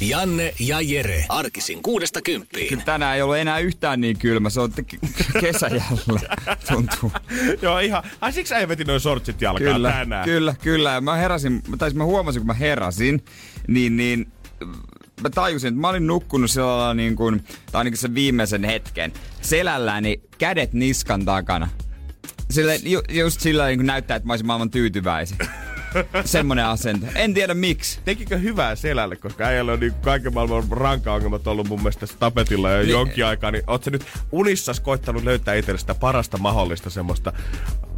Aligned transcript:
Janne 0.00 0.54
ja 0.60 0.80
Jere. 0.80 1.24
Arkisin 1.28 1.82
kuudesta 1.82 2.22
kymppiin. 2.22 2.82
Tänään 2.84 3.16
ei 3.16 3.22
ollut 3.22 3.36
enää 3.36 3.58
yhtään 3.58 4.00
niin 4.00 4.18
kylmä. 4.18 4.50
Se 4.50 4.60
on 4.60 4.72
te- 4.72 4.84
kesä 5.40 5.70
tuntuu. 6.68 7.12
Joo, 7.62 7.78
ihan. 7.78 8.02
Ai 8.20 8.32
siksi 8.32 8.50
sä 8.60 8.68
vetin 8.68 8.86
noin 8.86 9.00
sortsit 9.00 9.42
jalkaan 9.42 9.72
Kyllä, 9.74 9.90
tänään. 9.92 10.24
kyllä, 10.24 10.54
kyllä. 10.62 10.90
Ja 10.92 11.00
Mä 11.00 11.16
heräsin, 11.16 11.62
tai 11.78 11.90
siis 11.90 11.98
mä 11.98 12.04
huomasin, 12.04 12.40
kun 12.40 12.46
mä 12.46 12.54
heräsin, 12.54 13.24
niin, 13.68 13.96
niin 13.96 14.32
mä 15.22 15.30
tajusin, 15.30 15.68
että 15.68 15.80
mä 15.80 15.88
olin 15.88 16.06
nukkunut 16.06 16.50
sillä 16.50 16.66
lailla 16.66 16.94
niin 16.94 17.16
kuin, 17.16 17.44
tai 17.72 17.80
ainakin 17.80 17.98
sen 17.98 18.14
viimeisen 18.14 18.64
hetken, 18.64 19.12
selälläni 19.40 20.20
kädet 20.38 20.72
niskan 20.72 21.24
takana. 21.24 21.68
Sille, 22.50 22.76
ju, 22.82 23.00
just 23.10 23.40
sillä 23.40 23.66
niin 23.66 23.78
kuin 23.78 23.86
näyttää, 23.86 24.16
että 24.16 24.26
mä 24.26 24.32
olisin 24.32 24.46
maailman 24.46 24.70
tyytyväisin. 24.70 25.38
Semmonen 26.24 26.66
asento. 26.66 27.06
En 27.14 27.34
tiedä 27.34 27.54
miksi. 27.54 28.00
Tekikö 28.04 28.38
hyvää 28.38 28.74
selälle, 28.74 29.16
koska 29.16 29.44
äijällä 29.44 29.72
on 29.72 29.80
niin 29.80 29.94
kaiken 29.94 30.34
maailman 30.34 30.64
ranka-ongelmat 30.70 31.46
ollut 31.46 31.68
mun 31.68 31.78
mielestä 31.80 32.00
tässä 32.00 32.16
tapetilla 32.18 32.70
jo 32.70 32.78
Niin. 32.78 32.90
jonkin 32.90 33.26
aikaa, 33.26 33.50
niin 33.50 33.64
oot 33.66 33.84
sä 33.84 33.90
nyt 33.90 34.04
unissas 34.32 34.80
koittanut 34.80 35.24
löytää 35.24 35.54
itselle 35.54 35.78
sitä 35.78 35.94
parasta 35.94 36.38
mahdollista 36.38 36.90
semmoista 36.90 37.32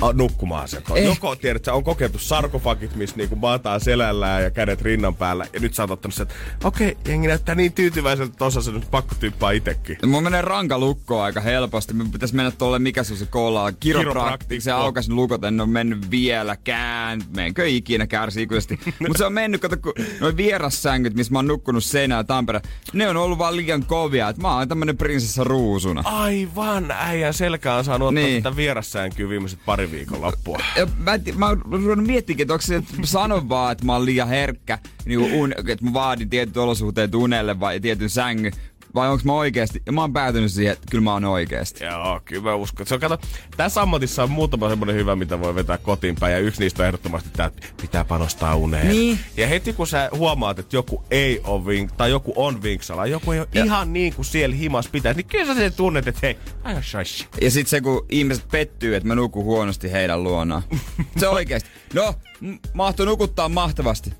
a, 0.02 0.12
nukkumaa-asentoa? 0.12 0.96
Eh. 0.96 1.04
Joko 1.04 1.36
tiedät, 1.36 1.64
sä 1.64 1.72
on 1.74 1.84
kokeiltu 1.84 2.18
sarkofagit, 2.18 2.96
missä 2.96 3.16
niinku 3.16 3.36
maataan 3.36 3.80
selällään 3.80 4.42
ja 4.42 4.50
kädet 4.50 4.82
rinnan 4.82 5.14
päällä, 5.14 5.46
ja 5.52 5.60
nyt 5.60 5.74
sä 5.74 5.82
oot 5.82 5.90
ottanut 5.90 6.14
sen, 6.14 6.22
että 6.26 6.68
okei, 6.68 6.90
okay, 6.90 7.12
jengi 7.12 7.28
näyttää 7.28 7.54
niin 7.54 7.72
tyytyväiseltä, 7.72 8.32
että 8.32 8.44
osa 8.44 8.62
se 8.62 8.72
nyt 8.72 8.90
pakko 8.90 9.14
tyyppää 9.20 9.52
itekin. 9.52 9.98
Mun 10.06 10.22
menee 10.22 10.42
ranka 10.42 10.78
lukkoon 10.78 11.24
aika 11.24 11.40
helposti. 11.40 11.94
Me 11.94 12.04
pitäis 12.12 12.32
mennä 12.32 12.50
tuolle, 12.50 12.78
mikä 12.78 13.04
se 13.04 13.12
on 13.12 13.18
se 13.18 13.26
koulaa, 13.26 13.72
kiropraktik. 13.72 14.12
Kiropraktikko. 14.12 14.62
Se 14.64 14.72
aukasi 14.72 15.10
lukot, 15.12 15.44
en 15.44 15.60
ole 15.60 15.68
mennyt 15.68 16.10
vieläkään. 16.10 17.22
Menkö 17.36 17.66
ikinä 17.68 18.06
kärsii 18.06 18.42
ikuisesti. 18.42 18.78
Mutta 19.00 19.18
se 19.18 19.24
on 19.24 19.32
mennyt, 19.32 19.60
kato, 19.60 19.76
kun 19.76 19.92
noin 20.20 20.36
vierassängyt, 20.36 21.14
missä 21.14 21.32
mä 21.32 21.38
oon 21.38 21.46
nukkunut 21.46 21.84
seinää 21.84 22.24
Tampere, 22.24 22.60
ne 22.92 23.08
on 23.08 23.16
ollut 23.16 23.38
vaan 23.38 23.56
liian 23.56 23.84
kovia. 23.86 24.28
Et 24.28 24.38
mä 24.38 24.56
oon 24.56 24.68
tämmönen 24.68 24.96
prinsessa 24.96 25.44
ruusuna. 25.44 26.02
Aivan, 26.04 26.90
äijän 26.90 27.34
selkä 27.34 27.74
on 27.74 27.84
saanut 27.84 28.08
ottaa 28.08 28.22
Niin. 28.22 28.42
tätä 28.42 28.56
vierassänkyä 28.56 29.28
viimeiset 29.28 29.58
pari 29.66 29.85
viikon 29.90 30.20
loppua. 30.20 30.58
Ja 30.76 30.86
mä, 30.98 31.14
en 31.14 31.22
mä 31.36 31.46
oon 31.46 31.62
ruvennut 31.64 32.06
miettimään, 32.06 32.42
että 32.42 32.54
onko 32.54 32.62
se, 32.62 32.76
että 32.76 32.94
sanon 33.04 33.48
vaan, 33.48 33.72
että 33.72 33.84
mä 33.84 33.92
oon 33.92 34.06
liian 34.06 34.28
herkkä, 34.28 34.78
niin 35.04 35.18
un, 35.18 35.52
että 35.52 35.84
mä 35.84 35.92
vaadin 35.92 36.30
tietyt 36.30 36.56
olosuhteet 36.56 37.14
unelle 37.14 37.60
vai 37.60 37.80
tietyn 37.80 38.10
sängyn, 38.10 38.52
vai 38.96 39.08
onko 39.08 39.22
mä 39.24 39.32
oikeasti, 39.32 39.82
ja 39.86 39.92
mä 39.92 40.00
oon 40.00 40.12
päätynyt 40.12 40.52
siihen, 40.52 40.72
että 40.72 40.86
kyllä 40.90 41.04
mä 41.04 41.12
oon 41.12 41.24
oikeasti. 41.24 41.84
Joo, 41.84 42.20
kyllä 42.24 42.42
mä 42.42 42.54
uskon. 42.54 42.86
Se 42.86 42.94
on, 42.94 43.00
kato, 43.00 43.18
tässä 43.56 43.82
ammatissa 43.82 44.22
on 44.22 44.30
muutama 44.30 44.68
semmoinen 44.68 44.96
hyvä, 44.96 45.16
mitä 45.16 45.40
voi 45.40 45.54
vetää 45.54 45.78
kotiin 45.78 46.16
päin. 46.20 46.32
Ja 46.32 46.38
yksi 46.38 46.60
niistä 46.60 46.82
on 46.82 46.86
ehdottomasti 46.86 47.28
tämä, 47.32 47.46
että 47.46 47.66
pitää 47.82 48.04
panostaa 48.04 48.56
uneen. 48.56 48.88
Niin. 48.88 49.18
Ja 49.36 49.46
heti 49.46 49.72
kun 49.72 49.86
sä 49.86 50.10
huomaat, 50.16 50.58
että 50.58 50.76
joku 50.76 51.04
ei 51.10 51.40
ole 51.44 51.62
vink- 51.64 51.94
tai 51.96 52.10
joku 52.10 52.32
on 52.36 52.62
vinksalla, 52.62 53.06
joku 53.06 53.32
ei 53.32 53.38
ole 53.40 53.48
Ja- 53.54 53.64
ihan 53.64 53.92
niin 53.92 54.14
kuin 54.14 54.24
siellä 54.26 54.56
himas 54.56 54.88
pitäisi, 54.88 55.16
niin 55.16 55.26
kyllä 55.26 55.46
sä 55.46 55.54
sen 55.54 55.72
tunnet, 55.72 56.08
että 56.08 56.20
hei, 56.22 56.36
aja 56.64 56.82
shashi. 56.82 57.26
Ja 57.40 57.50
sit 57.50 57.66
se, 57.68 57.80
kun 57.80 58.06
ihmiset 58.08 58.48
pettyy, 58.50 58.96
että 58.96 59.06
mä 59.08 59.14
nukun 59.14 59.44
huonosti 59.44 59.92
heidän 59.92 60.24
luonaan. 60.24 60.62
Se 61.20 61.28
oikeesti. 61.28 61.70
No, 61.94 62.14
m- 62.40 62.54
mahtoi 62.74 63.06
nukuttaa 63.06 63.48
mahtavasti. 63.48 64.12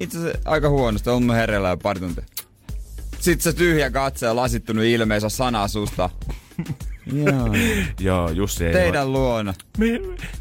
Itse 0.00 0.18
asiassa 0.18 0.38
aika 0.44 0.68
huonosti, 0.68 1.10
on 1.10 1.22
mä 1.22 1.34
hereillä 1.34 1.68
jo 1.68 1.76
pari 1.76 2.00
tuntia. 2.00 2.24
Sitten 3.20 3.52
se 3.52 3.58
tyhjä 3.58 3.90
katse 3.90 4.26
ja 4.26 4.36
lasittunut 4.36 4.84
ilme, 4.84 5.14
ei 5.14 5.20
saa 5.20 5.30
sanaa 5.30 5.68
susta. 5.68 6.10
Joo. 7.12 7.54
Joo, 8.00 8.30
Jussi 8.30 8.66
ei 8.66 8.72
Teidän 8.72 9.12
luona. 9.12 9.54
Me, 9.78 9.86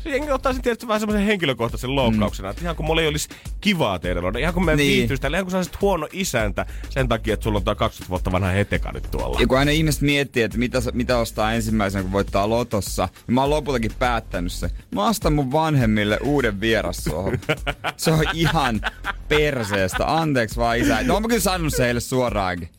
se 0.03 0.33
ottaa 0.33 0.53
sen 0.53 0.61
tietysti 0.61 0.87
vähän 0.87 0.99
semmoisen 0.99 1.25
henkilökohtaisen 1.25 1.95
loukkauksena, 1.95 2.49
että 2.49 2.61
ihan 2.61 2.75
kun 2.75 2.85
mulla 2.85 3.01
ei 3.01 3.07
olisi 3.07 3.29
kivaa 3.61 3.99
teidän 3.99 4.23
luona, 4.23 4.39
ihan 4.39 4.53
kun 4.53 4.65
me 4.65 4.71
Mm. 4.73 4.77
Niin. 4.77 4.97
viihtyisi 4.97 5.21
täällä, 5.21 5.37
ihan 5.37 5.45
kun 5.45 5.51
sä 5.51 5.57
olisit 5.57 5.81
huono 5.81 6.07
isäntä 6.11 6.65
sen 6.89 7.07
takia, 7.07 7.33
että 7.33 7.43
sulla 7.43 7.57
on 7.57 7.63
tää 7.63 7.75
20 7.75 8.09
vuotta 8.09 8.31
vanha 8.31 8.49
heteka 8.49 8.91
nyt 8.91 9.11
tuolla. 9.11 9.41
Ja 9.41 9.47
kun 9.47 9.57
aina 9.57 9.71
ihmiset 9.71 10.01
miettii, 10.01 10.43
että 10.43 10.57
mitä, 10.57 10.79
mitä 10.93 11.17
ostaa 11.17 11.53
ensimmäisenä, 11.53 12.01
kun 12.03 12.11
voittaa 12.11 12.49
lotossa, 12.49 13.09
niin 13.27 13.35
mä 13.35 13.41
oon 13.41 13.49
lopultakin 13.49 13.91
päättänyt 13.99 14.51
se. 14.51 14.69
Mä 14.95 15.07
ostan 15.07 15.33
mun 15.33 15.51
vanhemmille 15.51 16.19
uuden 16.23 16.59
vierassohvan. 16.61 17.39
Se 17.97 18.11
on 18.11 18.25
ihan 18.33 18.81
perseestä. 19.27 20.17
Anteeksi 20.17 20.55
vaan 20.55 20.77
isä. 20.77 21.03
No 21.03 21.19
mä 21.19 21.27
kyllä 21.27 21.41
sanonut 21.41 21.73
se 21.73 21.83
heille 21.83 21.99
suoraankin. 21.99 22.69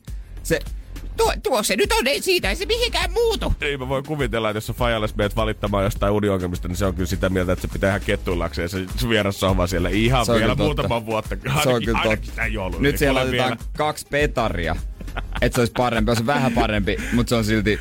Se, 0.43 0.59
tuo, 1.21 1.35
tuo 1.43 1.63
se 1.63 1.77
nyt 1.77 1.93
on, 1.93 2.07
ei 2.07 2.23
siitä 2.23 2.51
ei 2.51 2.57
se 2.57 2.67
mihinkään 2.67 3.13
muutu. 3.13 3.55
Niin 3.61 3.81
mä 3.81 3.89
voin 3.89 4.05
kuvitella, 4.05 4.51
että 4.51 4.57
jos 4.57 4.67
sä 4.67 4.73
fajalles 4.73 5.17
meet 5.17 5.37
valittamaan 5.37 5.85
jostain 5.85 6.13
uniongelmista, 6.13 6.69
niin 6.69 6.77
se 6.77 6.85
on 6.87 6.95
kyllä 6.95 7.07
sitä 7.07 7.29
mieltä, 7.29 7.53
että 7.53 7.63
se 7.69 7.73
pitää 7.73 7.89
ihan 7.89 8.01
kettuillakseen 8.01 8.69
se 8.69 8.79
vierassohva 9.09 9.67
siellä 9.67 9.89
ihan 9.89 10.27
Se 10.27 10.33
on 10.33 10.39
vielä 10.39 10.55
muutama 10.55 11.07
vuotta. 11.07 11.37
Se 11.43 11.49
on 11.49 11.57
Ainakin, 11.57 11.85
kyllä 11.87 11.99
ainakin 11.99 12.27
totta. 12.27 12.47
joulun. 12.47 12.83
Nyt 12.83 12.93
niin 12.93 12.99
siellä 12.99 13.21
laitetaan 13.21 13.59
kaksi 13.77 14.07
petaria. 14.11 14.77
Että 15.41 15.55
se 15.57 15.61
olisi 15.61 15.73
parempi. 15.77 16.15
Se 16.15 16.21
on 16.21 16.27
vähän 16.27 16.53
parempi, 16.53 16.97
mutta 17.13 17.29
se 17.31 17.35
on 17.35 17.45
silti 17.45 17.79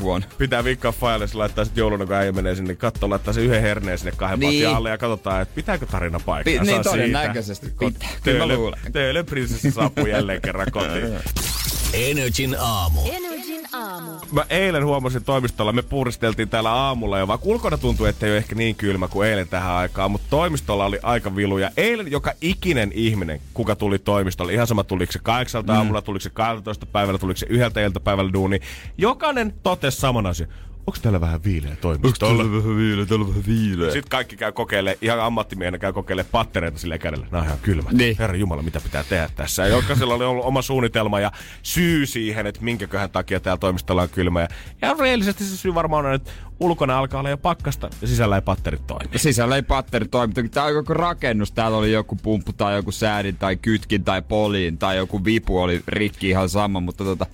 huono. 0.00 0.24
Pitää 0.38 0.64
vinkkaa 0.64 0.92
fajalles 0.92 1.34
laittaa 1.34 1.64
sitten 1.64 1.82
jouluna, 1.82 2.06
kun 2.06 2.14
äijä 2.14 2.32
menee 2.32 2.54
sinne 2.54 2.74
kattoon, 2.74 3.10
laittaa 3.10 3.34
se 3.34 3.40
yhden 3.40 3.62
herneen 3.62 3.98
sinne 3.98 4.12
kahden 4.16 4.40
Niin. 4.40 4.68
alle 4.68 4.90
ja 4.90 4.98
katsotaan, 4.98 5.42
että 5.42 5.54
pitääkö 5.54 5.86
tarina 5.86 6.20
paikkaa. 6.20 6.64
Pi- 6.64 6.70
niin, 6.70 6.82
todennäköisesti 6.82 7.66
pitää. 7.78 8.08
Kyllä 8.22 8.46
mä 8.46 8.54
luulen. 8.54 8.80
Töölön 8.92 9.26
prinsessi 9.26 9.70
saapuu 9.70 10.06
jälleen 10.06 10.40
kerran 10.40 10.66
kotiin. 10.72 11.04
Energin 11.94 12.56
aamu. 12.60 13.00
Energin 13.12 13.66
aamu. 13.72 14.10
Mä 14.32 14.44
eilen 14.50 14.84
huomasin 14.84 15.24
toimistolla, 15.24 15.72
me 15.72 15.82
puuristeltiin 15.82 16.48
täällä 16.48 16.72
aamulla 16.72 17.18
jo, 17.18 17.28
vaikka 17.28 17.46
ulkona 17.48 17.78
tuntui, 17.78 18.08
että 18.08 18.26
ei 18.26 18.32
ole 18.32 18.38
ehkä 18.38 18.54
niin 18.54 18.76
kylmä 18.76 19.08
kuin 19.08 19.28
eilen 19.28 19.48
tähän 19.48 19.72
aikaan, 19.72 20.10
mutta 20.10 20.26
toimistolla 20.30 20.84
oli 20.84 20.98
aika 21.02 21.36
viluja. 21.36 21.70
Eilen 21.76 22.10
joka 22.10 22.32
ikinen 22.40 22.92
ihminen, 22.94 23.40
kuka 23.54 23.76
tuli 23.76 23.98
toimistolle, 23.98 24.52
ihan 24.52 24.66
sama 24.66 24.84
tuliko 24.84 25.12
se 25.12 25.18
kahdeksalta 25.18 25.74
aamulla, 25.74 26.02
tuliko 26.02 26.22
se 26.22 26.30
12 26.30 26.86
päivällä, 26.86 27.18
tuliko 27.18 27.38
se 27.38 27.46
yhdeltä 27.48 27.80
iltapäivällä 27.80 28.32
duuni, 28.32 28.60
jokainen 28.98 29.54
totesi 29.62 30.00
saman 30.00 30.26
asian. 30.26 30.48
Onko 30.90 30.98
täällä 31.02 31.20
vähän 31.20 31.44
viileä 31.44 31.76
toimistolla? 31.76 32.44
vähän 32.44 32.76
viileä, 32.76 33.06
täällä 33.06 33.28
vähän 33.28 33.42
viileä. 33.46 33.90
Sitten 33.90 34.10
kaikki 34.10 34.36
käy 34.36 34.52
kokeilemaan, 34.52 34.98
ihan 35.02 35.20
ammattimiehenä 35.20 35.78
käy 35.78 35.92
kokeilemaan 35.92 36.30
pattereita 36.32 36.78
sille 36.78 36.98
kädellä. 36.98 37.26
Nämä 37.30 37.40
on 37.40 37.46
ihan 37.46 37.58
kylmät. 37.62 37.92
Niin. 37.92 38.16
Herra 38.18 38.36
Jumala, 38.36 38.62
mitä 38.62 38.80
pitää 38.80 39.04
tehdä 39.04 39.30
tässä? 39.36 39.66
Jokaisella 39.66 40.14
oli 40.14 40.24
ollut 40.24 40.44
oma 40.44 40.62
suunnitelma 40.62 41.20
ja 41.20 41.32
syy 41.62 42.06
siihen, 42.06 42.46
että 42.46 42.60
minkäköhän 42.62 43.10
takia 43.10 43.40
täällä 43.40 43.58
toimistolla 43.58 44.02
on 44.02 44.08
kylmä. 44.08 44.40
Ja, 44.40 44.48
ja 44.82 44.96
reellisesti 44.98 45.44
se 45.44 45.56
syy 45.56 45.74
varmaan 45.74 46.06
on, 46.06 46.14
että 46.14 46.30
ulkona 46.60 46.98
alkaa 46.98 47.20
olla 47.20 47.30
jo 47.30 47.38
pakkasta 47.38 47.90
ja 48.00 48.08
sisällä 48.08 48.36
ei 48.36 48.42
patterit 48.42 48.86
toimi. 48.86 49.18
Sisällä 49.18 49.56
ei 49.56 49.62
patteri 49.62 50.08
toimi. 50.08 50.34
Tää 50.50 50.64
on 50.64 50.74
joku 50.74 50.94
rakennus. 50.94 51.52
Täällä 51.52 51.78
oli 51.78 51.92
joku 51.92 52.16
pumppu 52.16 52.52
tai 52.52 52.76
joku 52.76 52.92
säädin 52.92 53.36
tai 53.36 53.56
kytkin 53.56 54.04
tai 54.04 54.22
poliin 54.22 54.78
tai 54.78 54.96
joku 54.96 55.24
vipu 55.24 55.58
oli 55.58 55.82
rikki 55.88 56.28
ihan 56.28 56.48
sama, 56.48 56.80
mutta 56.80 57.04
tota, 57.04 57.26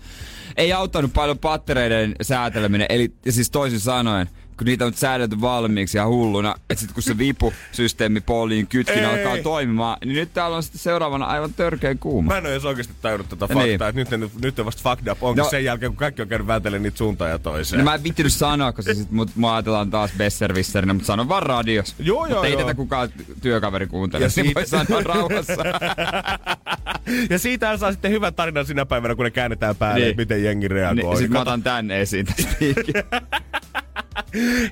ei 0.57 0.73
auttanut 0.73 1.13
paljon 1.13 1.39
pattereiden 1.39 2.15
sääteleminen. 2.23 2.87
Eli 2.91 3.13
siis 3.29 3.51
toisin 3.51 3.81
sanoen, 3.81 4.27
kun 4.59 4.65
niitä 4.65 4.85
on 4.85 4.91
nyt 4.91 4.99
säädelty 4.99 5.41
valmiiksi 5.41 5.99
ja 5.99 6.07
hulluna, 6.07 6.55
että 6.71 6.81
sit 6.81 6.93
kun 6.93 7.03
se 7.03 7.19
vipusysteemi 7.19 8.21
poliin 8.21 8.67
kytkin 8.67 8.99
Ei. 8.99 9.05
alkaa 9.05 9.43
toimimaan, 9.43 9.97
niin 10.05 10.15
nyt 10.17 10.33
täällä 10.35 10.57
on 10.57 10.63
sitten 10.63 10.79
seuraavana 10.81 11.25
aivan 11.27 11.55
törkeän 11.55 11.99
kuuma. 11.99 12.33
Mä 12.33 12.39
en 12.39 12.45
ole 12.45 12.53
edes 12.53 12.65
oikeasti 12.65 12.95
tajunnut 13.03 13.29
tätä 13.29 13.47
Niin. 13.55 13.71
faktaa, 13.71 13.89
että 13.89 14.01
nyt, 14.01 14.11
ne, 14.11 14.31
nyt 14.43 14.59
on 14.59 14.67
vasta 14.67 14.91
fucked 14.91 15.13
up. 15.13 15.23
Onko 15.23 15.43
No. 15.43 15.49
sen 15.51 15.65
jälkeen, 15.65 15.91
kun 15.93 15.97
kaikki 15.97 16.23
on 16.23 16.29
käynyt 16.29 16.47
vääntelemään 16.47 16.83
niitä 16.83 16.97
suuntaan 16.99 17.31
ja 17.31 17.39
toiseen? 17.39 17.79
No 17.79 17.85
mä 17.85 17.95
en 17.95 18.05
vittinyt 18.05 18.33
sanoa, 18.33 18.73
koska 18.73 18.95
sit 18.95 19.11
mut, 19.11 19.31
mua 19.37 19.55
ajatellaan 19.55 19.91
taas 19.91 20.11
besservisserinä, 20.19 20.93
mutta 20.93 21.07
sanon 21.07 21.29
vaan 21.29 21.43
radios. 21.43 21.95
Joo, 21.99 22.27
joo, 22.27 22.43
ei 22.43 22.53
joo. 22.53 22.61
tätä 22.61 22.75
kukaan 22.75 23.09
työkaveri 23.43 23.87
kuuntele, 23.87 24.25
ja 24.25 24.31
niin 24.37 24.45
siitä- 24.47 24.61
voi 24.61 24.67
sanoa 24.67 25.03
rauhassa. 25.03 25.53
ja 27.31 27.39
siitähän 27.39 27.79
saa 27.79 27.93
sitten 27.93 28.11
hyvän 28.11 28.35
tarinan 28.35 28.67
sinä 28.67 28.87
päivänä, 28.87 29.15
kun 29.15 29.25
ne 29.25 29.31
käännetään 29.31 29.77
päälle, 29.77 30.05
Niin. 30.05 30.17
miten 30.17 30.45
jengi 30.45 30.69
reagoi. 30.69 31.05
Niin, 31.05 31.17
sit 31.19 31.31
mä 31.31 31.41
otan 31.41 31.63
tän 31.63 31.91
esiin 31.91 32.27
tästä 32.27 32.57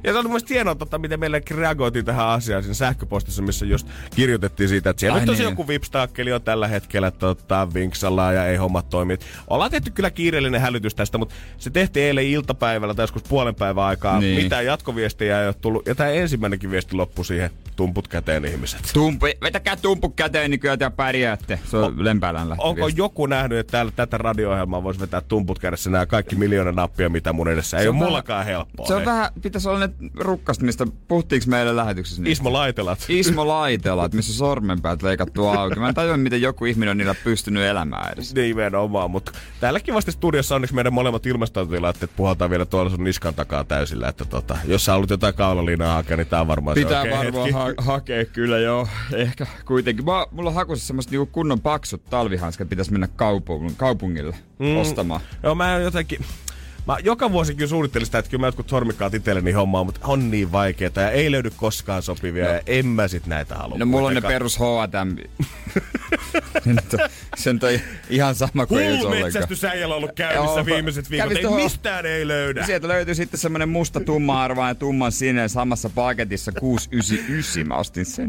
Ja 0.04 0.12
se 0.12 0.18
on 0.18 0.30
mun 0.30 0.40
hienoa, 0.50 0.74
tota, 0.74 0.98
miten 0.98 1.20
meille 1.20 1.42
reagoitiin 1.50 2.04
tähän 2.04 2.26
asiaan 2.26 2.62
siinä 2.62 2.74
sähköpostissa, 2.74 3.42
missä 3.42 3.66
just 3.66 3.86
kirjoitettiin 4.16 4.68
siitä, 4.68 4.90
että 4.90 5.00
siellä 5.00 5.14
Ai 5.14 5.20
nyt 5.20 5.26
tosi 5.26 5.42
niin. 5.42 5.50
joku 5.50 5.68
vipstaakkeli 5.68 6.32
on 6.32 6.42
tällä 6.42 6.68
hetkellä 6.68 7.10
tota, 7.10 7.68
vinksalla 7.74 8.32
ja 8.32 8.46
ei 8.46 8.56
hommat 8.56 8.90
toimi. 8.90 9.18
Ollaan 9.48 9.70
tehty 9.70 9.90
kyllä 9.90 10.10
kiireellinen 10.10 10.60
hälytys 10.60 10.94
tästä, 10.94 11.18
mutta 11.18 11.34
se 11.58 11.70
tehtiin 11.70 12.06
eilen 12.06 12.26
iltapäivällä 12.26 12.94
tai 12.94 13.02
joskus 13.02 13.22
puolen 13.22 13.54
päivän 13.54 13.84
aikaa. 13.84 14.20
Niin. 14.20 14.42
Mitään 14.42 14.66
jatkoviestiä 14.66 15.40
ei 15.40 15.46
ole 15.46 15.54
tullut. 15.54 15.86
Ja 15.86 15.94
tämä 15.94 16.10
ensimmäinenkin 16.10 16.70
viesti 16.70 16.96
loppui 16.96 17.24
siihen, 17.24 17.50
tumput 17.76 18.08
käteen 18.08 18.44
ihmiset. 18.44 18.90
Tumpu, 18.92 19.26
vetäkää 19.42 19.76
tumpu 19.76 20.08
käteen, 20.08 20.50
niin 20.50 20.60
kyllä 20.60 20.76
te 20.76 20.90
pärjäätte. 20.90 21.58
Se 21.64 21.76
on 21.76 22.04
Lempäälän 22.04 22.48
lähtö. 22.48 22.62
Onko 22.62 22.88
joku 22.88 23.26
nähnyt, 23.26 23.58
että 23.58 23.70
täällä 23.70 23.92
tätä 23.96 24.18
radio-ohjelmaa 24.18 24.82
voisi 24.82 25.00
vetää 25.00 25.20
tumput 25.20 25.58
kädessä 25.58 25.90
nämä 25.90 26.06
kaikki 26.06 26.36
miljoona 26.36 26.72
nappia, 26.72 27.08
mitä 27.08 27.32
mun 27.32 27.48
edessä? 27.48 27.76
Ei 27.76 27.82
Se 27.82 27.88
ole 27.88 27.98
on 27.98 28.04
mullakaan 28.04 28.44
helppoa. 28.44 28.86
Se 28.86 28.94
on 28.94 29.00
hei. 29.00 29.06
vähän, 29.06 29.30
pitäisi 29.54 29.68
olla 29.68 29.78
ne 29.78 29.88
rukkast, 30.14 30.62
mistä 30.62 30.86
puhuttiinko 31.08 31.44
meille 31.48 31.76
lähetyksessä? 31.76 32.22
Niistä? 32.22 32.40
Ismo 32.40 32.52
Laitelat. 32.52 33.04
Ismo 33.08 33.48
Laitelat, 33.48 34.14
missä 34.14 34.32
sormenpäät 34.32 35.02
leikattu 35.02 35.46
auki. 35.46 35.80
Mä 35.80 35.88
en 35.88 35.94
tajua, 35.94 36.16
miten 36.16 36.42
joku 36.42 36.64
ihminen 36.64 36.90
on 36.90 36.96
niillä 36.96 37.14
pystynyt 37.24 37.62
elämään 37.62 38.12
edes. 38.12 38.34
Nimenomaan, 38.34 39.10
mutta 39.10 39.32
täällä 39.60 39.80
kivasti 39.80 40.12
studiossa 40.12 40.54
onneksi 40.54 40.74
meidän 40.74 40.92
molemmat 40.92 41.26
ilmastointilaitteet 41.26 42.10
puhaltaa 42.16 42.50
vielä 42.50 42.64
tuolla 42.64 42.90
sun 42.90 43.04
niskan 43.04 43.34
takaa 43.34 43.64
täysillä, 43.64 44.08
että 44.08 44.24
tota, 44.24 44.58
jos 44.64 44.84
sä 44.84 44.92
haluat 44.92 45.10
jotain 45.10 45.34
kaulalinaa 45.34 45.94
hakea, 45.94 46.16
niin 46.16 46.26
tää 46.26 46.40
on 46.40 46.48
varmaan 46.48 46.74
Pitää 46.74 47.02
se 47.02 47.08
oikea 47.08 47.18
varmaan 47.18 47.52
ha- 47.52 47.82
hakea 47.84 48.24
kyllä 48.24 48.58
joo. 48.58 48.88
Ehkä 49.12 49.46
kuitenkin. 49.64 50.04
Mä, 50.04 50.26
mulla 50.30 50.50
on 50.50 50.54
hakussa 50.54 50.86
semmoista 50.86 51.10
niinku 51.10 51.26
kunnon 51.26 51.60
paksut 51.60 52.04
talvihanskat, 52.04 52.68
pitäisi 52.68 52.92
mennä 52.92 53.06
kaupung- 53.06 53.74
kaupungille 53.76 54.36
mm. 54.58 54.76
ostamaan. 54.76 55.20
Joo, 55.42 55.54
mä 55.54 55.78
jotenkin... 55.78 56.24
Mä 56.86 56.96
joka 57.02 57.32
vuosi 57.32 57.54
kyllä 57.54 57.68
suunnittelin 57.68 58.06
sitä, 58.06 58.18
että 58.18 58.30
kyllä 58.30 58.40
mä 58.40 58.46
jotkut 58.46 58.68
sormikkaat 58.68 59.14
itselleni 59.14 59.52
hommaa, 59.52 59.84
mutta 59.84 60.00
on 60.04 60.30
niin 60.30 60.52
vaikeeta 60.52 61.00
ja 61.00 61.10
ei 61.10 61.30
löydy 61.30 61.50
koskaan 61.56 62.02
sopivia 62.02 62.44
no. 62.44 62.50
ja 62.50 62.60
en 62.66 62.86
mä 62.86 63.08
sit 63.08 63.26
näitä 63.26 63.54
halua. 63.54 63.78
No 63.78 63.86
mulla 63.86 64.08
on 64.08 64.14
ne 64.14 64.20
perus 64.20 64.58
H&M. 64.58 65.16
se, 66.64 66.72
nyt 66.72 66.94
on, 66.94 67.70
on 67.74 67.80
ihan 68.10 68.34
sama 68.34 68.66
kuin 68.66 68.82
ei 68.82 69.84
on 69.84 69.92
ollut 69.92 70.12
käynnissä 70.14 70.60
Joo, 70.60 70.66
viimeiset 70.66 71.10
viikot. 71.10 71.32
Ei 71.32 71.42
tuohon- 71.42 71.62
mistään 71.62 72.06
ei 72.06 72.28
löydä. 72.28 72.66
Sieltä 72.66 72.88
löytyy 72.88 73.14
sitten 73.14 73.40
semmonen 73.40 73.68
musta 73.68 74.00
tumma 74.00 74.42
arvaa 74.42 74.68
ja 74.68 74.74
tumman 74.74 75.12
sinne 75.12 75.48
samassa 75.48 75.90
paketissa 75.94 76.52
699. 76.52 77.68
Mä 77.68 77.76
ostin 77.76 78.06
sen. 78.06 78.28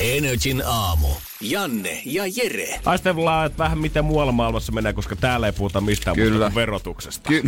Energin 0.00 0.62
aamu. 0.66 1.08
Janne 1.40 2.02
ja 2.04 2.24
Jere. 2.36 2.80
Aistellaan, 2.84 3.46
että 3.46 3.58
vähän 3.58 3.78
miten 3.78 4.04
muualla 4.04 4.32
maailmassa 4.32 4.72
mennään, 4.72 4.94
koska 4.94 5.16
täällä 5.16 5.46
ei 5.46 5.52
puhuta 5.52 5.80
mistään 5.80 6.16
Kyllä. 6.16 6.30
muuta 6.30 6.44
kuin 6.44 6.54
verotuksesta. 6.54 7.28
Ky- 7.28 7.42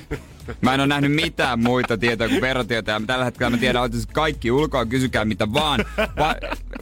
mä 0.60 0.74
en 0.74 0.80
ole 0.80 0.86
nähnyt 0.86 1.12
mitään 1.12 1.60
muita 1.60 1.98
tietoja 1.98 2.28
kuin 2.28 2.40
verotietoja. 2.40 3.00
Tällä 3.06 3.24
hetkellä 3.24 3.50
mä 3.50 3.56
tiedän 3.56 3.82
oikeasti 3.82 4.12
kaikki 4.12 4.50
ulkoa, 4.50 4.86
kysykää 4.86 5.24
mitä 5.24 5.52
vaan. 5.52 5.84
Va- 6.18 6.36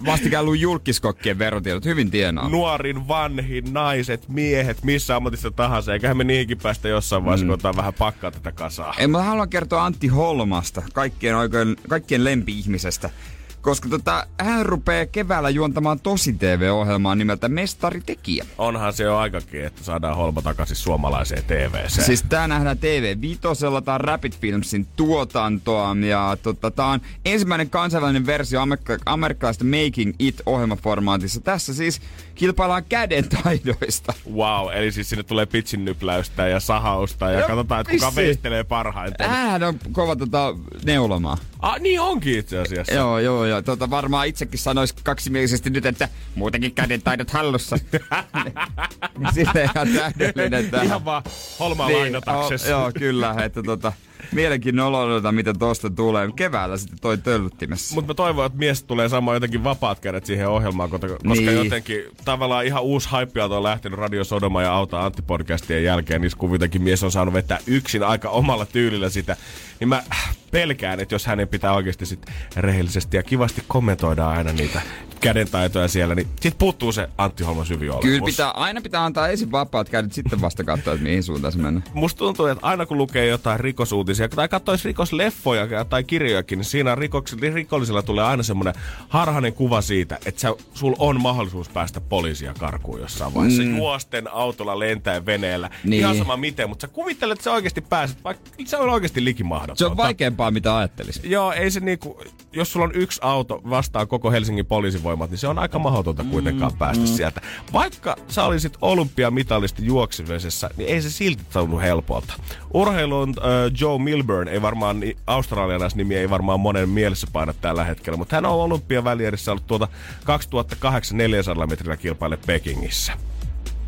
vastikään 0.07 0.45
luin 0.45 0.61
julkiskokkien 0.61 1.39
verotiedot, 1.39 1.85
hyvin 1.85 2.11
tienaa. 2.11 2.49
Nuorin, 2.49 3.09
vanhin, 3.09 3.73
naiset, 3.73 4.29
miehet, 4.29 4.83
missä 4.85 5.17
ammatissa 5.17 5.51
tahansa. 5.51 5.93
Eiköhän 5.93 6.17
me 6.17 6.25
niihinkin 6.25 6.59
päästä 6.59 6.89
jossain 6.89 7.25
vaiheessa, 7.25 7.45
mm. 7.45 7.49
kun 7.49 7.55
otetaan 7.55 7.77
vähän 7.77 7.95
pakkaa 7.95 8.31
tätä 8.31 8.53
kasaa. 8.53 8.95
Ei, 8.99 9.07
mä 9.07 9.23
haluan 9.23 9.49
kertoa 9.49 9.85
Antti 9.85 10.07
Holmasta, 10.07 10.83
kaikkien, 10.93 11.37
oikein, 11.37 11.77
kaikkien 11.89 12.25
lempi-ihmisestä. 12.25 13.11
Koska 13.61 13.89
tota, 13.89 14.27
hän 14.39 14.67
rupeaa 14.67 15.07
keväällä 15.07 15.51
juontamaan 15.51 16.01
tosi 16.01 16.33
TV-ohjelmaa 16.33 17.15
nimeltä 17.15 17.49
Mestaritekijä. 17.49 18.47
Onhan 18.59 18.93
se 18.93 19.05
jo 19.05 19.17
aikakin, 19.17 19.65
että 19.65 19.85
saadaan 19.85 20.17
Holma 20.17 20.43
takaisin 20.43 20.77
suomalaiseen 20.77 21.45
TVC. 21.45 22.05
Siis 22.05 22.23
tää 22.29 22.49
nähdään 22.49 22.79
TV 22.79 23.17
Vitosella, 23.21 23.81
tää 23.81 23.95
on 23.95 24.01
Rapid 24.01 24.33
Filmsin 24.41 24.87
tuotantoa 24.97 25.97
ja 26.09 26.37
tota, 26.43 26.71
tää 26.71 26.87
on 26.87 27.01
ensimmäinen 27.25 27.71
kansainvälinen 27.71 28.27
versio 28.27 28.61
amerikka- 28.61 29.03
amerikkalaista 29.07 29.65
Making 29.65 30.15
It-ohjelmaformaatissa. 30.19 31.41
Tässä 31.41 31.75
siis 31.75 32.01
kilpaillaan 32.35 32.85
käden 32.89 33.25
taidoista. 33.43 34.13
Wow, 34.35 34.73
eli 34.73 34.93
siis 34.93 35.09
sinne 35.09 35.23
tulee 35.23 35.47
pitchin 35.47 35.85
nypläystä 35.85 36.49
ja 36.49 36.61
sahausta 36.61 37.31
ja 37.31 37.41
No, 37.41 37.47
katsotaan, 37.47 37.81
että 37.81 37.93
kuka 37.93 38.15
veistelee 38.17 38.65
parhaiten. 38.65 39.31
Hän 39.31 39.63
on 39.63 39.79
kova 39.93 40.17
tota, 40.17 40.55
neulomaa. 40.85 41.37
Ah, 41.63 41.81
niin 41.81 42.01
onkin 42.01 42.39
itse 42.39 42.59
asiassa. 42.59 42.95
Joo, 42.95 43.19
joo, 43.19 43.47
joo. 43.47 43.63
Tota, 43.63 43.91
varmaan 43.91 44.27
itsekin 44.27 44.59
sanois 44.59 44.93
kaksimielisesti 44.93 45.71
nyt, 45.71 45.87
että 45.87 46.09
muutenkin 46.35 46.75
käden 46.75 47.03
taidot 47.03 47.31
hallussa. 47.31 47.77
niin 49.19 49.35
Sitten 49.35 49.65
ihan 49.75 49.89
täydellinen 49.95 50.71
tää. 50.71 50.83
Ihan 50.83 51.05
vaan 51.05 51.23
Holmaa 51.61 51.93
lainataksessa. 51.93 52.67
o- 52.67 52.71
Joo, 52.81 52.93
kyllä. 52.99 53.35
Että 53.45 53.63
tota, 53.63 53.93
mielenkiinnolla 54.33 55.33
mitä 55.33 55.55
tosta 55.55 55.91
tulee. 55.91 56.29
Keväällä 56.37 56.77
sitten 56.77 56.99
toi 57.01 57.19
töllottimessa. 57.19 57.95
Mutta 57.95 58.11
mä 58.11 58.15
toivon, 58.15 58.47
että 58.47 58.59
mies 58.59 58.83
tulee 58.83 59.09
saamaan 59.09 59.37
jotenkin 59.37 59.65
vapaat 59.65 60.01
kädet 60.01 60.27
siihen 60.27 60.49
ohjelmaan, 60.49 60.91
koska, 60.91 61.07
Niin. 61.25 61.55
jotenkin 61.55 62.03
tavallaan 62.25 62.67
ihan 62.67 62.83
uusi 62.83 63.09
hype 63.19 63.43
on 63.43 63.63
lähtenyt 63.63 63.99
Radio 63.99 64.25
Sodoma 64.25 64.63
ja 64.63 64.73
Auta 64.73 65.05
Antti 65.05 65.23
podcastien 65.23 65.85
jälkeen, 65.85 66.21
niin 66.21 66.31
kuitenkin 66.39 66.83
mies 66.83 67.03
on 67.05 67.13
saanut 67.13 67.35
vetää 67.35 67.59
yksin 67.67 68.03
aika 68.03 68.29
omalla 68.29 68.67
tyylillä 68.67 69.09
sitä, 69.09 69.37
niin 69.81 69.89
mä 69.89 70.03
pelkään, 70.51 71.01
että 71.01 71.15
jos 71.15 71.27
hänen 71.27 71.49
pitää 71.49 71.75
oikeasti 71.75 72.07
sit 72.07 72.27
rehellisesti 72.57 73.17
ja 73.17 73.23
kivasti 73.23 73.65
kommentoida 73.69 74.29
aina 74.29 74.53
niitä 74.53 74.81
kädentaitoja 75.21 75.89
siellä, 75.89 76.15
niin 76.15 76.29
sit 76.41 76.59
puuttuu 76.59 76.93
se 76.93 77.09
Antti 77.19 77.45
Holman 77.45 77.67
syvi 77.67 77.89
olemus. 77.89 78.05
Kyllä 78.05 78.25
pitää, 78.25 78.51
aina 78.51 78.81
pitää 78.81 79.05
antaa 79.05 79.29
ensin 79.29 79.53
vapaat 79.53 79.89
kädet, 79.89 80.13
sitten 80.13 80.41
vasta 80.41 80.65
katsoa, 80.65 80.95
että 80.95 81.05
mihin 81.05 81.23
suuntaan 81.23 81.53
se 81.53 81.59
menee. 81.59 81.83
Musta 81.95 82.19
tuntuu, 82.19 82.47
että 82.47 82.67
aina 82.67 82.87
kun 82.87 82.99
lukee 82.99 83.27
jotain 83.27 83.61
rikosuutisia 84.11 84.37
tai 84.37 84.49
katsoisi 84.49 84.89
rikosleffoja 84.89 85.85
tai 85.85 86.05
kirjojakin, 86.05 86.59
niin 86.59 86.65
siinä 86.65 86.95
rikoks- 86.95 87.55
rikollisilla 87.55 88.03
tulee 88.03 88.25
aina 88.25 88.43
semmoinen 88.43 88.75
harhainen 89.09 89.53
kuva 89.53 89.81
siitä, 89.81 90.19
että 90.27 90.41
sä, 90.41 90.55
sul 90.75 90.95
on 90.99 91.21
mahdollisuus 91.21 91.69
päästä 91.69 92.01
poliisia 92.01 92.55
karkuun 92.59 93.01
jossain 93.01 93.35
vaiheessa. 93.35 93.63
Mm. 93.63 93.77
Juosten 93.77 94.33
autolla, 94.33 94.79
lentäen 94.79 95.27
veneellä. 95.27 95.71
Niin. 95.85 96.01
Ihan 96.01 96.17
sama 96.17 96.37
miten, 96.37 96.69
mutta 96.69 96.87
sä 96.87 96.93
kuvittelet, 96.93 97.33
että 97.39 97.45
sä 97.45 97.53
oikeasti 97.53 97.81
pääset, 97.81 98.25
vaikka 98.25 98.51
se 98.65 98.77
on 98.77 98.89
oikeasti 98.89 99.25
likimahdotonta. 99.25 99.79
Se 99.79 99.87
on 99.87 99.97
vaikeampaa, 99.97 100.51
mitä 100.51 100.77
ajattelis. 100.77 101.21
Joo, 101.25 101.53
ei 101.53 101.71
se 101.71 101.81
niinku, 101.81 102.21
jos 102.53 102.73
sulla 102.73 102.87
on 102.87 102.95
yksi 102.95 103.21
auto 103.23 103.61
vastaan 103.71 104.09
koko 104.09 104.31
Helsingin 104.31 104.67
poliisivoimat, 104.67 105.31
niin 105.31 105.39
se 105.39 105.49
on 105.49 105.59
aika 105.59 105.79
mahdotonta 105.79 106.25
kuitenkaan 106.25 106.73
mm, 106.73 106.79
päästä 106.79 107.05
mm. 107.05 107.07
sieltä. 107.07 107.41
Vaikka 107.73 108.17
sä 108.29 108.45
olisit 108.45 108.73
olympiamitalisti 108.81 109.87
juoksemisessa, 109.87 110.71
niin 110.77 110.89
ei 110.89 111.03
se 111.03 111.11
silti 111.11 111.43
tunnu 111.53 111.79
helpolta. 111.79 112.35
Urheilun 112.75 113.35
äh, 113.39 113.45
Joe 113.81 113.99
Milburn, 114.01 114.49
ei 114.49 114.63
varmaan, 114.63 115.01
ni- 115.01 115.17
australialaisnimi 115.27 116.17
ei 116.17 116.31
varmaan 116.31 116.61
monen 116.61 116.89
mielessä 116.89 117.27
paina 117.33 117.55
tällä 117.61 117.85
hetkellä, 117.85 118.17
mutta 118.17 118.37
hän 118.37 118.47
on 118.47 118.53
olympiavälierissä 118.53 119.51
ollut 119.51 119.67
tuota 119.67 119.89
2008 120.25 121.17
400 121.19 121.67
metrillä 121.67 121.97
kilpaile 121.97 122.39
Pekingissä. 122.47 123.13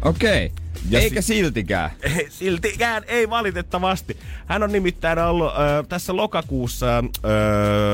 Okei. 0.04 0.46
Okay. 0.46 0.62
Ja 0.90 1.00
Eikä 1.00 1.20
si- 1.22 1.34
siltikään. 1.34 1.90
Ei, 2.16 2.26
Siltikään 2.30 3.02
ei 3.06 3.30
valitettavasti. 3.30 4.16
Hän 4.46 4.62
on 4.62 4.72
nimittäin 4.72 5.18
ollut 5.18 5.52
äh, 5.52 5.86
tässä 5.88 6.16
lokakuussa 6.16 6.98
äh, 6.98 7.04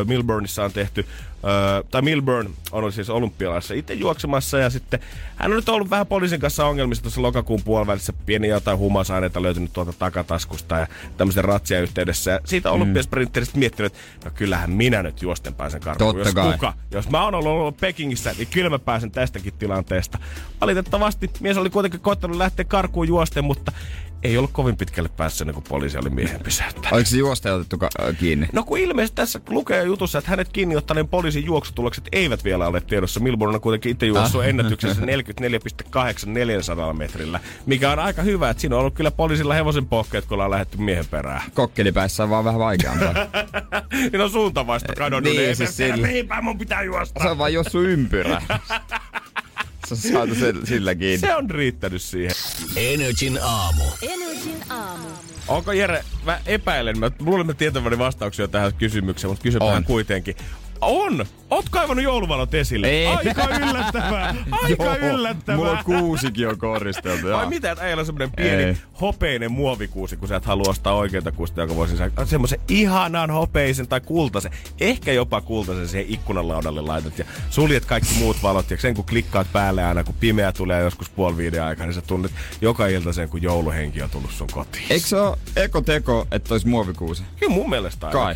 Milburnissa 0.07 0.65
on 0.65 0.73
tehty, 0.73 1.07
äh, 1.45 1.85
tai 1.91 2.03
Milburn 2.03 2.47
on 2.47 2.53
ollut 2.73 2.95
siis 2.95 3.11
olympialaisessa 3.11 3.75
itse 3.75 3.95
juoksemassa 3.95 4.59
ja 4.59 4.71
sitten 4.71 5.01
hän 5.37 5.51
on 5.51 5.57
nyt 5.57 5.69
ollut 5.69 5.91
vähän 5.91 6.07
poliisin 6.07 6.41
kanssa 6.41 6.67
ongelmissa 6.67 7.03
tuossa 7.03 7.23
lokakuun 7.23 7.63
puolivälissä 7.63 8.13
pieniä 8.27 8.55
jotain 8.55 8.79
huumausaineita 8.79 9.43
löytynyt 9.43 9.73
tuolta 9.73 9.93
takataskusta 9.99 10.79
ja 10.79 10.87
tämmöisen 11.17 11.45
ratsia 11.45 11.81
yhteydessä. 11.81 12.31
Ja 12.31 12.41
siitä 12.45 12.71
olympiasprinteristä 12.71 13.59
miettinyt, 13.59 13.93
että 14.15 14.29
no 14.29 14.35
kyllähän 14.35 14.71
minä 14.71 15.03
nyt 15.03 15.23
juosten 15.23 15.55
pääsen 15.55 15.81
karkuun. 15.81 16.15
Totta 16.15 16.29
jos 16.29 16.35
kai. 16.35 16.53
kuka. 16.53 16.75
Jos 16.91 17.11
mä 17.11 17.25
oon 17.25 17.35
ollut, 17.35 17.53
ollut 17.53 17.77
Pekingissä, 17.77 18.35
niin 18.39 18.49
kyllä 18.51 18.71
mä 18.71 18.79
pääsen 18.79 19.11
tästäkin 19.11 19.53
tilanteesta. 19.59 20.19
Valitettavasti 20.61 21.31
mies 21.41 21.57
oli 21.57 21.71
kuitenkin 21.71 22.01
koittanut 22.01 22.37
lähteä 22.37 22.65
karkuun 22.65 23.09
juosten, 23.09 23.45
mutta 23.45 23.73
ei 24.23 24.39
ollut 24.39 24.51
kovin 24.53 24.77
pitkälle 24.77 25.09
päässyt 25.09 25.41
ennen 25.41 25.55
kuin 25.55 25.65
poliisi 25.69 25.99
oli 25.99 26.11
miehen 26.11 26.41
pysäyttänyt. 26.41 26.93
Oliko 26.93 27.07
se 27.11 27.17
juosta 27.17 27.55
otettu 27.55 27.79
ka- 27.79 27.89
äh, 28.03 28.17
kiinni? 28.19 28.49
No 28.53 28.63
kun 28.63 28.79
ilmeisesti 28.79 29.17
tässä 29.17 29.41
lukee 29.49 29.85
jutussa, 29.85 30.19
että 30.19 30.31
hänet 30.31 30.49
kiinni 30.53 30.77
ottaneen 30.77 31.09
poliisin 31.09 31.45
juoksutulokset 31.45 32.05
eivät 32.13 32.45
vielä 32.45 32.67
ole 32.69 32.81
tiedossa. 32.81 33.21
Milburn 33.21 33.55
on 33.55 33.61
kuitenkin 33.61 33.93
itse 33.93 34.07
juossut 34.07 34.41
Ah. 34.41 34.49
ennätyksessä 34.49 35.03
44,8 35.07 36.35
400 36.35 36.93
metrillä, 36.93 37.41
mikä 37.67 37.91
on 37.93 37.99
aika 37.99 38.23
hyvä. 38.23 38.51
Että 38.51 38.61
siinä 38.61 38.77
on 38.77 38.81
ollut 38.81 38.95
kyllä 38.95 39.11
poliisilla 39.11 39.55
hevosen 39.55 39.87
pohkeet, 39.87 40.25
kun 40.25 40.35
ollaan 40.35 40.51
lähdetty 40.51 40.79
miehen 40.79 41.07
perään. 41.11 41.43
Kokkelipäissä 41.55 42.23
on 42.23 42.31
vaan 42.31 42.45
vähän 42.45 42.61
vaikeampaa. 42.61 43.15
niin 44.13 44.21
on 44.21 44.31
suuntavaista 44.31 44.93
kadonnut. 44.95 45.33
Niin, 45.33 45.57
siis 45.57 45.77
sillä- 45.77 46.07
mihin 46.07 46.29
mun 46.43 46.59
pitää 46.59 46.83
juosta. 46.83 47.23
se 47.23 47.29
on 47.29 47.39
vaan 47.39 47.53
jossu 47.53 47.81
ympyrä. 47.83 48.43
se 49.97 50.19
on 50.19 50.29
saatu 50.29 50.35
sillä, 50.35 50.67
sillä 50.67 50.95
kiinni. 50.95 51.19
Se 51.19 51.35
on 51.35 51.51
riittänyt 51.51 52.03
siihen. 52.03 52.33
Energin 52.77 53.39
aamu. 53.43 53.85
Energin 54.03 54.57
aamu. 54.71 55.09
Onko 55.49 55.73
Jere, 55.73 56.05
mä 56.25 56.41
epäilen, 56.47 56.99
mä 56.99 57.11
luulen 57.19 57.47
mä 57.47 57.55
tietäväni 57.55 57.99
vastauksia 57.99 58.49
tähän 58.49 58.75
kysymykseen, 58.75 59.31
mutta 59.31 59.43
kysytään 59.43 59.77
On. 59.77 59.85
kuitenkin. 59.85 60.37
On! 60.81 61.27
Oot 61.51 61.69
kaivannut 61.71 62.05
jouluvalot 62.05 62.55
esille. 62.55 62.87
Ei. 62.91 63.07
Aika 63.07 63.49
yllättävää! 63.49 64.35
Aika 64.51 64.85
Joo, 64.85 64.97
yllättävää! 64.97 65.57
Mulla 65.57 65.71
on 65.71 65.85
kuusikin 65.85 66.43
jo 66.43 66.57
koristeltu. 66.57 67.27
Vai 67.29 67.47
mitä, 67.47 67.73
että 67.73 67.85
äijällä 67.85 68.01
on 68.01 68.07
semmonen 68.07 68.33
pieni 68.33 68.63
Ei. 68.63 68.77
hopeinen 69.01 69.53
muovikuusi, 69.53 70.17
kun 70.17 70.29
sä 70.29 70.37
et 70.37 70.45
halua 70.45 70.65
ostaa 70.69 70.95
oikeita 70.95 71.33
kuusta, 71.33 71.61
joka 71.61 71.77
voisi 71.77 71.97
saada 71.97 72.27
semmoisen 72.27 72.61
ihanan 72.69 73.31
hopeisen 73.31 73.89
tai 73.89 74.01
kultaisen, 74.01 74.53
ehkä 74.81 75.13
jopa 75.13 75.41
kultaisen 75.41 75.89
siihen 75.89 76.15
ikkunanlaudalle 76.15 76.81
laitat 76.81 77.19
ja 77.19 77.25
suljet 77.51 77.85
kaikki 77.85 78.15
muut 78.19 78.37
valot 78.43 78.71
ja 78.71 78.77
sen 78.77 78.95
kun 78.95 79.05
klikkaat 79.05 79.47
päälle 79.53 79.85
aina, 79.85 80.05
kun 80.05 80.15
pimeä 80.21 80.53
tulee 80.53 80.83
joskus 80.83 81.11
puoli 81.11 81.37
viiden 81.37 81.63
aikaa, 81.63 81.87
niin 81.87 81.95
sä 81.95 82.03
tunnet 82.03 82.33
joka 82.61 82.87
ilta 82.87 83.13
sen, 83.13 83.29
kun 83.29 83.43
jouluhenki 83.43 84.03
on 84.03 84.11
tullut 84.11 84.31
sun 84.31 84.49
kotiin. 84.53 84.85
Eikö 84.91 85.07
se 85.07 85.17
ole 85.17 85.39
ekoteko, 85.57 86.27
että 86.33 86.55
olisi 86.55 86.69
muovikuusi? 86.69 87.23
Kyllä 87.41 87.55
mun 87.55 87.71
mielestä 87.71 88.07
Kai. 88.07 88.35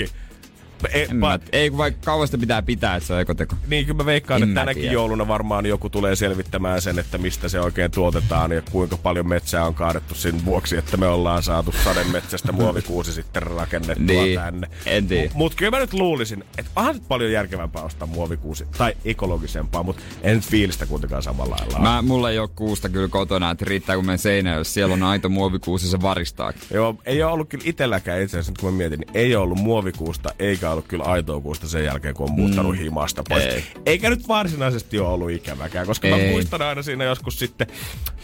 E, 0.92 1.02
En 1.02 1.16
mä, 1.16 1.38
ei 1.52 1.70
kun 1.70 1.78
vaikka 1.78 2.00
kauasta 2.04 2.38
pitää 2.38 2.62
pitää, 2.62 2.96
että 2.96 3.06
se 3.06 3.14
on 3.14 3.20
ekoteko. 3.20 3.56
Niin, 3.68 3.86
kyllä 3.86 3.96
mä 3.96 4.06
veikkaan, 4.06 4.42
En 4.42 4.48
että 4.48 4.60
mä 4.60 4.64
tänäkin 4.64 4.80
tiedä. 4.80 4.92
jouluna 4.94 5.28
varmaan 5.28 5.66
joku 5.66 5.88
tulee 5.90 6.16
selvittämään 6.16 6.82
sen, 6.82 6.98
että 6.98 7.18
mistä 7.18 7.48
se 7.48 7.60
oikein 7.60 7.90
tuotetaan 7.90 8.52
ja 8.52 8.62
kuinka 8.70 8.96
paljon 8.96 9.28
metsää 9.28 9.64
on 9.66 9.74
kaadettu 9.74 10.14
sen 10.14 10.44
vuoksi, 10.44 10.76
että 10.76 10.96
me 10.96 11.06
ollaan 11.06 11.42
saatu 11.42 11.74
sademetsästä 11.84 12.52
muovikuusi 12.62 13.12
sitten 13.12 13.42
rakennettua 13.42 14.22
Niin, 14.22 14.40
tänne. 14.40 14.68
en 14.86 15.06
tiedä. 15.08 15.22
Mutta 15.22 15.38
mut 15.38 15.54
kyllä 15.54 15.70
mä 15.70 15.78
nyt 15.78 15.92
luulisin, 15.92 16.44
että 16.58 16.70
onhan 16.76 16.94
nyt 16.94 17.08
paljon 17.08 17.32
järkevämpää 17.32 17.82
ostaa 17.82 18.06
muovikuusi 18.08 18.66
tai 18.78 18.94
ekologisempaa, 19.04 19.82
mutta 19.82 20.02
en 20.22 20.34
nyt 20.36 20.44
fiilistä 20.44 20.86
kuitenkaan 20.86 21.22
samalla 21.22 21.56
lailla. 21.60 21.78
Mä, 21.78 22.02
mulla 22.02 22.30
ei 22.30 22.38
ole 22.38 22.48
kuusta 22.56 22.88
kyllä 22.88 23.08
kotona, 23.08 23.50
että 23.50 23.64
riittää 23.64 23.96
kun 23.96 24.06
menen 24.06 24.18
seinään, 24.18 24.58
jos 24.58 24.74
siellä 24.74 24.92
on 24.94 25.02
aito 25.02 25.28
muovikuusi, 25.28 25.88
se 25.88 26.02
varistaa. 26.02 26.52
Joo, 26.74 26.94
ei 27.06 27.22
ole 27.22 27.32
ollut 27.32 27.48
kyllä 27.48 27.64
itselläkään 27.66 28.22
itse 28.22 28.38
asiassa, 28.38 28.60
kun 28.60 28.72
mä 28.72 28.76
mietin, 28.76 29.00
niin 29.00 29.10
ei 29.14 29.36
ole 29.36 29.42
ollut 29.44 29.58
muovikuusta, 29.58 30.30
eikä 30.38 30.70
ollut 30.72 30.88
kyllä 30.88 31.04
aitoa 31.04 31.40
kuusta 31.40 31.68
sen 31.68 31.84
jälkeen, 31.84 32.14
kun 32.14 32.28
on 32.28 32.36
muuttanut 32.36 32.72
mm. 32.72 32.78
himasta 32.78 33.22
pois. 33.28 33.44
Ei. 33.44 33.64
Eikä 33.86 34.10
nyt 34.10 34.28
varsinaisesti 34.28 34.98
ole 34.98 35.08
ollut 35.08 35.30
ikäväkään, 35.30 35.86
koska 35.86 36.08
ei. 36.08 36.24
mä 36.24 36.30
muistan 36.30 36.62
aina 36.62 36.82
siinä 36.82 37.04
joskus 37.04 37.38
sitten, 37.38 37.66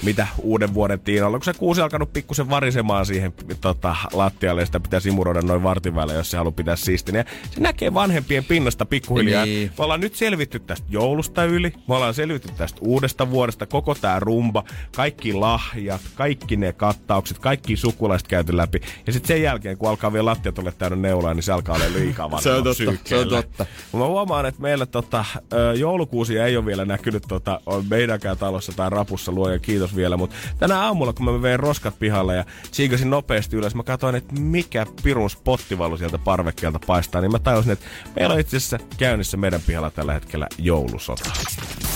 mitä 0.03 0.27
uuden 0.43 0.75
vuoden 0.75 1.01
tiinoilla, 1.01 1.39
kun 1.39 1.45
se 1.45 1.53
kuusi 1.53 1.81
alkanut 1.81 2.13
pikkusen 2.13 2.51
varisemaan 2.51 3.07
siihen 3.07 3.33
tota, 3.61 3.97
lattialle, 4.13 4.63
ja 4.63 4.67
sitä 4.67 4.81
pitää 4.81 5.01
simuroida 5.01 5.43
noin 5.43 5.63
vartin 5.63 5.95
välein, 5.95 6.17
jos 6.17 6.31
se 6.31 6.37
haluaa 6.37 6.53
pitää 6.53 6.77
siistinä. 6.77 7.25
Se 7.51 7.61
näkee 7.61 7.95
vanhempien 7.95 8.45
pinnasta 8.45 8.87
pikkuhiljaa. 8.87 9.45
Niin. 9.45 9.73
Me 9.79 9.85
ollaan 9.85 10.01
nyt 10.01 10.15
selvitty 10.15 10.59
tästä 10.59 10.87
joulusta 10.91 11.45
yli, 11.45 11.73
me 11.89 11.95
ollaan 11.95 12.15
selvitty 12.15 12.49
tästä 12.57 12.79
uudesta 12.83 13.31
vuodesta, 13.31 13.67
koko 13.67 13.95
tää 13.95 14.21
rumba, 14.21 14.65
kaikki 14.97 15.33
lahjat, 15.33 16.01
kaikki 16.15 16.57
ne 16.57 16.73
kattaukset, 16.73 17.39
kaikki 17.39 17.77
sukulaiset 17.77 18.29
käyty 18.29 18.57
läpi. 18.57 18.81
Ja 19.07 19.13
sitten 19.13 19.29
sen 19.29 19.43
jälkeen, 19.43 19.79
kun 19.79 19.89
alkaa 19.89 20.13
vielä 20.13 20.25
lattiat 20.25 20.59
olla 20.59 20.73
täynnä 20.73 20.97
neulaa, 20.97 21.35
niin 21.35 21.43
se 21.43 21.53
alkaa 21.53 21.75
olla 21.75 21.93
liikaa 21.93 22.31
Se 22.43 22.51
on 22.51 22.65
totta, 22.65 22.75
psyykkeelle. 22.75 23.31
se 23.31 23.37
on 23.37 23.43
totta. 23.43 23.67
Mä 23.93 24.07
huomaan, 24.07 24.47
että 24.47 24.63
meillä 24.63 24.87
tota, 24.87 25.25
ö, 25.53 25.75
joulukuusia 25.75 26.47
ei 26.47 26.57
ole 26.57 26.67
vielä 26.67 26.85
näkynyt 26.85 27.23
tota, 27.29 27.61
on 27.67 27.85
meidänkään 27.91 28.39
talossa 28.39 28.73
tai 28.73 28.91
rapussa, 28.91 29.33
luoja 29.33 29.59
kiitos 29.59 29.97
vielä, 29.97 30.17
mutta 30.17 30.37
tänä 30.59 30.81
aamulla, 30.81 31.13
kun 31.13 31.25
mä 31.25 31.43
vein 31.43 31.61
roskat 31.61 31.99
pihalle 31.99 32.37
ja 32.37 32.45
tsiikasin 32.71 33.11
nopeasti 33.11 33.57
ylös, 33.57 33.75
mä 33.75 33.83
katsoin, 33.83 34.15
että 34.15 34.35
mikä 34.41 34.87
pirun 35.03 35.31
spottivalu 35.31 35.97
sieltä 35.97 36.19
parvekkeelta 36.19 36.81
paistaa, 36.87 37.21
niin 37.21 37.33
mä 37.33 37.39
tajusin, 37.39 37.73
että 37.73 37.85
meillä 38.17 38.35
on 38.35 38.41
itse 38.41 38.57
asiassa 38.57 38.79
käynnissä 38.97 39.37
meidän 39.37 39.61
pihalla 39.67 39.91
tällä 39.91 40.13
hetkellä 40.13 40.47
joulusota. 40.59 41.31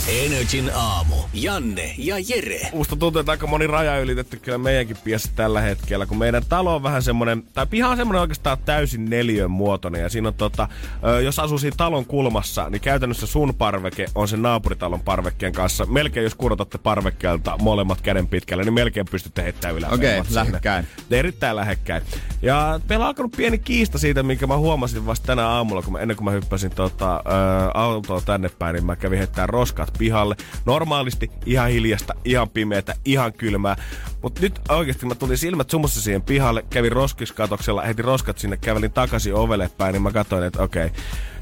Energin 0.09 0.71
aamu. 0.75 1.15
Janne 1.35 1.95
ja 1.99 2.17
Jere. 2.29 2.61
Musta 2.73 2.97
tuntuu, 2.97 3.21
että 3.21 3.33
aika 3.33 3.47
moni 3.47 3.67
raja 3.67 3.99
ylitetty 3.99 4.37
kyllä 4.37 4.59
meidänkin 4.59 4.97
piässä 5.05 5.31
tällä 5.37 5.61
hetkellä, 5.61 6.07
kun 6.07 6.19
meidän 6.19 6.43
talo 6.49 6.75
on 6.75 6.83
vähän 6.83 7.03
semmonen, 7.03 7.43
tai 7.53 7.67
piha 7.67 7.89
on 7.89 7.97
semmonen 7.97 8.21
oikeastaan 8.21 8.59
täysin 8.65 9.05
neliön 9.05 9.51
muotoinen, 9.51 10.03
ja 10.03 10.09
siinä 10.09 10.29
on 10.29 10.32
tota, 10.33 10.69
ö, 11.05 11.23
jos 11.23 11.39
asuu 11.39 11.59
siinä 11.59 11.75
talon 11.77 12.07
kulmassa, 12.07 12.71
niin 12.71 12.81
käytännössä 12.81 13.27
sun 13.27 13.55
parveke 13.55 14.07
on 14.15 14.29
sen 14.29 14.43
naapuritalon 14.43 15.01
parvekkeen 15.01 15.53
kanssa. 15.53 15.87
Melkein 15.87 16.25
jos 16.25 16.35
kurotatte 16.35 16.79
parvekkeelta 16.79 17.59
molemmat 17.61 18.01
käden 18.01 18.29
pitkälle, 18.29 18.65
niin 18.65 18.75
melkein 18.75 19.07
pystytte 19.11 19.43
heittämään 19.43 19.77
yläpäällä. 19.77 20.21
Okei, 20.21 20.35
lähekkäin. 20.35 20.87
Erittäin 21.11 21.57
lähekkäin. 21.57 22.03
Ja 22.43 22.81
meillä 22.89 23.03
on 23.03 23.09
alkanut 23.09 23.33
pieni 23.37 23.59
kiista 23.59 23.99
siitä, 23.99 24.23
minkä 24.23 24.47
mä 24.47 24.57
huomasin 24.57 25.07
vasta 25.07 25.27
tänä 25.27 25.49
aamulla, 25.49 25.83
kun 25.83 25.93
mä, 25.93 25.99
ennen 25.99 26.17
kuin 26.17 26.25
mä 26.25 26.31
hyppäsin 26.31 26.71
tota, 26.71 27.17
ö, 27.17 27.21
autoa 27.75 28.21
tänne 28.21 28.49
päin, 28.49 28.75
niin 28.75 28.87
mä 28.87 28.97
kävin 28.97 29.19
heittää 29.19 29.47
roskat 29.47 29.93
pihalle. 29.99 30.37
Normaalisti 30.67 31.31
ihan 31.47 31.71
hiljasta, 31.71 32.15
ihan 32.25 32.51
pimeätä, 32.51 32.95
ihan 33.05 33.33
kylmää. 33.33 33.77
Mutta 34.23 34.41
nyt 34.41 34.61
oikeasti 34.69 35.07
mä 35.07 35.15
tulin 35.15 35.39
silmät 35.39 35.71
sumussa 35.71 36.01
siihen 36.01 36.23
pihalle, 36.23 36.65
kävin 36.71 36.93
roskiskatoksella, 36.93 37.83
heti 37.83 38.03
roskat 38.03 38.39
sinne, 38.39 38.57
kävelin 38.57 38.93
takaisin 38.93 39.35
ovelle 39.35 39.71
päin, 39.79 39.93
niin 39.93 40.03
mä 40.03 40.12
katsoin, 40.13 40.45
että 40.45 40.63
okei, 40.63 40.91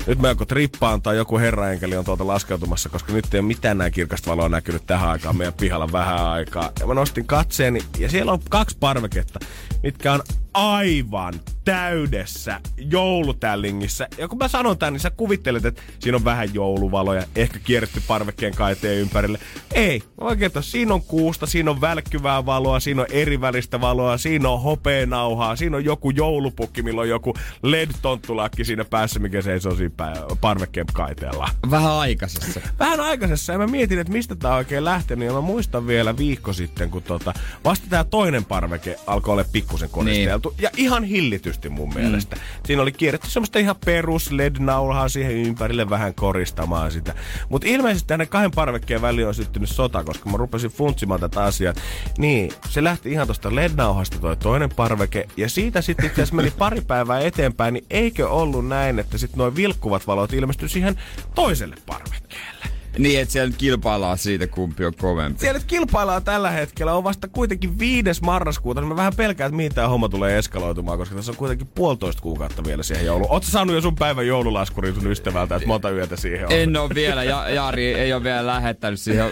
nyt 0.06 0.18
mä 0.18 0.28
joko 0.28 0.44
trippaan 0.44 1.02
tai 1.02 1.16
joku 1.16 1.38
herraenkeli 1.38 1.96
on 1.96 2.04
tuolta 2.04 2.26
laskeutumassa, 2.26 2.88
koska 2.88 3.12
nyt 3.12 3.34
ei 3.34 3.40
ole 3.40 3.46
mitään 3.46 3.78
näin 3.78 3.92
kirkasta 3.92 4.30
valoa 4.30 4.48
näkynyt 4.48 4.86
tähän 4.86 5.08
aikaan 5.10 5.36
meidän 5.36 5.54
pihalla 5.54 5.92
vähän 5.92 6.26
aikaa. 6.26 6.70
Ja 6.80 6.86
mä 6.86 6.94
nostin 6.94 7.26
katseeni 7.26 7.80
ja 7.98 8.10
siellä 8.10 8.32
on 8.32 8.40
kaksi 8.50 8.76
parveketta, 8.80 9.40
mitkä 9.82 10.12
on 10.12 10.20
aivan 10.54 11.34
täydessä 11.64 12.60
joulutällingissä. 12.76 14.08
Ja 14.18 14.28
kun 14.28 14.38
mä 14.38 14.48
sanon 14.48 14.78
tän, 14.78 14.92
niin 14.92 15.00
sä 15.00 15.10
kuvittelet, 15.10 15.64
että 15.64 15.82
siinä 15.98 16.16
on 16.16 16.24
vähän 16.24 16.54
jouluvaloja, 16.54 17.24
ehkä 17.36 17.58
kierretty 17.58 18.02
parvekkeen 18.06 18.54
kaiteen 18.54 18.98
ympärille. 18.98 19.38
Ei, 19.74 20.02
oikein 20.18 20.50
siinä 20.60 20.94
on 20.94 21.02
kuusta, 21.02 21.46
siinä 21.46 21.70
on 21.70 21.80
välkkyvää 21.80 22.46
valoa, 22.46 22.80
siinä 22.80 23.02
on 23.02 23.08
eri 23.10 23.40
välistä 23.40 23.80
valoa, 23.80 24.18
siinä 24.18 24.48
on 24.48 24.62
hopeenauhaa, 24.62 25.56
siinä 25.56 25.76
on 25.76 25.84
joku 25.84 26.10
joulupukki, 26.10 26.82
millä 26.82 27.00
on 27.00 27.08
joku 27.08 27.34
LED-tonttulakki 27.62 28.64
siinä 28.64 28.84
päässä, 28.84 29.20
mikä 29.20 29.42
seisoo 29.42 29.74
siinä 29.74 29.94
pää- 29.96 30.26
parvekkeen 30.40 30.86
kaiteella. 30.92 31.48
Vähän 31.70 31.92
aikaisessa. 31.92 32.60
Vähän 32.78 33.00
aikaisessa 33.00 33.52
ja 33.52 33.58
mä 33.58 33.66
mietin, 33.66 33.98
että 33.98 34.12
mistä 34.12 34.36
tää 34.36 34.50
on 34.50 34.56
oikein 34.56 34.84
lähtenyt 34.84 35.26
ja 35.26 35.32
mä 35.32 35.40
muistan 35.40 35.86
vielä 35.86 36.16
viikko 36.16 36.52
sitten, 36.52 36.90
kun 36.90 37.02
tota, 37.02 37.34
vasta 37.64 37.86
tää 37.90 38.04
toinen 38.04 38.44
parveke 38.44 38.96
alkoi 39.06 39.32
olla 39.32 39.44
pikkusen 39.52 39.90
koristeltu. 39.90 40.30
Ja 40.30 40.39
ihan 40.76 41.04
hillitysti 41.04 41.68
mun 41.68 41.94
mielestä. 41.94 42.36
Mm. 42.36 42.42
Siinä 42.66 42.82
oli 42.82 42.92
kierretty 42.92 43.30
semmoista 43.30 43.58
ihan 43.58 43.76
perus 43.84 44.32
LED-nauhaa 44.32 45.08
siihen 45.08 45.32
ympärille 45.32 45.90
vähän 45.90 46.14
koristamaan 46.14 46.92
sitä. 46.92 47.14
Mutta 47.48 47.68
ilmeisesti 47.68 48.06
tänne 48.06 48.26
kahden 48.26 48.50
parvekkeen 48.50 49.02
väliin 49.02 49.26
on 49.26 49.34
syttynyt 49.34 49.70
sota, 49.70 50.04
koska 50.04 50.30
mä 50.30 50.36
rupesin 50.36 50.70
funtsimaan 50.70 51.20
tätä 51.20 51.42
asiaa. 51.42 51.74
Niin, 52.18 52.52
se 52.68 52.84
lähti 52.84 53.12
ihan 53.12 53.26
tosta 53.26 53.54
LED-nauhasta 53.54 54.18
toi 54.18 54.36
toinen 54.36 54.70
parveke. 54.76 55.26
Ja 55.36 55.48
siitä 55.48 55.80
sitten 55.80 56.06
itse 56.06 56.22
asiassa 56.22 56.36
meni 56.36 56.50
pari 56.50 56.80
päivää 56.80 57.20
eteenpäin, 57.20 57.74
niin 57.74 57.86
eikö 57.90 58.28
ollut 58.28 58.68
näin, 58.68 58.98
että 58.98 59.18
sitten 59.18 59.38
noin 59.38 59.56
vilkkuvat 59.56 60.06
valot 60.06 60.32
ilmestyi 60.32 60.68
siihen 60.68 60.96
toiselle 61.34 61.76
parvekkeelle. 61.86 62.59
Niin, 62.98 63.20
että 63.20 63.32
siellä 63.32 63.48
nyt 63.48 63.58
kilpaillaan 63.58 64.18
siitä, 64.18 64.46
kumpi 64.46 64.84
on 64.84 64.94
kovempi. 64.94 65.40
Siellä 65.40 65.58
nyt 65.58 65.68
kilpaillaan 65.68 66.24
tällä 66.24 66.50
hetkellä, 66.50 66.94
on 66.94 67.04
vasta 67.04 67.28
kuitenkin 67.28 67.78
5. 67.78 68.04
marraskuuta, 68.22 68.80
niin 68.80 68.88
mä 68.88 68.96
vähän 68.96 69.12
pelkään, 69.16 69.48
että 69.48 69.56
mihin 69.56 69.74
tää 69.74 69.88
homma 69.88 70.08
tulee 70.08 70.38
eskaloitumaan, 70.38 70.98
koska 70.98 71.14
tässä 71.14 71.32
on 71.32 71.36
kuitenkin 71.36 71.66
puolitoista 71.66 72.22
kuukautta 72.22 72.64
vielä 72.64 72.82
siihen 72.82 73.06
jouluun. 73.06 73.30
Ootko 73.30 73.46
sä 73.46 73.52
saanut 73.52 73.74
jo 73.74 73.80
sun 73.80 73.96
päivän 73.96 74.26
joululaskurin 74.26 74.94
sun 74.94 75.10
ystävältä, 75.10 75.56
että 75.56 75.68
monta 75.68 75.90
yötä 75.90 76.16
siihen 76.16 76.46
on? 76.46 76.52
En 76.52 76.76
ole 76.76 76.90
vielä, 76.94 77.24
ja, 77.24 77.50
Jari 77.50 77.94
ei 77.94 78.12
ole 78.12 78.24
vielä 78.24 78.46
lähettänyt 78.46 79.00
siihen. 79.00 79.30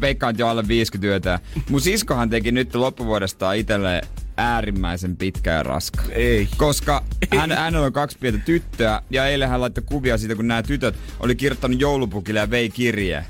Veikkaan 0.00 0.38
jo 0.38 0.48
alle 0.48 0.68
50 0.68 1.06
työtä. 1.06 1.40
Mun 1.70 1.80
siskohan 1.80 2.30
teki 2.30 2.52
nyt 2.52 2.74
loppuvuodestaan 2.74 3.56
itselleen 3.56 4.02
äärimmäisen 4.36 5.16
pitkä 5.16 5.50
ja 5.50 5.62
raska. 5.62 6.02
Ei. 6.10 6.48
Koska 6.56 7.02
hän, 7.36 7.52
hänellä 7.52 7.86
on 7.86 7.92
kaksi 7.92 8.18
pientä 8.18 8.40
tyttöä 8.44 9.02
ja 9.10 9.26
eilen 9.26 9.48
hän 9.48 9.60
laittoi 9.60 9.84
kuvia 9.86 10.18
siitä, 10.18 10.34
kun 10.34 10.48
nämä 10.48 10.62
tytöt 10.62 10.94
oli 11.20 11.36
kirjoittanut 11.36 11.80
joulupukille 11.80 12.40
ja 12.40 12.50
vei 12.50 12.68
kirjeen. 12.70 13.24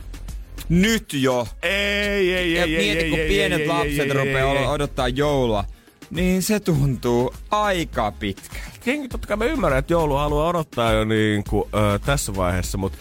Nyt 0.68 1.12
jo. 1.12 1.48
Ei, 1.62 1.72
ei, 2.34 2.34
ei, 2.34 2.54
Ja 2.54 2.66
mieti, 2.66 2.98
ei, 3.04 3.10
kun 3.10 3.18
ei, 3.18 3.28
pienet 3.28 3.60
ei, 3.60 3.66
lapset 3.68 3.98
ei, 4.06 4.12
rupeaa 4.12 4.52
ei, 4.52 4.58
ei. 4.58 4.66
odottaa 4.66 5.08
joulua, 5.08 5.64
niin 6.10 6.42
se 6.42 6.60
tuntuu 6.60 7.34
aika 7.50 8.12
pitkältä. 8.12 8.66
Jengi, 8.86 9.08
totta 9.08 9.28
kai 9.28 9.36
mä 9.36 9.44
ymmärrän, 9.44 9.78
että 9.78 9.92
joulu 9.92 10.14
haluaa 10.14 10.48
odottaa 10.48 10.92
jo 10.92 11.04
niin 11.04 11.44
kuin, 11.50 11.68
ö, 11.74 11.98
tässä 11.98 12.36
vaiheessa, 12.36 12.78
mutta 12.78 12.98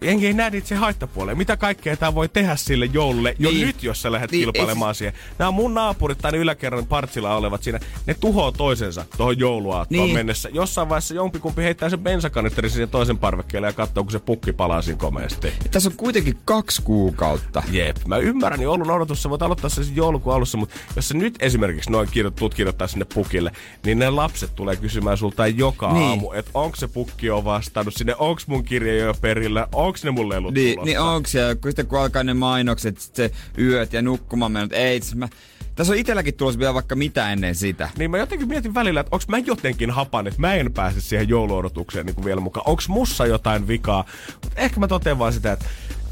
jengi 0.00 0.26
ei 0.26 0.32
näe 0.32 0.50
niitä 0.50 0.68
se 0.68 0.74
haittapuoleen. 0.74 1.38
Mitä 1.38 1.56
kaikkea 1.56 1.96
tää 1.96 2.14
voi 2.14 2.28
tehdä 2.28 2.56
sille 2.56 2.86
joululle 2.92 3.36
jo 3.38 3.50
Niin. 3.50 3.66
nyt, 3.66 3.82
jos 3.82 4.02
sä 4.02 4.12
lähdet 4.12 4.30
Niin, 4.30 4.40
kilpailemaan 4.42 4.94
siihen. 4.94 5.14
Nämä 5.38 5.50
mun 5.50 5.74
naapurit 5.74 6.18
tai 6.18 6.32
yläkerran 6.36 6.86
partsilla 6.86 7.36
olevat 7.36 7.62
siinä, 7.62 7.80
ne 8.06 8.14
tuhoaa 8.14 8.52
toisensa 8.52 9.04
tuohon 9.16 9.38
jouluaattoon 9.38 10.04
Niin. 10.04 10.14
mennessä. 10.14 10.48
Jossain 10.52 10.88
vaiheessa 10.88 11.14
jompikumpi 11.14 11.62
heittää 11.62 11.88
sen 11.90 11.98
bensakanisterin 11.98 12.70
siihen 12.70 12.88
toisen 12.88 13.18
parvekkeelle 13.18 13.66
ja 13.68 13.72
katsoo, 13.72 14.04
kun 14.04 14.12
se 14.12 14.18
pukki 14.18 14.52
palaa 14.52 14.82
siinä 14.82 14.98
komeasti. 14.98 15.52
Tässä 15.70 15.88
on 15.90 15.96
kuitenkin 15.96 16.38
kaksi 16.44 16.82
kuukautta. 16.82 17.62
Jep, 17.70 17.96
mä 18.06 18.16
ymmärrän, 18.16 18.58
niin 18.58 18.64
joulun 18.64 18.90
odotus, 18.90 19.22
sä 19.22 19.30
voit 19.30 19.42
aloittaa 19.42 19.70
se 19.70 19.84
siis 19.84 19.96
joulukuun 19.96 20.36
alussa, 20.36 20.58
mutta 20.58 20.74
jos 20.96 21.08
sä 21.08 21.14
nyt 21.14 21.34
esimerkiksi 21.40 21.90
noin 21.90 22.08
kirjoit, 22.10 22.36
tuut 22.36 22.54
kirjoittaa 22.54 22.86
sinne 22.86 23.06
pukille, 23.14 23.52
niin 23.84 23.98
ne 23.98 24.10
lapset 24.10 24.54
tulee 24.54 24.76
kysymään 24.76 25.16
sulta 25.18 25.46
joka 25.46 25.92
Niin. 25.92 26.08
aamu, 26.08 26.32
että 26.32 26.50
onko 26.54 26.76
se 26.76 26.88
pukki 26.88 27.26
jo 27.26 27.44
vastannut 27.44 27.94
sinne, 27.94 28.14
onks 28.18 28.46
mun 28.46 28.64
kirje 28.64 28.96
jo 28.96 29.14
perillä, 29.20 29.68
onks 29.96 30.04
ne 30.04 30.10
mun 30.10 30.28
lelut 30.28 30.54
Niin, 30.54 30.78
niin 30.84 31.00
onko 31.00 31.28
siellä, 31.28 31.54
kun 31.54 31.70
sitten 31.70 31.86
kun 31.86 31.98
alkaa 32.00 32.24
ne 32.24 32.34
mainokset, 32.34 32.98
sit 32.98 33.14
se 33.14 33.30
yöt 33.58 33.92
ja 33.92 34.02
nukkumaan 34.02 34.52
menot, 34.52 34.72
ei, 34.72 34.96
itse 34.96 35.16
mä, 35.16 35.28
tässä 35.74 35.92
on 35.92 35.98
itselläkin 35.98 36.34
tulossa 36.34 36.58
vielä 36.58 36.74
vaikka 36.74 36.96
mitä 36.96 37.32
ennen 37.32 37.54
sitä. 37.54 37.90
Niin 37.98 38.10
mä 38.10 38.18
jotenkin 38.18 38.48
mietin 38.48 38.74
välillä, 38.74 39.00
että 39.00 39.16
onks 39.16 39.28
mä 39.28 39.38
jotenkin 39.38 39.90
hapan, 39.90 40.26
että 40.26 40.40
mä 40.40 40.54
en 40.54 40.72
pääse 40.72 41.00
siihen 41.00 41.28
jouluodotukseen 41.28 42.06
niin 42.06 42.14
kuin 42.14 42.24
vielä 42.24 42.40
mukaan. 42.40 42.68
Onks 42.68 42.88
mussa 42.88 43.26
jotain 43.26 43.68
vikaa? 43.68 44.04
Mut 44.44 44.52
ehkä 44.56 44.80
mä 44.80 44.88
totean 44.88 45.18
vaan 45.18 45.32
sitä, 45.32 45.52
että 45.52 45.64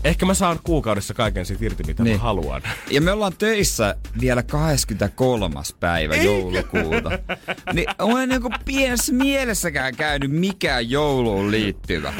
ehkä 0.04 0.26
mä 0.26 0.34
saan 0.34 0.58
kuukaudessa 0.62 1.14
kaiken 1.14 1.46
siitä 1.46 1.64
irti, 1.64 1.82
mitä 1.86 2.02
Niin. 2.04 2.16
mä 2.16 2.22
haluan. 2.22 2.62
Ja 2.90 3.00
me 3.00 3.12
ollaan 3.12 3.32
töissä 3.38 3.94
vielä 4.20 4.42
23. 4.42 5.54
päivä 5.80 6.14
Eikä. 6.14 6.24
joulukuuta. 6.26 7.10
Niin 7.72 7.86
on 7.98 8.28
niinku 8.28 8.50
pienessä 8.64 9.12
mielessäkään 9.12 9.96
käynyt 9.96 10.30
mikään 10.30 10.90
jouluun 10.90 11.50
liittyvä. 11.50 12.12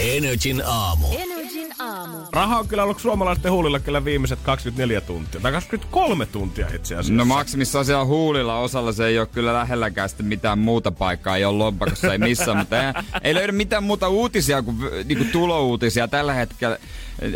Energin 0.00 0.62
aamu. 0.66 1.06
Energin 1.18 1.68
aamu. 1.78 2.16
Raha 2.32 2.58
on 2.58 2.68
kyllä 2.68 2.82
ollut 2.84 3.00
suomalaisten 3.00 3.52
huulilla 3.52 3.80
kyllä 3.80 4.04
viimeiset 4.04 4.38
24 4.42 5.00
tuntia. 5.00 5.40
Tai 5.40 5.52
23 5.52 6.26
tuntia 6.26 6.66
itse 6.74 6.94
asiassa. 6.94 7.12
No 7.12 7.24
maksimissaan 7.24 7.84
siellä 7.84 8.04
huulilla 8.04 8.58
osalla 8.58 8.92
se 8.92 9.06
ei 9.06 9.18
ole 9.18 9.26
kyllä 9.26 9.54
lähelläkään 9.54 10.08
sitten 10.08 10.26
mitään 10.26 10.58
muuta 10.58 10.92
paikkaa, 10.92 11.36
ei 11.36 11.44
ole 11.44 11.58
lompakossa, 11.58 12.12
ei 12.12 12.18
missään, 12.18 12.56
mutta 12.58 12.82
ei, 12.86 12.92
ei 13.22 13.34
löydä 13.34 13.52
mitään 13.52 13.82
muuta 13.84 14.08
uutisia 14.08 14.62
kuin, 14.62 14.76
niin 15.04 15.18
kuin 15.18 15.30
tulouutisia 15.30 16.08
tällä 16.08 16.32
hetkellä 16.34 16.78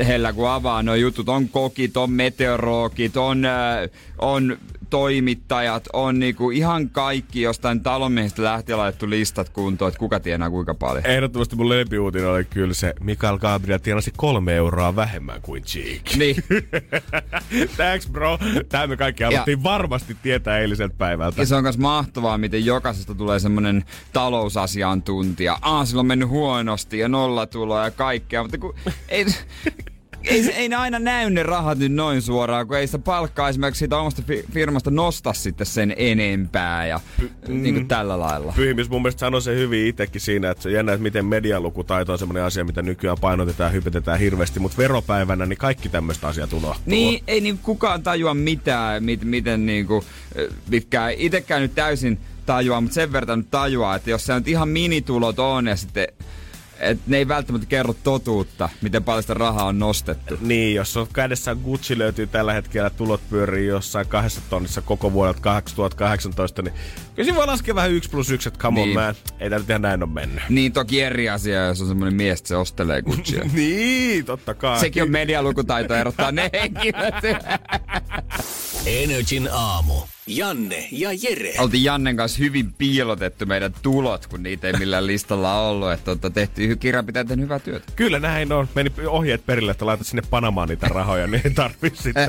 heillä, 0.07 0.33
kun 0.33 0.51
avaa 0.51 0.83
nuo 0.83 0.95
jutut. 0.95 1.29
On 1.29 1.49
kokit, 1.49 1.97
on 1.97 2.11
meteorologit, 2.11 3.17
on, 3.17 3.45
äh, 3.45 3.91
on 4.19 4.59
toimittajat, 4.93 5.89
on 5.93 6.19
niinku 6.19 6.51
ihan 6.51 6.91
kaikki 6.91 7.43
jostain 7.43 7.83
talonmiehistä 7.83 8.43
lähtien 8.43 8.79
laitettu 8.79 9.11
listat 9.11 9.49
kuntoon, 9.49 9.89
että 9.89 9.99
kuka 9.99 10.21
tienaa 10.21 10.51
kuinka 10.51 10.75
paljon. 10.75 11.07
Ehdottomasti 11.07 11.57
mun 11.57 11.69
lempiuutinen 11.69 12.29
oli 12.29 12.45
kyllä 12.45 12.75
se, 12.75 12.95
Mikael 13.01 13.39
Gabriel 13.39 13.79
tienasi 13.79 14.13
kolme 14.17 14.55
euroa 14.57 14.97
vähemmän 14.97 15.43
kuin 15.43 15.63
Cheek. 15.63 16.03
Niin. 16.17 16.37
Thanks 17.77 18.09
bro. 18.09 18.39
Tämä 18.69 18.87
me 18.87 18.97
kaikki 18.97 19.25
haluttiin 19.25 19.59
ja, 19.59 19.63
varmasti 19.63 20.17
tietää 20.23 20.59
eiliseltä 20.59 20.95
päivältä. 20.99 21.43
Ja 21.43 21.47
se 21.47 21.55
on 21.55 21.63
myös 21.63 21.79
mahtavaa, 21.79 22.39
miten 22.39 22.65
jokaisesta 22.65 23.15
tulee 23.15 23.39
semmonen 23.39 23.85
talousasiantuntija. 24.13 25.59
Ah, 25.63 25.87
sillä 25.87 26.01
on 26.01 26.07
mennyt 26.07 26.29
huonosti 26.29 26.99
ja 26.99 27.09
nollatuloa 27.09 27.85
ja 27.85 27.91
kaikkea, 27.91 28.43
mutta 28.43 28.59
kun 28.59 28.75
ei, 29.09 29.27
ei, 30.25 30.53
ei 30.55 30.69
ne 30.69 30.77
aina 30.77 30.99
näy 30.99 31.31
ne 31.31 31.43
rahat 31.43 31.79
nyt 31.79 31.93
noin 31.93 32.23
suoraan, 32.23 32.67
kun 32.67 32.77
ei 32.77 32.87
sitä 32.87 32.99
palkkaa 32.99 33.49
esimerkiksi 33.49 33.79
siitä 33.79 33.99
omasta 33.99 34.23
fi- 34.27 34.45
firmasta 34.53 34.91
nosta 34.91 35.33
sitten 35.33 35.67
sen 35.67 35.95
enempää 35.97 36.87
ja 36.87 37.01
mm, 37.49 37.63
niin 37.63 37.75
kuin 37.75 37.89
tällä 37.89 38.21
lailla. 38.21 38.53
Pyhimis 38.57 38.91
mun 38.91 39.03
mielestä 39.03 39.21
sanoi 39.21 39.43
se 39.43 39.55
hyvin 39.55 39.87
itsekin 39.87 40.21
siinä, 40.21 40.51
että 40.51 40.63
se 40.63 40.69
on 40.69 40.75
jännä, 40.75 40.93
että 40.93 41.03
miten 41.03 41.27
medialukutaito 41.27 42.13
on 42.13 42.19
semmoinen 42.19 42.45
asia, 42.45 42.65
mitä 42.65 42.83
nykyään 42.83 43.17
painotetaan 43.21 43.69
ja 43.69 43.73
hypetetään 43.73 44.19
hirveästi, 44.19 44.61
mutta 44.61 44.79
veropäivänä 44.79 45.47
niin 45.47 45.57
kaikki 45.57 45.89
tämmöistä 45.89 46.29
asiat 46.29 46.53
unohtuu. 46.53 46.83
Niin, 46.87 47.23
ei 47.27 47.41
niin 47.41 47.59
kukaan 47.59 48.03
tajua 48.03 48.35
mitään, 48.35 49.05
mit, 49.05 49.25
miten 49.25 49.67
niin 49.67 49.87
kuin, 49.87 50.05
mitkä 50.69 51.09
itsekään 51.09 51.63
nyt 51.63 51.75
täysin 51.75 52.19
tajua, 52.47 52.81
mutta 52.81 52.95
sen 52.95 53.13
verran 53.13 53.39
nyt 53.39 53.51
tajuaa, 53.51 53.97
että 53.97 54.11
jos 54.11 54.27
se 54.27 54.33
on 54.33 54.43
ihan 54.47 54.69
minitulot 54.69 55.39
on 55.39 55.67
ja 55.67 55.77
sitten 55.77 56.09
et 56.83 56.99
ne 57.07 57.17
ei 57.17 57.29
välttämättä 57.29 57.67
kerro 57.67 57.95
totuutta, 58.05 58.69
miten 58.83 59.05
paljon 59.05 59.23
sitä 59.23 59.35
rahaa 59.35 59.65
on 59.65 59.79
nostettu. 59.79 60.39
Niin, 60.41 60.75
jos 60.75 60.97
on 60.97 61.07
kädessä 61.13 61.55
Gucci 61.55 61.99
löytyy 61.99 62.27
tällä 62.27 62.53
hetkellä, 62.53 62.91
tulot 62.91 63.21
pyörii 63.31 63.67
jossain 63.67 64.07
kahdessa 64.07 64.41
tonnissa 64.51 64.83
koko 64.83 65.13
vuodelta 65.13 65.41
2018, 65.41 66.63
niin 66.63 66.75
kyllä 67.15 67.25
siinä 67.25 67.37
voi 67.37 67.47
laskea 67.47 67.75
vähän 67.75 67.91
yksi 67.91 68.11
plus 68.11 68.31
yksi, 68.31 68.49
että 68.49 68.61
come 68.61 68.81
niin. 68.81 68.99
on 68.99 69.05
man, 69.05 69.15
ei 69.41 69.51
tämä 69.51 69.59
nyt 69.59 69.71
ihan 69.71 69.83
näin 69.83 70.03
ole 70.03 70.11
mennyt. 70.13 70.45
Niin, 70.49 70.73
toki 70.73 71.03
eri 71.03 71.29
asia, 71.29 71.67
jos 71.67 71.81
on 71.81 71.89
semmoinen 71.89 72.15
mies, 72.15 72.39
että 72.39 72.49
se 72.49 72.57
ostelee 72.57 73.03
Guccia. 73.03 73.45
niin, 73.53 74.25
totta 74.25 74.55
kai. 74.55 74.81
Sekin 74.81 75.03
on 75.03 75.11
medialukutaito 75.11 75.95
erottaa 75.95 76.33
ne 76.33 76.51
henkilöt. 76.53 77.15
Energin 78.87 79.49
aamu. 79.53 79.95
Janne 80.27 80.89
ja 80.93 81.11
Jere. 81.23 81.55
Oltiin 81.59 81.85
Jannen 81.85 82.17
kanssa 82.17 82.39
hyvin 82.39 82.73
piilotettu 82.73 83.47
meidän 83.47 83.75
tulot, 83.83 84.27
kun 84.27 84.43
niitä 84.43 84.67
ei 84.67 84.73
millään 84.73 85.07
listalla 85.07 85.61
ollut. 85.61 85.93
Että 85.93 86.05
tota, 86.05 86.31
tehtiin, 86.31 86.79
kirjanpitäjät 86.79 87.27
tehnyt 87.27 87.45
hyvää 87.45 87.59
työtä. 87.59 87.93
Kyllä 87.97 88.19
näin 88.19 88.53
on. 88.53 88.69
Meni 88.75 88.91
ohjeet 89.07 89.47
perille, 89.47 89.71
että 89.71 89.87
laita 89.87 90.05
sinne 90.05 90.23
Panamaan 90.31 90.69
niitä 90.69 90.89
rahoja, 90.89 91.27
niin 91.27 91.43
ei 91.45 91.51
tarvi 91.51 91.93
sitten 91.95 92.29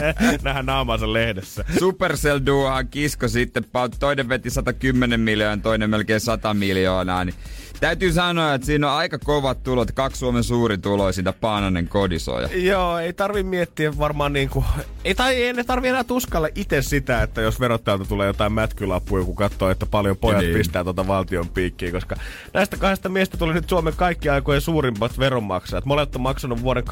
nähdä 0.42 0.62
naamansa 0.62 1.12
lehdessä. 1.12 1.64
Supercell 1.78 2.40
Duohan 2.46 2.88
kisko 2.88 3.28
sitten, 3.28 3.64
toinen 3.98 4.28
veti 4.28 4.50
110 4.50 5.20
miljoonaa, 5.20 5.56
toinen 5.56 5.90
melkein 5.90 6.20
100 6.20 6.54
miljoonaa. 6.54 7.24
Niin 7.24 7.34
Täytyy 7.80 8.12
sanoa, 8.12 8.54
että 8.54 8.66
siinä 8.66 8.90
on 8.90 8.96
aika 8.96 9.18
kovat 9.18 9.62
tulot, 9.62 9.92
kaksi 9.92 10.18
Suomen 10.18 10.44
suuri 10.44 10.78
siitä 11.12 11.32
Paananen 11.32 11.88
kodisoja. 11.88 12.48
Joo, 12.54 12.98
ei 12.98 13.12
tarvi 13.12 13.42
miettiä 13.42 13.98
varmaan 13.98 14.32
niinku, 14.32 14.64
ei, 15.04 15.14
tai 15.14 15.34
ei 15.34 15.52
ne 15.52 15.64
tarvi 15.64 15.88
enää 15.88 16.04
tuskalla 16.04 16.48
itse 16.54 16.82
sitä, 16.82 17.22
että 17.22 17.40
jos 17.40 17.60
verottajalta 17.60 18.04
tulee 18.04 18.26
jotain 18.26 18.52
mätkylappuja, 18.52 19.24
kun 19.24 19.36
katsoo, 19.36 19.70
että 19.70 19.86
paljon 19.86 20.16
pojat 20.16 20.40
niin. 20.40 20.54
pistää 20.54 20.84
tuota 20.84 21.06
valtion 21.06 21.48
piikkiä, 21.48 21.92
koska 21.92 22.16
näistä 22.52 22.76
kahdesta 22.76 23.08
miestä 23.08 23.36
tuli 23.36 23.54
nyt 23.54 23.68
Suomen 23.68 23.94
kaikki 23.96 24.28
aikojen 24.28 24.60
suurimpat 24.60 25.18
veronmaksajat. 25.18 25.84
Molemmat 25.84 26.16
on 26.16 26.22
maksanut 26.22 26.62
vuoden 26.62 26.84
2013-2018 26.84 26.86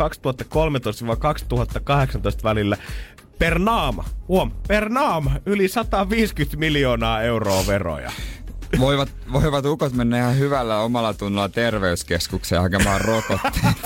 välillä 2.45 2.77
per 3.39 3.59
naama, 3.59 4.05
huom, 4.29 4.51
per 4.69 4.89
naama, 4.89 5.31
yli 5.47 5.69
150 5.69 6.57
miljoonaa 6.57 7.23
euroa 7.23 7.67
veroja 7.67 8.12
voivat, 8.79 9.09
voivat 9.33 9.67
ukot 9.67 9.93
mennä 9.93 10.19
ihan 10.19 10.38
hyvällä 10.38 10.79
omalla 10.79 11.14
tunnolla 11.14 11.49
terveyskeskukseen 11.49 12.62
hakemaan 12.62 13.00
rokotteet 13.00 13.76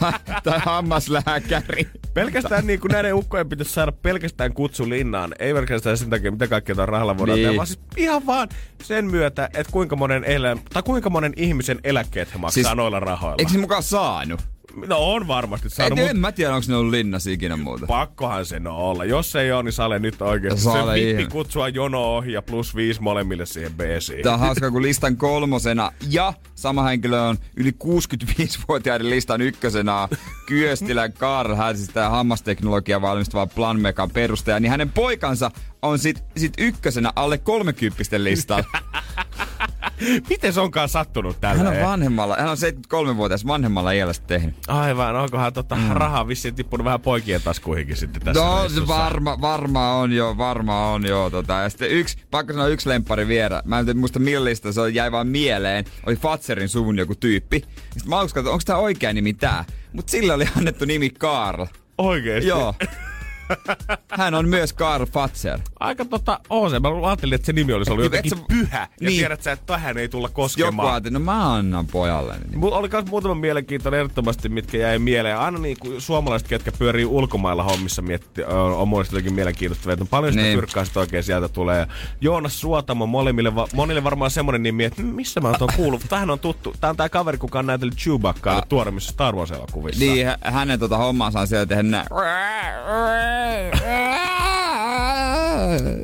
tai, 0.00 0.12
tai 0.44 0.58
hammaslääkäri. 0.64 1.88
Pelkästään 2.14 2.66
niin 2.66 2.80
kuin 2.80 2.90
näiden 2.90 3.14
ukkojen 3.14 3.48
pitäisi 3.48 3.72
saada 3.72 3.92
pelkästään 3.92 4.52
kutsu 4.52 4.88
linnaan. 4.88 5.34
Ei 5.38 5.54
pelkästään 5.54 5.98
sen 5.98 6.10
takia, 6.10 6.30
mitä 6.30 6.48
kaikkea 6.48 6.74
tämän 6.74 6.88
rahalla 6.88 7.18
voidaan 7.18 7.36
niin. 7.36 7.46
tehdä, 7.46 7.56
vaan 7.56 7.66
siis 7.66 7.80
ihan 7.96 8.26
vaan 8.26 8.48
sen 8.82 9.04
myötä, 9.04 9.44
että 9.54 9.72
kuinka 9.72 9.96
monen, 9.96 10.24
elä, 10.24 10.56
tai 10.72 10.82
kuinka 10.82 11.10
monen 11.10 11.32
ihmisen 11.36 11.80
eläkkeet 11.84 12.34
he 12.34 12.38
maksaa 12.38 12.64
siis, 12.64 12.76
noilla 12.76 13.00
rahoilla. 13.00 13.36
Eikö 13.38 13.52
se 13.52 13.58
mukaan 13.58 13.82
saanut? 13.82 14.53
No 14.86 14.96
on 14.98 15.28
varmasti 15.28 15.70
saanut. 15.70 15.98
En, 15.98 16.04
mut... 16.04 16.10
en 16.10 16.18
mä 16.18 16.32
tiedä, 16.32 16.54
onko 16.54 16.66
ne 16.68 16.76
ollut 16.76 16.90
linnassa 16.90 17.30
ikinä 17.30 17.56
muuta. 17.56 17.86
Pakkohan 17.86 18.46
se 18.46 18.60
no 18.60 18.76
olla. 18.76 19.04
Jos 19.04 19.36
ei 19.36 19.52
ole, 19.52 19.62
niin 19.62 19.72
Sale 19.72 19.98
nyt 19.98 20.22
oikeesti. 20.22 20.60
Sale 20.60 20.98
se 20.98 21.06
vippi 21.06 21.26
kutsua 21.26 21.68
jono 21.68 22.16
ohi 22.16 22.32
ja 22.32 22.42
plus 22.42 22.76
viisi 22.76 23.00
molemmille 23.00 23.46
siihen 23.46 23.72
BSiin. 23.74 24.22
Tää 24.22 24.34
on 24.34 24.40
hauska, 24.40 24.70
kun 24.70 24.82
listan 24.82 25.16
kolmosena 25.16 25.92
ja 26.10 26.32
sama 26.54 26.82
henkilö 26.82 27.20
on 27.22 27.36
yli 27.56 27.70
65-vuotiaiden 27.70 29.10
listan 29.10 29.40
ykkösenä 29.40 30.08
Kyöstilän 30.46 31.12
Karl 31.12 31.54
Häsistä 31.54 32.00
ja 32.00 32.10
hammasteknologia 32.10 33.02
valmistava 33.02 33.46
Planmekan 33.46 34.10
perustaja, 34.10 34.60
niin 34.60 34.70
hänen 34.70 34.90
poikansa 34.90 35.50
on 35.82 35.98
sit, 35.98 36.24
sit 36.36 36.52
ykkösenä 36.58 37.12
alle 37.16 37.38
30 37.38 38.24
listalla. 38.24 38.64
Miten 40.28 40.52
se 40.52 40.60
onkaan 40.60 40.88
sattunut 40.88 41.40
tällä? 41.40 41.62
Hän 41.62 41.76
on 41.76 41.88
vanhemmalla, 41.88 42.36
hän 42.36 42.48
on 42.48 42.56
73-vuotias 42.56 43.46
vanhemmalla 43.46 43.92
iällä 43.92 44.12
tehnyt. 44.26 44.54
Aivan, 44.68 45.16
onkohan 45.16 45.52
tota 45.52 45.74
mm. 45.74 45.88
rahaa 45.88 46.28
vissiin 46.28 46.54
tippunut 46.54 46.84
vähän 46.84 47.00
poikien 47.00 47.42
taskuihinkin 47.42 47.96
sitten 47.96 48.22
tässä 48.22 48.44
No 48.44 48.68
se 48.68 48.86
varma, 48.86 49.40
varma 49.40 49.92
on 49.92 50.12
jo, 50.12 50.34
varma 50.38 50.90
on 50.90 51.06
jo. 51.06 51.30
Tota. 51.30 51.52
Ja 51.52 51.68
sitten 51.68 51.90
yksi, 51.90 52.18
pakko 52.30 52.52
sanoa 52.52 52.68
yksi 52.68 52.88
lempari 52.88 53.28
vielä. 53.28 53.62
Mä 53.64 53.78
en 53.78 53.98
muista 53.98 54.18
millistä, 54.18 54.72
se 54.72 54.90
jäi 54.90 55.12
vaan 55.12 55.26
mieleen. 55.26 55.84
Oli 56.06 56.16
Fatserin 56.16 56.68
suvun 56.68 56.98
joku 56.98 57.14
tyyppi. 57.14 57.64
Sitten 57.76 58.08
mä 58.08 58.22
että 58.22 58.38
onko 58.38 58.62
tämä 58.64 58.78
oikea 58.78 59.12
nimi 59.12 59.34
tää? 59.34 59.64
Mutta 59.92 60.10
sillä 60.10 60.34
oli 60.34 60.48
annettu 60.56 60.84
nimi 60.84 61.10
Karl. 61.10 61.66
Oikeesti? 61.98 62.48
Joo. 62.48 62.74
Hän 64.18 64.34
on 64.34 64.48
myös 64.48 64.72
Karl 64.72 65.06
Fatser. 65.06 65.58
Aika 65.80 66.04
tota, 66.04 66.40
on 66.50 66.70
se. 66.70 66.80
Mä 66.80 66.88
ajattelin, 67.06 67.34
että 67.34 67.46
se 67.46 67.52
nimi 67.52 67.72
olisi 67.72 67.92
ollut 67.92 68.04
jotenkin 68.04 68.30
sä... 68.30 68.44
pyhä. 68.48 68.88
Ja 69.00 69.08
niin. 69.08 69.18
tiedät 69.18 69.42
sä, 69.42 69.52
että 69.52 69.66
tähän 69.66 69.98
ei 69.98 70.08
tulla 70.08 70.28
koskemaan. 70.28 70.74
Joku 70.74 70.86
ajattelin, 70.86 71.14
no 71.14 71.20
mä 71.20 71.54
annan 71.54 71.86
pojalle. 71.86 72.34
Niin. 72.48 72.58
Mulla 72.58 72.76
oli 72.76 72.88
myös 72.92 73.06
muutama 73.06 73.34
mielenkiintoinen 73.34 74.00
ehdottomasti, 74.00 74.48
mitkä 74.48 74.78
jäi 74.78 74.98
mieleen. 74.98 75.38
Aina 75.38 75.58
niin 75.58 75.76
kuin 75.80 76.00
suomalaiset, 76.00 76.48
ketkä 76.48 76.72
pyörii 76.72 77.04
ulkomailla 77.04 77.62
hommissa, 77.62 78.02
mietti, 78.02 78.44
on, 78.44 78.72
on 78.72 78.88
monesti 78.88 79.14
jotenkin 79.14 79.34
mielenkiintoista. 79.34 79.92
Että 79.92 80.04
paljon 80.04 80.32
sitä 80.32 80.44
niin. 80.44 80.58
pyrkkaa 80.58 80.84
sitä 80.84 81.00
oikein 81.00 81.24
sieltä 81.24 81.48
tulee. 81.48 81.86
Joonas 82.20 82.60
Suotamo, 82.60 83.06
monille, 83.06 83.52
monille 83.74 84.04
varmaan 84.04 84.30
semmonen 84.30 84.62
nimi, 84.62 84.84
että 84.84 85.02
missä 85.02 85.40
mä 85.40 85.48
oon 85.48 85.68
kuullut. 85.76 86.02
Tähän 86.08 86.30
on 86.30 86.38
tuttu. 86.38 86.74
Tää 86.80 86.90
on 86.90 86.96
tää 86.96 87.08
kaveri, 87.08 87.38
kuka 87.38 87.58
on 87.58 87.66
näytellyt 87.66 87.96
Chewbaccaa 87.96 88.62
tuoremmissa 88.68 89.12
Star 89.12 89.34
Wars-elokuvissa. 89.34 90.00
Niin, 90.00 90.26
hänen 90.44 90.78
tota 90.78 90.96
hommaansa 90.96 91.40
on 91.40 91.46
siellä 91.46 91.82
näin. 91.82 92.06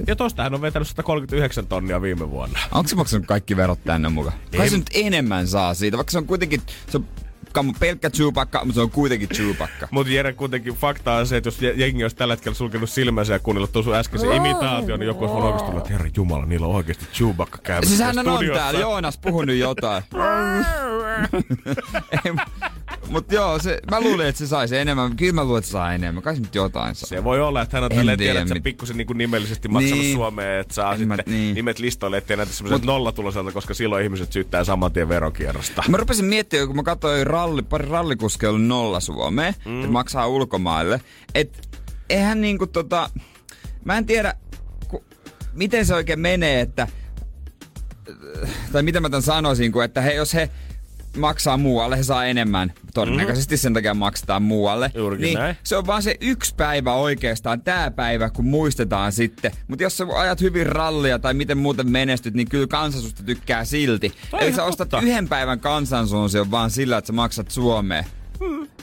Ja 0.07 0.17
tosta 0.17 0.43
hän 0.43 0.55
on 0.55 0.61
vetänyt 0.61 0.89
139 0.89 1.67
tonnia 1.67 2.03
viime 2.03 2.31
vuonna. 2.31 2.59
Onko 2.73 2.89
se 2.89 2.97
maksanut 2.97 3.27
kaikki 3.27 3.57
verot 3.57 3.79
tänne 3.85 4.09
mukaan? 4.09 4.37
Kai 4.57 4.69
se 4.69 4.77
nyt 4.77 4.91
enemmän 4.95 5.49
saa 5.49 5.75
siitä, 5.75 5.97
vaikka 5.97 6.11
se 6.11 6.19
on 6.19 6.27
kuitenkin... 6.27 6.63
Se 6.89 6.97
on 6.97 7.07
pelkkä 7.81 8.11
Chewbacca, 8.11 8.59
mutta 8.65 8.75
se 8.75 8.81
on 8.81 8.91
kuitenkin 8.91 9.29
Chewbacca. 9.29 9.89
Mutta 9.91 10.13
Jere 10.13 10.33
kuitenkin 10.33 10.75
fakta 10.75 11.13
on 11.13 11.27
se, 11.27 11.37
että 11.37 11.47
jos 11.47 11.59
jengi 11.77 12.05
olisi 12.05 12.17
tällä 12.17 12.33
hetkellä 12.33 12.55
sulkenut 12.55 12.91
silmänsä 12.91 13.33
ja 13.33 13.39
kuunnellut 13.39 13.73
tuossa 13.73 13.93
äskeisen 13.93 14.33
imitaatio, 14.33 14.97
niin 14.97 15.07
joku 15.07 15.25
olisi 15.25 15.37
oikeasti 15.37 15.67
tullut, 15.67 15.79
että 15.79 15.93
herra 15.93 16.11
jumala, 16.17 16.47
niillä 16.47 16.67
on 16.67 16.75
oikeasti 16.75 17.07
Chewbacca 17.13 17.59
käymässä 17.59 17.97
Siis 17.97 18.01
hän 18.01 18.29
on 18.29 18.45
täällä, 18.55 18.81
Joonas 18.81 19.19
puhunut 19.19 19.57
jotain. 19.57 20.03
Ei, 22.25 22.33
Mut 23.09 23.33
joo, 23.33 23.59
se, 23.59 23.81
mä 23.91 24.01
luulin, 24.01 24.27
että 24.27 24.39
se 24.39 24.47
saisi 24.47 24.77
enemmän. 24.77 25.17
Kyllä 25.17 25.33
mä 25.33 25.45
luulen, 25.45 25.59
että 25.59 25.67
se 25.69 25.73
saa 25.73 25.95
enemmän. 25.95 26.23
Kai 26.23 26.35
se 26.35 26.41
nyt 26.41 26.55
jotain 26.55 26.95
saa. 26.95 27.09
Se 27.09 27.25
voi 27.25 27.41
olla, 27.41 27.63
että 27.63 27.77
hän 27.77 27.85
on 27.85 27.91
tälleen 27.91 28.19
tiedä, 28.19 28.41
että 28.41 28.55
pikkusen 28.63 28.97
niin 28.97 29.07
nimellisesti 29.15 29.69
maksanut 29.69 29.99
niin. 29.99 30.17
Suomeen, 30.17 30.61
että 30.61 30.75
saa 30.75 30.93
en 30.93 30.99
sitten 30.99 31.17
mä, 31.17 31.23
niin. 31.27 31.55
nimet 31.55 31.79
listoille, 31.79 32.17
ettei 32.17 32.37
näitä 32.37 32.53
semmoiset 32.53 32.87
nollatuloselta, 32.87 33.53
koska 33.53 33.75
silloin 33.75 34.05
ihmiset 34.05 34.33
syyttää 34.33 34.65
saman 34.65 34.93
tien 34.93 35.09
verokierrosta. 35.09 35.85
Mä 35.89 35.97
rupesin 35.97 36.25
miettimään, 36.25 36.67
kun 36.67 36.77
mä 36.77 36.83
katsoin 36.83 37.27
ralli, 37.41 37.63
pari 37.63 37.89
rallikuskia 37.89 38.49
ollut 38.49 38.67
nolla 38.67 39.01
Suomeen, 39.01 39.55
mm. 39.65 39.81
että 39.81 39.93
maksaa 39.93 40.27
ulkomaille. 40.27 41.01
Että 41.35 41.59
eihän 42.11 42.41
niinku 42.41 42.67
tota, 42.67 43.11
mä 43.85 43.99
en 43.99 44.07
tiedä, 44.07 44.35
ku, 44.89 45.05
miten 45.53 45.87
se 45.87 45.95
oikein 45.95 46.21
menee, 46.21 46.61
että 46.61 46.89
tai 48.73 48.83
miten 48.83 49.03
mä 49.03 49.11
tämän 49.11 49.23
sanoisin, 49.23 49.73
kun 49.73 49.85
että 49.85 50.01
he, 50.01 50.13
jos 50.13 50.35
he 50.35 50.51
maksaa 51.17 51.57
muualle, 51.57 51.99
he 51.99 52.03
saa 52.03 52.25
enemmän. 52.27 52.73
Todennäköisesti 52.95 53.57
sen 53.57 53.75
takia 53.75 53.95
maksetaan 53.95 54.43
muualle. 54.43 54.89
Mhm. 54.89 54.99
Juurikin 54.99 55.25
niin 55.25 55.39
näin. 55.39 55.57
se 55.65 55.77
on 55.77 55.87
vaan 55.87 56.03
se 56.03 56.17
yksi 56.21 56.55
päivä 56.55 56.95
oikeastaan, 56.95 57.61
tämä 57.63 57.91
päivä, 57.91 58.31
kun 58.31 58.45
muistetaan 58.45 59.13
sitten. 59.13 59.53
Mutta 59.69 59.83
jos 59.83 59.97
sä 59.97 60.07
ajat 60.15 60.41
hyvin 60.41 60.67
rallia 60.67 61.19
tai 61.19 61.35
miten 61.35 61.59
muuten 61.59 61.91
menestyt, 61.91 62.35
niin 62.35 62.49
kyllä 62.49 62.67
kansa 62.67 63.01
susta 63.01 63.23
tykkää 63.23 63.65
silti. 63.65 64.13
Toi 64.31 64.43
Eli 64.43 64.53
sä 64.53 64.65
ostat 64.65 64.89
totta. 64.89 65.07
yhden 65.07 65.29
päivän 65.29 65.61
kansansuosion 65.61 66.51
vaan 66.51 66.71
sillä, 66.71 66.99
että 66.99 67.07
sä 67.07 67.13
maksat 67.13 67.51
Suomeen. 67.51 68.05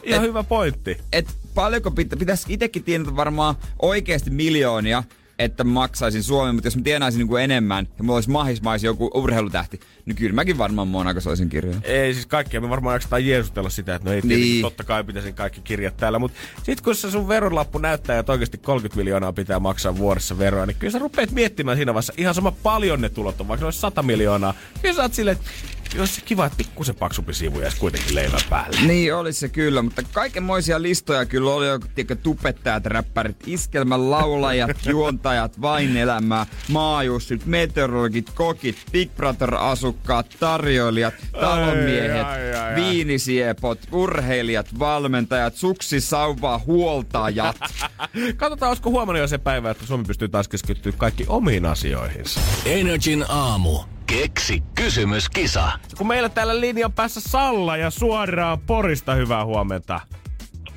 Ihan 0.03 0.23
Et- 0.23 0.29
hyvä 0.29 0.43
pointti. 0.43 0.97
Et 1.13 1.27
paljonko 1.55 1.91
pitä, 1.91 2.17
pitäisi 2.17 2.45
itsekin 2.53 2.83
tienata 2.83 3.15
varmaan 3.15 3.55
oikeasti 3.81 4.29
miljoonia, 4.29 5.03
että 5.39 5.63
mä 5.63 5.71
maksaisin 5.71 6.23
Suomeen, 6.23 6.55
mutta 6.55 6.67
jos 6.67 6.75
mä 6.75 6.81
tienaisin 6.83 7.19
niin 7.19 7.27
kuin 7.27 7.43
enemmän 7.43 7.87
ja 7.97 8.03
mulla 8.03 8.17
olisi 8.17 8.29
mahismais 8.29 8.83
joku 8.83 9.11
urheilutähti, 9.13 9.79
niin 10.05 10.15
kyllä 10.15 10.33
mäkin 10.33 10.57
varmaan 10.57 10.87
Monaco 10.87 11.21
soisin 11.21 11.49
kirjoja. 11.49 11.77
Ei 11.83 12.13
siis 12.13 12.25
kaikkia, 12.25 12.61
me 12.61 12.69
varmaan 12.69 12.95
jaksetaan 12.95 13.25
jeesutella 13.25 13.69
sitä, 13.69 13.95
että 13.95 14.09
no 14.09 14.15
ei 14.15 14.21
Niin. 14.23 14.61
totta 14.61 14.83
kai 14.83 15.03
pitäisin 15.03 15.33
kaikki 15.33 15.61
kirjat 15.61 15.97
täällä, 15.97 16.19
mutta 16.19 16.37
sit 16.63 16.81
kun 16.81 16.95
se 16.95 17.11
sun 17.11 17.27
veronlappu 17.27 17.77
näyttää, 17.77 18.19
että 18.19 18.31
oikeasti 18.31 18.57
30 18.57 18.97
miljoonaa 18.97 19.33
pitää 19.33 19.59
maksaa 19.59 19.97
vuodessa 19.97 20.37
veroa, 20.37 20.65
niin 20.65 20.77
kyllä 20.79 20.91
sä 20.91 20.99
rupeat 20.99 21.31
miettimään 21.31 21.77
siinä 21.77 21.93
vaiheessa 21.93 22.13
ihan 22.17 22.35
sama 22.35 22.51
paljon 22.51 23.01
ne 23.01 23.09
tulot 23.09 23.41
on, 23.41 23.47
vaikka 23.47 23.61
ne 23.63 23.67
olisi 23.67 23.79
100 23.79 24.03
miljoonaa. 24.03 24.53
Kyllä 24.81 24.95
sä 24.95 25.01
oot 25.01 25.13
silleen, 25.13 25.37
että 25.37 25.49
jos 25.95 26.15
se 26.15 26.21
kiva, 26.21 26.45
että 26.45 26.57
pikkusen 26.57 26.95
paksumpi 26.95 27.33
sivu 27.33 27.59
jäisi 27.59 27.77
kuitenkin 27.77 28.15
leivän 28.15 28.39
päälle. 28.49 28.77
Niin 28.81 29.15
olisi 29.15 29.39
se 29.39 29.49
kyllä, 29.49 29.81
mutta 29.81 30.01
kaikenmoisia 30.11 30.81
listoja 30.81 31.25
kyllä 31.25 31.51
oli, 31.51 31.65
tiedätkö, 31.95 32.15
tupettajat, 32.15 32.85
räppärit, 32.85 33.35
iskelmän 33.47 34.11
laulajat, 34.11 34.77
juontajat, 34.89 35.61
vain 35.61 35.97
elämää, 35.97 36.45
maajussit, 36.69 37.45
meteorologit, 37.45 38.29
kokit, 38.29 38.77
Big 38.91 39.11
Brother-asukkaat, 39.15 40.35
tarjoilijat, 40.39 41.13
talonmiehet, 41.31 42.27
ai, 42.27 42.53
ai, 42.53 42.55
ai. 42.55 42.75
viinisiepot, 42.75 43.79
urheilijat, 43.91 44.79
valmentajat, 44.79 45.55
suksisauvaa, 45.55 46.59
huoltajat. 46.65 47.57
Katsotaan, 48.37 48.69
olisiko 48.69 48.89
huomannut 48.89 49.21
jo 49.21 49.27
se 49.27 49.37
päivä, 49.37 49.69
että 49.69 49.85
Suomi 49.85 50.03
pystyy 50.03 50.27
taas 50.27 50.47
keskittyä 50.47 50.91
kaikki 50.97 51.25
omiin 51.27 51.65
asioihinsa. 51.65 52.39
Energin 52.65 53.25
aamu. 53.29 53.96
Keksi 54.07 54.63
kysymyskisa. 54.75 55.71
Kun 55.97 56.07
meillä 56.07 56.29
täällä 56.29 56.59
linjan 56.59 56.93
päässä 56.93 57.21
Salla 57.21 57.77
ja 57.77 57.89
suoraan 57.89 58.59
Porista 58.59 59.15
hyvää 59.15 59.45
huomenta. 59.45 60.01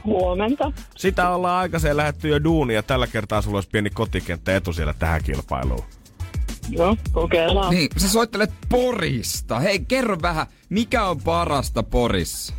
Huomenta. 0.04 0.72
Sitä 0.96 1.30
ollaan 1.30 1.60
aikaiseen 1.60 1.96
lähetty 1.96 2.28
jo 2.28 2.44
duunia 2.44 2.76
ja 2.76 2.82
tällä 2.82 3.06
kertaa 3.06 3.42
sulla 3.42 3.56
olisi 3.56 3.68
pieni 3.72 3.90
kotikenttä 3.90 4.56
etu 4.56 4.72
siellä 4.72 4.92
tähän 4.92 5.24
kilpailuun. 5.24 5.84
No, 6.78 6.96
kokeillaan. 7.12 7.74
Niin, 7.74 7.88
sä 7.96 8.08
soittelet 8.08 8.50
Porista. 8.68 9.60
Hei, 9.60 9.78
kerro 9.78 10.18
vähän, 10.22 10.46
mikä 10.68 11.04
on 11.04 11.20
parasta 11.20 11.82
Porissa? 11.82 12.54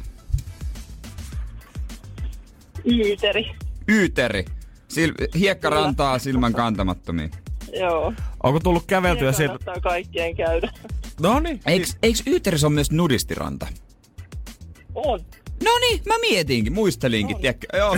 Yyteri. 2.85 3.51
Yyteri. 3.87 4.45
Sil- 4.93 5.37
hiekkarantaa 5.39 6.19
silmän 6.19 6.53
kantamattomiin. 6.53 7.31
Joo. 7.79 8.13
Onko 8.43 8.59
tullut 8.59 8.83
käveltyä 8.87 9.31
Siellä 9.31 9.37
sen... 9.37 9.47
kannattaa 9.65 9.91
kaikkien 9.91 10.35
käydä. 10.35 10.71
No 11.21 11.39
niin. 11.39 11.59
Eiks, 11.65 11.97
eiks 12.03 12.23
Yyterissä 12.27 12.67
on 12.67 12.73
myös 12.73 12.91
nudistiranta? 12.91 13.67
On. 14.95 15.19
No 15.63 15.71
niin, 15.81 16.01
mä 16.05 16.17
mietinkin, 16.21 16.73
muistelinkin, 16.73 17.37
tiedätkö? 17.37 17.77
Joo. 17.77 17.97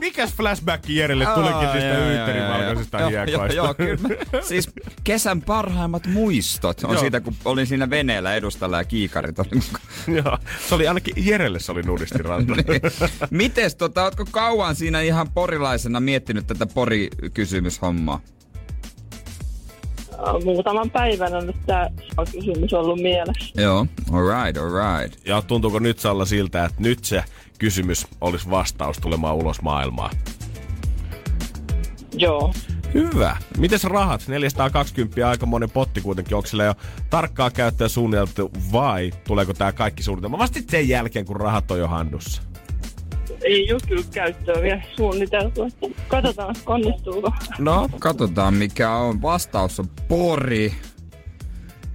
Mikäs 0.00 0.34
flashback 0.34 0.88
Jerelle 0.88 1.26
tulikin 1.26 1.54
Aa, 1.54 1.74
niistä 1.74 1.88
joo, 1.88 1.98
joo, 1.98 2.10
Yyterin 2.10 2.42
joo, 2.42 2.52
valkoisista 2.52 3.00
joo. 3.00 3.10
hiekoista? 3.10 3.56
Joo, 3.56 3.66
joo, 3.66 3.74
kyllä. 3.74 4.08
Siis 4.42 4.70
kesän 5.04 5.42
parhaimmat 5.42 6.06
muistot 6.06 6.84
on 6.84 6.92
Joo. 6.92 7.00
siitä, 7.00 7.20
kun 7.20 7.34
olin 7.44 7.66
siinä 7.66 7.90
veneellä 7.90 8.34
edustalla 8.34 8.78
ja 8.78 8.84
kiikarit 8.84 9.38
oli. 9.38 9.48
Joo. 10.16 10.38
Se 10.68 10.74
oli 10.74 10.88
ainakin 10.88 11.14
Jerelle 11.16 11.60
se 11.60 11.72
oli 11.72 11.82
nudistiranta. 11.82 12.54
Niin. 12.54 12.66
Mites, 13.30 13.74
tota, 13.74 14.04
ootko 14.04 14.24
kauan 14.30 14.76
siinä 14.76 15.00
ihan 15.00 15.30
porilaisena 15.34 16.00
miettinyt 16.00 16.46
tätä 16.46 16.66
pori-kysymyshommaa? 16.66 18.20
Äh, 20.26 20.44
Muutaman 20.44 20.90
päivän 20.90 21.34
on 21.34 21.46
nyt 21.46 21.56
tää 21.66 21.90
kysymys 22.32 22.72
ollut 22.74 23.00
mielessä. 23.00 23.62
Joo, 23.62 23.86
alright, 24.12 24.56
alright. 24.62 25.26
ja 25.26 25.42
tuntuuko 25.42 25.78
nyt 25.78 25.98
Salla 25.98 26.24
siltä, 26.24 26.64
että 26.64 26.82
nyt 26.82 27.04
se 27.04 27.24
kysymys 27.58 28.06
olisi 28.20 28.50
vastaus 28.50 28.98
tulemaan 28.98 29.36
ulos 29.36 29.62
maailmaa? 29.62 30.10
Joo. 32.14 32.52
Hyvä. 32.94 33.36
Mites 33.58 33.84
rahat? 33.84 34.28
420 34.28 35.28
aika 35.28 35.46
monen 35.46 35.70
potti 35.70 36.00
kuitenkin. 36.00 36.36
Onko 36.36 36.46
sillä 36.48 36.64
jo 36.64 36.74
tarkkaa 37.10 37.50
käyttöä 37.50 37.88
suunniteltu 37.88 38.50
vai 38.72 39.12
tuleeko 39.26 39.54
tämä 39.54 39.72
kaikki 39.72 40.02
suunnitelma 40.02 40.38
vasta 40.38 40.60
sen 40.70 40.88
jälkeen, 40.88 41.24
kun 41.24 41.36
rahat 41.36 41.70
on 41.70 41.78
jo 41.78 41.88
handussa? 41.88 42.42
Ei 43.44 43.72
ole 43.72 43.80
kyllä 43.88 44.02
käyttöä 44.14 44.62
vielä 44.62 44.82
suunniteltu. 44.96 45.68
Katsotaan, 46.08 46.54
onnistuuko. 46.66 47.32
No, 47.58 47.88
Katsotaan 47.98 48.54
mikä 48.54 48.90
on. 48.90 49.22
Vastaus 49.22 49.80
on 49.80 49.86
pori. 50.08 50.74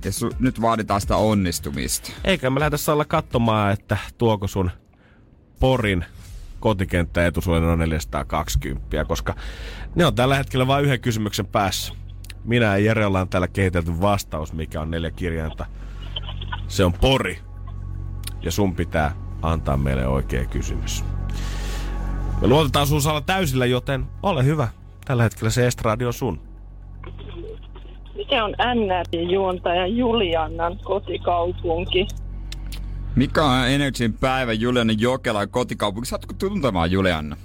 Ja 0.05 0.11
su- 0.11 0.35
nyt 0.39 0.61
vaaditaan 0.61 1.01
sitä 1.01 1.15
onnistumista. 1.15 2.11
eikä 2.23 2.49
me 2.49 2.59
lähdetä 2.59 2.77
Salla 2.77 3.05
katsomaan, 3.05 3.71
että 3.73 3.97
tuoko 4.17 4.47
sun 4.47 4.71
Porin 5.59 6.05
kotikenttä 6.59 7.25
etu 7.27 7.41
sulle 7.41 7.59
noin 7.59 7.79
420, 7.79 9.05
koska 9.05 9.35
ne 9.95 10.05
on 10.05 10.15
tällä 10.15 10.35
hetkellä 10.35 10.67
vain 10.67 10.85
yhden 10.85 10.99
kysymyksen 11.01 11.45
päässä. 11.45 11.93
Minä 12.43 12.65
ja 12.65 12.77
Jere 12.77 13.05
ollaan 13.05 13.29
täällä 13.29 13.47
kehitelty 13.47 14.01
vastaus, 14.01 14.53
mikä 14.53 14.81
on 14.81 14.91
neljä 14.91 15.11
kirjainta. 15.11 15.65
Se 16.67 16.85
on 16.85 16.93
Pori. 16.93 17.39
Ja 18.41 18.51
sun 18.51 18.75
pitää 18.75 19.15
antaa 19.41 19.77
meille 19.77 20.07
oikea 20.07 20.45
kysymys. 20.45 21.03
Me 22.41 22.47
luotetaan 22.47 22.87
sun 22.87 23.01
Salla 23.01 23.21
täysillä, 23.21 23.65
joten 23.65 24.05
ole 24.23 24.43
hyvä. 24.45 24.67
Tällä 25.05 25.23
hetkellä 25.23 25.49
se 25.49 25.67
estradi 25.67 26.05
on 26.05 26.13
sun. 26.13 26.39
Mikä 28.15 28.43
on 28.45 28.51
NR-juontaja 28.51 29.87
Juliannan 29.87 30.79
kotikaupunki? 30.83 32.07
Mikä 33.15 33.43
on 33.45 33.67
Energyn 33.67 34.13
päivä 34.13 34.53
Juliana 34.53 34.93
Jokela 34.97 35.47
kotikaupunki? 35.47 36.09
Saatko 36.09 36.33
tuntemaan 36.33 36.91
Juliana? 36.91 37.37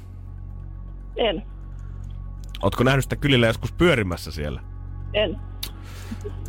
En. 1.16 1.42
Ootko 2.62 2.84
nähnyt 2.84 3.04
sitä 3.04 3.16
kylillä 3.16 3.46
joskus 3.46 3.72
pyörimässä 3.72 4.30
siellä? 4.32 4.62
En. 5.14 5.36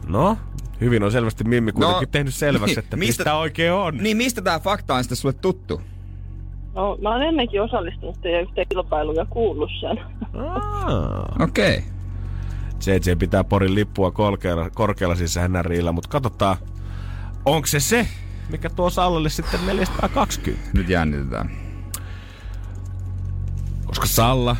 No, 0.07 0.37
hyvin 0.81 1.03
on 1.03 1.11
selvästi 1.11 1.43
Mimmi 1.43 1.71
kuitenkin 1.71 2.07
No, 2.07 2.11
tehnyt 2.11 2.33
selväksi, 2.33 2.65
niin, 2.75 2.79
että 2.79 2.97
mistä- 2.97 3.07
mistä, 3.07 3.23
mistä 3.23 3.35
oikein 3.35 3.73
on. 3.73 3.97
Niin 3.97 4.17
mistä 4.17 4.41
tää 4.41 4.59
fakta 4.59 4.95
on 4.95 5.03
sitten 5.03 5.17
sulle 5.17 5.33
tuttu? 5.33 5.81
No, 6.75 6.97
mä 7.01 7.09
oon 7.09 7.23
ennenkin 7.23 7.61
osallistunut 7.61 8.21
teidän 8.21 8.41
yhteen 8.41 8.67
kilpailuun 8.69 9.15
ja 9.15 9.25
kuullut 9.29 9.71
sen. 9.79 9.99
Okei. 11.39 11.77
Okay. 11.77 11.93
JJ 12.85 13.15
pitää 13.19 13.43
Porin 13.43 13.75
lippua 13.75 14.11
korkealla, 14.11 14.69
korkealla 14.69 15.15
siis 15.15 15.35
NRillä, 15.47 15.91
mutta 15.91 16.09
katsotaan, 16.09 16.57
onko 17.45 17.67
se 17.67 17.79
se, 17.79 18.07
mikä 18.49 18.69
tuo 18.69 18.89
Sallalle 18.89 19.29
sitten 19.29 19.59
420? 19.65 20.69
Nyt 20.73 20.89
jännitetään. 20.89 21.51
Koska 23.85 24.05
Salla, 24.05 24.55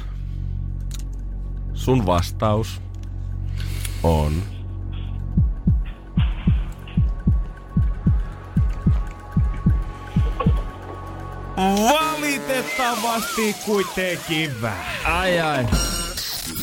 sun 1.73 2.06
vastaus 2.06 2.82
on... 4.04 4.34
Valitettavasti 12.83 13.55
kuitenkin 13.65 14.61
vähän. 14.61 14.85
Ai 15.05 15.39
ai. 15.39 15.65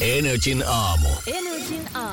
Energin 0.01 0.65
aamu. 0.67 1.09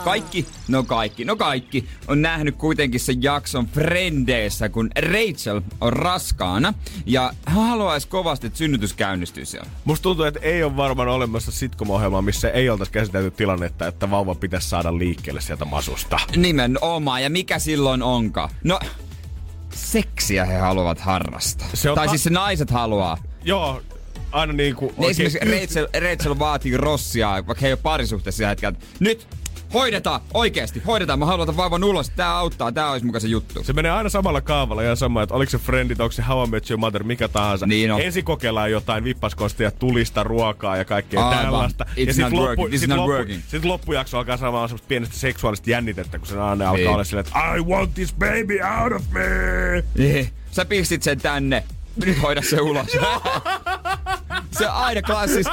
Kaikki, 0.04 0.46
no 0.68 0.84
kaikki, 0.84 1.26
no 1.26 1.36
kaikki 1.36 1.88
on 2.08 2.22
nähnyt 2.22 2.56
kuitenkin 2.56 3.00
sen 3.00 3.24
jakson 3.24 3.68
Frendeissä, 3.68 4.70
kun 4.70 4.90
Rachel 5.12 5.62
on 5.82 5.94
raskaana 5.94 6.74
ja 7.06 7.34
hän 7.46 7.68
haluaisi 7.68 8.08
kovasti, 8.08 8.48
että 8.48 8.58
synnytys 8.58 8.94
käynnistyy 8.94 9.46
siellä. 9.46 9.70
Musta 9.86 10.04
tuntuu, 10.04 10.26
että 10.26 10.40
ei 10.44 10.64
ole 10.64 10.76
varmaan 10.78 11.08
olemassa 11.08 11.52
sitcom-ohjelmaa, 11.52 12.22
missä 12.22 12.50
ei 12.50 12.70
oltaisi 12.70 12.92
käsitelty 12.92 13.32
tilannetta, 13.32 13.88
että 13.88 14.10
vauva 14.10 14.36
pitäisi 14.36 14.70
saada 14.70 14.98
liikkeelle 14.98 15.42
sieltä 15.42 15.66
masusta. 15.66 16.20
Nimenomaan, 16.36 17.24
ja 17.24 17.30
mikä 17.30 17.60
silloin 17.60 18.04
onkaan? 18.04 18.50
No, 18.64 18.80
seksiä 19.74 20.46
he 20.46 20.58
haluavat 20.58 21.00
harrastaa. 21.00 21.68
Se 21.74 21.90
on 21.90 21.96
tai 21.96 22.06
ta- 22.06 22.10
siis 22.12 22.24
se 22.24 22.30
naiset 22.30 22.70
haluaa. 22.72 23.18
Joo, 23.44 23.82
aina 24.32 24.54
niinku... 24.54 24.86
Niin 24.98 25.06
oikein 25.08 25.28
esimerkiksi 25.28 25.80
Rachel, 25.82 26.02
Rachel 26.10 26.40
vaatii 26.40 26.78
Rossia, 26.78 27.30
vaikka 27.30 27.56
he 27.62 27.68
ei 27.68 27.74
ole 27.74 27.80
parisuhteessa 27.84 28.38
sillä 28.38 28.50
hetkellä. 28.50 28.78
Nyt, 29.00 29.28
hoidetaan, 29.74 30.22
oikeesti, 30.34 30.82
hoidetaan. 30.88 31.20
Mä 31.20 31.26
haluan 31.26 31.58
vaivan 31.58 31.84
ulos, 31.84 32.10
tää 32.10 32.38
auttaa, 32.38 32.72
tää 32.72 32.92
olisi 32.92 33.06
mukaan 33.06 33.22
se 33.22 33.28
juttu. 33.28 33.64
Se 33.64 33.74
menee 33.74 33.92
aina 33.92 34.10
samalla 34.10 34.42
kaavalla 34.42 34.84
ja 34.84 34.96
sama, 34.96 35.24
että 35.24 35.36
oliko 35.36 35.50
se 35.50 35.58
Friendit, 35.58 36.00
onko 36.00 36.12
se 36.12 36.22
How 36.22 36.48
I 36.48 36.50
Met 36.52 36.70
Your 36.70 36.80
Mother, 36.80 37.04
mikä 37.04 37.28
tahansa. 37.28 37.68
Niin 37.68 37.92
on. 37.92 38.02
Ensin 38.02 38.24
kokeillaan 38.26 38.72
jotain 38.72 39.04
vippaskostia, 39.04 39.72
tulista 39.72 40.24
ruokaa 40.24 40.78
ja 40.78 40.86
kaikkea 40.86 41.28
Aivan. 41.28 41.44
tällaista. 41.46 41.86
It's 41.98 42.08
ja 42.08 42.14
sit 42.14 42.24
not 42.24 42.34
loppu, 42.34 42.70
sit 42.78 42.90
loppu. 42.90 43.34
Sit 43.48 43.66
loppujakso 43.66 44.18
alkaa 44.18 44.38
saamaan 44.38 44.70
semmoista 44.70 44.88
pienestä 44.88 45.16
seksuaalista 45.16 45.70
jännitettä, 45.70 46.18
kun 46.20 46.28
se 46.28 46.40
aina 46.40 46.52
alkaa 46.52 46.74
Niin. 46.76 46.90
olla 46.90 47.04
silleen, 47.04 47.26
että 47.28 47.56
I 47.56 47.60
want 47.62 47.94
this 47.94 48.14
baby 48.14 48.60
out 48.82 48.94
of 48.94 49.02
me. 49.12 49.84
Eh, 50.00 50.32
sä 50.52 50.66
pistit 50.66 51.04
sen 51.04 51.22
tänne, 51.22 51.64
nyt 52.06 52.22
hoida 52.22 52.42
se 52.42 52.62
ulos. 52.62 52.88
se 54.52 54.68
on 54.68 54.74
aina 54.74 55.02
klassis. 55.02 55.48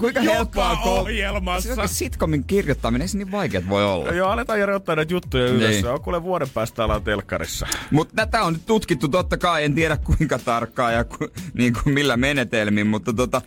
Kuinka 0.00 0.20
helppoa 0.20 0.70
on 0.70 0.78
ohjelmassa. 0.78 1.74
Se 1.74 1.94
sitcomin 1.94 2.44
kirjoittaminen, 2.44 3.02
ei 3.02 3.08
se 3.08 3.18
niin 3.18 3.32
vaikeat 3.32 3.68
voi 3.68 3.84
olla. 3.84 4.12
Joo, 4.12 4.30
aletaan 4.30 4.58
Jere 4.60 4.74
ottaa 4.74 4.96
näitä 4.96 5.14
juttuja. 5.14 5.52
Niin. 5.52 5.86
On 5.86 6.00
kuule 6.00 6.22
vuoden 6.22 6.50
päästä 6.50 6.84
ollaan 6.84 7.02
telkkarissa. 7.02 7.66
Mutta 7.90 8.14
tätä 8.16 8.42
on 8.42 8.52
nyt 8.52 8.66
tutkittu 8.66 9.08
totta 9.08 9.36
kai, 9.36 9.64
en 9.64 9.74
tiedä 9.74 9.96
kuinka 9.96 10.38
tarkkaan 10.38 10.94
ja 10.94 11.04
ku, 11.04 11.28
niin 11.54 11.72
kuin 11.72 11.94
millä 11.94 12.16
menetelmin, 12.16 12.86
mutta 12.86 13.12
tota, 13.12 13.42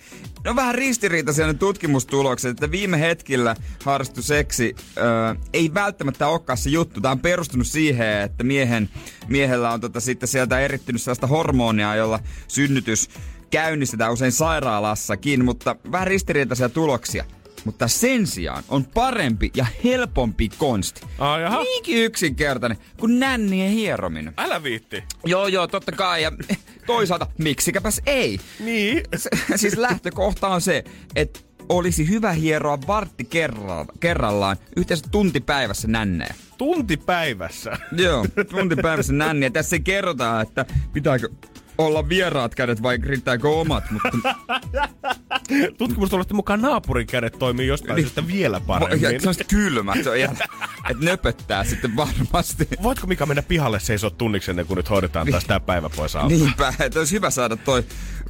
ne 0.45 0.49
on 0.49 0.55
vähän 0.55 0.75
ristiriitaisia 0.75 1.47
ne 1.47 1.53
tutkimustulokset, 1.53 2.51
että 2.51 2.71
viime 2.71 2.99
hetkillä 2.99 3.55
harrastu 3.84 4.21
seksi 4.21 4.75
ö, 4.97 5.01
ei 5.53 5.73
välttämättä 5.73 6.27
olekaan 6.27 6.58
se 6.58 6.69
juttu. 6.69 7.01
Tämä 7.01 7.12
on 7.12 7.19
perustunut 7.19 7.67
siihen, 7.67 8.21
että 8.21 8.43
miehen, 8.43 8.89
miehellä 9.27 9.71
on 9.71 9.81
tota, 9.81 9.99
sitten 9.99 10.29
sieltä 10.29 10.60
erittynyt 10.60 11.01
sellaista 11.01 11.27
hormonia, 11.27 11.95
jolla 11.95 12.19
synnytys 12.47 13.10
käynnistetään 13.49 14.13
usein 14.13 14.31
sairaalassakin, 14.31 15.45
mutta 15.45 15.75
vähän 15.91 16.08
ristiriitaisia 16.08 16.69
tuloksia. 16.69 17.25
Mutta 17.65 17.88
sen 17.88 18.28
sijaan 18.28 18.63
on 18.69 18.86
parempi 18.86 19.51
ja 19.56 19.65
helpompi 19.84 20.49
konsti. 20.58 21.01
Ai 21.19 21.41
jaha. 21.41 21.63
Niinkin 21.63 21.97
yksinkertainen 21.97 22.78
kuin 22.99 23.19
nännien 23.19 23.71
hierominen. 23.71 24.34
Älä 24.38 24.63
viitti. 24.63 25.04
Joo, 25.25 25.47
joo, 25.47 25.67
totta 25.67 25.91
kai. 25.91 26.23
Ja 26.23 26.32
toisaalta, 26.86 27.28
miksikäpäs 27.38 28.01
ei? 28.06 28.39
Niin. 28.60 29.04
Se, 29.15 29.30
siis 29.56 29.78
lähtökohta 29.78 30.47
on 30.47 30.62
se, 30.62 30.84
että 31.15 31.39
olisi 31.69 32.10
hyvä 32.10 32.32
hieroa 32.32 32.80
vartti 32.88 33.23
kerralla, 33.23 33.86
kerrallaan 33.99 34.58
yhteensä 34.75 35.06
tunti 35.12 35.39
päivässä 35.39 35.88
nännejä. 35.88 36.36
Tunti 36.58 36.97
päivässä. 36.97 37.78
Joo, 37.91 38.25
tunti 38.49 38.75
päivässä 38.75 39.13
nänniä. 39.13 39.49
Tässä 39.49 39.75
ei 39.75 39.80
kerrota, 39.80 40.41
että 40.41 40.65
pitääkö 40.93 41.30
olla 41.78 42.10
vieraat 42.10 42.56
kädet 42.56 42.84
vai 42.84 42.97
riittääkö 43.04 43.49
omat, 43.49 43.84
mutta 43.91 44.36
Tutkimustulosten 45.77 46.36
mukaan 46.36 46.62
naapurin 46.62 47.08
kädet 47.08 47.39
toimii 47.39 47.67
jostain 47.67 47.99
syystä 48.01 48.27
vielä 48.27 48.60
paremmin. 48.60 49.01
ja 49.13 49.19
se 49.19 49.29
on 49.29 49.36
kylmä, 49.49 49.93
se 50.03 50.10
on 50.10 50.17
ihan, 50.17 50.31
että 50.89 51.05
nöpöttää 51.05 51.63
sitten 51.63 51.95
varmasti. 51.95 52.67
Voitko 52.84 53.08
Mika 53.08 53.25
mennä 53.25 53.41
pihalle 53.41 53.79
seisoo 53.79 54.10
tunniksi 54.10 54.51
ennen 54.51 54.65
kuin 54.65 54.77
nyt 54.77 54.89
hoidetaan 54.89 55.27
taas 55.31 55.45
tää 55.45 55.60
päivä 55.60 55.89
pois 55.95 56.15
alta? 56.15 56.27
Niinpä, 56.36 56.73
että 56.79 56.99
olisi 56.99 57.15
hyvä 57.15 57.29
saada 57.29 57.55
toi 57.55 57.84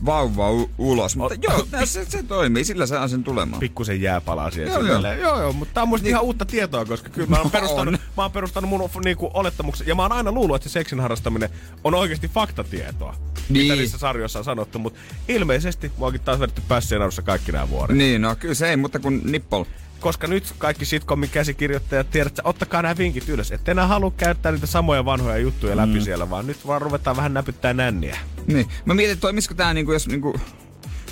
vauva 0.05 0.51
u- 0.51 0.71
ulos. 0.77 1.15
Mutta 1.15 1.35
joo, 1.41 1.67
se, 1.85 2.05
se 2.05 2.23
toimii, 2.23 2.63
sillä 2.63 2.85
saa 2.85 3.07
sen 3.07 3.23
tulemaan. 3.23 3.59
Pikkusen 3.59 4.01
jääpalaa 4.01 4.51
siihen 4.51 4.71
Joo, 4.73 4.81
joo, 4.81 5.13
joo. 5.13 5.41
joo, 5.41 5.53
mutta 5.53 5.73
tää 5.73 5.83
on 5.83 5.89
musta 5.89 6.07
ihan 6.07 6.23
uutta 6.23 6.45
tietoa, 6.45 6.85
koska 6.85 7.09
kyllä 7.09 7.27
mä 7.27 7.37
oon 7.37 7.51
perustanut, 7.51 7.93
On. 7.93 7.99
mä 8.17 8.23
oon 8.23 8.31
perustanut 8.31 8.69
mun 8.69 8.89
niinku, 9.03 9.31
olettamuksen, 9.33 9.87
ja 9.87 9.95
mä 9.95 10.01
oon 10.01 10.11
aina 10.11 10.31
luullut, 10.31 10.55
että 10.55 10.69
se 10.69 10.73
seksin 10.73 10.99
harrastaminen 10.99 11.49
on 11.83 11.93
oikeasti 11.93 12.27
faktatietoa. 12.27 13.15
Mitä 13.49 13.63
Niin. 13.73 13.77
niissä 13.79 13.97
sarjoissa 13.97 14.39
on 14.39 14.45
sanottu, 14.45 14.79
mutta 14.79 14.99
ilmeisesti 15.27 15.87
mä 15.87 16.05
oonkin 16.05 16.21
taas 16.21 16.39
vedetty 16.39 16.61
pässien 16.67 17.01
alussa 17.05 17.21
kaikki 17.21 17.51
nämä 17.51 17.69
vuodet. 17.69 17.97
Niin, 17.97 18.21
no 18.21 18.35
kyllä 18.35 18.53
se 18.53 18.69
ei, 18.69 18.77
mutta 18.77 18.99
kun 18.99 19.21
nippol. 19.23 19.63
Koska 19.99 20.27
nyt 20.27 20.53
kaikki 20.57 20.85
sitcomin 20.85 21.29
käsikirjoittajat 21.29 22.11
tiedät, 22.11 22.31
että 22.31 22.41
ottakaa 22.45 22.81
nämä 22.81 22.97
vinkit 22.97 23.29
ylös. 23.29 23.51
Että 23.51 23.71
enää 23.71 23.87
halua 23.87 24.13
käyttää 24.17 24.51
niitä 24.51 24.67
samoja 24.67 25.05
vanhoja 25.05 25.37
juttuja 25.37 25.77
läpi 25.77 26.01
siellä, 26.01 26.29
vaan 26.29 26.47
nyt 26.47 26.67
vaan 26.67 26.81
ruvetaan 26.81 27.15
vähän 27.15 27.33
näpyttää 27.33 27.73
nänniä. 27.73 28.17
Niin. 28.47 28.67
Mä 28.85 28.93
mietin, 28.93 29.19
toimisiko 29.19 29.53
tää 29.53 29.73
niinku, 29.73 29.93
jos 29.93 30.07
niinku, 30.07 30.39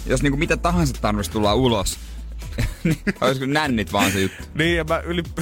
jos 0.06 0.22
niinku 0.24 0.38
mitä 0.38 0.58
tahansa 0.58 0.94
tarvitsisi 1.02 1.32
tulla 1.32 1.54
ulos. 1.54 2.00
niin, 2.84 2.98
olisiko 3.22 3.46
nännit 3.46 3.94
vaan 3.94 4.12
se 4.12 4.22
juttu? 4.22 4.44
Niin, 4.56 4.78
ja 4.78 4.84
mä 4.84 5.00
yli... 5.00 5.24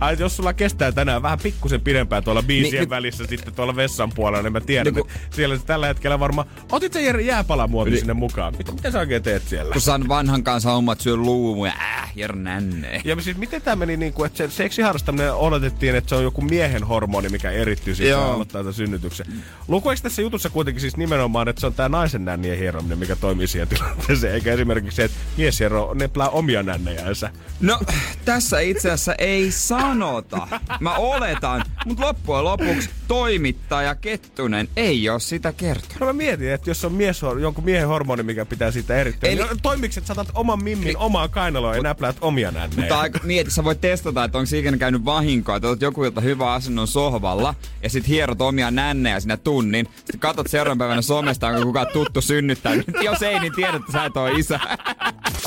Ai, 0.00 0.16
jos 0.18 0.36
sulla 0.36 0.52
kestää 0.52 0.92
tänään 0.92 1.22
vähän 1.22 1.38
pikkusen 1.42 1.80
pidempään 1.80 2.24
tuolla 2.24 2.42
biisien 2.42 2.62
Niin, 2.64 2.72
niin, 2.72 2.80
nyt- 2.80 2.90
välissä 2.90 3.26
sitten 3.26 3.54
tuolla 3.54 3.76
vessan 3.76 4.12
puolella, 4.12 4.42
niin 4.42 4.52
mä 4.52 4.60
tiedän, 4.60 4.94
Niin 4.94 5.04
kun- 5.04 5.12
siellä 5.30 5.56
se 5.56 5.64
tällä 5.64 5.86
hetkellä 5.86 6.20
varmaan... 6.20 6.48
Otit 6.72 6.92
sä 6.92 7.00
Jere 7.00 7.22
jääpalamuovi 7.22 7.90
Niin. 7.90 7.98
sinne 8.00 8.14
mukaan? 8.14 8.54
Mitä, 8.58 8.72
mitä 8.72 8.90
sä 8.90 8.98
oikein 8.98 9.22
teet 9.22 9.48
siellä? 9.48 9.72
Kun 9.72 9.80
saan 9.82 10.08
vanhan 10.08 10.44
kanssa 10.44 10.70
hommat 10.70 11.00
syö 11.00 11.16
luumu 11.16 11.64
ja 11.66 11.72
äh, 11.72 12.12
jär 12.16 12.36
nänne. 12.36 13.00
Ja 13.04 13.16
siis 13.20 13.36
miten 13.36 13.62
tämä 13.62 13.76
meni 13.76 13.96
niin 13.96 14.12
kuin, 14.12 14.26
että 14.26 14.36
se 14.36 14.50
seksiharrastaminen 14.50 15.34
odotettiin, 15.34 15.94
että 15.94 16.08
se 16.08 16.14
on 16.14 16.22
joku 16.22 16.40
miehen 16.42 16.84
hormoni, 16.84 17.28
mikä 17.28 17.50
erittyy 17.50 17.94
siitä 17.94 18.24
aloittaa 18.24 18.60
tämän 18.60 18.74
synnytyksen. 18.74 19.26
Lukuiko 19.68 20.02
tässä 20.02 20.22
jutussa 20.22 20.50
kuitenkin 20.50 20.80
siis 20.80 20.96
nimenomaan, 20.96 21.48
että 21.48 21.60
se 21.60 21.66
on 21.66 21.74
tämä 21.74 21.88
naisen 21.88 22.24
nännien 22.24 22.58
hierominen, 22.58 22.98
mikä 22.98 23.16
toimii 23.16 23.46
siihen 23.46 23.68
tilanteeseen, 23.68 24.34
eikä 24.34 24.52
esimerkiksi 24.52 24.96
se, 24.96 25.04
että 25.04 25.16
mies 25.36 25.58
hieroo, 25.60 25.94
neplää 25.94 26.28
omia 26.28 26.62
nännejänsä. 26.62 27.30
No, 27.60 27.80
tässä 28.24 28.60
itse 28.60 28.90
asiassa 28.90 29.14
ei 29.18 29.50
sanota. 29.54 30.48
Mä 30.80 30.94
oletan, 30.94 31.64
mutta 31.86 32.06
loppujen 32.06 32.44
lopuksi 32.44 32.90
toimittaja 33.08 33.94
Kettunen 33.94 34.68
ei 34.76 35.08
ole 35.08 35.20
sitä 35.20 35.52
kertonut. 35.52 36.00
No 36.00 36.06
mä 36.06 36.12
mietin, 36.12 36.50
että 36.50 36.70
jos 36.70 36.84
on 36.84 36.92
mies, 36.92 37.22
jonkun 37.40 37.64
miehen 37.64 37.88
hormoni, 37.88 38.22
mikä 38.22 38.44
pitää 38.44 38.70
siitä 38.70 38.96
erittää, 38.96 39.30
Eli- 39.30 39.40
Eli... 39.40 39.48
niin 39.48 39.62
toimiks, 39.62 39.98
että 39.98 40.14
saatat 40.14 40.34
oman 40.34 40.64
mimmin 40.64 40.96
omaan 40.96 41.30
kainaloon 41.30 41.76
ja 41.76 41.82
näpläät 41.82 42.16
omia 42.20 42.50
nännejä? 42.50 42.80
Mutta 42.80 43.00
aika, 43.00 43.18
mieti, 43.22 43.50
sä 43.50 43.64
voit 43.64 43.80
testata, 43.80 44.24
että 44.24 44.38
onko 44.38 44.56
ikinä 44.56 44.76
käynyt 44.76 45.04
vahinkoa, 45.04 45.56
että 45.56 45.68
otat 45.68 45.82
joku 45.82 46.04
ilta 46.04 46.20
hyvä 46.20 46.52
asennon 46.52 46.88
sohvalla 46.88 47.54
ja 47.82 47.90
sit 47.90 48.08
hierot 48.08 48.40
omia 48.40 48.70
nännejä 48.70 49.20
sinä 49.20 49.36
tunnin. 49.36 49.88
Sitten 49.96 50.20
katot 50.20 50.46
seuraavan 50.46 50.78
päivänä 50.78 51.02
somesta, 51.02 51.48
onko 51.48 51.62
kukaan 51.62 51.86
tuttu 51.92 52.20
synnyttänyt. 52.20 52.86
Jos 53.02 53.22
ei, 53.22 53.40
niin 53.40 53.52
tiedät, 53.52 53.74
että 53.74 53.92
sä 53.92 54.04
et 54.04 54.16
ole 54.16 54.32
isä. 54.32 54.60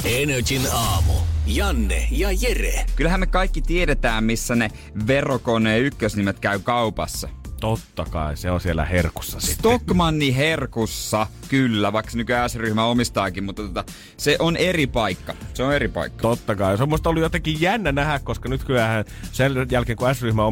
Energin 0.06 0.62
aamu. 0.74 1.14
Janne 1.48 2.08
ja 2.12 2.30
Jere. 2.32 2.86
Kyllähän 2.96 3.20
me 3.20 3.26
kaikki 3.26 3.62
tiedetään, 3.62 3.97
missä 4.22 4.56
ne 4.56 4.72
verokoneen 5.08 5.82
ykkösnimet 5.82 6.40
käy 6.40 6.60
kaupassa. 6.60 7.30
Totta 7.60 8.06
kai, 8.06 8.38
se 8.38 8.52
on 8.52 8.62
siellä 8.62 8.86
herkussa 8.86 9.40
sitten. 9.40 9.58
Stockmanni 9.58 10.36
herkussa, 10.36 11.28
kyllä, 11.48 11.94
vaikka 11.94 12.12
se 12.12 12.18
nykyään 12.18 12.50
S-ryhmä 12.50 12.86
omistaakin, 12.86 13.44
mutta 13.44 13.64
tota, 13.64 13.84
se 14.18 14.36
on 14.40 14.58
eri 14.58 14.88
paikka. 14.88 15.34
Se 15.54 15.64
on 15.64 15.74
eri 15.74 15.88
paikka. 15.88 16.22
Totta 16.22 16.56
kai. 16.56 16.78
Se 16.78 16.84
on 16.84 16.90
musta 16.90 17.10
ollut 17.10 17.24
jotenkin 17.24 17.62
jännä 17.62 17.92
nähdä, 17.92 18.20
koska 18.20 18.50
nyt 18.50 18.64
kyllähän 18.64 19.06
sen 19.32 19.52
jälkeen 19.72 19.98
kun 19.98 20.16
S-ryhmä 20.16 20.44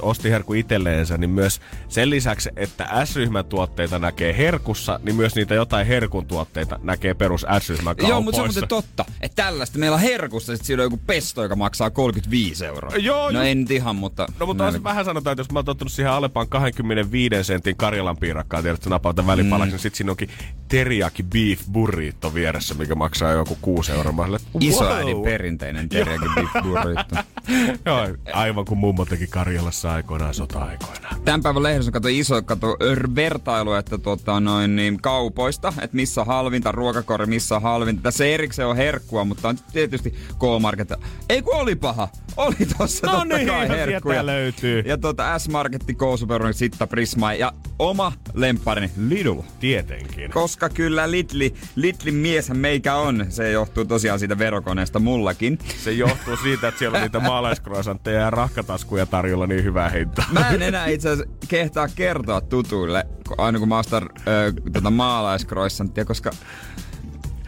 osti 0.00 0.30
herkku 0.30 0.54
itselleensä, 0.54 1.18
niin 1.18 1.30
myös 1.30 1.60
sen 1.88 2.10
lisäksi, 2.10 2.50
että 2.56 3.04
S-ryhmän 3.04 3.44
tuotteita 3.44 3.98
näkee 3.98 4.36
herkussa, 4.36 5.00
niin 5.02 5.16
myös 5.16 5.34
niitä 5.34 5.54
jotain 5.54 5.86
herkun 5.86 6.26
tuotteita 6.26 6.78
näkee 6.82 7.14
perus 7.14 7.46
S-ryhmän 7.60 7.96
kaupoissa. 7.96 8.12
Joo, 8.14 8.20
mutta 8.22 8.36
se 8.36 8.42
on 8.42 8.48
muuten 8.48 8.68
totta, 8.68 9.04
että 9.20 9.42
tällaista 9.42 9.78
meillä 9.78 9.94
on 9.94 10.00
herkussa, 10.00 10.56
sit 10.56 10.66
siinä 10.66 10.82
on 10.82 10.86
joku 10.86 11.00
pesto, 11.06 11.42
joka 11.42 11.56
maksaa 11.56 11.90
35 11.90 12.66
euroa. 12.66 12.96
Joo, 12.96 13.30
no 13.30 13.42
ei 13.42 13.54
nyt 13.54 13.70
ihan, 13.70 13.96
mutta... 13.96 14.26
No 14.40 14.46
mutta 14.46 14.70
näin- 14.70 14.84
vähän 14.84 15.04
sanotaan, 15.04 15.32
että 15.32 15.40
jos 15.40 15.50
mä 15.50 15.58
oon 15.58 15.64
tottunut 15.64 15.92
siihen 15.92 16.12
Alepaan 16.44 16.62
25 16.72 17.44
sentin 17.44 17.76
Karjalan 17.76 18.16
piirakkaan, 18.16 18.62
tiedät, 18.62 18.78
että 18.78 18.90
napauta 18.90 19.26
välipalaksi, 19.26 19.70
mm. 19.70 19.72
niin 19.72 19.78
sit 19.80 19.94
siinä 19.94 20.12
onkin 20.12 20.28
teriyaki 20.68 21.22
beef 21.22 21.60
burrito 21.72 22.34
vieressä, 22.34 22.74
mikä 22.74 22.94
maksaa 22.94 23.32
joku 23.32 23.58
6 23.60 23.92
euroa. 23.92 24.12
Mä 24.12 24.24
että 24.36 24.48
Isoäidin 24.60 25.16
wow. 25.16 25.24
perinteinen 25.24 25.88
teriyaki 25.88 26.26
beef 26.34 26.50
burrito. 26.62 27.16
Joo, 27.86 28.08
aivan 28.32 28.64
kuin 28.64 28.78
mummo 28.78 29.04
teki 29.04 29.26
Karjalassa 29.26 29.92
aikoinaan 29.92 30.34
sota-aikoina. 30.34 31.08
Tämän 31.24 31.42
päivän 31.42 31.62
lehdessä 31.62 31.92
kato 31.92 32.08
iso 32.08 32.42
kato, 32.42 32.76
ör- 32.82 33.14
vertailu, 33.14 33.72
että 33.72 33.98
tota, 33.98 34.40
noin, 34.40 34.76
niin, 34.76 35.00
kaupoista, 35.00 35.72
että 35.82 35.96
missä 35.96 36.20
on 36.20 36.26
halvinta, 36.26 36.72
ruokakori, 36.72 37.26
missä 37.26 37.56
on 37.56 37.62
halvinta. 37.62 38.02
Tässä 38.02 38.24
erikseen 38.24 38.68
on 38.68 38.76
herkkua, 38.76 39.24
mutta 39.24 39.48
on 39.48 39.58
tietysti 39.72 40.10
K-Market. 40.10 40.92
Ei 41.28 41.42
kun 41.42 41.56
oli 41.56 41.74
paha. 41.74 42.08
Oli 42.36 42.56
tossa 42.78 43.06
No 43.06 43.12
totta 43.12 43.36
niin, 43.36 43.48
kai 43.48 43.66
sieltä 43.66 43.74
herkkuja. 43.76 44.26
löytyy. 44.26 44.82
Ja 44.86 44.98
tota 44.98 45.38
S-Marketti, 45.38 45.94
K-Supermarket, 46.34 46.56
Sitta, 46.56 46.86
Prisma 46.86 47.34
ja 47.34 47.52
oma 47.78 48.12
lempparini 48.34 48.90
Lidl. 49.08 49.38
Tietenkin. 49.60 50.30
Koska 50.30 50.68
kyllä 50.68 51.10
Lidli, 51.10 51.54
Lidlin 51.76 52.14
mieshän 52.14 52.58
meikä 52.58 52.94
on. 52.94 53.26
Se 53.28 53.50
johtuu 53.50 53.84
tosiaan 53.84 54.18
siitä 54.18 54.38
verokoneesta 54.38 54.98
mullakin. 54.98 55.58
Se 55.84 55.92
johtuu 55.92 56.36
siitä, 56.36 56.68
että 56.68 56.78
siellä 56.78 56.96
on 56.96 57.02
niitä 57.02 57.20
maalaiskroisantteja 57.20 58.20
ja 58.20 58.30
rahkataskuja 58.30 59.06
tarjolla 59.06 59.46
niin 59.46 59.64
hyvää 59.64 59.88
hintaa. 59.88 60.24
Mä 60.32 60.48
en 60.50 60.62
enää 60.62 60.86
itse 60.86 61.08
asiassa 61.08 61.34
kehtaa 61.48 61.88
kertoa 61.88 62.40
tutuille, 62.40 63.06
kun- 63.28 63.40
aina 63.40 63.58
kun 63.58 63.68
mä 63.68 63.78
ostan 63.78 64.02
ö, 64.28 64.52
tota 64.72 64.90
maalaiskroissanttia, 64.90 66.04
kosta 66.04 66.30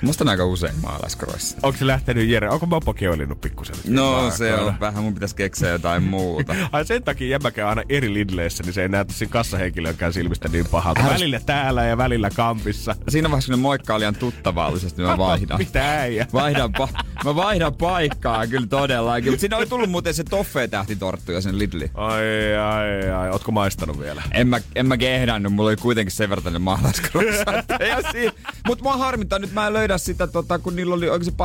Mä 0.02 0.10
ostan 0.10 0.28
aika 0.28 0.44
usein 0.44 0.74
maalaiskroissanttia. 0.82 1.66
Onko 1.66 1.78
se 1.78 1.86
lähtenyt 1.86 2.28
Jere? 2.28 2.48
Onko 2.50 2.66
Mopokin 2.66 3.10
olinnut 3.10 3.40
pikkusen? 3.40 3.76
No 3.88 4.30
se 4.30 4.54
on 4.54 4.74
vähän, 4.80 5.02
mun 5.04 5.14
pitäisi 5.14 5.36
keksiä 5.36 5.68
jotain 5.68 6.02
muuta. 6.02 6.54
Ai 6.72 6.84
sen 6.86 7.02
takia 7.02 7.28
jäbä 7.28 7.50
käy 7.50 7.64
aina 7.64 7.82
eri 7.88 8.14
Lidleissä, 8.14 8.62
niin 8.64 8.72
se 8.72 8.82
ei 8.82 8.88
näytä 8.88 9.12
siinä 9.12 9.32
kassahenkilönkään 9.32 10.12
silmistä 10.12 10.48
niin 10.48 10.66
pahalta. 10.70 11.00
Älä- 11.00 11.10
Välillä 11.14 11.40
täällä 11.46 11.84
ja 11.84 11.96
välillä 11.98 12.30
kampissa. 12.30 12.96
Siinä 13.08 13.30
vaiheessa, 13.30 13.52
kun 13.52 13.58
ne 13.58 13.62
moikkaa 13.62 13.98
liian 13.98 14.14
tuttavallisesti, 14.16 15.02
mä 15.02 15.18
vaihdan. 15.18 15.58
Mitä 15.58 16.00
äijä? 16.00 16.26
Vaihdan, 16.32 16.70
pa- 16.80 17.02
mä 17.24 17.36
vaihdan 17.36 17.74
paikkaa 17.74 18.46
kyllä 18.46 18.66
todellakin. 18.66 19.32
Mutta 19.32 19.40
siinä 19.40 19.56
oli 19.56 19.66
tullut 19.66 19.90
muuten 19.90 20.14
se 20.14 20.24
toffee-tähtitorttu 20.24 21.32
ja 21.32 21.40
sen 21.40 21.58
Lidli. 21.58 21.90
Ai, 21.94 22.22
ai, 22.56 23.10
ai. 23.10 23.30
Ootko 23.30 23.52
maistanut 23.52 24.00
vielä? 24.00 24.22
En 24.32 24.48
mä, 24.48 24.60
en 24.74 24.86
mä 24.86 24.96
kehdannut, 24.96 25.52
mulla 25.52 25.68
oli 25.68 25.76
kuitenkin 25.76 26.12
sen 26.12 26.30
verran 26.30 26.52
ne 26.52 26.58
maalaiskroissantteja 26.58 27.98
siinä. 28.12 28.32
Mut 28.66 28.82
mua 28.82 28.96
harmittaa, 28.96 29.38
nyt 29.38 29.52
mä 29.52 29.66
en 29.66 29.72
löydä 29.88 29.98
sitä, 29.98 30.26
tota, 30.26 30.58
kun 30.58 30.76
niillä 30.76 30.94
oli, 30.94 31.10
oikein 31.10 31.32
se 31.32 31.36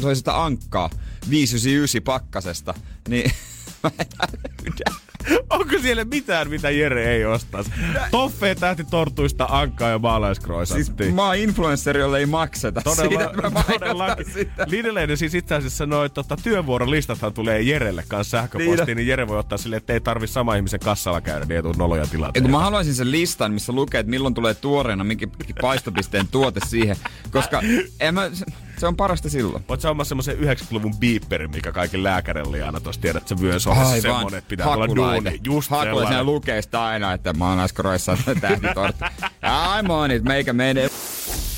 se 0.00 0.06
oli 0.06 0.16
sitä 0.16 0.44
ankkaa 0.44 0.90
599 1.30 2.02
pakkasesta. 2.02 2.74
Niin 3.08 3.30
mä 3.82 3.90
en. 3.98 5.05
Onko 5.50 5.78
siellä 5.82 6.04
mitään, 6.04 6.50
mitä 6.50 6.70
Jere 6.70 7.12
ei 7.12 7.24
ostaisi? 7.24 7.70
Toffee, 8.10 8.54
tähtitortuista, 8.54 9.46
ankkaa 9.50 9.90
ja 9.90 9.98
maalaiskroisanttia. 9.98 11.04
Siis 11.04 11.14
mä 11.14 11.26
oon 11.26 11.36
influenssari, 11.36 12.00
jolle 12.00 12.18
ei 12.18 12.26
makseta 12.26 12.80
Todella, 12.80 13.08
siitä, 13.08 13.24
että 13.24 13.50
mä 13.50 13.62
todellakin. 13.62 14.26
sitä. 14.32 14.66
Lidleiden 14.68 15.16
siis 15.16 15.34
itse 15.34 15.54
asiassa 15.54 15.86
noin 15.86 16.10
tota, 16.10 16.36
työvuorolistathan 16.42 17.32
tulee 17.32 17.62
Jerelle 17.62 18.04
kanssa 18.08 18.38
sähköpostiin, 18.38 18.86
niin, 18.86 18.96
niin 18.96 19.06
Jere 19.08 19.28
voi 19.28 19.38
ottaa 19.38 19.58
silleen, 19.58 19.78
että 19.78 19.92
ei 19.92 20.00
tarvi 20.00 20.26
sama 20.26 20.54
ihmisen 20.56 20.80
kassalla 20.80 21.20
käydä, 21.20 21.44
niin 21.46 21.56
ei 21.56 21.62
tule 21.62 21.74
noloja 21.78 22.02
Ja 22.02 22.06
tilanteita. 22.08 22.48
mä 22.48 22.58
haluaisin 22.58 22.94
sen 22.94 23.10
listan, 23.10 23.52
missä 23.52 23.72
lukee, 23.72 24.00
että 24.00 24.10
milloin 24.10 24.34
tulee 24.34 24.54
tuoreena 24.54 25.04
minkä 25.04 25.26
paistopisteen 25.60 26.28
tuote 26.28 26.60
siihen, 26.66 26.96
koska 27.30 27.62
en 28.00 28.14
mä, 28.14 28.30
se- 28.78 28.86
on 28.86 28.96
parasta 28.96 29.30
silloin. 29.30 29.64
Voit 29.68 29.80
sä 29.80 29.90
omassa 29.90 30.08
semmoisen 30.08 30.36
90-luvun 30.38 30.96
beeperin, 30.96 31.50
mikä 31.50 31.72
kaikki 31.72 32.02
lääkärille 32.02 32.62
aina 32.62 32.80
tuossa 32.80 33.00
tiedät, 33.00 33.22
että 33.22 33.34
se 33.34 33.40
vyös 33.42 33.66
on 33.66 33.76
semmonen, 34.00 34.38
että 34.38 34.48
pitää 34.48 34.66
olla 34.68 34.86
duuni. 34.96 35.40
Just 35.44 35.70
Hakulaite, 35.70 35.98
sellainen. 35.98 36.26
lukee 36.26 36.62
sitä 36.62 36.84
aina, 36.84 37.12
että 37.12 37.32
mä 37.32 37.48
oon 37.48 37.60
äskoroissa 37.60 38.16
tähtitortti. 38.40 39.04
I'm 39.44 39.90
on 39.90 40.10
it, 40.10 40.22
meikä 40.22 40.52
menee. 40.52 40.88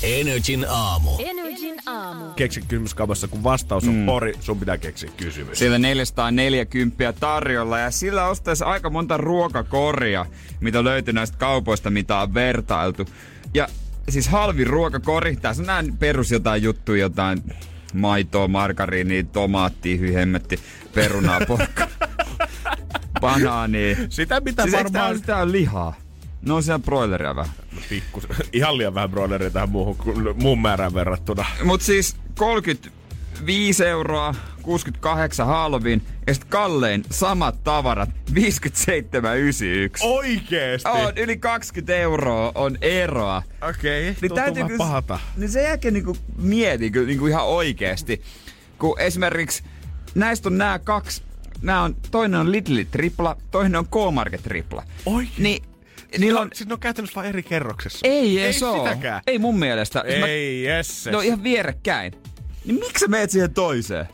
Energin 0.03 0.65
aamu. 0.69 1.11
Energin 1.19 1.75
aamu. 1.85 2.25
Keksi 2.35 2.61
kysymyskaupassa, 2.61 3.27
kun 3.27 3.43
vastaus 3.43 3.87
on 3.87 4.03
pori, 4.05 4.33
sun 4.39 4.59
pitää 4.59 4.77
keksiä 4.77 5.09
kysymys. 5.17 5.59
Siellä 5.59 5.79
440 5.79 7.13
tarjolla 7.19 7.79
ja 7.79 7.91
sillä 7.91 8.27
ostaisi 8.27 8.63
aika 8.63 8.89
monta 8.89 9.17
ruokakoria, 9.17 10.25
mitä 10.59 10.83
löytyy 10.83 11.13
näistä 11.13 11.37
kaupoista, 11.37 11.89
mitä 11.89 12.17
on 12.17 12.33
vertailtu. 12.33 13.05
Ja 13.53 13.67
siis 14.09 14.27
halvin 14.27 14.67
ruokakori, 14.67 15.35
tässä 15.35 15.63
on 15.63 15.67
nää 15.67 15.83
perus 15.99 16.31
jotain 16.31 16.63
juttuja, 16.63 17.01
jotain 17.01 17.43
maitoa, 17.93 18.47
margariinia, 18.47 19.23
tomaattia, 19.23 19.97
hyhemmetti, 19.97 20.59
perunaa, 20.95 21.39
porkka, 21.47 21.87
banaania. 23.21 23.95
Sitä 24.09 24.39
mitä 24.41 24.63
Siis 24.63 24.75
varmaan... 24.75 25.21
tää 25.21 25.41
on 25.41 25.51
lihaa? 25.51 25.95
No 26.41 26.55
on 26.55 26.63
siellä 26.63 26.79
broileria 26.79 27.35
vähän. 27.35 27.51
Pikkus, 27.89 28.27
ihan 28.53 28.77
liian 28.77 28.93
vähän 28.93 29.09
broileria 29.09 29.49
tähän 29.49 29.69
muuhun, 29.69 29.97
muun 30.41 30.61
määrään 30.61 30.93
verrattuna. 30.93 31.45
Mut 31.63 31.81
siis 31.81 32.15
35 32.37 33.85
euroa, 33.85 34.35
68 34.69 35.47
halvin 35.47 36.01
ja 36.27 36.33
sitten 36.33 36.49
kallein 36.49 37.03
samat 37.11 37.63
tavarat 37.63 38.09
57,91. 38.33 38.33
Oikeesti? 40.01 40.89
On, 40.89 41.13
yli 41.15 41.37
20 41.37 41.95
euroa 41.95 42.51
on 42.55 42.77
eroa. 42.81 43.43
Okei, 43.69 44.09
okay, 44.09 44.21
Niin 44.21 44.35
täytyy 44.35 44.63
kyllä- 44.63 44.77
pahata. 44.77 45.19
Niin 45.37 45.49
sen 45.49 45.63
jälkeen 45.63 45.93
niinku 45.93 46.17
mietin 46.37 46.91
kyllä 46.91 47.07
niinku 47.07 47.27
ihan 47.27 47.45
oikeesti. 47.45 48.21
Kun 48.79 48.99
esimerkiksi 48.99 49.63
näistä 50.15 50.49
on 50.49 50.57
nämä 50.57 50.79
kaksi, 50.79 51.21
nää 51.61 51.81
on, 51.81 51.95
toinen 52.11 52.39
on 52.39 52.51
Lidl 52.51 52.81
tripla, 52.91 53.37
toinen 53.51 53.75
on 53.75 53.85
K-Market 53.85 54.43
tripla. 54.43 54.83
Oikein? 55.05 55.43
Niin, 55.43 55.63
niillä 56.17 56.39
on, 56.39 56.49
Siis 56.53 56.67
ne 56.67 56.73
on 56.73 56.79
käytännössä 56.79 57.15
vaan 57.15 57.27
eri 57.27 57.43
kerroksessa. 57.43 57.99
ei 58.03 58.39
ei 58.39 58.43
edes 58.43 58.63
oo. 58.63 58.77
sitäkään. 58.83 59.21
Ei 59.27 59.39
mun 59.39 59.59
mielestä. 59.59 60.03
Siis 60.07 60.23
Ei. 60.25 60.65
Mä, 61.05 61.11
ne 61.11 61.17
on 61.17 61.23
ihan 61.23 61.43
vierekkäin. 61.43 62.13
Niin 62.65 62.79
miksi 62.79 62.99
sä 62.99 63.07
meet 63.07 63.29
siihen 63.29 63.53
toiseen? 63.53 64.05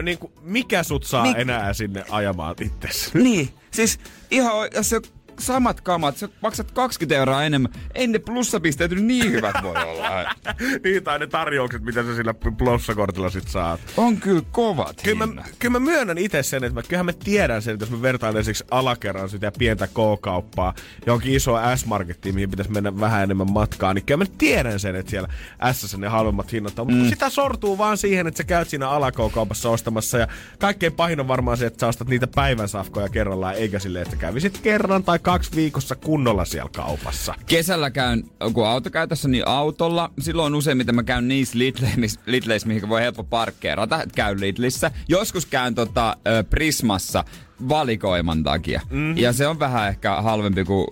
E, 0.00 0.02
niinku, 0.02 0.32
mikä 0.42 0.82
sut 0.82 1.04
saa 1.04 1.24
Mik- 1.24 1.38
enää 1.38 1.72
sinne 1.72 2.04
ajamaan 2.10 2.54
itses? 2.60 3.14
Niin, 3.14 3.48
siis 3.70 3.98
ihan 4.30 4.52
jos 4.74 4.90
se 4.90 5.00
samat 5.38 5.80
kamat, 5.80 6.16
sä 6.16 6.28
maksat 6.42 6.70
20 6.70 7.16
euroa 7.16 7.44
enemmän. 7.44 7.72
Ei 7.94 8.06
ne 8.06 8.18
plussapisteet 8.18 8.90
nyt 8.90 9.04
niin 9.04 9.32
hyvät 9.32 9.56
voi 9.62 9.74
olla. 9.84 10.34
niin, 10.84 11.04
tai 11.04 11.18
ne 11.18 11.26
tarjoukset, 11.26 11.82
mitä 11.82 12.02
sä 12.02 12.16
sillä 12.16 12.34
plussakortilla 12.34 13.30
sit 13.30 13.48
saat. 13.48 13.80
On 13.96 14.16
kyllä 14.16 14.42
kovat 14.52 15.02
Kyllä 15.02 15.26
mä, 15.26 15.42
kyllä 15.58 15.72
mä 15.72 15.80
myönnän 15.80 16.18
itse 16.18 16.42
sen, 16.42 16.64
että 16.64 16.74
mä, 16.74 16.82
kyllähän 16.82 17.06
mä 17.06 17.12
tiedän 17.12 17.62
sen, 17.62 17.74
että 17.74 17.82
jos 17.82 17.90
mä 17.90 18.02
vertailen 18.02 18.40
esimerkiksi 18.40 18.64
alakerran 18.70 19.28
sitä 19.28 19.52
pientä 19.58 19.86
K-kauppaa 19.86 20.74
johonkin 21.06 21.34
isoa 21.34 21.76
S-markettiin, 21.76 22.34
mihin 22.34 22.50
pitäisi 22.50 22.72
mennä 22.72 23.00
vähän 23.00 23.22
enemmän 23.22 23.52
matkaa, 23.52 23.94
niin 23.94 24.04
kyllä 24.04 24.18
mä 24.18 24.24
tiedän 24.38 24.80
sen, 24.80 24.96
että 24.96 25.10
siellä 25.10 25.28
S 25.72 25.96
ne 25.96 26.08
halvemmat 26.08 26.52
hinnat 26.52 26.78
on. 26.78 26.86
Mm. 26.86 26.94
Mutta 26.94 27.10
sitä 27.10 27.30
sortuu 27.30 27.78
vaan 27.78 27.98
siihen, 27.98 28.26
että 28.26 28.38
sä 28.38 28.44
käyt 28.44 28.68
siinä 28.68 28.88
ala 28.88 29.12
K-kaupassa 29.12 29.70
ostamassa 29.70 30.18
ja 30.18 30.28
kaikkein 30.58 30.92
pahin 30.92 31.20
on 31.20 31.28
varmaan 31.28 31.56
se, 31.56 31.66
että 31.66 31.80
sä 31.80 31.86
ostat 31.86 32.08
niitä 32.08 32.26
päivän 32.26 32.68
safkoja 32.68 33.08
kerrallaan, 33.08 33.54
eikä 33.54 33.78
silleen, 33.78 34.02
että 34.02 34.16
kävisit 34.16 34.58
kerran 34.58 35.04
tai 35.04 35.18
kaksi 35.28 35.56
viikossa 35.56 35.96
kunnolla 35.96 36.44
siellä 36.44 36.70
kaupassa. 36.76 37.34
Kesällä 37.46 37.90
käyn, 37.90 38.24
kun 38.52 38.66
auto 38.66 38.90
käytössä, 38.90 39.28
niin 39.28 39.48
autolla. 39.48 40.10
Silloin 40.20 40.54
useimmiten 40.54 40.94
mä 40.94 41.02
käyn 41.02 41.28
niissä 41.28 41.58
Lidleissä, 41.58 42.20
Lidleissä 42.26 42.68
mihin 42.68 42.88
voi 42.88 43.00
helppo 43.00 43.24
parkkeerata. 43.24 44.00
Käyn 44.14 44.40
Lidlissä. 44.40 44.90
Joskus 45.08 45.46
käyn 45.46 45.74
tota, 45.74 46.16
Prismassa 46.50 47.24
valikoiman 47.68 48.42
takia. 48.42 48.80
Mm-hmm. 48.90 49.18
Ja 49.18 49.32
se 49.32 49.46
on 49.46 49.58
vähän 49.58 49.88
ehkä 49.88 50.22
halvempi 50.22 50.64
kuin 50.64 50.86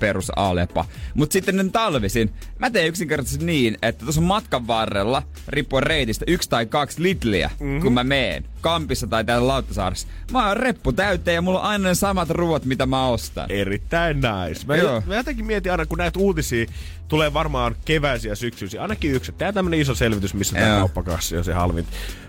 perus 0.00 0.32
Alepa. 0.36 0.84
Mutta 1.14 1.32
sitten 1.32 1.56
ne 1.56 1.64
talvisin, 1.72 2.32
mä 2.58 2.70
teen 2.70 2.88
yksinkertaisesti 2.88 3.44
niin, 3.44 3.78
että 3.82 4.04
tuossa 4.04 4.20
matkan 4.20 4.66
varrella, 4.66 5.22
riippuen 5.48 5.82
reitistä, 5.82 6.24
yksi 6.28 6.50
tai 6.50 6.66
kaksi 6.66 7.02
litliä, 7.02 7.50
mm-hmm. 7.60 7.80
kun 7.80 7.92
mä 7.92 8.04
meen 8.04 8.44
Kampissa 8.60 9.06
tai 9.06 9.24
täällä 9.24 9.48
Lauttasaaressa. 9.48 10.08
Mä 10.32 10.48
oon 10.48 10.56
reppu 10.56 10.92
täyteen 10.92 11.34
ja 11.34 11.42
mulla 11.42 11.60
on 11.60 11.66
aina 11.66 11.88
ne 11.88 11.94
samat 11.94 12.30
ruuat, 12.30 12.64
mitä 12.64 12.86
mä 12.86 13.06
ostan. 13.06 13.50
Erittäin 13.50 14.16
nice. 14.16 14.66
Mä, 14.66 14.76
Joo. 14.76 15.02
mä 15.06 15.14
jotenkin 15.14 15.46
mietin 15.46 15.72
aina, 15.72 15.86
kun 15.86 15.98
näitä 15.98 16.18
uutisia 16.18 16.66
tulee 17.08 17.34
varmaan 17.34 17.76
keväisiä 17.84 18.34
syksyisiä, 18.34 18.82
ainakin 18.82 19.12
yksi. 19.12 19.32
Tää 19.32 19.52
tämmönen 19.52 19.80
iso 19.80 19.94
selvitys, 19.94 20.34
missä 20.34 20.58
tämä 20.58 20.78
kauppakassi 20.78 21.36
on 21.36 21.44
se 21.44 21.52
halvin. 21.52 21.86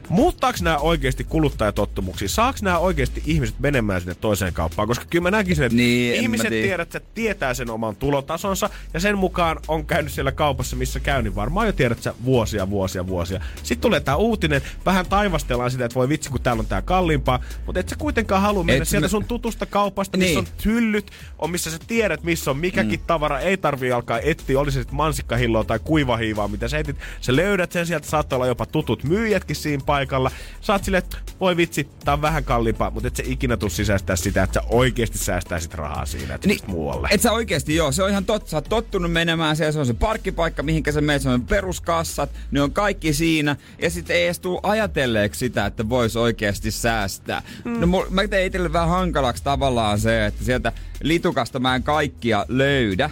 Muuttaako 0.09 0.57
nämä 0.61 0.77
oikeasti 0.77 1.23
kuluttajatottumuksia? 1.23 2.29
Saako 2.29 2.59
nämä 2.61 2.77
oikeasti 2.77 3.23
ihmiset 3.25 3.59
menemään 3.59 4.01
sinne 4.01 4.15
toiseen 4.15 4.53
kauppaan? 4.53 4.87
Koska 4.87 5.05
kyllä 5.09 5.23
mä 5.23 5.31
näkisin, 5.31 5.63
että 5.63 5.75
Niin, 5.75 6.15
ihmiset 6.15 6.47
tiedä. 6.49 6.65
tiedät, 6.67 6.95
että 6.95 7.09
tietää 7.13 7.53
sen 7.53 7.69
oman 7.69 7.95
tulotasonsa 7.95 8.69
ja 8.93 8.99
sen 8.99 9.17
mukaan 9.17 9.57
on 9.67 9.85
käynyt 9.85 10.11
siellä 10.13 10.31
kaupassa, 10.31 10.75
missä 10.75 10.99
käy, 10.99 11.21
niin 11.21 11.35
varmaan 11.35 11.67
jo 11.67 11.73
tiedät 11.73 12.03
sä 12.03 12.13
vuosia, 12.25 12.69
vuosia, 12.69 13.07
vuosia. 13.07 13.41
Sitten 13.63 13.81
tulee 13.81 13.99
tää 13.99 14.15
uutinen, 14.15 14.61
vähän 14.85 15.05
taivastellaan 15.05 15.71
sitä, 15.71 15.85
että 15.85 15.95
voi 15.95 16.09
vitsi, 16.09 16.29
kun 16.29 16.41
täällä 16.41 16.59
on 16.59 16.65
tää 16.67 16.81
kalliimpaa, 16.81 17.39
mutta 17.65 17.79
et 17.79 17.89
sä 17.89 17.95
kuitenkaan 17.95 18.41
halua 18.41 18.63
mennä 18.63 18.81
Et 18.83 18.87
sieltä 18.87 19.05
mä- 19.05 19.09
sun 19.09 19.25
tutusta 19.25 19.65
kaupasta, 19.65 20.17
missä 20.17 20.39
Niin. 20.39 20.47
on 20.47 20.47
hyllyt, 20.65 21.11
on 21.39 21.51
missä 21.51 21.71
sä 21.71 21.77
tiedät, 21.87 22.23
missä 22.23 22.51
on 22.51 22.57
mikäkin 22.57 22.99
mm. 22.99 23.05
tavara, 23.07 23.39
ei 23.39 23.57
tarvii 23.57 23.91
alkaa 23.91 24.19
etsiä, 24.19 24.59
oli 24.59 24.71
se 24.71 24.79
sitten 24.79 24.95
mansikkahilloa 24.95 25.63
tai 25.63 25.79
kuivahiivaa, 25.83 26.47
mitä 26.47 26.67
sä 26.67 26.77
etit. 26.77 26.95
Sä 27.21 27.35
löydät 27.35 27.71
sen 27.71 27.85
sieltä, 27.87 28.07
saattaa 28.07 28.37
olla 28.37 28.47
jopa 28.47 28.65
tutut 28.65 29.03
myyjätkin 29.03 29.55
siinä 29.55 29.83
paikalla. 29.99 30.31
Sä 30.61 30.73
oot 30.73 30.83
silleen, 30.83 31.03
että 31.03 31.17
voi 31.39 31.57
vitsi, 31.57 31.89
tää 32.05 32.13
on 32.13 32.21
vähän 32.21 32.43
kalliimpaa, 32.43 32.89
mutta 32.89 33.07
et 33.07 33.15
sä 33.15 33.23
ikinä 33.25 33.57
tuu 33.57 33.69
sisäistää 33.69 34.15
sitä, 34.15 34.43
että 34.43 34.53
sä 34.53 34.67
oikeasti 34.69 35.17
säästäisit 35.17 35.73
rahaa 35.73 36.05
siinä, 36.05 36.35
että 36.35 36.47
niin, 36.47 36.59
muualle. 36.67 37.07
Et 37.11 37.21
sä 37.21 37.31
oikeesti 37.31 37.75
joo, 37.75 37.91
se 37.91 38.03
on 38.03 38.09
ihan 38.09 38.25
totta. 38.25 38.49
Sä 38.49 38.57
oot 38.57 38.69
tottunut 38.69 39.11
menemään 39.11 39.55
siellä, 39.55 39.71
se 39.71 39.79
on 39.79 39.85
se 39.85 39.93
parkkipaikka, 39.93 40.63
mihinkä 40.63 40.91
sä 40.91 41.01
menet, 41.01 41.21
se 41.21 41.29
on 41.29 41.41
peruskassat, 41.41 42.29
ne 42.51 42.61
on 42.61 42.71
kaikki 42.71 43.13
siinä. 43.13 43.55
Ja 43.81 43.89
sitten 43.89 44.15
ei 44.15 44.25
edes 44.25 44.39
tuu 44.39 44.59
ajatelleeksi 44.63 45.39
sitä, 45.39 45.65
että 45.65 45.89
vois 45.89 46.15
oikeasti 46.15 46.71
säästää. 46.71 47.41
Mm. 47.65 47.79
No 47.79 48.05
mä 48.09 48.27
tein 48.27 48.47
itselle 48.47 48.73
vähän 48.73 48.89
hankalaksi 48.89 49.43
tavallaan 49.43 49.99
se, 49.99 50.25
että 50.25 50.43
sieltä 50.43 50.71
litukasta 51.01 51.59
mä 51.59 51.75
en 51.75 51.83
kaikkia 51.83 52.45
löydä 52.47 53.09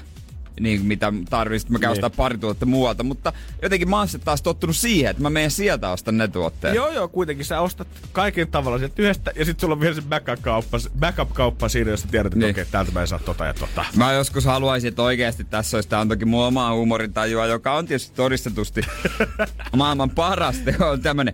niin 0.59 0.85
mitä 0.85 1.13
tarvitsin, 1.29 1.71
mä 1.71 1.79
käyn 1.79 1.97
Niin. 2.01 2.11
pari 2.17 2.37
tuotetta 2.37 2.65
muualta, 2.65 3.03
mutta 3.03 3.33
jotenkin 3.61 3.89
mä 3.89 3.97
oon 3.97 4.07
taas 4.25 4.41
tottunut 4.41 4.75
siihen, 4.75 5.11
että 5.11 5.23
mä 5.23 5.29
menen 5.29 5.51
sieltä 5.51 5.89
ostan 5.89 6.17
ne 6.17 6.27
tuotteet. 6.27 6.75
Joo, 6.75 6.91
joo, 6.91 7.07
kuitenkin 7.07 7.45
sä 7.45 7.61
ostat 7.61 7.87
kaiken 8.11 8.47
tavalla 8.47 8.77
sieltä 8.77 9.01
yhdestä, 9.01 9.31
ja 9.35 9.45
sitten 9.45 9.61
sulla 9.61 9.73
on 9.73 9.81
vielä 9.81 9.95
se 9.95 10.01
backup-kauppa, 10.01 10.77
backup-kauppa 10.99 11.69
siinä, 11.69 11.91
jossa 11.91 12.07
tiedät, 12.07 12.25
että 12.33 12.39
Niin. 12.39 12.51
okei, 12.51 12.65
täältä 12.65 12.91
mä 12.91 13.01
en 13.01 13.07
saa 13.07 13.19
tota 13.19 13.45
ja 13.45 13.53
tota. 13.53 13.85
Mä 13.95 14.13
joskus 14.13 14.45
haluaisin, 14.45 14.87
että 14.87 15.01
oikeasti 15.03 15.43
tässä 15.43 15.77
olisi, 15.77 15.89
tää 15.89 15.99
on 15.99 16.09
toki 16.09 16.25
mun 16.25 16.45
omaa 16.45 16.73
huumorintajua, 16.73 17.45
joka 17.45 17.73
on 17.73 17.85
tietysti 17.85 18.15
todistetusti 18.15 18.81
maailman 19.75 20.09
paras. 20.09 20.55
Se 20.65 20.85
on 20.85 21.01
tämmönen 21.01 21.33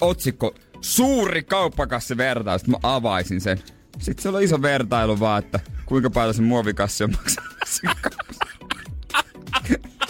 otsikko, 0.00 0.54
suuri 0.80 1.42
kauppakassi 1.42 2.16
vertaus, 2.16 2.66
mä 2.66 2.76
avaisin 2.82 3.40
sen. 3.40 3.58
Sitten 3.98 4.22
siellä 4.22 4.36
on 4.36 4.42
iso 4.42 4.62
vertailu 4.62 5.20
vaan, 5.20 5.38
että 5.44 5.60
kuinka 5.86 6.10
paljon 6.10 6.34
se 6.34 6.42
muovikassi 6.42 7.04
on 7.04 7.10
maksanut. 7.10 7.50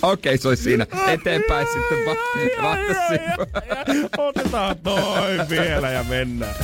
Okei, 0.02 0.38
se 0.38 0.48
olisi 0.48 0.62
siinä. 0.62 0.86
Eteenpäin 1.06 1.66
sitten 1.72 1.98
va- 2.06 2.62
vastasivu. 2.70 3.46
Otetaan 4.28 4.76
toi 4.78 5.38
vielä 5.48 5.90
ja 5.90 6.04
mennään. 6.04 6.54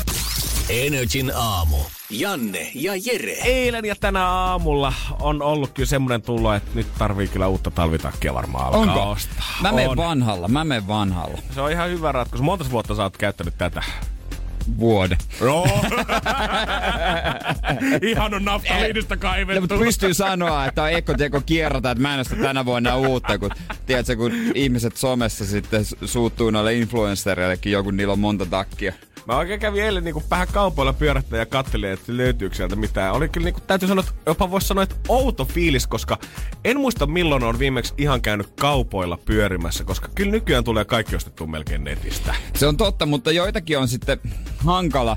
Energin 0.70 1.32
aamu. 1.34 1.76
Janne 2.10 2.70
ja 2.74 2.92
Jere. 3.04 3.32
Eilen 3.32 3.84
ja 3.84 3.94
tänä 4.00 4.26
aamulla 4.28 4.92
on 5.20 5.42
ollut 5.42 5.70
kyllä 5.74 5.86
semmoinen 5.86 6.22
tulo, 6.22 6.54
että 6.54 6.70
nyt 6.74 6.86
tarvii 6.98 7.28
kyllä 7.28 7.48
uutta 7.48 7.70
talvitakkia 7.70 8.34
varmaan 8.34 8.66
alkaa 8.66 8.80
Onko? 8.80 9.10
ostaa. 9.10 9.44
Mä 9.62 9.72
menen 9.72 9.90
on. 9.90 9.96
vanhalla, 9.96 10.48
mä 10.48 10.64
menen 10.64 10.88
vanhalla. 10.88 11.38
Se 11.54 11.60
on 11.60 11.72
ihan 11.72 11.90
hyvä 11.90 12.12
ratkaisu. 12.12 12.44
Monta 12.44 12.70
vuotta 12.70 12.94
sä 12.94 13.02
oot 13.02 13.16
käyttänyt 13.16 13.54
tätä? 13.58 13.82
Vuoden. 14.78 15.18
Joo. 15.40 15.68
ihan 18.02 18.34
on 18.34 18.44
naftaliinista 18.44 19.14
No, 19.14 19.20
kaivettu. 19.20 19.60
mutta 19.60 19.78
pystyy 19.78 20.14
sanoa, 20.14 20.66
että 20.66 20.82
on 20.82 20.90
ekoteko 20.90 21.40
kierrota, 21.40 21.90
että 21.90 22.02
mä 22.02 22.14
en 22.14 22.20
osta 22.20 22.36
tänä 22.36 22.64
vuonna 22.64 22.96
uutta, 22.96 23.38
kun, 23.38 23.50
tiedätkö, 23.86 24.16
kun 24.16 24.32
ihmiset 24.54 24.96
somessa 24.96 25.44
sitten 25.46 25.82
suuttuu 26.04 26.50
noille 26.50 26.74
influencereillekin, 26.74 27.72
joku 27.72 27.90
niillä 27.90 28.12
on 28.12 28.18
monta 28.18 28.46
takkia. 28.46 28.92
Mä 29.26 29.36
oikein 29.36 29.60
kävin 29.60 29.84
eilen 29.84 30.04
niinku 30.04 30.22
vähän 30.30 30.48
kaupoilla 30.52 30.92
pyörättämään 30.92 31.40
ja 31.40 31.46
kattelin, 31.46 31.90
että 31.90 32.16
löytyykö 32.16 32.56
sieltä 32.56 32.76
mitään. 32.76 33.14
Oli 33.14 33.28
kyllä 33.28 33.44
niinku, 33.44 33.60
täytyy 33.60 33.88
sanoa, 33.88 34.04
että 34.08 34.20
jopa 34.26 34.50
voisi 34.50 34.66
sanoa, 34.66 34.82
että 34.82 34.96
outo 35.08 35.44
fiilis, 35.44 35.86
koska 35.86 36.18
en 36.64 36.80
muista 36.80 37.06
milloin 37.06 37.44
on 37.44 37.58
viimeksi 37.58 37.94
ihan 37.98 38.22
käynyt 38.22 38.46
kaupoilla 38.60 39.18
pyörimässä, 39.24 39.84
koska 39.84 40.08
kyllä 40.14 40.30
nykyään 40.30 40.64
tulee 40.64 40.84
kaikki 40.84 41.16
ostettu 41.16 41.46
melkein 41.46 41.84
netistä. 41.84 42.34
Se 42.54 42.66
on 42.66 42.76
totta, 42.76 43.06
mutta 43.06 43.32
joitakin 43.32 43.78
on 43.78 43.88
sitten 43.88 44.20
hankala 44.56 45.16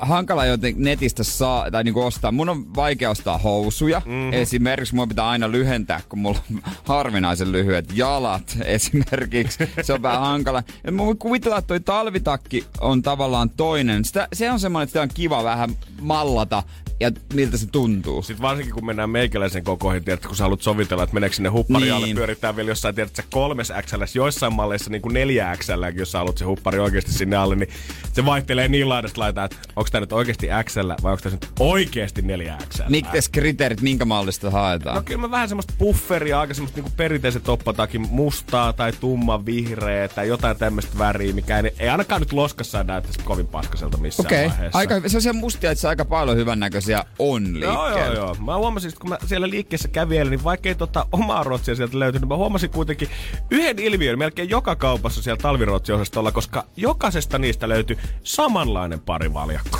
hankala 0.00 0.46
joten 0.46 0.74
netistä 0.76 1.24
saa, 1.24 1.70
tai 1.70 1.84
niinku 1.84 2.02
ostaa. 2.02 2.32
Mun 2.32 2.48
on 2.48 2.74
vaikea 2.74 3.10
ostaa 3.10 3.38
housuja. 3.38 4.02
Mm-hmm. 4.06 4.32
Esimerkiksi 4.32 4.94
mun 4.94 5.08
pitää 5.08 5.28
aina 5.28 5.50
lyhentää, 5.50 6.00
kun 6.08 6.18
mulla 6.18 6.38
on 6.50 6.60
harvinaisen 6.84 7.52
lyhyet 7.52 7.92
jalat 7.94 8.56
esimerkiksi. 8.64 9.58
Se 9.82 9.92
on 9.92 10.02
vähän 10.02 10.20
hankala. 10.20 10.62
Ja 10.84 10.92
mä 10.92 11.06
voin 11.06 11.18
kuvitella, 11.18 11.58
että 11.58 11.68
toi 11.68 11.80
talvitakki 11.80 12.64
on 12.80 13.02
tavallaan 13.02 13.50
toinen. 13.50 14.04
Sitä, 14.04 14.28
se 14.32 14.50
on 14.50 14.60
semmoinen, 14.60 14.84
että 14.84 14.90
sitä 14.90 15.02
on 15.02 15.08
kiva 15.14 15.44
vähän 15.44 15.70
mallata 16.00 16.62
ja 17.00 17.10
miltä 17.34 17.56
se 17.56 17.66
tuntuu. 17.66 18.22
Sitten 18.22 18.42
varsinkin 18.42 18.74
kun 18.74 18.86
mennään 18.86 19.10
meikäläisen 19.10 19.64
kokoihin, 19.64 20.04
tiedätkö, 20.04 20.28
kun 20.28 20.36
sä 20.36 20.44
haluat 20.44 20.62
sovitella, 20.62 21.02
että 21.02 21.14
meneekö 21.14 21.36
sinne 21.36 21.48
huppari 21.48 21.84
niin. 21.84 21.94
alle, 21.94 22.14
pyörittää 22.14 22.56
vielä 22.56 22.70
jossain, 22.70 22.94
tiedätkö, 22.94 23.22
kolmes 23.30 23.72
XL, 23.82 24.02
joissain 24.14 24.52
malleissa 24.52 24.90
niin 24.90 25.02
kuin 25.02 25.14
neljä 25.14 25.56
XL, 25.56 25.84
jos 25.94 26.12
sä 26.12 26.18
haluat 26.18 26.38
se 26.38 26.44
huppari 26.44 26.78
oikeasti 26.78 27.12
sinne 27.12 27.36
alle, 27.36 27.56
niin 27.56 27.68
se 28.12 28.24
vaihtelee 28.24 28.68
niin 28.68 28.88
laidasta 28.88 29.20
laitaa, 29.20 29.44
että 29.44 29.56
onko 29.76 29.88
tämä 29.92 30.00
nyt 30.00 30.12
oikeasti 30.12 30.48
XL 30.64 30.88
vai 31.02 31.12
onko 31.12 31.22
tämä 31.22 31.34
nyt 31.34 31.48
oikeasti 31.60 32.22
neljä 32.22 32.58
XL. 32.68 32.82
Mitkä 32.88 33.18
kriteerit, 33.32 33.80
minkä 33.80 34.04
mallista 34.04 34.50
haetaan? 34.50 34.96
No 34.96 35.02
kyllä 35.02 35.20
mä 35.20 35.30
vähän 35.30 35.48
semmoista 35.48 35.74
pufferia, 35.78 36.40
aika 36.40 36.54
semmoista 36.54 36.80
niin 36.80 36.92
perinteiset 36.96 37.44
toppatakin 37.44 38.08
mustaa 38.10 38.72
tai 38.72 38.92
tumma 38.92 39.46
vihreä 39.46 40.08
tai 40.08 40.28
jotain 40.28 40.56
tämmöistä 40.56 40.98
väriä, 40.98 41.32
mikä 41.32 41.58
ei, 41.58 41.72
ei 41.78 41.88
ainakaan 41.88 42.20
nyt 42.20 42.32
loskassa 42.32 42.84
näyttäisi 42.84 43.18
kovin 43.18 43.46
paskaselta 43.46 43.98
missään 43.98 44.26
okay. 44.26 44.48
vaiheessa. 44.48 44.78
Aika, 44.78 45.08
se 45.08 45.16
on 45.16 45.22
se 45.22 45.32
mustia, 45.32 45.70
että 45.70 45.82
se 45.82 45.88
aika 45.88 46.04
paljon 46.04 46.36
hyvännäköisiä 46.36 46.87
ruotsia 46.96 47.14
on 47.18 47.44
liikkeellä. 47.44 47.74
Joo, 47.74 47.98
joo, 47.98 48.14
joo. 48.14 48.36
Mä 48.46 48.56
huomasin, 48.56 48.88
että 48.88 49.00
kun 49.00 49.10
mä 49.10 49.18
siellä 49.26 49.50
liikkeessä 49.50 49.88
kävin, 49.88 50.30
niin 50.30 50.44
vaikkei 50.44 50.74
tota 50.74 51.06
omaa 51.12 51.44
ruotsia 51.44 51.74
sieltä 51.74 51.98
löytynyt, 51.98 52.22
niin 52.22 52.28
mä 52.28 52.36
huomasin 52.36 52.70
kuitenkin 52.70 53.08
yhden 53.50 53.78
ilmiön 53.78 54.18
melkein 54.18 54.50
joka 54.50 54.76
kaupassa 54.76 55.22
siellä 55.22 55.42
talviruotsiosastolla, 55.42 56.32
koska 56.32 56.64
jokaisesta 56.76 57.38
niistä 57.38 57.68
löytyi 57.68 57.98
samanlainen 58.22 59.00
parivaljakko. 59.00 59.78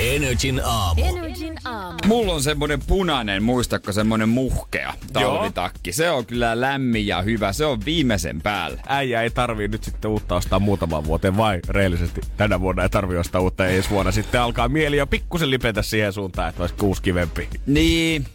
Energin 0.00 0.60
aamu. 0.64 1.04
Energin 1.04 1.58
aamu. 1.64 1.98
Mulla 2.06 2.32
on 2.32 2.42
semmonen 2.42 2.80
punainen, 2.86 3.42
muistakko 3.42 3.92
semmonen 3.92 4.28
muhkea 4.28 4.94
talvitakki. 5.12 5.90
Joo. 5.90 5.94
Se 5.94 6.10
on 6.10 6.26
kyllä 6.26 6.60
lämmin 6.60 7.06
ja 7.06 7.22
hyvä. 7.22 7.52
Se 7.52 7.66
on 7.66 7.84
viimeisen 7.84 8.42
päällä. 8.42 8.80
Äijä 8.86 9.22
ei 9.22 9.30
tarvii 9.30 9.68
nyt 9.68 9.84
sitten 9.84 10.10
uutta 10.10 10.34
ostaa 10.34 10.58
muutaman 10.58 11.04
vuoteen, 11.04 11.36
vai 11.36 11.60
reellisesti 11.68 12.20
tänä 12.36 12.60
vuonna 12.60 12.82
ei 12.82 12.88
tarvii 12.88 13.18
ostaa 13.18 13.40
uutta 13.40 13.66
ensi 13.66 13.90
vuonna. 13.90 14.12
Sitten 14.12 14.40
alkaa 14.40 14.68
mieli 14.68 14.96
jo 14.96 15.06
pikkusen 15.06 15.50
lipetä 15.50 15.82
siihen 15.82 16.12
suuntaan, 16.12 16.48
että 16.48 16.62
olisi 16.62 16.74
kuusi 16.74 17.02
kivempi. 17.02 17.48
Niin, 17.66 18.26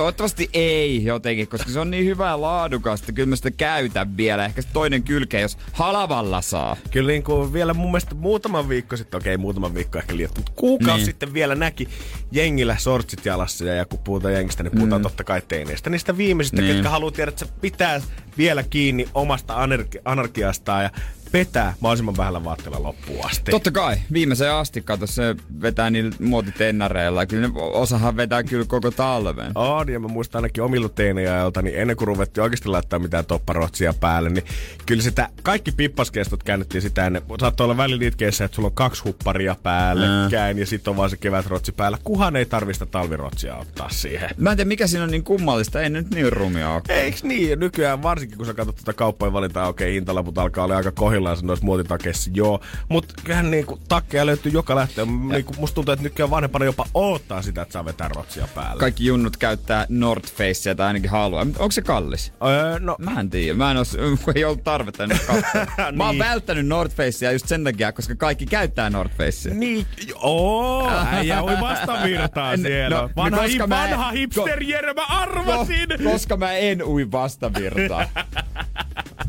Toivottavasti 0.00 0.50
ei 0.52 1.04
jotenkin, 1.04 1.48
koska 1.48 1.70
se 1.70 1.80
on 1.80 1.90
niin 1.90 2.04
hyvää 2.04 2.40
laadukasta. 2.40 3.12
Kyllä 3.12 3.28
mä 3.28 3.36
sitä 3.36 3.50
käytän 3.50 4.16
vielä. 4.16 4.44
Ehkä 4.44 4.62
se 4.62 4.68
toinen 4.72 5.02
kylke, 5.02 5.40
jos 5.40 5.58
halavalla 5.72 6.40
saa. 6.40 6.76
Kyllä 6.90 7.08
niin 7.08 7.22
kuin 7.22 7.52
vielä 7.52 7.74
mun 7.74 7.90
mielestä 7.90 8.14
muutaman 8.14 8.68
viikko 8.68 8.96
sitten, 8.96 9.18
okei 9.18 9.34
okay, 9.34 9.42
muutaman 9.42 9.74
viikko 9.74 9.98
ehkä 9.98 10.16
liian, 10.16 10.30
mutta 10.36 10.52
kuukausi 10.56 10.96
niin. 10.96 11.04
sitten 11.04 11.34
vielä 11.34 11.54
näki 11.54 11.88
jengillä 12.32 12.76
sortsit 12.78 13.26
jalassa. 13.26 13.64
Ja 13.64 13.84
kun 13.84 13.98
puhutaan 13.98 14.34
jengistä, 14.34 14.62
niin 14.62 14.72
puhutaan 14.72 15.00
mm. 15.00 15.02
totta 15.02 15.24
kai 15.24 15.42
teineistä. 15.48 15.90
Niistä 15.90 16.16
viimeisistä, 16.16 16.62
niin. 16.62 16.74
ketkä 16.74 16.90
haluaa 16.90 17.12
tiedä, 17.12 17.28
että 17.28 17.44
se 17.44 17.52
pitää 17.60 18.00
vielä 18.38 18.62
kiinni 18.62 19.08
omasta 19.14 19.54
anarki- 19.66 20.00
anarkiastaan 20.04 20.84
ja 20.84 20.90
vetää 21.32 21.74
mahdollisimman 21.80 22.16
vähällä 22.16 22.44
vaatteella 22.44 22.82
loppuun 22.82 23.26
asti. 23.26 23.50
Totta 23.50 23.70
kai, 23.70 23.96
viimeiseen 24.12 24.52
asti, 24.52 24.82
kato, 24.82 25.06
se 25.06 25.36
vetää 25.62 25.90
niillä 25.90 26.16
muotitennareilla. 26.20 27.26
Kyllä 27.26 27.48
ne 27.48 27.54
osahan 27.56 28.16
vetää 28.16 28.42
kyllä 28.42 28.64
koko 28.64 28.90
talven. 28.90 29.52
On, 29.54 29.88
ja 29.88 30.00
mä 30.00 30.08
muistan 30.08 30.38
ainakin 30.38 30.64
omilla 30.64 30.88
teiniajalta, 30.88 31.62
niin 31.62 31.80
ennen 31.80 31.96
kuin 31.96 32.08
ruvettiin 32.08 32.42
oikeasti 32.42 32.68
laittaa 32.68 32.98
mitään 32.98 33.26
topparotsia 33.26 33.94
päälle, 34.00 34.30
niin 34.30 34.44
kyllä 34.86 35.02
sitä 35.02 35.28
kaikki 35.42 35.72
pippaskestot 35.72 36.42
käännettiin 36.42 36.82
sitä 36.82 37.06
ennen. 37.06 37.22
Saattoi 37.40 37.64
olla 37.64 37.76
väliliitkeissä, 37.76 38.44
että 38.44 38.54
sulla 38.54 38.66
on 38.66 38.74
kaksi 38.74 39.02
hupparia 39.04 39.56
päällekkäin, 39.62 40.58
ja 40.58 40.66
sitten 40.66 40.90
on 40.90 40.96
vaan 40.96 41.10
se 41.10 41.16
kevätrotsi 41.16 41.72
päällä. 41.72 41.98
Kuhan 42.04 42.36
ei 42.36 42.46
tarvista 42.46 42.86
talvirotsia 42.86 43.56
ottaa 43.56 43.88
siihen. 43.90 44.30
Mä 44.36 44.50
en 44.50 44.56
tiedä, 44.56 44.68
mikä 44.68 44.86
siinä 44.86 45.04
on 45.04 45.10
niin 45.10 45.24
kummallista, 45.24 45.82
ei 45.82 45.90
nyt 45.90 46.10
niin 46.10 46.32
rumia 46.32 46.70
ole. 46.70 46.82
Eiks 46.88 47.24
niin? 47.24 47.60
Nykyään 47.60 48.02
varsinkin, 48.02 48.36
kun 48.36 48.46
sä 48.46 48.54
katsot 48.54 48.76
tätä 48.76 48.92
kauppojen 48.92 49.32
valintaa, 49.32 49.68
okei, 49.68 49.84
okay, 49.84 49.94
hintalaput 49.94 50.38
alkaa 50.38 50.64
olla 50.64 50.76
aika 50.76 50.92
kohilla 50.92 51.19
kohdillaan 51.20 51.46
noissa 51.46 51.66
muotitakeissa, 51.66 52.30
joo. 52.34 52.60
Mutta 52.88 53.14
kyllähän 53.24 53.50
niinku 53.50 53.78
takkeja 53.88 54.26
löytyy 54.26 54.52
joka 54.52 54.76
lähtöön. 54.76 55.08
Niinku, 55.28 55.54
musta 55.58 55.74
tuntuu, 55.74 55.92
että 55.92 56.02
nykyään 56.02 56.30
vanhempana 56.30 56.64
jopa 56.64 56.86
odottaa 56.94 57.42
sitä, 57.42 57.62
että 57.62 57.72
saa 57.72 57.84
vetää 57.84 58.08
rotsia 58.08 58.48
päälle. 58.54 58.80
Kaikki 58.80 59.06
junnut 59.06 59.36
käyttää 59.36 59.86
North 59.88 60.32
Facea 60.32 60.74
tai 60.74 60.86
ainakin 60.86 61.10
haluaa. 61.10 61.40
Onko 61.42 61.70
se 61.70 61.82
kallis? 61.82 62.32
Öö, 62.46 62.78
no. 62.78 62.96
Mä 62.98 63.20
en 63.20 63.30
tiedä. 63.30 63.54
Mä 63.54 63.70
en 63.70 63.76
os, 63.76 63.96
ei 64.34 64.44
ollut 64.44 64.64
tarvetta 64.64 65.06
nyt 65.06 65.18
niin. 65.28 65.96
Mä 65.96 66.06
oon 66.06 66.18
välttänyt 66.18 66.66
North 66.66 66.96
Facea 66.96 67.32
just 67.32 67.48
sen 67.48 67.64
takia, 67.64 67.92
koska 67.92 68.14
kaikki 68.14 68.46
käyttää 68.46 68.90
North 68.90 69.16
Facea. 69.16 69.54
Niin, 69.54 69.86
oo, 70.14 70.90
äijä 71.06 71.42
oi 71.42 71.60
vastavirtaa 71.60 72.56
siellä. 72.66 72.96
No, 72.96 73.10
vanha, 73.16 73.36
no, 73.36 73.42
koska 73.42 73.64
hi, 73.64 73.70
vanha 73.70 74.04
mä, 74.04 74.10
hipster 74.10 74.62
Jere, 74.62 74.94
mä 74.94 75.04
arvasin! 75.04 75.88
No, 75.98 76.10
koska 76.10 76.36
mä 76.36 76.52
en 76.52 76.84
ui 76.84 77.10
vastavirtaa. 77.12 78.08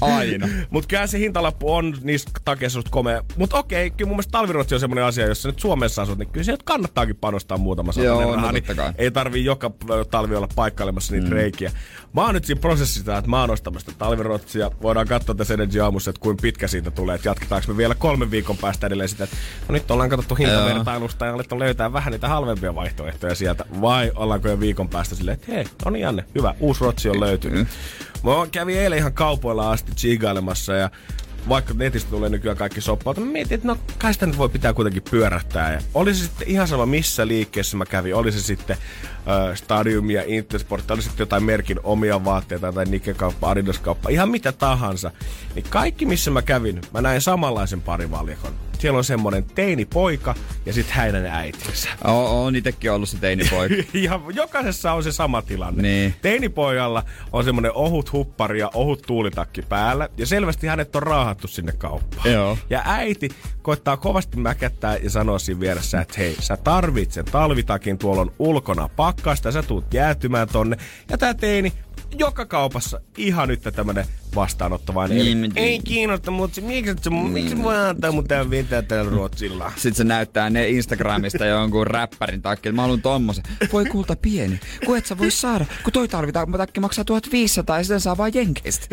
Aina. 0.02 0.48
Mut 0.70 0.86
kyllä 0.86 1.08
se 1.08 1.20
hintalappu 1.20 1.74
on 1.74 1.98
niistä 2.02 2.32
takeissa 2.46 2.82
komea. 2.90 3.24
Mut 3.38 3.54
okei, 3.54 3.92
kyllä 3.92 4.08
mun 4.08 4.16
mielestä 4.16 4.32
talviruotsi 4.32 4.76
on 4.76 4.80
semmonen 4.80 5.04
asia, 5.04 5.28
jos 5.28 5.42
sä 5.42 5.50
nyt 5.50 5.60
Suomessa 5.60 6.02
asut, 6.02 6.18
niin 6.18 6.30
kyllä 6.30 6.44
se 6.44 6.58
kannattaakin 6.66 7.16
panostaa 7.16 7.58
muutama 7.58 7.92
satanen 7.92 8.20
rahaa. 8.20 8.42
No, 8.42 8.52
niin 8.52 8.64
ei 8.98 9.12
tarvii 9.12 9.46
joka 9.46 9.72
talvi 10.12 10.36
olla 10.36 10.48
paikkailemassa 10.56 11.14
niitä 11.14 11.28
mm. 11.28 11.34
reikiä. 11.34 11.72
Mä 12.14 12.26
oon 12.26 12.34
nyt 12.34 12.46
siinä 12.46 12.62
prosessissa, 12.62 13.18
että 13.18 13.30
mä 13.30 13.42
oon 13.42 13.50
ostamassa 13.50 13.92
talvirotsia. 13.98 14.72
Voidaan 14.82 15.08
katsoa 15.08 15.36
tässä 15.36 15.54
Energy 15.54 15.80
aamussa, 15.80 16.10
että 16.10 16.22
kuinka 16.22 16.42
pitkä 16.42 16.68
siitä 16.68 16.92
tulee. 16.92 17.16
Että 17.16 17.30
jatketaanko 17.30 17.68
me 17.68 17.78
vielä 17.78 17.96
kolmen 17.96 18.32
viikon 18.32 18.58
päästä 18.58 18.88
edelleen 18.88 19.10
sitä, 19.10 19.24
että 19.24 19.38
no 19.68 19.74
nyt 19.74 19.92
ollaan 19.92 20.10
katsottu 20.10 20.36
hintavertailusta 20.36 21.26
ja 21.26 21.34
alettu 21.34 21.60
löytää 21.60 21.94
vähän 21.94 22.12
niitä 22.12 22.28
halvempia 22.28 22.76
vaihtoehtoja 22.76 23.36
sieltä. 23.36 23.66
Vai 23.82 24.12
ollaanko 24.16 24.50
jo 24.50 24.60
viikon 24.60 24.90
päästä 24.90 25.16
silleen, 25.16 25.36
että 25.36 25.52
hei, 25.52 25.66
niin 25.92 26.02
Janne, 26.02 26.26
hyvä, 26.36 26.56
uusi 26.60 26.82
rotsi 26.82 27.10
on 27.10 27.20
löytynyt. 27.20 27.60
Mm. 27.60 27.66
Mä 28.24 28.32
kävin 28.52 28.78
eilen 28.80 29.00
ihan 29.00 29.14
kaupoilla 29.14 29.72
asti 29.72 29.92
chigailemassa 29.92 30.74
ja 30.74 30.90
vaikka 31.50 31.74
netistä 31.74 32.10
tulee 32.10 32.30
nykyään 32.30 32.58
kaikki 32.58 32.82
soppaa, 32.82 33.14
mä 33.14 33.26
mietin, 33.26 33.56
että 33.56 33.68
no 33.68 33.78
kai 33.98 34.14
sitä 34.14 34.26
nyt 34.26 34.38
voi 34.38 34.50
pitää 34.50 34.74
kuitenkin 34.74 35.04
pyörähtää. 35.12 35.74
Ja 35.74 35.80
oli 35.94 36.14
se 36.14 36.24
sitten 36.24 36.48
ihan 36.48 36.68
sama 36.68 36.86
missä 36.86 37.28
liikkeessä 37.28 37.78
mä 37.78 37.86
kävin, 37.86 38.16
oli 38.16 38.32
se 38.32 38.42
sitten 38.42 38.78
äh, 39.14 39.56
Stadium 39.56 40.10
ja 40.10 40.24
Intersport, 40.26 40.92
oli 40.92 41.02
sitten 41.02 41.20
jotain 41.20 41.44
merkin 41.44 41.80
omia 41.84 42.26
vaatteita 42.26 42.74
tai 42.74 42.86
Nike-kauppa, 42.86 43.50
Adidas-kauppa, 43.50 44.10
ihan 44.10 44.30
mitä 44.30 44.52
tahansa. 44.52 45.12
Niin 45.56 45.66
kaikki 45.70 46.06
missä 46.06 46.32
mä 46.32 46.42
kävin, 46.42 46.82
mä 46.94 47.02
näin 47.02 47.22
samanlaisen 47.22 47.82
parivalikon 47.82 48.54
siellä 48.82 48.98
on 48.98 49.04
semmonen 49.04 49.44
teinipoika 49.44 50.36
ja 50.66 50.74
sitten 50.74 50.96
hänen 50.96 51.26
äitinsä. 51.26 51.90
On 52.04 52.56
itekin 52.56 52.92
ollut 52.92 53.10
se 53.10 53.18
teinipoika. 53.18 53.76
ja 53.94 54.20
jokaisessa 54.34 54.94
on 54.94 55.04
se 55.04 55.12
sama 55.12 55.42
tilanne. 55.42 55.82
Niin. 55.82 56.16
Teinipojalla 56.22 57.04
on 57.32 57.44
semmonen 57.44 57.72
ohut 57.74 58.14
huppari 58.14 58.60
ja 58.60 58.70
ohut 58.74 59.02
tuulitakki 59.08 59.62
päällä 59.62 60.10
ja 60.18 60.26
selvästi 60.26 60.68
hänet 60.68 60.96
on 60.96 61.04
raahattu 61.04 61.48
sinne 61.48 61.72
kauppaan. 61.72 62.32
Joo. 62.32 62.58
Ja 62.70 62.82
äiti 62.86 63.30
koittaa 63.62 63.98
kovasti 63.98 64.38
mäkättää 64.38 64.98
ja 64.98 65.10
sanoa 65.10 65.40
siinä 65.40 65.60
vieressä, 65.60 66.02
että 66.02 66.14
hei, 66.18 66.36
sä 66.40 66.58
tarvitset 66.58 67.26
talvitakin, 67.32 67.98
tuolla 67.98 68.22
on 68.22 68.34
ulkona 68.40 68.90
pakkasta, 68.96 69.52
sä 69.52 69.64
tuut 69.64 69.94
jäätymään 69.94 70.48
tonne. 70.48 70.78
Ja 71.10 71.18
tää 71.18 71.34
teini 71.34 71.74
joka 72.18 72.46
kaupassa 72.46 73.02
ihan 73.18 73.48
nyt 73.48 73.62
tämmönen 73.76 74.06
vastaanottavainen. 74.36 75.18
Niin, 75.18 75.44
Eli, 75.44 75.52
ei 75.56 75.80
kiinnosta, 75.80 76.32
mutta 76.32 76.62
miksi, 76.62 76.96
se, 77.02 77.10
niin. 77.10 77.32
miksi 77.32 77.64
voi 77.64 77.78
antaa 77.78 78.12
mun 78.12 78.28
tämän 78.28 78.50
vintää 78.50 78.82
tällä 78.82 79.12
Ruotsilla? 79.12 79.72
Sitten 79.76 79.96
se 79.96 80.04
näyttää 80.04 80.50
ne 80.50 80.70
Instagramista 80.70 81.46
jonkun 81.46 81.88
räppärin 81.88 82.42
takki, 82.42 82.72
mä 82.72 82.82
haluan 82.82 83.02
tommosen. 83.02 83.44
Voi 83.74 83.86
kulta 83.86 84.16
pieni, 84.16 84.60
kun 84.86 84.98
et 84.98 85.06
sä 85.06 85.18
voi 85.18 85.32
saada, 85.32 85.66
kun 85.84 85.94
toi 85.94 86.08
tarvitaan, 86.08 86.52
takki 86.52 86.80
maksaa 86.80 87.06
1500 87.06 87.78
ja 87.78 87.84
sitten 87.84 88.00
saa 88.00 88.18
vaan 88.18 88.32
jenkeistä. 88.34 88.88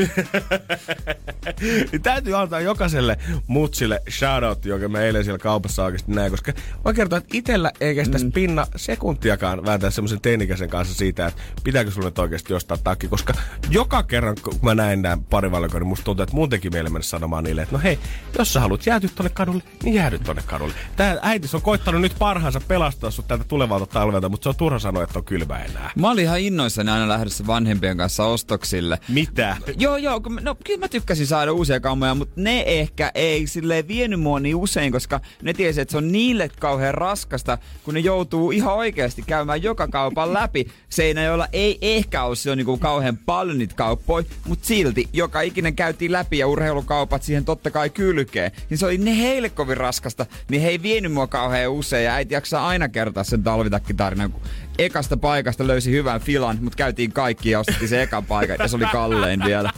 niin 1.93 2.03
täytyy 2.03 2.37
antaa 2.37 2.61
jokaiselle 2.61 3.19
mutsille 3.47 4.03
shoutout, 4.11 4.65
joka 4.65 4.89
me 4.89 5.07
eilen 5.07 5.25
siellä 5.25 5.39
kaupassa 5.39 5.85
oikeasti 5.85 6.13
näin, 6.13 6.31
koska 6.31 6.53
mä 6.85 6.93
kertoa, 6.93 7.19
että 7.19 7.31
itellä 7.33 7.73
ei 7.81 7.95
kestä 7.95 8.19
mm. 8.19 8.33
pinna 8.33 8.67
sekuntiakaan 8.77 9.67
vääntää 9.67 9.91
semmoisen 9.91 10.21
teinikäisen 10.21 10.71
kanssa 10.71 10.95
siitä, 10.95 11.27
että 11.27 11.43
pitääkö 11.65 11.91
sulle 11.91 12.13
oikeasti 12.19 12.53
jostaa 12.53 12.77
takki, 12.77 13.08
koska 13.09 13.35
joka 13.71 14.03
kerran 14.03 14.37
kun 14.43 14.55
mä 14.63 14.75
näin 14.75 15.03
nämä 15.03 15.19
parivalikoon, 15.31 15.81
niin 15.81 15.89
musta 15.89 16.05
tuntuu, 16.05 16.23
että 16.23 16.35
mun 16.35 16.49
teki 16.51 16.71
mieli 16.71 16.91
mennä 16.91 17.03
sanomaan 17.03 17.45
niille, 17.45 17.63
että 17.63 17.75
no 17.77 17.81
hei, 17.83 17.99
jos 18.39 18.53
sä 18.53 18.61
haluat 18.61 18.87
jäätyä 18.87 19.11
tuonne 19.15 19.31
kadulle, 19.31 19.63
niin 19.83 19.95
jäädy 19.95 20.19
tonne 20.19 20.43
kadulle. 20.47 20.75
Tää 20.97 21.19
äitis 21.23 21.55
on 21.55 21.63
koittanut 21.63 22.01
nyt 22.01 22.15
parhaansa 22.19 22.61
pelastaa 22.69 23.11
sut 23.11 23.29
tältä 23.29 23.45
tulevalta 23.45 23.87
talvelta, 23.87 24.29
mutta 24.29 24.43
se 24.43 24.49
on 24.49 24.57
turha 24.57 24.79
sanoa, 24.79 25.03
että 25.03 25.19
on 25.19 25.25
kylmä 25.25 25.59
enää. 25.59 25.91
Mä 25.97 26.11
olin 26.11 26.25
ihan 26.25 26.41
innoissani 26.41 26.91
aina 26.91 27.09
lähdössä 27.09 27.47
vanhempien 27.47 27.97
kanssa 27.97 28.25
ostoksille. 28.25 28.99
Mitä? 29.09 29.57
Joo, 29.79 29.97
joo, 29.97 30.21
kun, 30.21 30.33
mä- 30.33 30.41
no 30.41 30.57
kyllä 30.65 30.81
mä 30.81 30.89
tykkäsin 30.89 31.27
saada 31.27 31.53
uusia 31.53 31.81
kammoja, 31.81 32.15
mutta 32.15 32.41
ne 32.41 32.65
ehkä 32.67 33.13
ei 33.15 33.47
silleen 33.47 33.89
vienyt 33.89 34.21
mua 34.21 34.41
niin 34.41 34.57
usein, 34.57 34.93
koska 34.93 35.21
ne 35.43 35.53
tiesi, 35.53 35.81
että 35.81 35.93
se 35.93 35.99
on 35.99 36.13
niille 36.13 36.51
kauhean 36.61 36.95
raskasta, 36.95 37.59
kun 37.85 37.95
ne 37.95 38.01
joutuu 38.01 38.51
ihan 38.51 38.75
oikeasti 38.75 39.23
käymään 39.27 39.63
joka 39.63 39.89
kaupan 39.89 40.35
läpi. 40.35 40.67
Seinäjoella 40.89 41.49
ei 41.53 41.79
ehkä 41.83 42.23
ole 42.25 42.37
se 42.37 42.51
on 42.51 42.59
niinku 42.59 42.77
kauhean 42.77 42.98
paljon 43.27 43.59
niitä 43.59 43.75
kauppoja, 43.75 44.27
mutta 44.47 44.67
silti 44.67 45.09
joka 45.13 45.41
ikinen 45.41 45.77
käytiin 45.77 46.13
läpi 46.13 46.39
ja 46.39 46.47
urheilukaupat 46.47 47.23
siihen 47.23 47.45
totta 47.45 47.71
kai 47.71 47.91
kylkeen. 47.91 48.53
Niin 48.71 48.79
se 48.79 48.87
oli 48.87 48.99
ne 48.99 49.19
heille 49.19 49.49
kovin 49.49 49.77
raskasta, 49.77 50.27
niin 50.51 50.63
he 50.63 50.69
ei 50.69 50.83
vienyt 50.83 51.13
mua 51.13 51.27
kauhean 51.27 51.73
usein 51.73 52.05
ja 52.05 52.15
äiti 52.15 52.35
jaksaa 52.35 52.69
aina 52.69 52.89
kertoa 52.89 53.25
sen 53.25 53.43
talvitakkitarinan, 53.43 54.33
kun 54.33 54.43
ekasta 54.79 55.17
paikasta 55.17 55.67
löysi 55.67 55.91
hyvän 55.91 56.21
filan, 56.21 56.59
mutta 56.61 56.77
käytiin 56.77 57.13
kaikki 57.13 57.51
ja 57.51 57.61
ostettiin 57.61 57.89
se 57.89 58.03
ekan 58.03 58.25
paikan 58.25 58.57
ja 58.59 58.69
se 58.69 58.77
oli 58.77 58.87
kallein 58.93 59.45
vielä. 59.45 59.71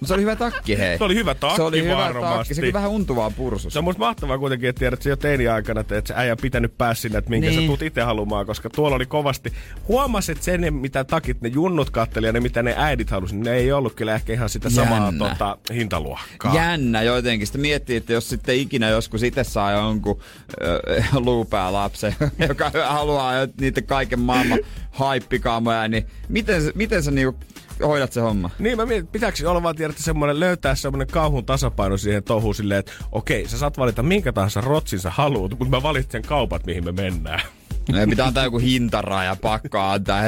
Mutta 0.00 0.06
se 0.08 0.14
oli 0.14 0.22
hyvä 0.22 0.36
takki, 0.36 0.78
hei. 0.78 0.98
Se 0.98 1.04
oli 1.04 1.14
hyvä 1.14 1.34
takki 1.34 1.56
Se 1.56 1.62
oli 1.62 1.82
hyvä 1.82 1.96
varmasti. 1.96 2.36
takki. 2.38 2.54
Se 2.54 2.60
oli 2.60 2.72
vähän 2.72 2.90
untuvaa 2.90 3.30
pursus. 3.30 3.72
Se 3.72 3.78
on 3.78 3.84
musta 3.84 3.98
mahtavaa 4.00 4.38
kuitenkin, 4.38 4.68
että 4.68 4.78
tiedät, 4.78 4.92
että 4.94 5.04
se 5.04 5.10
jo 5.10 5.16
teini-aikana, 5.16 5.80
että 5.80 5.98
et 5.98 6.06
se 6.06 6.14
äijä 6.16 6.36
pitänyt 6.36 6.78
päässä 6.78 7.02
sinne, 7.02 7.18
että 7.18 7.30
minkä 7.30 7.48
niin. 7.50 7.60
Sä 7.60 7.66
tuut 7.66 7.82
itse 7.82 8.00
halumaan, 8.02 8.46
koska 8.46 8.70
tuolla 8.70 8.96
oli 8.96 9.06
kovasti. 9.06 9.52
Huomasit 9.88 10.42
sen, 10.42 10.74
mitä 10.74 11.04
takit 11.04 11.40
ne 11.40 11.48
junnut 11.48 11.90
katteli 11.90 12.26
ja 12.26 12.32
ne, 12.32 12.40
mitä 12.40 12.62
ne 12.62 12.74
äidit 12.78 13.10
halusi, 13.10 13.34
niin 13.34 13.44
ne 13.44 13.54
ei 13.54 13.72
ollut 13.72 13.94
kyllä 13.94 14.14
ehkä 14.14 14.32
ihan 14.32 14.48
sitä 14.48 14.70
samaa 14.70 15.04
Jännä. 15.04 15.28
tota, 15.28 15.58
hintaluokkaa. 15.74 16.54
Jännä 16.54 17.02
jotenkin. 17.02 17.46
Sitä 17.46 17.58
miettii, 17.58 17.96
että 17.96 18.12
jos 18.12 18.28
sitten 18.28 18.56
ikinä 18.56 18.88
joskus 18.88 19.22
itse 19.22 19.44
saa 19.44 19.72
jonkun 19.72 20.20
äh, 20.64 21.16
luupää 21.26 21.72
lapsen, 21.72 22.14
joka 22.48 22.70
haluaa 22.88 23.32
niitä 23.60 23.82
kaiken 23.82 24.20
maailman 24.20 24.58
haippikaamoja, 24.90 25.88
niin 25.88 26.06
miten, 26.28 26.62
se- 26.62 26.72
miten 26.74 27.02
sä 27.02 27.10
niinku 27.10 27.38
hoidat 27.86 28.12
se 28.12 28.20
homma? 28.20 28.50
Niin 28.58 28.76
mä 28.76 28.86
mietin, 28.86 29.06
pitääkö 29.06 29.50
olla 29.50 29.62
vaan 29.62 29.76
tiedä, 29.76 29.90
että 29.90 30.02
semmoinen, 30.02 30.40
löytää 30.40 30.74
semmoinen 30.74 31.08
kauhun 31.08 31.44
tasapaino 31.44 31.96
siihen 31.96 32.22
touhuun 32.22 32.54
silleen, 32.54 32.78
että 32.78 32.92
okei, 33.12 33.48
sä 33.48 33.58
saat 33.58 33.78
valita 33.78 34.02
minkä 34.02 34.32
tahansa 34.32 34.60
rotsin 34.60 34.98
sä 34.98 35.10
haluut, 35.10 35.50
mutta 35.50 35.76
mä 35.76 35.82
valitsen 35.82 36.22
kaupat, 36.22 36.66
mihin 36.66 36.84
me 36.84 36.92
mennään. 36.92 37.40
No, 37.88 37.98
pitää 38.10 38.26
antaa 38.26 38.44
joku 38.44 38.58
hintaraja, 38.58 39.36
pakko 39.36 39.78
antaa. 39.78 40.22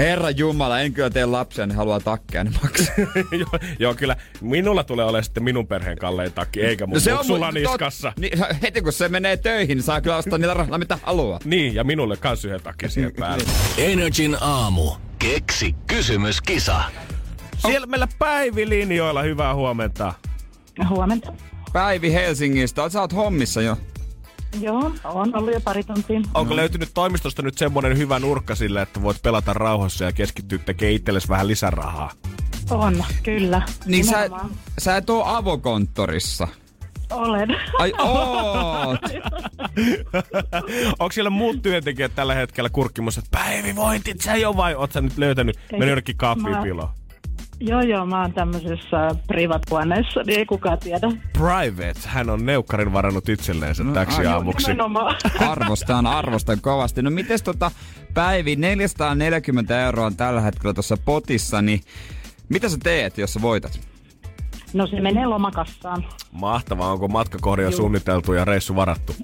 He- 0.00 0.10
Herra 0.10 0.30
Jumala, 0.30 0.80
en 0.80 0.92
kyllä 0.92 1.10
tee 1.10 1.26
lapsia, 1.26 1.66
ne 1.66 1.74
haluaa 1.74 2.00
takkeja, 2.00 2.44
ne 2.44 2.50
maksaa. 2.62 2.94
joo, 3.40 3.60
joo, 3.78 3.94
kyllä 3.94 4.16
minulla 4.40 4.84
tulee 4.84 5.04
olemaan 5.04 5.24
sitten 5.24 5.42
minun 5.42 5.66
perheen 5.66 5.98
kallein 5.98 6.32
takki, 6.32 6.60
eikä 6.60 6.86
mun 6.86 7.00
no 7.06 7.22
sulla 7.22 7.50
mu- 7.50 7.54
niskassa. 7.54 8.12
Niin, 8.18 8.38
heti 8.62 8.82
kun 8.82 8.92
se 8.92 9.08
menee 9.08 9.36
töihin, 9.36 9.76
niin 9.76 9.82
saa 9.82 10.00
kyllä 10.00 10.16
ostaa 10.16 10.38
niillä 10.38 10.54
rahalla 10.54 10.78
mitä 10.78 10.98
haluaa. 11.02 11.38
Niin, 11.44 11.74
ja 11.74 11.84
minulle 11.84 12.16
kans 12.16 12.44
yhden 12.44 12.62
takki 12.62 12.88
siihen 12.88 13.12
päälle. 13.18 13.44
Energin 13.92 14.36
aamu. 14.40 14.92
Keksi 15.18 15.74
kysymyskisa. 15.86 16.80
Siellä 17.58 17.86
meillä 17.86 18.08
Päivi 18.18 18.68
linjoilla, 18.68 19.22
hyvää 19.22 19.54
huomenta. 19.54 20.14
Huomenta. 20.88 21.32
Päivi 21.72 22.12
Helsingistä, 22.12 22.88
sä 22.88 23.00
oot 23.00 23.12
hommissa 23.14 23.62
jo. 23.62 23.76
Joo, 24.60 24.92
on 25.04 25.36
ollut 25.36 25.54
jo 25.54 25.60
pari 25.60 25.84
tuntia. 25.84 26.20
Onko 26.34 26.56
löytynyt 26.56 26.90
toimistosta 26.94 27.42
nyt 27.42 27.58
semmonen 27.58 27.98
hyvä 27.98 28.18
nurkka 28.18 28.54
sille, 28.54 28.82
että 28.82 29.02
voit 29.02 29.22
pelata 29.22 29.52
rauhassa 29.52 30.04
ja 30.04 30.12
keskittyä 30.12 30.58
tekemään 30.58 30.94
itsellesi 30.94 31.28
vähän 31.28 31.48
lisärahaa? 31.48 32.10
On, 32.70 33.04
kyllä. 33.22 33.62
Niin 33.86 34.04
sä, 34.04 34.16
Nimenomaan. 34.16 34.50
sä 34.78 34.96
et 34.96 35.10
oo 35.10 35.24
avokonttorissa. 35.24 36.48
Olen. 37.10 37.48
Ai 37.78 37.92
oot! 37.98 39.00
Onko 40.98 41.12
siellä 41.12 41.30
muut 41.30 41.62
työntekijät 41.62 42.14
tällä 42.14 42.34
hetkellä 42.34 42.70
kurkkimassa, 42.70 43.18
että 43.24 43.38
Päivi 43.38 43.76
voitit 43.76 44.20
sä 44.20 44.36
jo 44.36 44.56
vai 44.56 44.74
oot 44.74 44.92
sä 44.92 45.00
nyt 45.00 45.18
löytänyt, 45.18 45.58
mennyt 45.72 45.88
jonnekin 45.88 46.16
piiloon? 46.62 46.88
Joo, 47.60 47.80
joo, 47.80 48.06
mä 48.06 48.20
oon 48.20 48.32
tämmöisessä 48.32 49.10
privat-huoneessa, 49.26 50.22
niin 50.26 50.38
ei 50.38 50.46
kukaan 50.46 50.78
tiedä. 50.78 51.08
Private, 51.32 52.00
hän 52.06 52.30
on 52.30 52.46
neukkarin 52.46 52.92
varannut 52.92 53.28
itselleen 53.28 53.74
sen 53.74 53.92
täksi 53.92 54.20
ai, 54.20 54.26
aamuksi. 54.26 54.66
Nimenomaan. 54.66 55.16
Arvostan, 55.50 56.06
arvostan 56.06 56.60
kovasti. 56.60 57.02
No 57.02 57.10
mites 57.10 57.42
tota, 57.42 57.70
Päivi, 58.14 58.56
440 58.56 59.80
euroa 59.80 60.06
on 60.06 60.16
tällä 60.16 60.40
hetkellä 60.40 60.74
tuossa 60.74 60.96
potissa, 61.04 61.62
niin 61.62 61.80
mitä 62.48 62.68
sä 62.68 62.76
teet, 62.82 63.18
jos 63.18 63.32
sä 63.32 63.42
voitat? 63.42 63.80
No 64.72 64.86
se 64.86 65.00
menee 65.00 65.26
lomakassaan. 65.26 66.04
Mahtavaa, 66.32 66.92
onko 66.92 67.08
matkakohde 67.08 67.62
jo 67.62 67.68
Juu. 67.68 67.76
suunniteltu 67.76 68.32
ja 68.32 68.44
reissu 68.44 68.76
varattu? 68.76 69.16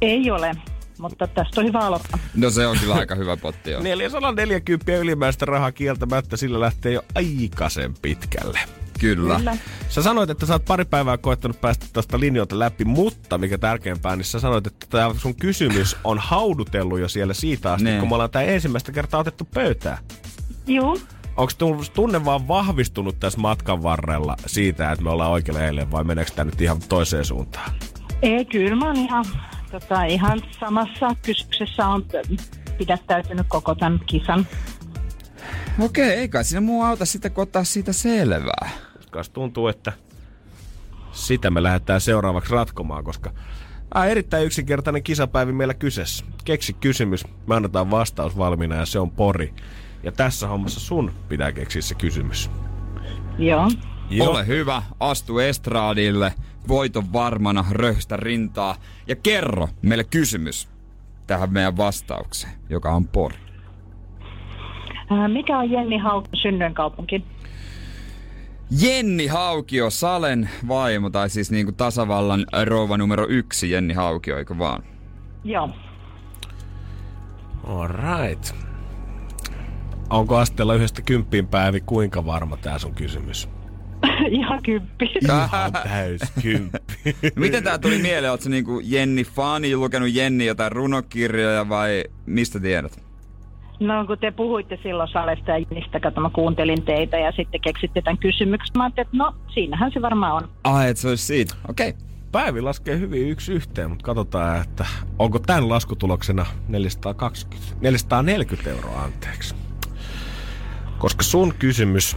Ei 0.00 0.30
ole, 0.30 0.54
mutta 0.98 1.26
tästä 1.26 1.60
on 1.60 1.66
hyvä 1.66 1.78
aloittaa. 1.78 2.18
No 2.34 2.50
se 2.50 2.66
on 2.66 2.76
kyllä 2.80 2.94
aika 2.94 3.14
hyvä 3.14 3.36
potti 3.36 3.70
jo. 3.70 3.80
440 3.82 4.92
ylimääräistä 5.02 5.44
rahaa 5.46 5.72
kieltämättä, 5.72 6.36
sillä 6.36 6.60
lähtee 6.60 6.92
jo 6.92 7.02
aikaisen 7.14 7.94
pitkälle. 8.02 8.58
Kyllä. 9.00 9.36
Kyllä. 9.36 9.56
Sä 9.88 10.02
sanoit, 10.02 10.30
että 10.30 10.46
sä 10.46 10.52
oot 10.52 10.64
pari 10.64 10.84
päivää 10.84 11.18
koettanut 11.18 11.60
päästä 11.60 11.86
tästä 11.92 12.20
linjoilta 12.20 12.58
läpi, 12.58 12.84
mutta 12.84 13.38
mikä 13.38 13.58
tärkeämpää, 13.58 14.16
niin 14.16 14.24
sä 14.24 14.40
sanoit, 14.40 14.66
että 14.66 14.86
tämä 14.90 15.14
sun 15.16 15.34
kysymys 15.34 15.96
on 16.04 16.18
haudutellut 16.18 17.00
jo 17.00 17.08
siellä 17.08 17.34
siitä 17.34 17.72
asti, 17.72 17.84
Ne. 17.84 17.98
kun 17.98 18.08
me 18.08 18.14
ollaan 18.14 18.30
tää 18.30 18.42
ensimmäistä 18.42 18.92
kertaa 18.92 19.20
otettu 19.20 19.48
pöytään. 19.54 19.98
Joo, 20.66 20.98
Onko 21.36 21.52
tunne 21.94 22.24
vaan 22.24 22.48
vahvistunut 22.48 23.20
tässä 23.20 23.40
matkan 23.40 23.82
varrella 23.82 24.36
siitä, 24.46 24.92
että 24.92 25.04
me 25.04 25.10
ollaan 25.10 25.30
oikealla 25.30 25.62
eilen 25.62 25.90
vai 25.90 26.04
meneekö 26.04 26.30
tämä 26.36 26.44
nyt 26.50 26.60
ihan 26.60 26.80
toiseen 26.88 27.24
suuntaan? 27.24 27.72
ei 28.22 28.44
kyllä 28.44 28.76
mä 28.76 28.86
oon 28.86 28.96
ihan, 28.96 29.24
tota, 29.80 30.04
ihan 30.04 30.42
samassa 30.60 31.16
kysymyksessä 31.22 31.86
on 31.86 32.04
pidättäytynyt 32.78 33.46
koko 33.48 33.74
tämän 33.74 34.00
kisan. 34.06 34.46
Okei, 35.78 36.10
eikä 36.10 36.42
siinä 36.42 36.60
muu 36.60 36.82
auta 36.82 37.04
sitten, 37.04 37.32
kun 37.32 37.42
ottaa 37.42 37.64
siitä 37.64 37.92
selvää. 37.92 38.68
Kas 39.10 39.30
tuntuu, 39.30 39.68
että 39.68 39.92
sitä 41.12 41.50
me 41.50 41.62
lähdetään 41.62 42.00
seuraavaksi 42.00 42.52
ratkomaan, 42.52 43.04
koska 43.04 43.30
ah, 43.94 44.06
erittäin 44.08 44.46
yksinkertainen 44.46 45.02
kisapäivi 45.02 45.52
meillä 45.52 45.74
kyseessä. 45.74 46.24
Keksi 46.44 46.72
kysymys, 46.72 47.24
me 47.46 47.54
annetaan 47.54 47.90
vastaus 47.90 48.38
valmiina 48.38 48.76
ja 48.76 48.86
se 48.86 48.98
on 48.98 49.10
pori. 49.10 49.54
Ja 50.02 50.12
tässä 50.12 50.46
hommassa 50.48 50.80
sun 50.80 51.12
pitää 51.28 51.52
keksiä 51.52 51.82
se 51.82 51.94
kysymys. 51.94 52.50
Joo. 53.38 53.70
Joo. 54.16 54.30
Ole 54.30 54.46
hyvä, 54.46 54.82
astu 55.00 55.38
estraadille, 55.38 56.32
voiton 56.68 57.12
varmana, 57.12 57.64
röhstä 57.70 58.16
rintaa 58.16 58.76
ja 59.06 59.16
kerro 59.16 59.68
meille 59.82 60.04
kysymys 60.04 60.68
tähän 61.26 61.52
meidän 61.52 61.76
vastaukseen, 61.76 62.52
joka 62.68 62.90
on 62.92 63.08
Pori. 63.08 63.36
Ää, 65.10 65.28
Mikä 65.28 65.58
on 65.58 65.70
Jenni 65.70 65.98
Haukon 65.98 66.30
synnyinkaupunki? 66.34 67.24
Jenni 68.80 69.26
Haukio, 69.26 69.90
Salen 69.90 70.50
vaimo, 70.68 71.10
tai 71.10 71.30
siis 71.30 71.50
niinku 71.50 71.72
tasavallan 71.72 72.46
rouva 72.64 72.96
numero 72.96 73.26
yksi, 73.28 73.70
Jenni 73.70 73.94
Haukio, 73.94 74.38
eikö 74.38 74.58
vaan? 74.58 74.82
Joo. 75.44 75.70
Alright. 77.66 78.54
Onko 80.10 80.36
asteella 80.36 80.74
yhdestä 80.74 81.02
kymppiin 81.02 81.46
päivi 81.46 81.80
kuinka 81.80 82.26
varma 82.26 82.56
tää 82.56 82.78
sun 82.78 82.94
kysymys? 82.94 83.48
Ihan 84.30 84.62
kymppi. 84.62 85.10
Ihan 85.22 85.72
täys 85.72 86.20
kymppi. 86.42 86.78
Miten 87.36 87.64
tää 87.64 87.78
tuli 87.78 87.98
mieleen? 87.98 88.30
Oletko 88.30 88.48
niinku 88.48 88.80
Jenni 88.84 89.24
fani, 89.24 89.76
lukenut 89.76 90.08
Jenni 90.12 90.46
jotain 90.46 90.72
runokirjoja 90.72 91.68
vai 91.68 92.04
mistä 92.26 92.60
tiedät? 92.60 93.04
No 93.80 94.06
kun 94.06 94.18
te 94.18 94.30
puhuitte 94.30 94.78
silloin 94.82 95.08
Salesta 95.08 95.50
ja 95.50 95.58
Jennistä, 95.58 96.00
kato 96.00 96.20
mä 96.20 96.30
kuuntelin 96.30 96.82
teitä 96.82 97.18
ja 97.18 97.32
sitten 97.32 97.60
keksitte 97.60 98.02
tämän 98.02 98.18
kysymyksen. 98.18 98.72
Mä 98.76 98.84
ajattelin, 98.84 99.06
että 99.06 99.16
no 99.16 99.34
siinähän 99.54 99.92
se 99.92 100.02
varmaan 100.02 100.32
on. 100.32 100.48
Ai, 100.64 100.88
et 100.88 100.96
se 100.96 101.08
olisi 101.08 101.24
siitä. 101.24 101.54
Okei. 101.68 101.88
Okay. 101.88 102.00
Päivi 102.32 102.60
laskee 102.60 102.98
hyvin 102.98 103.28
yksi 103.28 103.52
yhteen, 103.52 103.90
mutta 103.90 104.04
katsotaan, 104.04 104.60
että 104.60 104.86
onko 105.18 105.38
tämän 105.38 105.68
laskutuloksena 105.68 106.46
420, 106.68 107.76
440 107.80 108.70
euroa 108.70 109.02
anteeksi. 109.02 109.54
Koska 110.98 111.22
sun 111.22 111.54
kysymys, 111.58 112.16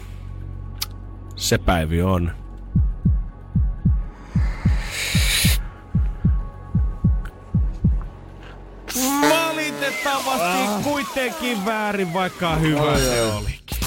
se 1.38 1.58
Päivi 1.58 2.02
on... 2.02 2.32
Valitettavasti 9.30 10.68
ah. 10.68 10.84
kuitenkin 10.84 11.66
väärin, 11.66 12.14
vaikka 12.14 12.56
hyvä 12.56 13.00
se 13.00 13.22
olikin. 13.22 13.78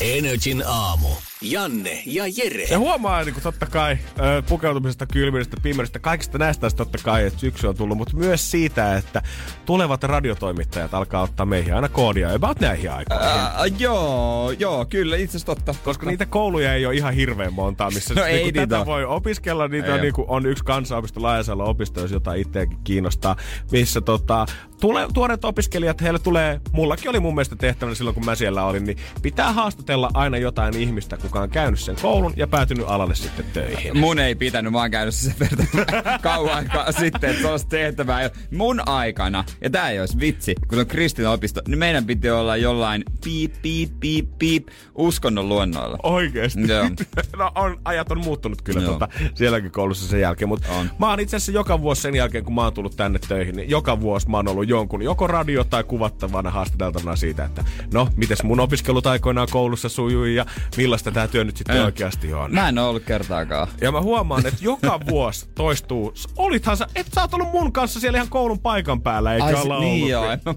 Energin 0.00 0.62
aamu. 0.66 1.08
Janne 1.44 2.02
ja 2.06 2.24
Jere. 2.36 2.64
Ja 2.64 2.78
huomaa 2.78 3.24
niin 3.24 3.32
kuin 3.34 3.42
totta 3.42 3.66
kai 3.66 3.98
ö, 4.18 4.42
pukeutumisesta, 4.48 5.06
kylmyydestä, 5.06 5.56
pimeydestä, 5.62 5.98
kaikista 5.98 6.38
näistä 6.38 6.70
totta 6.70 6.98
kai, 7.02 7.26
että 7.26 7.40
syksy 7.40 7.66
on 7.66 7.76
tullut, 7.76 7.98
mutta 7.98 8.16
myös 8.16 8.50
siitä, 8.50 8.96
että 8.96 9.22
tulevat 9.66 10.02
radiotoimittajat 10.02 10.94
alkaa 10.94 11.22
ottaa 11.22 11.46
meihin 11.46 11.74
aina 11.74 11.88
koodia 11.88 12.34
about 12.34 12.60
näihin 12.60 12.90
aikoihin. 12.90 13.26
Ää, 13.26 13.66
joo, 13.78 14.50
joo, 14.50 14.84
kyllä, 14.84 15.16
itse 15.16 15.36
asiassa 15.36 15.54
totta. 15.54 15.74
Koska 15.84 16.06
niitä 16.06 16.26
kouluja 16.26 16.74
ei 16.74 16.86
ole 16.86 16.94
ihan 16.94 17.14
hirveän 17.14 17.52
montaa, 17.52 17.90
missä 17.90 18.14
No 18.14 18.24
niinku 18.24 18.46
ei 18.46 18.52
tätä 18.52 18.76
niitä 18.76 18.86
voi 18.86 19.04
opiskella. 19.04 19.68
Niitä 19.68 19.86
Ei 19.86 19.92
on, 19.92 19.98
oo. 19.98 20.02
niinku, 20.02 20.24
on 20.28 20.46
yksi 20.46 20.64
kansanopisto 20.64 21.22
Laajasalo 21.22 21.70
opisto, 21.70 22.00
jos 22.00 22.10
jotain 22.10 22.40
itseäkin 22.40 22.78
kiinnostaa, 22.84 23.36
missä 23.72 24.00
tota, 24.00 24.46
tule, 24.80 25.06
tuoreet 25.14 25.44
opiskelijat, 25.44 26.02
heille 26.02 26.18
tulee, 26.18 26.60
mullakin 26.72 27.10
oli 27.10 27.20
mun 27.20 27.34
mielestä 27.34 27.56
tehtävänä 27.56 27.94
silloin, 27.94 28.14
kun 28.14 28.24
mä 28.24 28.34
siellä 28.34 28.64
olin, 28.64 28.84
niin 28.84 28.96
pitää 29.22 29.52
haastatella 29.52 30.10
aina 30.14 30.38
jotain 30.38 30.76
ihmistä, 30.76 31.16
kuka 31.34 31.42
on 31.42 31.50
käynyt 31.50 31.80
sen 31.80 31.96
koulun 32.02 32.32
ja 32.36 32.46
päätynyt 32.46 32.84
alalle 32.88 33.14
sitten 33.14 33.44
töihin. 33.52 33.98
Mun 33.98 34.18
ei 34.18 34.34
pitänyt, 34.34 34.72
mä 34.72 34.78
oon 34.78 34.90
käynyt 34.90 35.14
sen 35.14 35.34
verran 35.40 35.66
kauan 36.22 36.54
aikaa 36.54 36.92
sitten, 36.92 37.30
että 37.30 37.42
sellaista 37.42 37.68
tehtävää 37.68 38.20
ei 38.20 38.26
ole. 38.26 38.32
Mun 38.50 38.88
aikana, 38.88 39.44
ja 39.60 39.70
tää 39.70 39.90
ei 39.90 40.00
olisi 40.00 40.20
vitsi, 40.20 40.54
kun 40.54 40.76
se 40.76 40.80
on 40.80 40.86
kristinopisto, 40.86 41.60
niin 41.68 41.78
meidän 41.78 42.04
piti 42.04 42.30
olla 42.30 42.56
jollain 42.56 43.04
piip, 43.24 43.54
piip, 43.62 43.90
piip, 44.00 44.28
piip 44.38 44.68
uskonnon 44.94 45.48
luonnoilla. 45.48 45.98
Oikeesti. 46.02 46.68
Joo. 46.68 46.84
no 47.38 47.52
on, 47.54 47.80
ajat 47.84 48.10
on 48.10 48.24
muuttunut 48.24 48.62
kyllä 48.62 48.82
Joo. 48.82 48.92
tota, 48.92 49.08
sielläkin 49.34 49.70
koulussa 49.70 50.08
sen 50.08 50.20
jälkeen, 50.20 50.48
mutta 50.48 50.68
On. 50.72 50.90
mä 50.98 51.10
oon 51.10 51.20
itse 51.20 51.36
asiassa 51.36 51.52
joka 51.52 51.80
vuosi 51.80 52.02
sen 52.02 52.14
jälkeen, 52.14 52.44
kun 52.44 52.54
mä 52.54 52.62
oon 52.62 52.72
tullut 52.72 52.96
tänne 52.96 53.18
töihin, 53.28 53.56
niin 53.56 53.70
joka 53.70 54.00
vuosi 54.00 54.30
mä 54.30 54.36
oon 54.36 54.48
ollut 54.48 54.68
jonkun, 54.68 55.02
joko 55.02 55.26
radio 55.26 55.64
tai 55.64 55.84
kuvattavana 55.84 56.50
haastateltavana 56.50 57.16
siitä, 57.16 57.44
että 57.44 57.64
no, 57.92 58.08
mites 58.16 58.42
mun 58.42 58.60
opiskelut 58.60 59.06
aikoinaan 59.06 59.48
koulussa 59.50 59.88
sujui 59.88 60.34
ja 60.34 60.46
millaista 60.76 61.10
tää 61.24 61.32
työ 61.32 61.44
nyt 61.44 61.56
sitten 61.56 61.84
oikeasti 61.84 62.34
on. 62.34 62.54
Mä 62.54 62.68
en 62.68 62.78
oo 62.78 62.88
ollut 62.88 63.02
kertaakaan. 63.04 63.68
Ja 63.80 63.92
mä 63.92 64.00
huomaan, 64.00 64.46
että 64.46 64.64
joka 64.64 65.00
vuosi 65.10 65.48
toistuu. 65.54 66.14
Olithan 66.36 66.76
sä, 66.76 66.86
et 66.94 67.06
sä 67.14 67.20
oot 67.20 67.34
ollut 67.34 67.52
mun 67.52 67.72
kanssa 67.72 68.00
siellä 68.00 68.16
ihan 68.16 68.28
koulun 68.28 68.58
paikan 68.58 69.00
päällä, 69.02 69.34
eikä 69.34 69.44
Ai, 69.46 69.54
olla 69.54 69.80
niin 69.80 69.94
ollut. 69.94 70.10
joo, 70.10 70.30
en 70.32 70.40
mä. 70.46 70.54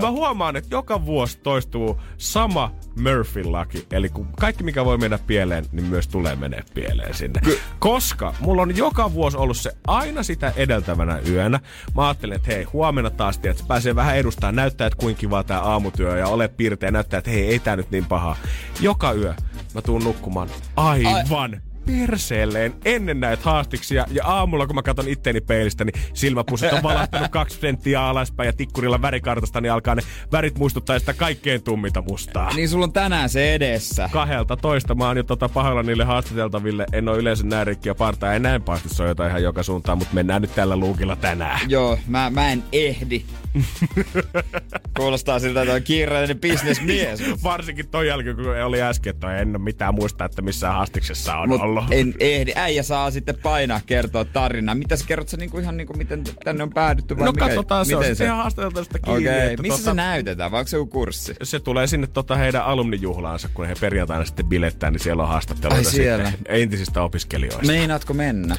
Mä 0.00 0.10
huomaan, 0.10 0.56
että 0.56 0.74
joka 0.74 1.06
vuosi 1.06 1.38
toistuu 1.38 2.00
sama 2.16 2.72
Murphyn 3.02 3.52
laki. 3.52 3.86
Eli 3.90 4.08
kun 4.08 4.28
kaikki 4.40 4.64
mikä 4.64 4.84
voi 4.84 4.98
mennä 4.98 5.18
pieleen, 5.26 5.64
niin 5.72 5.86
myös 5.86 6.08
tulee 6.08 6.36
menee 6.36 6.62
pieleen 6.74 7.14
sinne. 7.14 7.40
Ky- 7.40 7.58
Koska 7.78 8.34
mulla 8.40 8.62
on 8.62 8.76
joka 8.76 9.12
vuosi 9.12 9.36
ollut 9.36 9.56
se 9.56 9.72
aina 9.86 10.22
sitä 10.22 10.52
edeltävänä 10.56 11.18
yönä. 11.28 11.60
Mä 11.96 12.06
ajattelin, 12.06 12.36
että 12.36 12.52
hei, 12.52 12.64
huomenna 12.64 13.10
taas, 13.10 13.40
että 13.42 13.64
pääsee 13.68 13.94
vähän 13.94 14.16
edustaa, 14.16 14.52
näyttää, 14.52 14.86
että 14.86 14.96
kuinka 14.96 15.20
kiva 15.20 15.42
tää 15.44 15.60
aamutyö 15.60 16.18
ja 16.18 16.26
ole 16.28 16.48
pirteä, 16.48 16.90
näyttää, 16.90 17.18
että 17.18 17.30
hei, 17.30 17.48
ei 17.48 17.58
tää 17.58 17.76
nyt 17.76 17.90
niin 17.92 18.04
paha. 18.04 18.36
Joka 18.80 19.12
yö 19.12 19.34
mä 19.74 19.82
tuun 19.82 20.04
nukkumaan 20.04 20.48
aivan 20.76 21.60
perseelleen 21.86 22.74
ennen 22.84 23.20
näitä 23.20 23.42
haastiksia. 23.44 24.06
Ja 24.10 24.24
aamulla, 24.26 24.66
kun 24.66 24.74
mä 24.74 24.82
katson 24.82 25.08
itteeni 25.08 25.40
peilistä, 25.40 25.84
niin 25.84 26.02
silmäpussit 26.14 26.72
on 26.72 26.82
valahtanut 26.82 27.30
kaksi 27.38 27.58
senttiä 27.60 28.02
alaspäin 28.02 28.46
ja 28.46 28.52
tikkurilla 28.52 29.02
värikartasta, 29.02 29.60
niin 29.60 29.72
alkaa 29.72 29.94
ne 29.94 30.02
värit 30.32 30.58
muistuttaa 30.58 30.98
sitä 30.98 31.14
kaikkein 31.14 31.62
tummita 31.62 32.02
mustaa. 32.02 32.54
Niin 32.54 32.68
sulla 32.68 32.84
on 32.84 32.92
tänään 32.92 33.28
se 33.28 33.54
edessä. 33.54 34.08
Kahdelta 34.12 34.56
toista 34.56 34.94
mä 34.94 35.06
oon 35.06 35.16
jo 35.16 35.22
tota 35.22 35.48
pahoilla 35.48 35.82
niille 35.82 36.04
haastateltaville. 36.04 36.86
En 36.92 37.08
oo 37.08 37.16
yleensä 37.16 37.46
näin 37.46 37.66
rikkiä 37.66 37.94
partaa. 37.94 38.34
En 38.34 38.42
näin 38.42 38.62
pahasti 38.62 38.88
soita 38.88 39.26
ihan 39.26 39.42
joka 39.42 39.62
suuntaan, 39.62 39.98
mutta 39.98 40.14
mennään 40.14 40.42
nyt 40.42 40.54
tällä 40.54 40.76
luukilla 40.76 41.16
tänään. 41.16 41.60
Joo, 41.68 41.98
mä, 42.06 42.30
mä 42.30 42.52
en 42.52 42.62
ehdi. 42.72 43.24
Kuulostaa 44.96 45.38
siltä, 45.38 45.62
että 45.62 45.74
on 45.74 45.82
kiireellinen 45.82 46.40
bisnesmies. 46.40 47.22
Varsinkin 47.42 47.88
toi 47.88 48.08
jälkeen, 48.08 48.36
kun 48.36 48.46
oli 48.64 48.82
äsken, 48.82 49.10
että 49.10 49.36
en 49.36 49.48
ole 49.48 49.58
mitään 49.58 49.94
muista, 49.94 50.24
että 50.24 50.42
missään 50.42 50.74
haastiksessa 50.74 51.36
on 51.36 51.48
Mut 51.48 51.60
ollut. 51.60 51.71
En 51.90 52.14
ehdi. 52.20 52.52
Äijä 52.56 52.82
saa 52.82 53.10
sitten 53.10 53.34
painaa 53.42 53.80
kertoa 53.86 54.24
tarinaa. 54.24 54.74
Mitä 54.74 54.96
sä 54.96 55.04
kerrot 55.08 55.28
sä 55.28 55.36
niinku 55.36 55.58
ihan 55.58 55.76
niinku 55.76 55.92
miten 55.92 56.24
tänne 56.44 56.62
on 56.62 56.70
päädytty 56.70 57.18
vai 57.18 57.26
No 57.26 57.32
mikä, 57.32 57.46
katsotaan, 57.46 57.86
se 57.86 57.96
on 57.96 58.00
miten 58.00 58.14
sitten 58.14 58.26
ihan 58.26 58.38
haastateltavista 58.38 58.98
kiinni. 58.98 59.28
Okei, 59.28 59.54
okay. 59.54 59.56
missä 59.62 59.80
tota- 59.80 59.84
se 59.84 59.94
näytetään? 59.94 60.50
Vai 60.50 60.60
onko 60.60 60.68
se 60.68 60.76
joku 60.76 60.90
kurssi? 60.90 61.34
se 61.42 61.60
tulee 61.60 61.86
sinne 61.86 62.06
tota 62.06 62.36
heidän 62.36 62.64
alumnijuhlaansa, 62.64 63.48
kun 63.54 63.66
he 63.66 63.74
perjantaina 63.80 64.24
sitten 64.24 64.46
bilettää, 64.46 64.90
niin 64.90 65.00
siellä 65.00 65.22
on 65.22 65.28
haastatteluita 65.28 65.88
Ai 65.88 65.94
siellä. 65.94 66.30
sitten 66.30 66.54
entisistä 66.54 67.02
opiskelijoista. 67.02 67.66
Meinaatko 67.66 68.14
mennä? 68.14 68.56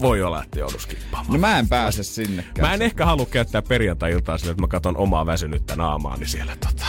Voi 0.00 0.22
olla, 0.22 0.42
että 0.44 0.58
joudun 0.58 0.80
skippaamaan. 0.80 1.32
No 1.32 1.38
mä 1.38 1.58
en 1.58 1.68
pääse 1.68 2.02
sinnekään. 2.02 2.68
Mä 2.68 2.74
en 2.74 2.82
ehkä 2.82 3.06
halua 3.06 3.26
käyttää 3.26 3.62
perjantai-iltaa 3.62 4.38
sillä, 4.38 4.50
että 4.50 4.62
mä 4.62 4.68
katson 4.68 4.96
omaa 4.96 5.26
väsynyttä 5.26 5.76
naamaani 5.76 6.26
siellä 6.26 6.56
tota. 6.56 6.86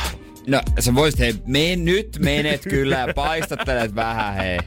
No 0.48 0.62
sä 0.80 0.96
voisit, 0.96 1.20
hei, 1.20 1.34
me 1.46 1.76
nyt 1.76 2.18
menet 2.20 2.62
kyllä 2.70 2.96
ja 2.98 3.14
paistattelet 3.14 3.96
vähän, 3.96 4.36
hei. 4.36 4.60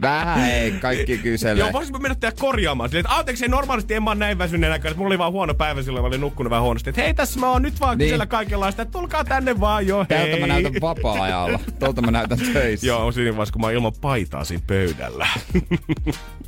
Vähän, 0.00 0.40
hei, 0.40 0.70
kaikki 0.72 1.18
kyselee. 1.18 1.60
Joo, 1.60 1.72
voisinko 1.72 1.98
mennä 1.98 2.14
tehdä 2.14 2.36
korjaamaan 2.40 2.90
silleen, 2.90 3.04
että 3.06 3.16
anteeksi, 3.16 3.48
normaalisti 3.48 3.94
en 3.94 4.02
mä 4.02 4.14
näin 4.14 4.38
väsyneenä, 4.38 4.74
että 4.76 4.94
mulla 4.96 5.06
oli 5.08 5.18
vaan 5.18 5.32
huono 5.32 5.54
päivä 5.54 5.82
silloin, 5.82 6.02
mä 6.02 6.06
olin 6.08 6.20
nukkunut 6.20 6.50
vähän 6.50 6.62
huonosti. 6.62 6.90
Että 6.90 7.02
hei, 7.02 7.14
tässä 7.14 7.40
mä 7.40 7.50
oon 7.50 7.62
nyt 7.62 7.80
vaan 7.80 7.98
Niin. 7.98 8.06
kysellä 8.06 8.26
kaikenlaista, 8.26 8.82
että 8.82 8.92
tulkaa 8.92 9.24
tänne 9.24 9.60
vaan 9.60 9.86
jo, 9.86 10.06
hei. 10.10 10.18
Tältä 10.28 10.40
mä 10.40 10.46
näytän 10.46 10.72
vapaa-ajalla. 10.80 11.60
Tolta 11.78 12.02
mä 12.02 12.10
näytän 12.10 12.38
töissä. 12.52 12.86
Joo, 12.86 13.06
on 13.06 13.12
siinä 13.12 13.30
vaiheessa, 13.30 13.52
kun 13.52 13.60
mä 13.60 13.66
oon 13.66 13.74
ilman 13.74 13.92
paitaa 14.00 14.44
siinä 14.44 14.64
pöydällä. 14.66 15.26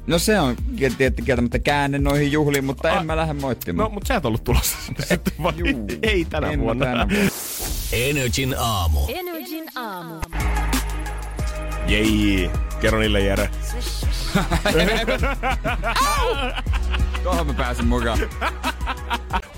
No 0.06 0.18
se 0.18 0.40
on 0.40 0.56
tietty 0.98 1.22
kieltämättä 1.22 1.58
käänne 1.58 1.98
noihin 1.98 2.32
juhliin, 2.32 2.64
mutta 2.64 2.90
en 3.00 3.06
mä 3.06 3.16
lähde 3.16 3.32
moittimaan. 3.32 3.88
No, 3.88 3.94
mutta 3.94 4.08
sä 4.08 4.14
et 4.14 4.24
ollut 4.24 4.44
tulossa 4.44 4.76
sinne 4.86 5.04
sitten 5.06 5.98
Ei 6.02 6.24
tänä 6.24 6.50
en 6.50 6.60
vuonna. 6.60 6.86
tänä 6.86 7.08
vuonna. 7.10 7.30
Energin 7.93 8.55
aamu. 8.59 9.01
Energin 9.09 9.64
aamu. 9.76 10.14
Jei, 11.87 12.51
kerro 12.80 12.99
niille 12.99 13.20
Jere. 13.20 13.51
Tuohon 17.22 17.47
mä 17.47 17.55
pääsin 17.55 17.87
mukaan. 17.87 18.18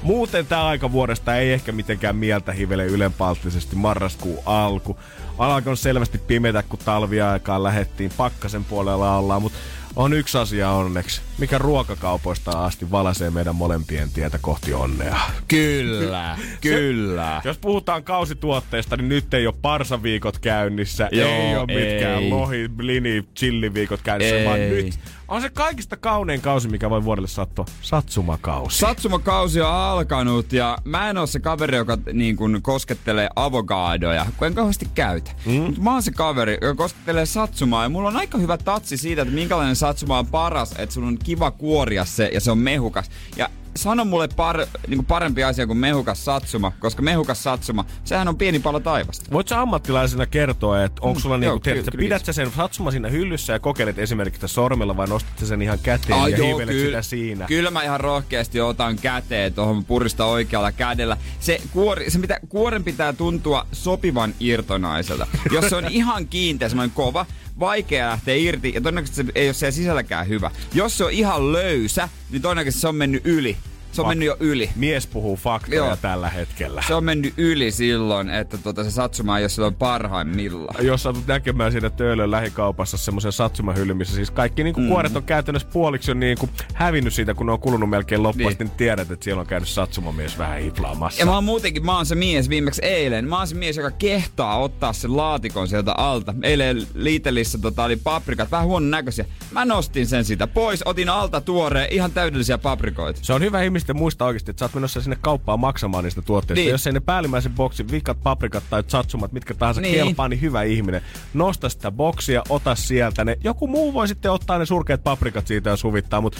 Muuten 0.02 0.46
tää 0.46 0.66
aika 0.66 0.92
vuodesta 0.92 1.36
ei 1.36 1.52
ehkä 1.52 1.72
mitenkään 1.72 2.16
mieltä 2.16 2.52
hivele 2.52 2.86
ylenpalttisesti 2.86 3.76
marraskuun 3.76 4.42
alku. 4.46 4.98
On 5.38 5.46
alkanut 5.46 5.78
selvästi 5.78 6.18
pimetä, 6.18 6.62
kun 6.62 6.78
talviaikaan 6.78 7.62
lähettiin. 7.62 8.12
Pakkasen 8.16 8.64
puolella 8.64 9.16
ollaan, 9.16 9.42
mutta 9.42 9.58
on 9.96 10.12
yksi 10.12 10.38
asia 10.38 10.70
onneksi, 10.70 11.20
mikä 11.38 11.58
ruokakaupoista 11.58 12.64
asti 12.64 12.90
valasee 12.90 13.30
meidän 13.30 13.54
molempien 13.54 14.10
tietä 14.10 14.38
kohti 14.40 14.74
onnea. 14.74 15.20
Kyllä, 15.48 16.38
kyllä. 16.60 17.40
Jos 17.44 17.58
puhutaan 17.58 18.04
kausituotteista, 18.04 18.96
niin 18.96 19.08
nyt 19.08 19.34
ei 19.34 19.46
ole 19.46 19.54
parsaviikot 19.62 20.38
käynnissä, 20.38 21.08
Joo, 21.12 21.28
ei 21.28 21.56
ole 21.56 21.66
mitkään 21.66 22.22
ei. 22.22 22.30
lohi, 22.30 22.68
blini, 22.68 23.24
chilliviikot 23.36 24.00
käynnissä, 24.02 24.36
Ei. 24.36 24.44
vaan 24.46 24.60
nyt 24.60 24.98
on 25.28 25.40
se 25.42 25.50
kaikista 25.50 25.96
kaunein 25.96 26.40
kausi, 26.40 26.68
mikä 26.68 26.90
voi 26.90 27.04
vuodelle 27.04 27.28
sattua, 27.28 27.64
satsumakausi. 27.82 28.78
Satsumakausi 28.78 29.60
on 29.60 29.70
alkanut 29.70 30.52
ja 30.52 30.78
mä 30.84 31.10
en 31.10 31.18
oo 31.18 31.26
se 31.26 31.40
kaveri, 31.40 31.76
joka 31.76 31.98
niin 32.12 32.36
kun 32.36 32.58
koskettelee 32.62 33.28
avokadoja, 33.36 34.26
kun 34.36 34.46
en 34.46 34.54
kauheasti 34.54 34.88
käytä. 34.94 35.30
Mm. 35.46 35.52
Mut 35.52 35.78
mä 35.78 35.92
oon 35.92 36.02
se 36.02 36.10
kaveri, 36.10 36.58
joka 36.62 36.74
koskettelee 36.74 37.26
satsumaa 37.26 37.82
ja 37.82 37.88
mulla 37.88 38.08
on 38.08 38.16
aika 38.16 38.38
hyvä 38.38 38.58
tatsi 38.58 38.96
siitä, 38.96 39.22
että 39.22 39.34
minkälainen 39.34 39.76
satsuma 39.76 40.18
on 40.18 40.26
paras, 40.26 40.74
että 40.78 40.94
sun 40.94 41.04
on 41.04 41.18
kiva 41.18 41.50
kuoria 41.50 42.04
se 42.04 42.30
ja 42.34 42.40
se 42.40 42.50
on 42.50 42.58
mehukas. 42.58 43.10
Ja 43.36 43.50
sano 43.78 44.04
mulle 44.04 44.28
par, 44.36 44.66
niin 44.88 45.04
parempi 45.04 45.44
asia 45.44 45.66
kuin 45.66 45.78
mehukas 45.78 46.24
satsuma, 46.24 46.72
koska 46.80 47.02
mehukas 47.02 47.42
satsuma, 47.42 47.84
sehän 48.04 48.28
on 48.28 48.36
pieni 48.38 48.58
palo 48.58 48.80
taivasta. 48.80 49.30
Voit 49.32 49.48
sä 49.48 49.60
ammattilaisena 49.60 50.26
kertoa, 50.26 50.84
että 50.84 51.02
onko 51.02 51.20
sulla 51.20 51.36
Mm, 51.36 51.40
niinku, 51.40 51.54
joo, 51.54 51.58
tiedät, 51.58 51.84
kyllä, 51.90 52.02
pidät 52.02 52.24
sä 52.24 52.32
sen 52.32 52.50
satsuma 52.56 52.90
siinä 52.90 53.08
hyllyssä 53.08 53.52
ja 53.52 53.58
kokeilet 53.58 53.98
esimerkiksi 53.98 54.36
sitä 54.36 54.46
sormella 54.48 54.96
vai 54.96 55.06
nostat 55.06 55.38
sen 55.38 55.62
ihan 55.62 55.78
käteen 55.82 56.20
Ai 56.20 56.30
ja 56.30 56.36
joo, 56.38 56.46
hiivelet 56.46 56.74
kyllä, 56.74 57.02
sitä 57.02 57.02
siinä? 57.02 57.46
Kyllä 57.46 57.70
mä 57.70 57.82
ihan 57.82 58.00
rohkeasti 58.00 58.60
otan 58.60 58.96
käteen 58.96 59.54
tuohon 59.54 59.84
purista 59.84 60.24
oikealla 60.24 60.72
kädellä. 60.72 61.16
Se, 61.40 61.60
kuori, 61.72 62.10
se 62.10 62.18
mitä, 62.18 62.40
kuoren 62.48 62.84
pitää 62.84 63.12
tuntua 63.12 63.66
sopivan 63.72 64.34
irtonaiselta. 64.40 65.26
Jos 65.52 65.68
se 65.68 65.76
on 65.76 65.84
ihan 65.88 66.26
kiinteä, 66.28 66.68
semmoinen 66.68 66.94
kova, 66.94 67.26
vaikea 67.60 68.10
lähteä 68.10 68.34
irti 68.34 68.72
ja 68.74 68.80
todennäköisesti 68.80 69.22
se 69.22 69.32
ei 69.34 69.48
ole 69.48 69.54
siellä 69.54 69.72
sisälläkään 69.72 70.28
hyvä. 70.28 70.50
Jos 70.74 70.98
se 70.98 71.04
on 71.04 71.12
ihan 71.12 71.52
löysä, 71.52 72.08
niin 72.30 72.42
todennäköisesti 72.42 72.80
se 72.80 72.88
on 72.88 72.96
mennyt 72.96 73.26
yli. 73.26 73.56
Se 73.92 74.00
on 74.00 74.04
Fak- 74.04 74.08
mennyt 74.08 74.26
jo 74.26 74.36
yli. 74.40 74.70
Mies 74.76 75.06
puhuu 75.06 75.36
faktoja 75.36 75.76
Joo. 75.76 75.96
tällä 75.96 76.28
hetkellä. 76.30 76.82
Se 76.86 76.94
on 76.94 77.04
mennyt 77.04 77.34
yli 77.36 77.70
silloin, 77.70 78.30
että 78.30 78.58
tota, 78.58 78.84
se 78.84 78.90
satsuma 78.90 79.38
ei 79.38 79.42
ole 79.42 79.48
silloin 79.48 79.74
parhaimmillaan. 79.74 80.86
jos 80.86 81.02
satut 81.02 81.26
näkemään 81.26 81.72
siinä 81.72 81.90
Töölön 81.90 82.30
lähikaupassa 82.30 82.96
semmoisen 82.96 83.32
satsumahylly, 83.32 83.94
missä 83.94 84.14
siis 84.14 84.30
kaikki 84.30 84.64
niinku 84.64 84.80
Mm. 84.80 84.88
kuoret 84.88 85.16
on 85.16 85.22
käytännössä 85.22 85.68
puoliksi 85.72 86.10
on 86.10 86.20
niinku 86.20 86.48
hävinnyt 86.74 87.14
siitä, 87.14 87.34
kun 87.34 87.46
ne 87.46 87.52
on 87.52 87.60
kulunut 87.60 87.90
melkein 87.90 88.22
loppuun, 88.22 88.48
Niin. 88.48 88.58
niin. 88.58 88.66
niin 88.68 88.76
tiedät, 88.76 89.10
että 89.10 89.24
siellä 89.24 89.40
on 89.40 89.46
käynyt 89.46 89.68
satsumamies 89.68 90.38
vähän 90.38 90.60
hiplaamassa. 90.60 91.20
Ja 91.22 91.26
mä 91.26 91.34
oon 91.34 91.44
muutenkin, 91.44 91.86
mä 91.86 91.96
oon 91.96 92.06
se 92.06 92.14
mies 92.14 92.48
viimeksi 92.48 92.84
eilen. 92.84 93.28
Mä 93.28 93.38
oon 93.38 93.46
se 93.46 93.54
mies, 93.54 93.76
joka 93.76 93.90
kehtaa 93.90 94.58
ottaa 94.58 94.92
sen 94.92 95.16
laatikon 95.16 95.68
sieltä 95.68 95.92
alta. 95.92 96.34
Eilen 96.42 96.82
liitelissä 96.94 97.58
tota, 97.58 97.84
oli 97.84 97.96
paprikat, 97.96 98.50
vähän 98.50 98.66
huonon 98.66 98.90
näköisiä. 98.90 99.24
Mä 99.50 99.64
nostin 99.64 100.06
sen 100.06 100.24
siitä 100.24 100.46
pois, 100.46 100.82
otin 100.84 101.08
alta 101.08 101.40
tuoreen, 101.40 101.92
ihan 101.92 102.12
täydellisiä 102.12 102.58
paprikoita. 102.58 103.20
Se 103.22 103.32
on 103.32 103.42
hyvä 103.42 103.62
ihmisellä 103.62 103.77
ihmisten 103.78 103.96
muista 103.96 104.24
oikeasti, 104.24 104.50
että 104.50 104.58
sä 104.58 104.64
oot 104.64 104.74
menossa 104.74 105.00
sinne 105.00 105.18
kauppaan 105.20 105.60
maksamaan 105.60 106.04
niistä 106.04 106.22
tuotteista. 106.22 106.60
Niin. 106.60 106.70
Jos 106.70 106.86
ei 106.86 106.92
ne 106.92 107.00
päällimmäisen 107.00 107.52
boksin, 107.52 107.90
vikat 107.90 108.22
paprikat 108.22 108.64
tai 108.70 108.84
satsumat, 108.86 109.32
mitkä 109.32 109.54
tahansa 109.54 109.80
Niin. 109.80 109.94
kelpaa, 109.94 110.28
niin 110.28 110.40
hyvä 110.40 110.62
ihminen. 110.62 111.02
Nosta 111.34 111.68
sitä 111.68 111.90
boksia, 111.90 112.42
ota 112.48 112.74
sieltä 112.74 113.24
ne. 113.24 113.36
Joku 113.44 113.66
muu 113.66 113.94
voi 113.94 114.08
sitten 114.08 114.32
ottaa 114.32 114.58
ne 114.58 114.66
surkeat 114.66 115.04
paprikat 115.04 115.46
siitä, 115.46 115.70
jos 115.70 115.84
huvittaa, 115.84 116.20
mutta 116.20 116.38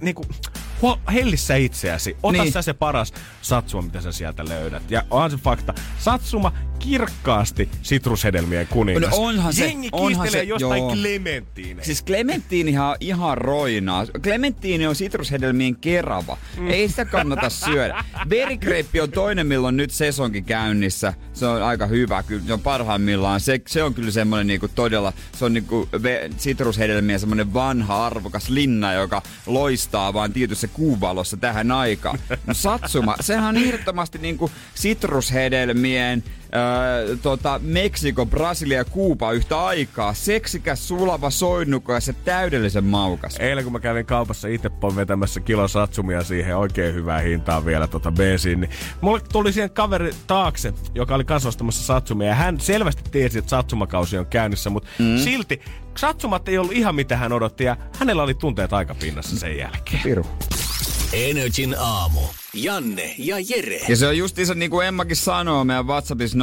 niinku, 0.00 0.24
huo, 0.82 0.98
hellissä 1.12 1.54
itseäsi. 1.56 2.16
Ota 2.22 2.42
niin. 2.42 2.52
sä 2.52 2.62
se 2.62 2.72
paras 2.72 3.12
satsuma, 3.42 3.82
mitä 3.82 4.00
sä 4.00 4.12
sieltä 4.12 4.44
löydät. 4.48 4.90
Ja 4.90 5.02
onhan 5.10 5.30
se 5.30 5.36
fakta. 5.36 5.74
Satsuma 5.98 6.52
kirkkaasti 6.78 7.68
sitrushedelmien 7.82 8.66
kuningas. 8.66 9.10
No 9.10 9.16
onhan 9.16 9.52
se- 9.52 9.66
Jengi 9.66 9.88
onhan 9.92 10.30
se- 10.30 10.42
jostain 10.42 10.82
joo. 10.82 10.92
klementtiineista. 10.92 11.86
Siis 11.86 12.04
Clementtiinihan 12.04 12.90
on 12.90 12.96
ihan 13.00 13.38
roinaa. 13.38 14.06
Clementtiini 14.22 14.86
on 14.86 14.96
sitrushedelmien 14.96 15.76
kerava. 15.76 16.38
Mm. 16.58 16.70
Ei 16.70 16.88
sitä 16.88 17.04
kannata 17.04 17.50
syödä. 17.50 18.04
Berikreippi 18.28 19.00
on 19.00 19.10
toinen, 19.10 19.46
milloin 19.46 19.76
nyt 19.76 19.90
sesonkin 19.90 20.44
käynnissä. 20.44 21.14
Se 21.32 21.46
on 21.46 21.62
aika 21.62 21.86
hyvä. 21.86 22.22
Kyllä 22.22 22.42
se 22.46 22.52
on 22.52 22.60
parhaimmillaan. 22.60 23.40
Se, 23.40 23.60
se 23.66 23.82
on 23.82 23.94
kyllä 23.94 24.10
semmoinen 24.10 24.46
niinku 24.46 24.68
todella, 24.68 25.12
se 25.38 25.44
on 25.44 25.52
niinku 25.54 25.88
ve- 25.96 26.32
sitrushedelmien 26.36 27.20
semmoinen 27.20 27.54
vanha 27.54 28.06
arvokas 28.06 28.48
linna, 28.48 28.92
joka 28.92 29.22
loistaa 29.46 30.14
vaan 30.14 30.32
tietyssä 30.32 30.68
kuuvalossa 30.68 31.36
tähän 31.36 31.70
aikaan. 31.72 32.18
No 32.46 32.54
satsuma, 32.54 33.14
sehän 33.20 33.44
on 33.44 33.56
ehdottomasti 33.56 34.18
niinku 34.18 34.50
sitrushedelmien 34.74 36.24
Öö, 36.54 37.16
tota, 37.16 37.60
Meksiko, 37.62 38.26
Brasilia 38.26 38.78
ja 38.78 38.84
Kuuba 38.84 39.32
yhtä 39.32 39.64
aikaa. 39.64 40.14
Seksikäs, 40.14 40.88
sulava, 40.88 41.30
soinnukas 41.30 42.08
ja 42.08 42.14
täydellisen 42.24 42.84
maukas. 42.84 43.36
Eilen 43.36 43.64
kun 43.64 43.72
mä 43.72 43.80
kävin 43.80 44.06
kaupassa 44.06 44.48
itse 44.48 44.70
vetämässä 44.96 45.40
kilon 45.40 45.68
satsumia 45.68 46.24
siihen 46.24 46.56
oikein 46.56 46.94
hyvää 46.94 47.18
hintaa 47.18 47.64
vielä 47.64 47.86
tota 47.86 48.12
bensiin, 48.12 48.60
niin 48.60 48.70
mulle 49.00 49.20
tuli 49.32 49.52
siihen 49.52 49.70
kaveri 49.70 50.10
taakse, 50.26 50.72
joka 50.94 51.14
oli 51.14 51.24
kanssa 51.24 51.48
ostamassa 51.48 51.86
satsumia. 51.86 52.28
Ja 52.28 52.34
hän 52.34 52.60
selvästi 52.60 53.02
tiesi, 53.10 53.38
että 53.38 53.48
satsumakausi 53.48 54.18
on 54.18 54.26
käynnissä, 54.26 54.70
mutta 54.70 54.88
mm. 54.98 55.18
silti 55.18 55.60
satsumat 55.96 56.48
ei 56.48 56.58
ollut 56.58 56.72
ihan 56.72 56.94
mitä 56.94 57.16
hän 57.16 57.32
odotti 57.32 57.64
ja 57.64 57.76
hänellä 57.98 58.22
oli 58.22 58.34
tunteet 58.34 58.72
aika 58.72 58.94
pinnassa 58.94 59.38
sen 59.38 59.56
jälkeen. 59.56 60.02
Piru. 60.02 60.26
Energin 61.12 61.74
aamu. 61.78 62.20
Janne 62.56 63.14
ja 63.18 63.36
Jere. 63.48 63.80
Ja 63.88 63.96
se 63.96 64.06
on 64.06 64.18
justiinsa 64.18 64.54
niin 64.54 64.70
kuin 64.70 64.86
Emmakin 64.86 65.16
sanoo 65.16 65.64
meidän 65.64 65.86
WhatsAppissa 65.86 66.38
050501719. 66.38 66.42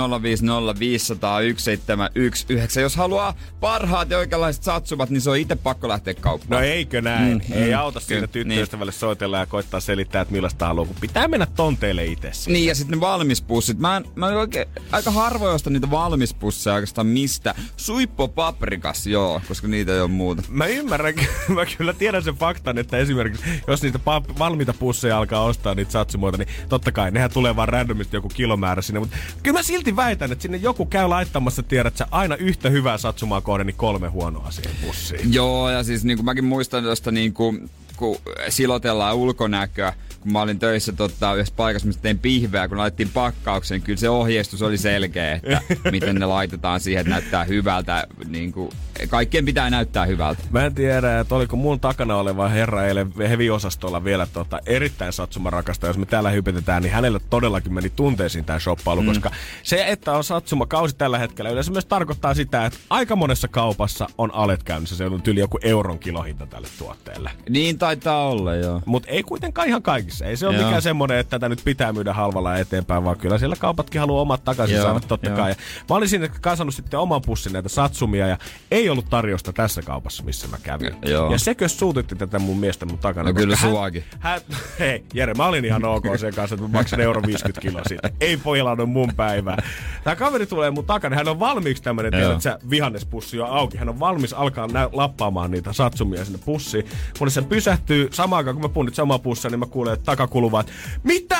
Jos 2.82 2.96
haluaa 2.96 3.34
parhaat 3.60 4.10
ja 4.10 4.18
oikeanlaiset 4.18 4.64
satsumat, 4.64 5.10
niin 5.10 5.22
se 5.22 5.30
on 5.30 5.38
itse 5.38 5.56
pakko 5.56 5.88
lähteä 5.88 6.14
No 6.14 6.20
kauppaan. 6.22 6.64
eikö 6.64 7.02
näin? 7.02 7.34
Mm, 7.34 7.42
Mm, 7.56 7.64
ei 7.64 7.72
mm, 7.72 7.78
auta 7.80 8.00
siinä 8.00 8.16
kyllä, 8.28 8.28
tyttöystävälle 8.28 8.92
soitella 8.92 9.38
ja 9.38 9.46
koittaa 9.46 9.80
selittää, 9.80 10.22
että 10.22 10.32
millaista 10.32 10.68
haluaa, 10.68 10.86
kun 10.86 10.96
pitää 11.02 11.28
mennä 11.28 11.46
tonteille 11.46 12.06
itse. 12.06 12.32
Niin, 12.48 12.66
ja 12.66 12.76
sitten 12.76 12.98
ne 12.98 13.02
valmispussit. 13.02 13.80
Mä, 13.80 13.98
en, 13.98 14.06
mä 14.16 14.30
en 14.30 14.38
oikein, 14.38 14.66
aika 14.92 15.12
harvoin 15.12 15.56
ostan 15.56 15.74
niitä 15.74 15.92
valmispusseja 15.92 16.74
oikeastaan 16.74 17.08
mistä. 17.08 17.56
Suippo 17.78 18.28
paprikas, 18.28 19.08
joo, 19.08 19.42
koska 19.48 19.68
niitä 19.68 19.94
ei 19.94 20.02
ole 20.02 20.10
muuta. 20.10 20.42
Mä 20.50 20.66
ymmärrän, 20.66 21.14
mä 21.56 21.66
kyllä 21.78 21.94
tiedän 21.94 22.24
sen 22.24 22.36
faktan, 22.36 22.78
että 22.78 22.98
esimerkiksi 22.98 23.44
jos 23.68 23.82
niitä 23.82 24.00
pa- 24.00 24.40
valmiita 24.40 24.74
pusseja 24.74 25.18
alkaa 25.18 25.44
ostaa 25.44 25.76
niitä 25.76 25.92
satsumoita, 26.04 26.38
niin 26.38 26.48
totta 26.70 26.92
kai 26.92 27.12
nehän 27.12 27.32
tulee 27.32 27.56
vaan 27.56 27.70
randomisti 27.70 28.18
joku 28.18 28.30
kilomäärä 28.30 28.82
sinne, 28.82 29.00
mutta 29.00 29.18
kyllä 29.44 29.60
mä 29.60 29.64
silti 29.64 29.96
väitän, 29.96 30.32
että 30.32 30.42
sinne 30.42 30.58
joku 30.58 30.86
käy 30.86 31.08
laittamassa, 31.08 31.64
tiedät 31.64 31.98
sä, 31.98 32.08
aina 32.12 32.36
yhtä 32.36 32.70
hyvää 32.70 32.98
satsumaa 32.98 33.42
kohden, 33.42 33.68
niin 33.68 33.76
kolme 33.76 34.08
huonoa 34.08 34.52
siihen 34.52 34.76
pussiin. 34.86 35.34
Joo, 35.34 35.70
ja 35.70 35.84
siis 35.84 36.04
niin 36.04 36.18
kuin 36.18 36.26
mäkin 36.26 36.46
muistan 36.46 36.84
tuosta 36.84 37.12
niin 37.12 37.34
kuin, 37.34 37.70
kun 37.98 38.18
silotellaan 38.50 39.16
ulkonäköä, 39.16 39.94
kun 40.20 40.32
mä 40.32 40.42
olin 40.42 40.60
töissä 40.60 40.92
tota, 40.92 41.34
yhdessä 41.34 41.54
paikassa, 41.58 41.88
missä 41.88 42.02
tein 42.02 42.20
pihveä, 42.20 42.68
kun 42.68 42.78
laitettiin 42.78 43.10
pakkaukseen, 43.14 43.82
kyllä 43.82 44.00
se 44.00 44.10
ohjeistus 44.10 44.62
oli 44.62 44.78
selkeä, 44.78 45.34
että 45.34 45.62
miten 45.92 46.16
ne 46.16 46.26
laitetaan 46.26 46.80
siihen, 46.80 47.02
että 47.02 47.12
näyttää 47.12 47.44
hyvältä. 47.44 48.08
Niin 48.28 48.52
kuin, 48.52 48.70
kaikkien 49.10 49.46
pitää 49.46 49.70
näyttää 49.70 50.06
hyvältä. 50.06 50.44
Mä 50.52 50.66
en 50.66 50.76
tiedä, 50.76 51.20
että 51.20 51.36
oliko 51.36 51.56
mun 51.56 51.80
takana 51.80 52.16
oleva 52.16 52.50
herra 52.50 52.86
eilen 52.86 53.14
heavy-osastolla 53.18 54.04
vielä 54.04 54.28
tota, 54.34 54.60
erittäin 54.66 55.14
satsumarakasta. 55.14 55.88
Jos 55.88 55.98
me 55.98 56.06
täällä 56.06 56.30
hypetetään, 56.30 56.84
niin 56.84 56.94
hänelle 56.94 57.20
todellakin 57.30 57.74
meni 57.74 57.90
tunteisiin 57.90 58.46
tämä 58.46 58.60
shoppailu, 58.60 59.02
mm. 59.02 59.08
koska 59.08 59.32
se, 59.64 59.86
että 59.88 60.12
on 60.12 60.24
satsumakausi 60.24 60.96
tällä 60.96 61.18
hetkellä, 61.18 61.50
yleensä 61.50 61.72
myös 61.72 61.86
tarkoittaa 61.86 62.34
sitä, 62.34 62.66
että 62.66 62.80
aika 62.90 63.16
monessa 63.16 63.48
kaupassa 63.48 64.08
on 64.18 64.34
alet 64.34 64.64
käynnissä. 64.64 64.96
Se 64.96 65.06
on 65.06 65.22
yli 65.28 65.40
joku 65.40 65.60
euron 65.62 66.00
kilohinta 66.00 66.46
tälle 66.48 66.68
tuotteelle. 66.80 67.32
Niin 67.50 67.78
taitaa 67.78 68.28
olla, 68.28 68.56
joo. 68.56 68.82
Mutta 68.86 69.10
ei 69.10 69.24
kuitenkaan 69.24 69.68
ihan 69.68 69.82
kaikissa. 69.82 70.26
Ei 70.26 70.38
se 70.38 70.48
ole 70.48 70.56
Joo. 70.56 70.64
mikään 70.64 70.82
semmoinen, 70.82 71.18
että 71.18 71.30
tätä 71.30 71.50
nyt 71.50 71.62
pitää 71.64 71.94
myydä 71.94 72.14
halvalla 72.14 72.58
eteenpäin, 72.58 73.04
vaan 73.04 73.18
kyllä 73.18 73.38
siellä 73.38 73.56
kaupatkin 73.56 74.02
haluaa 74.02 74.22
omat 74.22 74.44
takaisin 74.44 74.76
Joo, 74.76 74.86
saada 74.86 75.00
totta 75.00 75.30
joo. 75.30 75.38
kai. 75.38 75.50
Ja 75.52 75.56
mä 75.90 75.96
olin 75.96 76.10
sinne 76.10 76.28
kasannut 76.42 76.76
sitten 76.76 77.00
oman 77.00 77.22
pussin 77.22 77.54
näitä 77.54 77.70
satsumia 77.70 78.28
ja 78.28 78.38
ei 78.72 78.90
ollut 78.94 79.10
tarjosta 79.10 79.54
tässä 79.54 79.82
kaupassa, 79.82 80.24
missä 80.24 80.48
mä 80.48 80.58
kävin. 80.64 80.96
Joo. 81.06 81.32
Ja 81.32 81.38
sekö 81.40 81.68
suututti 81.68 82.16
tätä 82.16 82.40
mun 82.40 82.58
miestä 82.58 82.86
mun 82.86 82.98
takana. 82.98 83.30
No 83.30 83.34
kyllä 83.34 83.56
suakin. 83.56 84.04
Hän, 84.20 84.42
hän, 84.50 84.62
hei, 84.80 85.04
Jere, 85.14 85.34
mä 85.34 85.46
olin 85.46 85.66
ihan 85.66 85.86
ok 85.86 86.04
sen 86.18 86.34
kanssa, 86.34 86.56
että 86.56 86.68
mä 86.68 86.78
maksan 86.78 87.02
euro 87.02 87.22
50 87.28 87.62
kiloa 87.62 87.82
siitä. 87.88 88.10
Ei 88.20 88.38
pojalla 88.38 88.86
mun 88.86 89.14
päivää. 89.16 89.64
Tämä 90.04 90.16
kaveri 90.16 90.46
tulee 90.46 90.72
mun 90.72 90.86
takana, 90.86 91.16
hän 91.16 91.28
on 91.28 91.40
valmiiksi 91.40 91.84
tämmönen, 91.84 92.12
tiedät 92.12 92.42
sä, 92.42 92.60
vihannespussi 92.70 93.40
on 93.40 93.50
auki. 93.50 93.78
Hän 93.78 93.90
on 93.90 94.00
valmis 94.00 94.34
alkaa 94.34 94.68
nä- 94.68 94.90
lappaamaan 94.92 95.52
niitä 95.52 95.74
satsumia 95.74 96.26
sinne 96.26 96.40
pussiin. 96.46 96.86
Kunnes 97.18 97.34
se 97.34 97.42
pysähtyy 97.42 98.08
samaan 98.12 98.38
aikaan, 98.38 98.56
kun 98.56 98.64
mä 98.64 98.74
punnit 98.74 98.96
samaa 98.96 99.20
pussia, 99.20 99.50
niin 99.52 99.60
mä 99.60 99.66
kuulen 99.66 99.94
että 99.94 100.06
takakuluva, 100.06 100.60
että 100.60 100.72
mitä? 101.04 101.40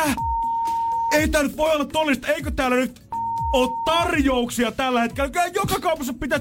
Ei 1.14 1.28
tää 1.28 1.44
nyt 1.44 1.58
voi 1.58 1.72
olla 1.72 1.86
tollista, 1.86 2.28
eikö 2.28 2.52
täällä 2.52 2.78
nyt 2.78 3.02
ole 3.54 3.70
tarjouksia 3.86 4.72
tällä 4.72 5.02
hetkellä? 5.02 5.30
Kyllä 5.30 5.48
joka 5.48 5.80
kaupassa 5.80 6.14
pitää 6.14 6.40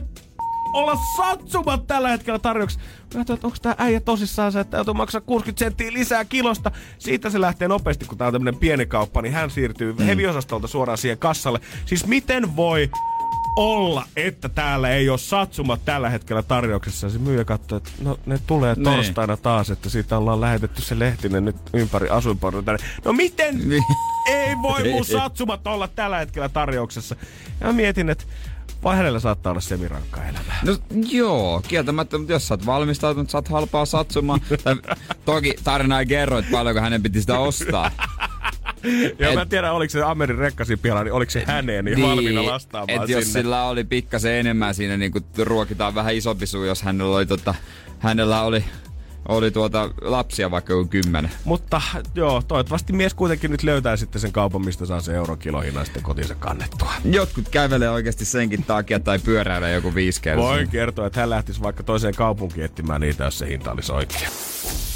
olla 0.73 0.99
satsumat 1.17 1.87
tällä 1.87 2.09
hetkellä 2.09 2.39
tarjouksessa. 2.39 2.85
Mä 2.85 3.19
ajattelin, 3.19 3.37
että 3.37 3.47
onko 3.47 3.59
tää 3.63 3.75
äijä 3.79 4.01
tosissaan 4.01 4.53
se, 4.53 4.61
että 4.61 4.77
joutuu 4.77 4.95
maksaa 4.95 5.21
60 5.21 5.59
senttiä 5.65 5.93
lisää 5.93 6.25
kilosta. 6.25 6.71
Siitä 6.99 7.31
se 7.31 7.41
lähtee 7.41 7.69
nopeasti, 7.69 8.05
kun 8.05 8.19
tää 8.19 8.27
on 8.27 8.33
tämmönen 8.33 8.61
pieni 8.61 8.87
kauppa, 8.87 9.23
niin 9.23 9.33
hän 9.33 9.51
siirtyy 9.51 9.93
mm. 9.93 10.05
heviosastolta 10.05 10.67
suoraan 10.67 10.99
siihen 10.99 11.19
kassalle. 11.19 11.61
Siis 11.87 12.07
miten 12.07 12.57
voi 12.57 12.91
olla, 13.57 14.05
että 14.17 14.49
täällä 14.49 14.91
ei 14.91 15.09
ole 15.09 15.19
satsumat 15.19 15.85
tällä 15.85 16.11
hetkellä 16.11 16.43
tarjouksessa. 16.43 17.11
Se 17.11 17.19
myyjä 17.19 17.45
katsoo, 17.45 17.77
että 17.77 17.91
no 18.03 18.19
ne 18.27 18.39
tulee 18.47 18.75
Niin. 18.75 18.85
torstaina 18.85 19.37
taas, 19.37 19.71
että 19.71 19.91
siitä 19.91 20.19
ollaan 20.19 20.41
lähetetty 20.41 20.83
se 20.83 20.99
lehtinen 20.99 21.45
nyt 21.45 21.57
ympäri 21.73 22.09
asuinpornoita. 22.09 22.77
No 23.05 23.13
miten 23.13 23.69
Niin. 23.69 23.85
ei 24.27 24.57
voi 24.63 24.89
mun 24.93 25.05
satsumat 25.05 25.67
olla 25.67 25.89
tällä 25.89 26.19
hetkellä 26.19 26.49
tarjouksessa? 26.49 27.17
Ja 27.61 27.73
mietin, 27.73 28.11
että 28.11 28.25
vai 28.85 28.97
hänellä 28.97 29.21
saattaa 29.21 29.51
olla 29.51 29.61
semirankka 29.61 30.23
elämä. 30.25 30.55
No 30.67 30.77
joo, 31.09 31.63
kieltämättä, 31.69 32.19
mutta 32.19 32.33
jos 32.33 32.49
sä 32.49 32.55
oot 32.55 32.67
valmistautunut, 32.67 33.31
saat 33.31 33.49
halpaa 33.49 33.85
satsumaa. 33.87 34.39
tai, 34.65 34.77
toki 35.25 35.55
tarina 35.65 36.01
ei 36.01 36.07
kerro, 36.07 36.39
että 36.39 36.51
paljonko 36.51 36.81
hänen 36.81 37.03
piti 37.03 37.21
sitä 37.21 37.39
ostaa. 37.39 37.91
Ja 39.19 39.29
Et- 39.29 39.35
mä 39.35 39.43
en 39.43 39.49
tiedä, 39.49 39.73
oliko 39.73 39.91
se 39.91 40.03
Amerin 40.03 40.39
rekkasi 40.39 40.77
piala, 40.77 41.05
niin 41.05 41.13
oliko 41.13 41.31
se 41.31 41.45
häneen 41.47 41.85
niin 41.85 42.03
valmiina 42.03 42.47
lastaamaan 42.47 43.01
et 43.03 43.07
sinne. 43.07 43.21
jos 43.21 43.33
sillä 43.33 43.65
oli 43.65 43.85
pikkasen 43.85 44.33
enemmän 44.33 44.75
siinä, 44.75 44.97
niin 44.97 45.13
kuin 45.13 45.25
ruokitaan 45.39 45.95
vähän 45.95 46.15
isompi 46.15 46.47
suu, 46.47 46.65
jos 46.65 46.83
hänellä 46.83 47.17
oli, 47.17 47.27
tota, 47.27 47.55
hänellä 47.99 48.43
oli, 48.43 48.65
oli 49.29 49.51
tuota 49.51 49.91
lapsia 50.01 50.51
vaikka 50.51 50.75
kuin 50.75 50.89
kymmenen. 50.89 51.31
Mutta 51.45 51.83
joo, 52.15 52.43
toivottavasti 52.49 52.93
mies 52.93 53.15
kuitenkin 53.15 53.51
nyt 53.51 53.63
löytää 53.63 53.97
sitten 53.97 54.21
sen 54.21 54.33
kaupan, 54.33 54.65
mistä 54.65 54.87
saa 54.87 55.01
se 55.01 55.15
eurokilohinnan 55.15 55.85
sitten 55.85 56.03
kotiinsa 56.03 56.35
kannettua. 56.35 56.93
Jotkut 57.05 57.49
kävelee 57.49 57.91
oikeasti 57.91 58.25
senkin 58.25 58.65
takia 58.65 59.01
tai 59.01 59.19
pyöräilee 59.19 59.75
joku 59.75 59.95
viisi 59.95 60.23
kertaa. 60.23 60.45
Voin 60.45 60.69
kertoa, 60.69 61.07
että 61.07 61.21
hän 61.21 61.31
lähtisi 61.31 61.63
vaikka 61.63 61.83
toiseen 61.83 62.15
kaupunkiin 62.15 62.65
etsimään 62.65 63.01
niitä, 63.01 63.25
jos 63.25 63.39
se 63.39 63.49
hinta 63.49 63.73
olisi 63.73 63.93
oikea. 63.93 64.29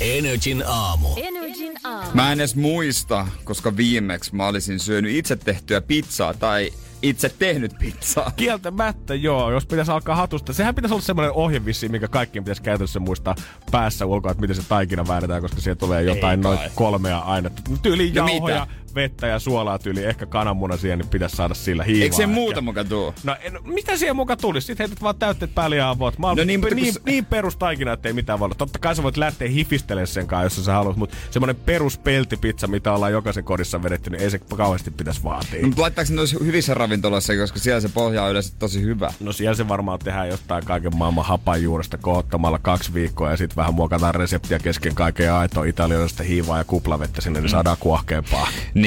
Energin 0.01 0.65
aamu. 0.67 1.09
Energin 1.17 1.75
aamu. 1.85 2.11
Mä 2.15 2.33
en 2.33 2.41
edes 2.41 2.57
muista, 2.57 3.27
koska 3.45 3.77
viimeksi 3.77 4.35
mä 4.35 4.47
olisin 4.47 4.81
syönyt 4.81 5.17
itse 5.17 5.37
tehtyä 5.37 5.81
pizzaa 5.81 6.35
tai 6.35 6.71
itse 7.09 7.29
tehnyt 7.39 7.73
pizzaa. 7.79 8.33
Kieltämättä 8.37 9.15
joo, 9.15 9.51
jos 9.51 9.67
pitäisi 9.67 9.91
alkaa 9.91 10.17
hatusta. 10.17 10.53
Sehän 10.53 10.75
pitäisi 10.75 10.95
olla 10.95 11.03
semmoinen 11.03 11.33
ohje 11.33 11.65
vissiin, 11.65 11.93
mikä 11.93 12.09
kaikkien 12.09 12.45
pitäisi 12.45 12.63
käytännössä 12.63 13.01
muistaa 13.01 13.35
päässä 13.71 14.07
ulkoa, 14.07 14.31
että 14.31 14.41
miten 14.41 14.57
se 14.57 14.63
taikina 14.69 15.09
väännetään, 15.09 15.43
koska 15.43 15.61
siellä 15.61 15.79
tulee 15.79 16.03
jotain 16.03 16.41
noin 16.41 16.59
kolmea 16.75 17.19
ainetta. 17.19 17.63
Tyyli 17.83 18.11
No 18.11 18.29
jauhoja, 18.29 18.67
vettä 18.97 19.27
ja 19.27 19.39
suolaa 19.39 19.79
tyyli, 19.79 20.05
ehkä 20.05 20.27
kananmuna 20.27 20.77
siihen, 20.77 20.99
niin 20.99 21.09
pitäisi 21.09 21.37
saada 21.37 21.55
sillä 21.55 21.85
hiivaa. 21.85 22.03
Eikö 22.03 22.17
se 22.17 22.27
muuta 22.27 22.61
muka 22.61 22.85
tuu? 22.85 23.15
No 23.25 23.37
en, 23.41 23.59
mitä 23.65 23.97
siihen 23.97 24.17
mukaan 24.17 24.39
tulisi? 24.39 24.67
Sitten 24.67 24.89
heität 24.89 25.03
vaan 25.03 25.17
täytteet 25.17 25.55
päälle 25.55 25.77
ja 25.77 25.91
avot. 25.91 26.19
Mä 26.19 26.27
No 26.27 26.35
niin, 26.35 26.47
niin, 26.47 26.61
mutta 26.61 26.75
kun 26.75 26.83
niin, 26.83 26.95
niin 27.05 27.25
perustaikina, 27.25 27.93
ettei 27.93 28.13
mitään 28.13 28.39
voi 28.39 28.47
olla. 28.47 28.55
Totta 28.55 28.79
kai 28.79 28.97
sä 28.97 29.03
voit 29.03 29.17
lähteä 29.17 29.49
hifistelemaan 29.49 30.07
sen 30.07 30.27
kanssa, 30.27 30.61
jos 30.61 30.67
sä 30.67 30.73
haluat, 30.73 30.97
mutta 30.97 31.17
semmonen 31.31 31.57
peruspeltipizza, 31.57 32.67
mitä 32.67 32.93
ollaan 32.93 33.13
jokaisen 33.13 33.45
kodissa 33.45 33.83
vedetty, 33.83 34.11
niin 34.11 34.23
ei 34.23 34.31
se 34.31 34.39
kauheasti 34.39 34.91
pitäisi 34.91 35.25
vaatia. 35.25 35.67
Mutta 35.67 35.83
laittaako 35.83 36.11
ne 36.11 36.17
noissa 36.17 36.45
hyvissä 36.45 36.75
ravintoloissa, 36.75 37.37
koska 37.37 37.59
siellä 37.59 37.81
se 37.81 37.89
pohja 37.89 38.23
on 38.23 38.31
yleensä 38.31 38.55
tosi 38.59 38.83
hyvä. 38.83 39.13
No 39.21 39.33
siellä 39.33 39.55
se 39.55 39.69
varmaan 39.69 39.99
tehdään 39.99 40.29
jostain 40.29 40.65
kaiken 40.65 40.97
maailman 40.97 41.25
hapanjuuresta 41.25 41.99
kohottamalla 41.99 42.59
kaksi 42.59 42.95
viikkoa 42.95 43.31
ja 43.31 43.37
sitten 43.37 43.57
vähän 43.57 43.75
muokataan 43.75 44.15
reseptiä 44.15 44.59
kesken 44.59 44.95
kaiken 44.95 45.27
ja 45.27 45.39
aitoa 45.39 45.65
italialaista 45.65 46.23
hiivaa 46.23 46.59
ja 46.59 46.65
kuplavettä 46.65 47.21
sinne, 47.21 47.41
niin 47.41 47.51
saadaan 47.51 47.77
kuohkeampaa. 47.81 48.49
Niin. 48.75 48.86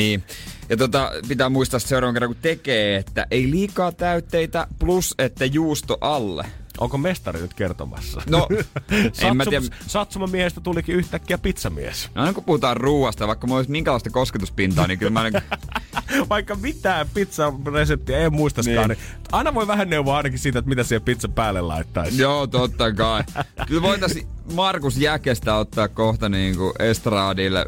Ja 0.70 0.78
tota, 0.78 1.12
pitää 1.28 1.50
muistaa 1.50 1.80
seuraavan 1.80 2.14
kerran, 2.14 2.30
kun 2.30 2.42
tekee, 2.42 2.96
että 2.96 3.28
ei 3.32 3.52
liikaa 3.52 3.92
täytteitä, 3.92 4.68
plus 4.80 5.16
että 5.18 5.46
juusto 5.46 5.98
alle. 6.02 6.46
Onko 6.80 6.98
mestari 6.98 7.42
nyt 7.42 7.54
kertomassa? 7.54 8.22
No, 8.30 8.48
en 9.22 9.38
mä 9.38 9.44
Satsum, 9.44 9.64
tiedä. 9.64 9.76
Satsuma-miehestä 9.88 10.62
tulikin 10.62 10.96
yhtäkkiä 10.96 11.38
pizzamies. 11.38 12.10
No 12.16 12.22
aina 12.22 12.34
kun 12.34 12.44
puhutaan 12.44 12.78
ruuasta, 12.78 13.28
vaikka 13.28 13.48
mulla 13.48 13.60
olisi 13.60 13.72
minkälaista 13.72 14.10
kosketuspintaa, 14.10 14.88
niin 14.88 15.00
kyllä 15.00 15.12
mä 15.12 15.30
niin, 15.30 15.44
Vaikka 16.30 16.56
mitään 16.56 17.10
pizzareseptiä 17.14 18.18
ei 18.18 18.30
muistaskaan, 18.30 18.76
niin. 18.76 18.88
Niin. 18.88 18.98
niin 19.20 19.28
aina 19.32 19.54
voi 19.54 19.68
vähän 19.68 19.90
neuvoa 19.90 20.18
ainakin 20.18 20.40
siitä, 20.40 20.60
että 20.60 20.70
mitä 20.70 20.84
siihen 20.84 21.02
pizza 21.02 21.28
päälle 21.28 21.62
laittaisi. 21.62 22.22
Joo, 22.22 22.48
totta 22.48 22.94
kai. 22.94 23.24
Kyllä 23.68 23.82
voitaisiin 23.82 24.28
Markus 24.54 24.98
Jäkestä 24.98 25.56
ottaa 25.56 25.88
kohta 25.88 26.30
niin 26.30 26.58
kuin 26.58 26.74
estradille. 26.80 27.66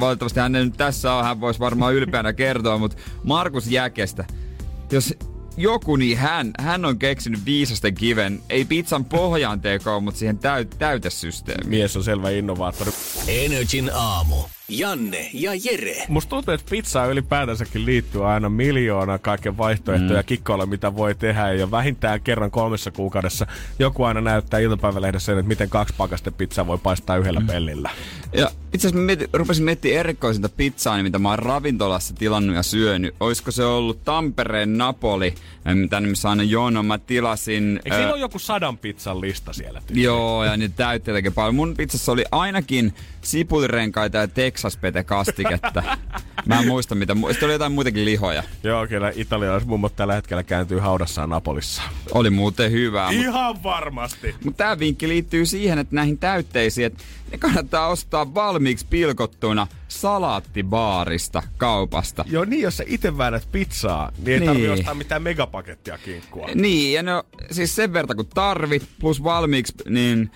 Valitettavasti 0.00 0.40
hän 0.40 0.56
ei 0.56 0.64
nyt 0.64 0.76
tässä 0.76 1.12
on, 1.12 1.24
hän 1.24 1.40
voisi 1.40 1.60
varmaan 1.60 1.94
ylpeänä 1.94 2.32
kertoa, 2.32 2.78
mutta 2.78 2.96
Markus 3.24 3.66
Jäkestä, 3.66 4.24
jos 4.90 5.14
joku, 5.56 5.96
niin 5.96 6.18
hän, 6.18 6.50
hän 6.60 6.84
on 6.84 6.98
keksinyt 6.98 7.44
viisasten 7.44 7.94
kiven, 7.94 8.40
ei 8.50 8.64
pizzan 8.64 9.04
pohjaan 9.04 9.60
tekoon, 9.60 10.04
mutta 10.04 10.18
siihen 10.18 10.38
täyt, 10.38 10.76
täytesysteemiin. 10.78 11.70
Mies 11.70 11.96
on 11.96 12.04
selvä 12.04 12.30
innovaattori. 12.30 12.92
Energin 13.28 13.90
aamu. 13.94 14.36
Janne 14.78 15.30
ja 15.32 15.50
Jere. 15.64 16.04
Musta 16.08 16.30
tuntuu, 16.30 16.54
että 16.54 16.70
pizzaan 16.70 17.10
ylipäätänsäkin 17.10 17.86
liittyy 17.86 18.30
aina 18.30 18.48
miljoona 18.48 19.18
kaiken 19.18 19.58
vaihtoehtoja 19.58 20.20
mm. 20.20 20.26
kikkoilla, 20.26 20.66
mitä 20.66 20.96
voi 20.96 21.14
tehdä. 21.14 21.52
Ja 21.52 21.70
vähintään 21.70 22.20
kerran 22.20 22.50
kolmessa 22.50 22.90
kuukaudessa 22.90 23.46
joku 23.78 24.04
aina 24.04 24.20
näyttää 24.20 24.60
iltapäivälehdessä 24.60 25.26
sen, 25.26 25.38
että 25.38 25.48
miten 25.48 25.70
kaksi 25.70 25.94
pakaste 25.96 26.30
pizzaa 26.30 26.66
voi 26.66 26.78
paistaa 26.78 27.16
yhdellä 27.16 27.40
mm. 27.40 27.46
pellillä. 27.46 27.90
Ja 28.32 28.50
itse 28.72 28.88
asiassa 28.88 29.00
mä 29.00 29.06
mietin, 29.06 29.28
rupesin 29.32 29.64
miettimään 29.64 30.00
erikoisinta 30.00 30.48
pizzaa, 30.48 30.96
niin 30.96 31.04
mitä 31.04 31.18
mä 31.18 31.28
oon 31.28 31.38
ravintolassa 31.38 32.14
tilannut 32.14 32.56
ja 32.56 32.62
syönyt. 32.62 33.14
Olisiko 33.20 33.50
se 33.50 33.64
ollut 33.64 34.04
Tampereen 34.04 34.78
Napoli, 34.78 35.34
em, 35.66 35.88
tänne 35.88 36.08
missä 36.08 36.30
aina 36.30 36.42
jono. 36.42 36.82
Mä 36.82 36.98
tilasin... 36.98 37.80
Eikö 37.84 37.96
siinä 37.96 38.12
ole 38.12 38.20
joku 38.20 38.38
sadan 38.38 38.78
pizzan 38.78 39.20
lista 39.20 39.52
siellä? 39.52 39.82
tyyli? 39.86 40.02
Joo, 40.02 40.44
ja 40.44 40.56
niitä 40.56 40.74
täytteitäkin 40.76 41.32
paljon. 41.32 41.54
Mun 41.54 41.74
pizzassa 41.76 42.12
oli 42.12 42.24
ainakin 42.32 42.94
sipulirenkaita 43.22 44.18
ja 44.18 44.28
Texas-pete 44.62 45.04
kastiketta. 45.04 45.82
Mä 46.46 46.58
en 46.60 46.66
muista 46.68 46.94
mitä. 46.94 47.12
mu- 47.14 47.28
Sitten 47.30 47.46
oli 47.46 47.52
jotain 47.52 47.72
muitakin 47.72 48.04
lihoja. 48.04 48.42
Joo, 48.62 48.86
kyllä 48.86 49.12
italialaiset 49.14 49.68
mummot 49.68 49.96
tällä 49.96 50.14
hetkellä 50.14 50.42
kääntyy 50.42 50.78
haudassaan 50.78 51.30
Napolissa. 51.30 51.82
Oli 52.14 52.30
muuten 52.30 52.72
hyvää. 52.72 53.12
Mut, 53.12 53.20
Ihan 53.22 53.62
varmasti. 53.62 54.34
mut 54.44 54.56
tää 54.56 54.78
vinkki 54.78 55.08
liittyy 55.08 55.46
siihen, 55.46 55.78
että 55.78 55.94
näihin 55.96 56.18
täytteisiin, 56.18 56.86
että 56.86 57.04
ne 57.32 57.38
kannattaa 57.38 57.86
ostaa 57.88 58.34
valmiiksi 58.34 58.86
pilkottuna 58.90 59.66
salaattibaarista 59.88 61.42
kaupasta. 61.56 62.24
Joo, 62.28 62.44
niin 62.44 62.62
jos 62.62 62.76
sä 62.76 62.84
itse 62.86 63.18
väännät 63.18 63.48
pizzaa, 63.52 64.12
niin 64.18 64.28
ei 64.28 64.38
Niin. 64.40 64.48
tarvi 64.50 64.68
ostaa 64.68 64.94
mitään 64.94 65.22
megapakettia 65.22 65.98
kinkkua. 65.98 66.46
Niin, 66.54 66.92
ja 66.92 67.02
no 67.02 67.22
siis 67.50 67.74
sen 67.76 67.92
verran 67.92 68.16
kun 68.16 68.26
tarvit, 68.26 68.88
plus 69.00 69.24
valmiiksi 69.24 69.74
niin 69.88 70.30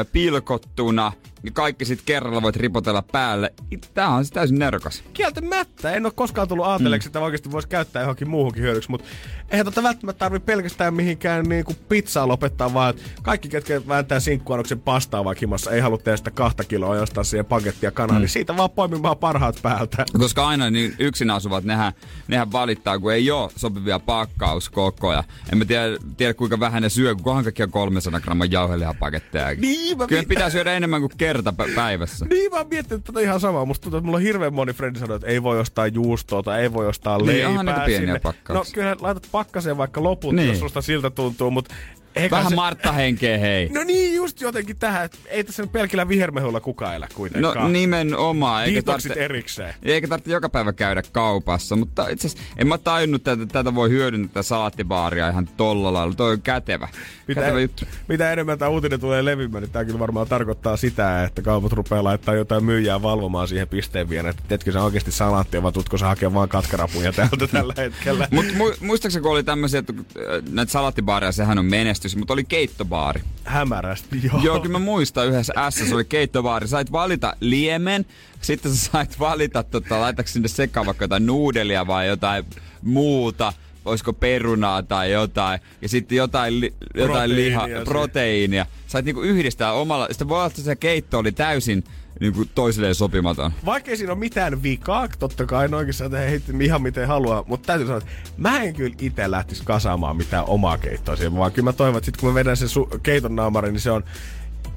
ö, 0.00 0.04
pilkottuna, 0.12 1.12
ja 1.44 1.50
kaikki 1.50 1.84
sit 1.84 2.02
kerralla 2.06 2.42
voit 2.42 2.56
ripotella 2.56 3.02
päälle. 3.02 3.54
Tää 3.94 4.08
on 4.08 4.24
siis 4.24 4.32
täysin 4.32 4.58
nerokas. 4.58 5.04
Kieltämättä. 5.12 5.92
En 5.92 6.06
ole 6.06 6.12
koskaan 6.16 6.48
tullut 6.48 6.66
ajatelleeksi, 6.66 7.08
että 7.08 7.20
oikeasti 7.20 7.52
voisi 7.52 7.68
käyttää 7.68 8.02
johonkin 8.02 8.28
muuhunkin 8.28 8.62
hyödyksi, 8.62 8.90
mutta 8.90 9.08
eihän 9.50 9.64
tota 9.64 9.82
välttämättä 9.82 10.18
tarvi 10.18 10.38
pelkästään 10.38 10.94
mihinkään 10.94 11.48
niinku 11.48 11.74
pizzaa 11.88 12.28
lopettaa, 12.28 12.74
vaan 12.74 12.90
että 12.90 13.02
kaikki, 13.22 13.48
ketkä 13.48 13.82
vääntää 13.88 14.20
sinkkuannoksen 14.20 14.80
pastaa 14.80 15.24
vaikka 15.24 15.40
himassa, 15.40 15.70
ei 15.70 15.80
halua 15.80 15.98
tehdä 15.98 16.16
sitä 16.16 16.30
kahta 16.30 16.64
kiloa 16.64 16.96
jostain 16.96 17.24
siihen 17.24 17.44
pakettia 17.44 17.90
kanaan, 17.90 18.20
mm. 18.20 18.22
niin 18.22 18.28
siitä 18.28 18.56
vaan 18.56 18.70
poimimaan 18.70 19.16
parhaat 19.16 19.58
päältä. 19.62 20.04
Koska 20.18 20.48
aina 20.48 20.70
niin 20.70 20.94
yksin 20.98 21.30
asuvat, 21.30 21.64
nehän, 21.64 21.92
nehän 22.28 22.52
valittaa, 22.52 22.98
kun 22.98 23.12
ei 23.12 23.30
ole 23.30 23.50
sopivia 23.56 23.98
pakkauskokoja. 23.98 25.24
En 25.52 25.58
mä 25.58 25.64
tiedä, 25.64 25.98
tiedä 26.16 26.34
kuinka 26.34 26.60
vähän 26.60 26.82
ne 26.82 26.88
syö, 26.88 27.14
kun 27.14 27.24
kohan 27.24 27.44
kaikkia 27.44 27.66
300 27.66 28.20
gramman 28.20 28.50
jauhelihapaketteja. 28.50 29.54
Niin, 29.54 29.98
Kyllä 30.08 30.22
pitää 30.28 30.50
syödä 30.50 30.72
enemmän 30.72 31.00
kuin 31.00 31.12
kerta 31.34 31.54
pä- 31.64 31.74
päivässä. 31.74 32.26
Niin 32.30 32.50
mä 32.50 32.56
oon 32.56 32.66
miettinyt 32.68 33.04
tätä 33.04 33.20
ihan 33.20 33.40
samaa. 33.40 33.64
Musta 33.64 33.82
tuntuu, 33.82 33.98
että 33.98 34.06
mulla 34.06 34.16
on 34.16 34.22
hirveän 34.22 34.54
moni 34.54 34.72
frendi 34.72 34.98
sanoo, 34.98 35.16
että 35.16 35.28
ei 35.28 35.42
voi 35.42 35.60
ostaa 35.60 35.86
juustoa 35.86 36.42
tai 36.42 36.60
ei 36.62 36.72
voi 36.72 36.86
ostaa 36.86 37.16
Niin, 37.18 37.26
leipää 37.26 37.48
onhan 37.48 37.66
niitä 37.66 37.80
pieniä 37.80 38.06
sinne. 38.06 38.18
pakkauksia. 38.20 38.56
No 38.56 38.64
kyllä 38.74 38.96
laitat 39.00 39.28
pakkaseen 39.32 39.76
vaikka 39.76 40.02
loput, 40.02 40.34
Niin. 40.34 40.48
jos 40.48 40.58
susta 40.58 40.82
siltä 40.82 41.10
tuntuu, 41.10 41.50
mutta 41.50 41.74
eikä 42.16 42.36
Vähän 42.36 42.48
se... 42.50 42.54
Martta 42.56 42.92
henkeä, 42.92 43.38
hei. 43.38 43.68
No 43.68 43.82
niin, 43.84 44.14
just 44.16 44.40
jotenkin 44.40 44.76
tähän, 44.76 45.04
että 45.04 45.18
ei 45.26 45.44
tässä 45.44 45.62
nyt 45.62 45.72
pelkillä 45.72 46.08
vihermehulla 46.08 46.60
kukaan 46.60 46.94
elä 46.94 47.06
No 47.06 47.14
kuitenkaan. 47.14 47.72
nimenomaan. 47.72 48.64
Eikä 48.64 48.82
tarvitse, 48.82 49.12
erikseen. 49.24 49.74
eikä 49.82 50.08
tarvitse 50.08 50.30
joka 50.32 50.48
päivä 50.48 50.72
käydä 50.72 51.02
kaupassa, 51.12 51.76
mutta 51.76 52.08
itse 52.08 52.26
asiassa 52.26 52.46
en 52.58 52.66
mä 52.66 52.78
tajunnut, 52.78 53.28
että 53.28 53.46
tätä 53.46 53.74
voi 53.74 53.90
hyödyntää 53.90 54.28
tätä 54.34 54.42
salaattibaaria 54.42 55.28
ihan 55.28 55.48
tolla 55.56 55.92
lailla. 55.92 56.14
Toi 56.14 56.32
on 56.32 56.42
kätevä. 56.42 56.88
Mitä, 57.28 57.40
Kätevä 57.40 57.60
juttu. 57.60 57.84
mitä 58.08 58.32
enemmän 58.32 58.58
tämä 58.58 58.68
uutinen 58.68 59.00
tulee 59.00 59.24
levymään, 59.24 59.62
niin 59.62 59.70
tämä 59.72 59.84
kyllä 59.84 59.98
varmaan 59.98 60.26
tarkoittaa 60.26 60.76
sitä, 60.76 61.24
että 61.24 61.42
kaupat 61.42 61.72
rupeaa 61.72 62.04
laittaa 62.04 62.34
jotain 62.34 62.64
myyjää 62.64 63.02
valvomaan 63.02 63.48
siihen 63.48 63.68
pisteen 63.68 64.08
vielä, 64.08 64.28
että 64.30 64.42
teetkö 64.48 64.72
sä 64.72 64.82
oikeasti 64.82 65.12
salaattia 65.12 65.62
vai 65.62 65.72
tutko 65.72 65.98
sä 65.98 66.06
hakea 66.06 66.34
vaan 66.34 66.48
katkarapuja 66.48 67.12
täältä 67.12 67.46
tällä 67.46 67.74
hetkellä. 67.76 68.28
Mut 68.30 68.46
mu- 68.46 68.76
muistaakseni 68.84 69.22
kun 69.22 69.32
oli 69.32 69.42
tämmöisiä, 69.42 69.80
että 69.80 69.92
äh, 69.96 70.42
näitä 70.50 70.72
salaattibaareja, 70.72 71.32
sehän 71.32 71.58
on 71.58 71.64
menestys, 72.04 72.16
mutta 72.16 72.32
oli 72.32 72.44
keittobaari. 72.44 73.22
Hämärästi, 73.44 74.20
joo. 74.22 74.40
Joo, 74.42 74.60
kyllä 74.60 74.72
mä 74.78 74.84
muistan 74.84 75.26
yhdessä 75.28 75.52
S, 75.70 75.88
se 75.88 75.94
oli 75.94 76.04
keittobaari. 76.04 76.68
Sait 76.68 76.92
valita 76.92 77.36
liemen, 77.40 78.06
sitten 78.40 78.74
sä 78.76 78.90
sait 78.92 79.18
valita, 79.18 79.62
tota, 79.62 80.00
laitaks 80.00 80.32
sinne 80.32 80.48
sekaan 80.48 80.86
vaikka 80.86 81.04
jotain 81.04 81.26
nuudelia 81.26 81.86
vai 81.86 82.06
jotain 82.08 82.44
muuta. 82.82 83.52
Olisiko 83.84 84.12
perunaa 84.12 84.82
tai 84.82 85.12
jotain. 85.12 85.60
Ja 85.82 85.88
sitten 85.88 86.16
jotain, 86.16 86.60
li- 86.60 86.74
jotain 86.94 87.36
liha, 87.36 87.60
Proteiinia 87.60 87.66
siihen. 87.66 87.84
proteiinia. 87.84 88.66
Sait 88.86 89.04
niinku 89.04 89.20
yhdistää 89.22 89.72
omalla. 89.72 90.06
Sitten 90.10 90.28
voi 90.28 90.36
olla, 90.36 90.46
että 90.46 90.62
se 90.62 90.76
keitto 90.76 91.18
oli 91.18 91.32
täysin 91.32 91.84
niinku 92.20 92.44
toisilleen 92.54 92.94
sopimaton. 92.94 93.52
Vaikka 93.64 93.90
ei 93.90 93.96
siinä 93.96 94.12
ole 94.12 94.18
mitään 94.18 94.62
vikaa, 94.62 95.08
totta 95.18 95.46
kai 95.46 95.68
noinkin 95.68 95.94
tehdä 95.98 96.30
heti 96.30 96.52
ihan 96.60 96.82
miten 96.82 97.08
haluaa, 97.08 97.44
mutta 97.46 97.66
täytyy 97.66 97.86
sanoa, 97.86 97.98
että 97.98 98.10
mä 98.36 98.62
en 98.62 98.74
kyllä 98.74 98.96
itse 99.00 99.30
lähtisi 99.30 99.62
kasaamaan 99.64 100.16
mitään 100.16 100.44
omaa 100.46 100.78
keittoa 100.78 101.16
siihen, 101.16 101.36
vaan 101.36 101.52
kyllä 101.52 101.64
mä 101.64 101.72
toivon, 101.72 101.98
että 101.98 102.06
sit 102.06 102.16
kun 102.16 102.28
mä 102.28 102.34
vedän 102.34 102.56
sen 102.56 102.68
su- 102.68 102.98
keiton 103.02 103.36
naamarin, 103.36 103.72
niin 103.72 103.80
se 103.80 103.90
on 103.90 104.04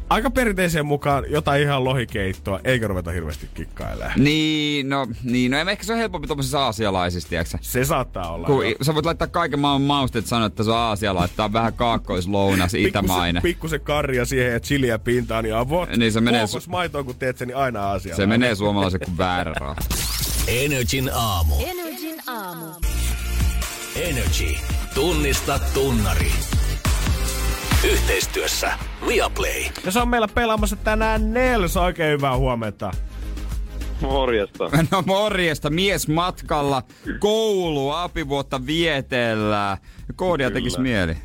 aika 0.10 0.30
perinteiseen 0.30 0.86
mukaan 0.86 1.24
jotain 1.30 1.62
ihan 1.62 1.84
lohikeittoa, 1.84 2.60
eikä 2.64 2.88
ruveta 2.88 3.12
hirveästi 3.12 3.50
kikkailemaan. 3.54 4.24
Niin, 4.24 4.90
no, 4.90 5.08
niin, 5.24 5.52
no 5.52 5.58
ehkä 5.58 5.84
se 5.84 5.94
on 5.94 6.00
helpompi 6.00 6.28
tuommoisessa 6.28 6.60
aasialaisissa, 6.60 7.30
tiedätkö 7.30 7.58
Se 7.62 7.86
saattaa 7.86 8.34
olla. 8.34 8.48
Kun 8.48 8.64
sä 8.82 8.94
voit 8.94 9.06
laittaa 9.06 9.28
kaiken 9.28 9.60
maailman 9.60 9.88
mausteet 9.88 10.26
sanoa, 10.26 10.48
että 10.48 10.64
se 10.64 10.72
on 10.72 10.78
aasialaista, 10.78 11.36
tää 11.36 11.46
on 11.46 11.54
vähän 11.54 11.74
kaakkoislounas, 11.74 12.74
itämainen. 12.74 13.44
Pikkusen, 13.44 13.82
karja 13.82 14.26
siihen 14.26 14.54
ja 14.54 14.60
chiliä 14.60 15.00
pintaan, 15.00 15.44
niin 15.44 15.56
avot. 15.56 15.90
Niin 15.90 16.12
se 16.12 16.22
menee 16.22 16.42
Kookos 16.42 16.68
maitoa, 16.68 17.04
kun 17.04 17.16
teet 17.16 17.38
sen, 17.38 17.48
niin 17.48 17.58
aina 17.58 17.92
asia. 17.92 18.16
Se 18.16 18.26
menee 18.26 18.56
suomalaisen 18.56 19.00
kuin 19.06 19.18
väärä. 19.18 19.54
Energin 20.48 21.10
aamu. 21.14 21.56
Energin 21.60 22.16
aamu. 22.28 22.66
Energy. 23.96 24.56
Tunnista 24.94 25.60
tunnari. 25.74 26.32
Yhteistyössä 27.84 28.72
Viaplay. 29.08 29.64
Ja 29.86 29.92
se 29.92 30.00
on 30.00 30.08
meillä 30.08 30.28
pelaamassa 30.28 30.76
tänään 30.76 31.34
Nels. 31.34 31.78
Oikein 31.78 32.12
hyvää 32.12 32.38
huomenta. 32.38 32.92
Morjesta. 34.02 34.70
No 34.92 35.04
morjesta, 35.06 35.70
mies 35.70 36.08
matkalla, 36.08 36.84
koulu, 37.20 37.90
apivuotta 37.92 38.66
vietellään. 38.66 39.78
Koodia 40.16 40.48
Kyllä. 40.48 40.54
tekis 40.60 40.78
mieli. 40.78 41.18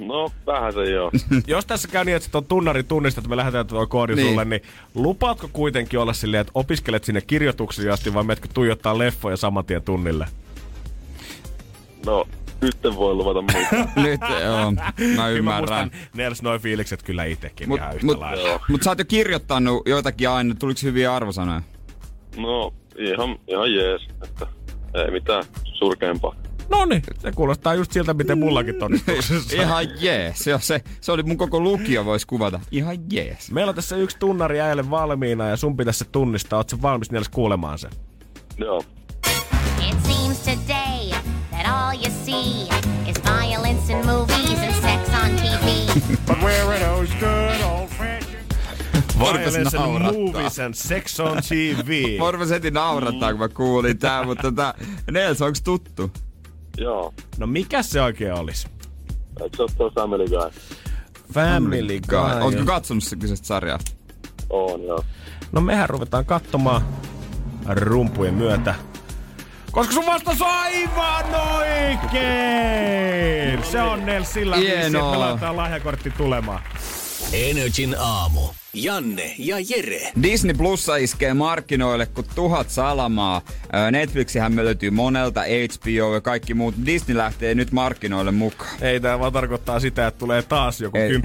No, 0.00 0.30
vähän 0.46 0.72
se 0.72 0.90
joo. 0.90 1.10
Jos 1.46 1.66
tässä 1.66 1.88
käy 1.88 2.04
niin, 2.04 2.16
että 2.16 2.38
on 2.38 2.44
tunnari 2.44 2.82
tunnista, 2.82 3.20
että 3.20 3.28
me 3.28 3.36
lähdetään 3.36 3.66
tuo 3.66 3.86
koodi 3.86 4.14
Niin. 4.14 4.28
sulle, 4.28 4.44
niin 4.44 4.62
lupaatko 4.94 5.48
kuitenkin 5.52 5.98
olla 5.98 6.12
silleen, 6.12 6.40
että 6.40 6.50
opiskelet 6.54 7.04
sinne 7.04 7.20
kirjoituksiin 7.20 7.92
asti, 7.92 8.14
vai 8.14 8.24
meetkö 8.24 8.48
tuijottaa 8.54 8.98
leffoja 8.98 9.36
saman 9.36 9.64
tien 9.64 9.82
tunnille? 9.82 10.26
No, 12.06 12.24
nyt 12.62 12.86
en 12.86 12.96
voi 12.96 13.14
luvata 13.14 13.40
muuta. 13.40 13.90
Nyt, 14.02 14.20
joo, 14.44 14.72
mä 15.16 15.28
ymmärrän. 15.28 15.90
Nels 16.14 16.42
noin 16.42 16.60
fiilikset 16.60 17.02
kyllä 17.02 17.24
itekin 17.24 17.68
Mut, 17.68 17.78
ihan 17.78 17.94
yhtä 17.94 18.06
mut, 18.06 18.18
lailla. 18.18 18.60
mut 18.68 18.82
sä 18.82 18.90
oot 18.90 18.98
jo 18.98 19.04
kirjoittanut 19.04 19.88
joitakin 19.88 20.28
aina, 20.28 20.54
tuliko 20.54 20.80
hyviä 20.82 21.14
arvosanoja? 21.14 21.62
No, 22.36 22.72
ihan, 22.98 23.38
ihan 23.48 23.74
jees, 23.74 24.02
että 24.24 24.46
ei 24.94 25.10
mitään 25.10 25.44
surkeampaa. 25.64 26.34
No 26.70 26.84
niin, 26.84 27.02
se 27.18 27.32
kuulostaa 27.32 27.74
just 27.74 27.92
siltä, 27.92 28.14
miten 28.14 28.38
mullakin 28.38 28.74
todistuksessa. 28.78 29.56
Ihan 29.62 29.86
jees. 30.00 30.38
Se, 30.38 30.54
on 30.54 30.60
se, 30.60 30.80
se 31.00 31.12
oli 31.12 31.22
mun 31.22 31.36
koko 31.36 31.60
lukio, 31.60 32.04
voisi 32.04 32.26
kuvata. 32.26 32.60
Ihan 32.70 32.96
jees. 33.12 33.50
Meillä 33.50 33.70
on 33.70 33.74
tässä 33.74 33.96
yksi 33.96 34.16
tunnari 34.18 34.60
äijälle 34.60 34.90
valmiina 34.90 35.48
ja 35.48 35.56
sun 35.56 35.76
pitäisi 35.76 35.98
se 35.98 36.04
tunnistaa. 36.12 36.56
Ootko 36.56 36.76
valmis 36.82 37.10
Niels 37.10 37.28
kuulemaan 37.28 37.78
sen? 37.78 37.90
Joo. 38.58 38.82
It 39.88 39.96
seems 40.02 40.38
today 40.38 40.79
all 41.70 41.94
you 41.94 42.10
see 42.24 42.68
is 43.10 43.16
violence 43.24 43.92
in 43.92 44.06
movies 44.06 44.58
and 44.62 44.74
sex 44.74 45.10
on 45.24 45.30
TV. 45.36 45.66
But 46.26 46.38
where 46.42 46.64
are 46.64 46.78
those 46.78 47.14
good 47.20 47.60
old 47.62 47.88
violence 49.18 49.56
and 49.56 49.72
naurattaa. 49.72 50.12
movies 50.12 50.58
and 50.58 50.74
sex 50.74 51.20
on 51.20 51.36
TV? 51.48 52.18
Vorpes 52.18 52.50
heti 52.50 52.70
naurattaa, 52.70 53.30
kun 53.30 53.38
mä 53.40 53.48
kuulin 53.48 53.98
tää, 53.98 54.24
mutta 54.24 54.42
tota, 54.42 54.74
Nels, 55.10 55.42
onks 55.42 55.62
tuttu? 55.62 56.10
Joo. 56.78 57.14
No 57.38 57.46
mikä 57.46 57.82
se 57.82 58.02
oikein 58.02 58.34
olisi? 58.34 58.68
Eikö 59.42 59.56
se 59.56 59.62
ole 59.62 59.70
tuo 59.76 59.90
Family 59.90 60.24
Guy? 60.28 60.50
Family 61.34 62.00
Guy. 62.08 62.40
Ootko 62.42 62.64
katsonut 62.64 63.04
se 63.04 63.16
kyseistä 63.16 63.46
sarjaa? 63.46 63.78
On, 64.50 64.82
joo. 64.84 65.04
No 65.52 65.60
mehän 65.60 65.88
ruvetaan 65.90 66.24
katsomaan 66.24 66.82
rumpujen 67.66 68.34
myötä. 68.34 68.74
Koska 69.70 69.92
sun 69.94 70.06
vastaus 70.06 70.42
on 70.42 70.48
aivan 70.50 71.24
oikein! 71.58 72.20
Se 73.64 73.80
on 73.82 74.06
Nels 74.06 74.32
sillä 74.32 74.56
viisi, 74.56 74.72
että 74.72 74.90
me 74.90 75.16
laitetaan 75.16 75.56
lahjakortti 75.56 76.10
tulemaan. 76.10 76.62
Energin 77.32 77.96
aamu. 77.98 78.40
Janne 78.74 79.34
ja 79.38 79.56
Jere. 79.68 80.12
Disney 80.22 80.54
Plussa 80.54 80.96
iskee 80.96 81.34
markkinoille 81.34 82.06
kuin 82.06 82.26
tuhat 82.34 82.70
salamaa. 82.70 83.42
Netflixihän 83.90 84.52
me 84.52 84.64
löytyy 84.64 84.90
monelta, 84.90 85.40
HBO 85.40 86.14
ja 86.14 86.20
kaikki 86.20 86.54
muut. 86.54 86.74
Disney 86.86 87.16
lähtee 87.16 87.54
nyt 87.54 87.72
markkinoille 87.72 88.30
mukaan. 88.30 88.70
Ei 88.80 89.00
tää 89.00 89.18
vaan 89.18 89.32
tarkoittaa 89.32 89.80
sitä, 89.80 90.06
että 90.06 90.18
tulee 90.18 90.42
taas 90.42 90.80
joku 90.80 90.98
Ei. 90.98 91.18
10-15 91.18 91.20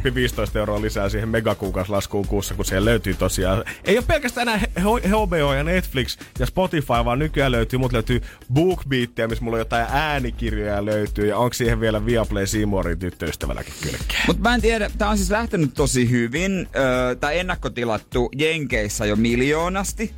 euroa 0.56 0.82
lisää 0.82 1.10
siihen 1.10 1.30
megakuukausilaskuun 1.30 2.28
kuussa, 2.28 2.54
kun 2.54 2.66
siellä 2.66 2.90
löytyy 2.90 3.14
tosiaan. 3.14 3.64
Ei 3.86 3.98
ole 3.98 4.06
pelkästään 4.08 4.48
enää 4.48 4.60
HBO 5.08 5.54
ja 5.54 5.64
Netflix 5.64 6.18
ja 6.40 6.46
Spotify, 6.46 7.06
vaan 7.06 7.20
nykyään 7.20 7.52
löytyy, 7.52 7.80
mut 7.80 7.94
löytyy 7.94 8.22
BookBeatia, 8.54 9.28
missä 9.28 9.44
mulla 9.44 9.56
on 9.56 9.62
jotain 9.62 9.88
äänikirjoja 9.92 10.86
löytyy. 10.86 11.28
Ja 11.28 11.38
onko 11.38 11.54
siihen 11.54 11.80
vielä 11.80 12.06
Viaplay 12.06 12.48
Seymourin 12.48 13.00
tyttöystävälläkin 13.00 13.74
kylkeä? 13.82 14.20
Mutta 14.28 14.42
mä 14.42 14.56
en 14.56 14.62
tiedä, 14.62 14.92
tää 14.98 15.10
on 15.10 15.18
siis 15.18 15.32
lähtenyt 15.32 15.74
tosi 15.74 16.10
hyvin. 16.10 16.68
Ö, 16.76 17.16
tää 17.16 17.35
ennakkotilattu 17.40 18.30
Jenkeissä 18.36 19.06
jo 19.06 19.16
miljoonasti. 19.16 20.14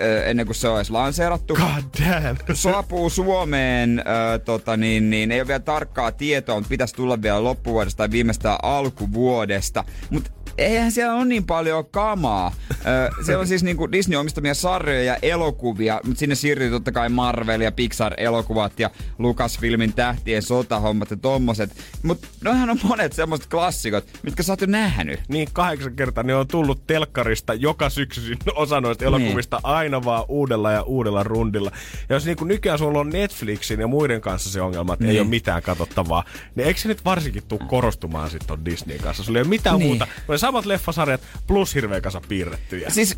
Ö, 0.00 0.24
ennen 0.24 0.46
kuin 0.46 0.56
se 0.56 0.68
on 0.68 0.76
edes 0.76 0.90
lanseerattu. 0.90 1.54
God 1.54 2.06
damn. 2.06 2.36
Saapuu 2.54 3.10
Suomeen, 3.10 3.98
ö, 4.34 4.38
tota 4.38 4.76
niin, 4.76 5.10
niin, 5.10 5.32
ei 5.32 5.40
ole 5.40 5.48
vielä 5.48 5.60
tarkkaa 5.60 6.12
tietoa, 6.12 6.54
mutta 6.54 6.68
pitäisi 6.68 6.94
tulla 6.94 7.22
vielä 7.22 7.44
loppuvuodesta 7.44 7.96
tai 7.98 8.10
viimeistään 8.10 8.58
alkuvuodesta. 8.62 9.84
Mutta 10.10 10.30
eihän 10.58 10.92
siellä 10.92 11.14
ole 11.14 11.24
niin 11.24 11.46
paljon 11.46 11.86
kamaa. 11.90 12.52
Ö, 12.70 13.24
siellä 13.24 13.40
on 13.40 13.46
siis 13.46 13.62
niinku 13.62 13.92
Disney 13.92 14.18
omistamia 14.18 14.54
sarjoja 14.54 15.02
ja 15.02 15.16
elokuvia, 15.22 16.00
mutta 16.04 16.18
sinne 16.18 16.34
siirtyy 16.34 16.70
totta 16.70 16.92
kai 16.92 17.08
Marvel 17.08 17.60
ja 17.60 17.72
Pixar-elokuvat 17.72 18.72
ja 18.78 18.90
Lucasfilmin 19.18 19.92
tähtien 19.92 20.42
sotahommat 20.42 21.10
ja 21.10 21.16
tommoset. 21.16 21.70
Mutta 22.02 22.28
noihän 22.44 22.70
on 22.70 22.78
monet 22.82 23.12
semmoiset 23.12 23.46
klassikot, 23.46 24.04
mitkä 24.22 24.42
sä 24.42 24.52
oot 24.52 24.60
jo 24.60 24.66
nähnyt. 24.66 25.20
Niin 25.28 25.48
kahdeksan 25.52 25.96
kertaa 25.96 26.24
ne 26.24 26.34
on 26.34 26.48
tullut 26.48 26.86
telkkarista 26.86 27.54
joka 27.54 27.90
syksy 27.90 28.36
osa 28.54 28.80
noista 28.80 29.04
elokuvista 29.04 29.60
aina 29.66 30.04
vaan 30.04 30.24
uudella 30.28 30.72
ja 30.72 30.82
uudella 30.82 31.22
rundilla. 31.22 31.70
Ja 32.08 32.16
jos 32.16 32.24
niin 32.24 32.36
kuin 32.36 32.48
nykyään 32.48 32.78
sulla 32.78 33.00
on 33.00 33.10
Netflixin 33.10 33.80
ja 33.80 33.86
muiden 33.86 34.20
kanssa 34.20 34.50
se 34.50 34.60
ongelma, 34.60 34.92
että 34.92 35.04
niin. 35.04 35.14
ei 35.14 35.20
ole 35.20 35.28
mitään 35.28 35.62
katsottavaa, 35.62 36.24
niin 36.54 36.66
eikö 36.66 36.80
se 36.80 36.88
nyt 36.88 37.04
varsinkin 37.04 37.42
tule 37.48 37.60
korostumaan 37.68 38.30
sitten 38.30 38.46
ton 38.48 38.64
Disneyn 38.64 39.00
kanssa? 39.00 39.22
Sulla 39.24 39.38
ei 39.38 39.42
ole 39.42 39.48
mitään 39.48 39.78
Niin. 39.78 39.86
muuta. 39.88 40.06
Ne 40.28 40.38
samat 40.38 40.66
leffasarjat 40.66 41.20
plus 41.46 41.74
hirveä 41.74 42.00
kasa 42.00 42.20
piirrettyjä. 42.28 42.90
Siis, 42.90 43.16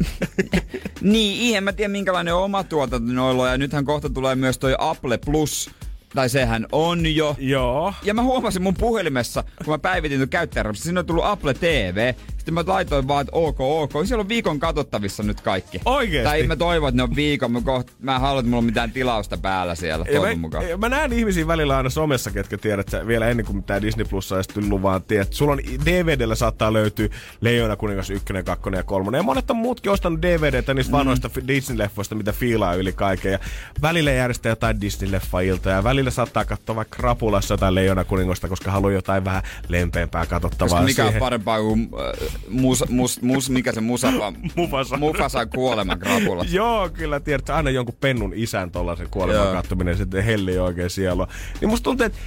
niin, 1.00 1.56
en 1.56 1.64
mä 1.64 1.72
tiedä 1.72 1.88
minkälainen 1.88 2.34
oma 2.34 2.64
tuotanto 2.64 3.12
noilla 3.12 3.42
on. 3.42 3.48
Ja 3.50 3.58
nythän 3.58 3.84
kohta 3.84 4.10
tulee 4.10 4.34
myös 4.34 4.58
toi 4.58 4.74
Apple 4.78 5.18
Plus, 5.18 5.70
tai 6.14 6.28
sehän 6.28 6.66
on 6.72 7.14
jo. 7.14 7.36
Joo. 7.38 7.94
Ja 8.02 8.14
mä 8.14 8.22
huomasin 8.22 8.62
mun 8.62 8.74
puhelimessa, 8.74 9.44
kun 9.64 9.74
mä 9.74 9.78
päivitin 9.78 10.18
tuon 10.18 10.28
käyttäjärjestelmä, 10.28 10.84
siinä 10.84 11.00
on 11.00 11.06
tullut 11.06 11.24
Apple 11.24 11.54
TV. 11.54 12.14
Sitten 12.48 12.64
mä 12.66 12.72
laitoin 12.72 13.08
vaan, 13.08 13.20
että 13.20 13.30
ok, 13.36 13.60
ok. 13.60 13.92
Siellä 14.04 14.20
on 14.22 14.28
viikon 14.28 14.58
katsottavissa 14.60 15.22
nyt 15.22 15.40
kaikki. 15.40 15.80
Oikeesti? 15.84 16.28
Tai 16.28 16.42
mä 16.42 16.56
toivon, 16.56 16.88
että 16.88 16.96
ne 16.96 17.02
on 17.02 17.16
viikon. 17.16 17.52
Mä, 17.52 17.60
koht, 17.60 17.88
mä 18.00 18.14
en 18.14 18.20
halua, 18.20 18.40
että 18.40 18.48
mulla 18.50 18.58
on 18.58 18.64
mitään 18.64 18.92
tilausta 18.92 19.36
päällä 19.36 19.74
siellä. 19.74 20.04
Ja 20.12 20.20
mä, 20.20 20.34
mukaan. 20.34 20.64
mä 20.78 20.88
näen 20.88 21.12
ihmisiä 21.12 21.46
välillä 21.46 21.76
aina 21.76 21.90
somessa, 21.90 22.30
ketkä 22.30 22.58
tiedät, 22.58 22.88
sä, 22.88 23.06
vielä 23.06 23.28
ennen 23.28 23.46
kuin 23.46 23.62
tämä 23.62 23.82
Disney 23.82 24.04
Plus 24.10 24.32
on 24.32 24.44
tullut, 24.54 24.82
vaan 24.82 25.02
tiedät, 25.02 25.32
sulla 25.32 25.52
on 25.52 25.58
DVDllä 25.84 26.34
saattaa 26.34 26.72
löytyä 26.72 27.08
Leijona 27.40 27.76
kuningas 27.76 28.10
1, 28.10 28.24
2 28.44 28.70
ja 28.76 28.82
3. 28.82 29.16
Ja 29.16 29.22
monet 29.22 29.50
on 29.50 29.56
muutkin 29.56 29.92
ostanut 29.92 30.22
DVDtä 30.22 30.74
niistä 30.74 30.92
Mm. 30.92 30.98
vanhoista 30.98 31.30
Disney-leffoista, 31.48 32.14
mitä 32.14 32.32
fiilaa 32.32 32.74
yli 32.74 32.92
kaiken. 32.92 33.32
Ja 33.32 33.38
välillä 33.82 34.10
järjestää 34.10 34.50
jotain 34.50 34.80
Disney-leffa-iltaa 34.80 35.72
ja 35.72 35.84
välillä 35.84 36.10
saattaa 36.10 36.44
katsoa 36.44 36.76
vaikka 36.76 36.96
Krapulassa 36.96 37.54
jotain 37.54 37.74
Leijona 37.74 38.04
kuningasta, 38.04 38.48
koska 38.48 38.70
haluaa 38.70 38.92
jotain 38.92 39.24
vähän 39.24 39.42
lempeämpää 39.68 40.26
katsottavaa 40.26 40.68
Koska 40.68 40.84
mikä 40.84 41.02
on 41.02 41.08
siihen. 41.08 41.20
parempaa 41.20 41.60
kuin 41.60 41.88
äh, 42.24 42.37
mus, 42.48 42.84
mus, 42.88 43.22
mus, 43.22 43.50
mikä 43.50 43.72
se 43.72 43.80
Musapa, 43.80 44.32
Mufasa. 44.56 44.96
Mufasan 44.96 45.48
kuolema 45.48 45.96
krapulassa. 45.96 46.56
Joo, 46.56 46.88
kyllä 46.88 47.20
tiedät, 47.20 47.50
aina 47.50 47.70
jonkun 47.70 47.96
pennun 48.00 48.32
isän 48.36 48.70
tollasen 48.70 49.08
kuoleman 49.10 49.52
kattominen, 49.52 49.96
sitten 49.96 50.24
helli 50.24 50.58
oikein 50.58 50.90
sielua. 50.90 51.28
Niin 51.60 51.68
musta 51.68 51.84
tuntuu, 51.84 52.06
että 52.06 52.18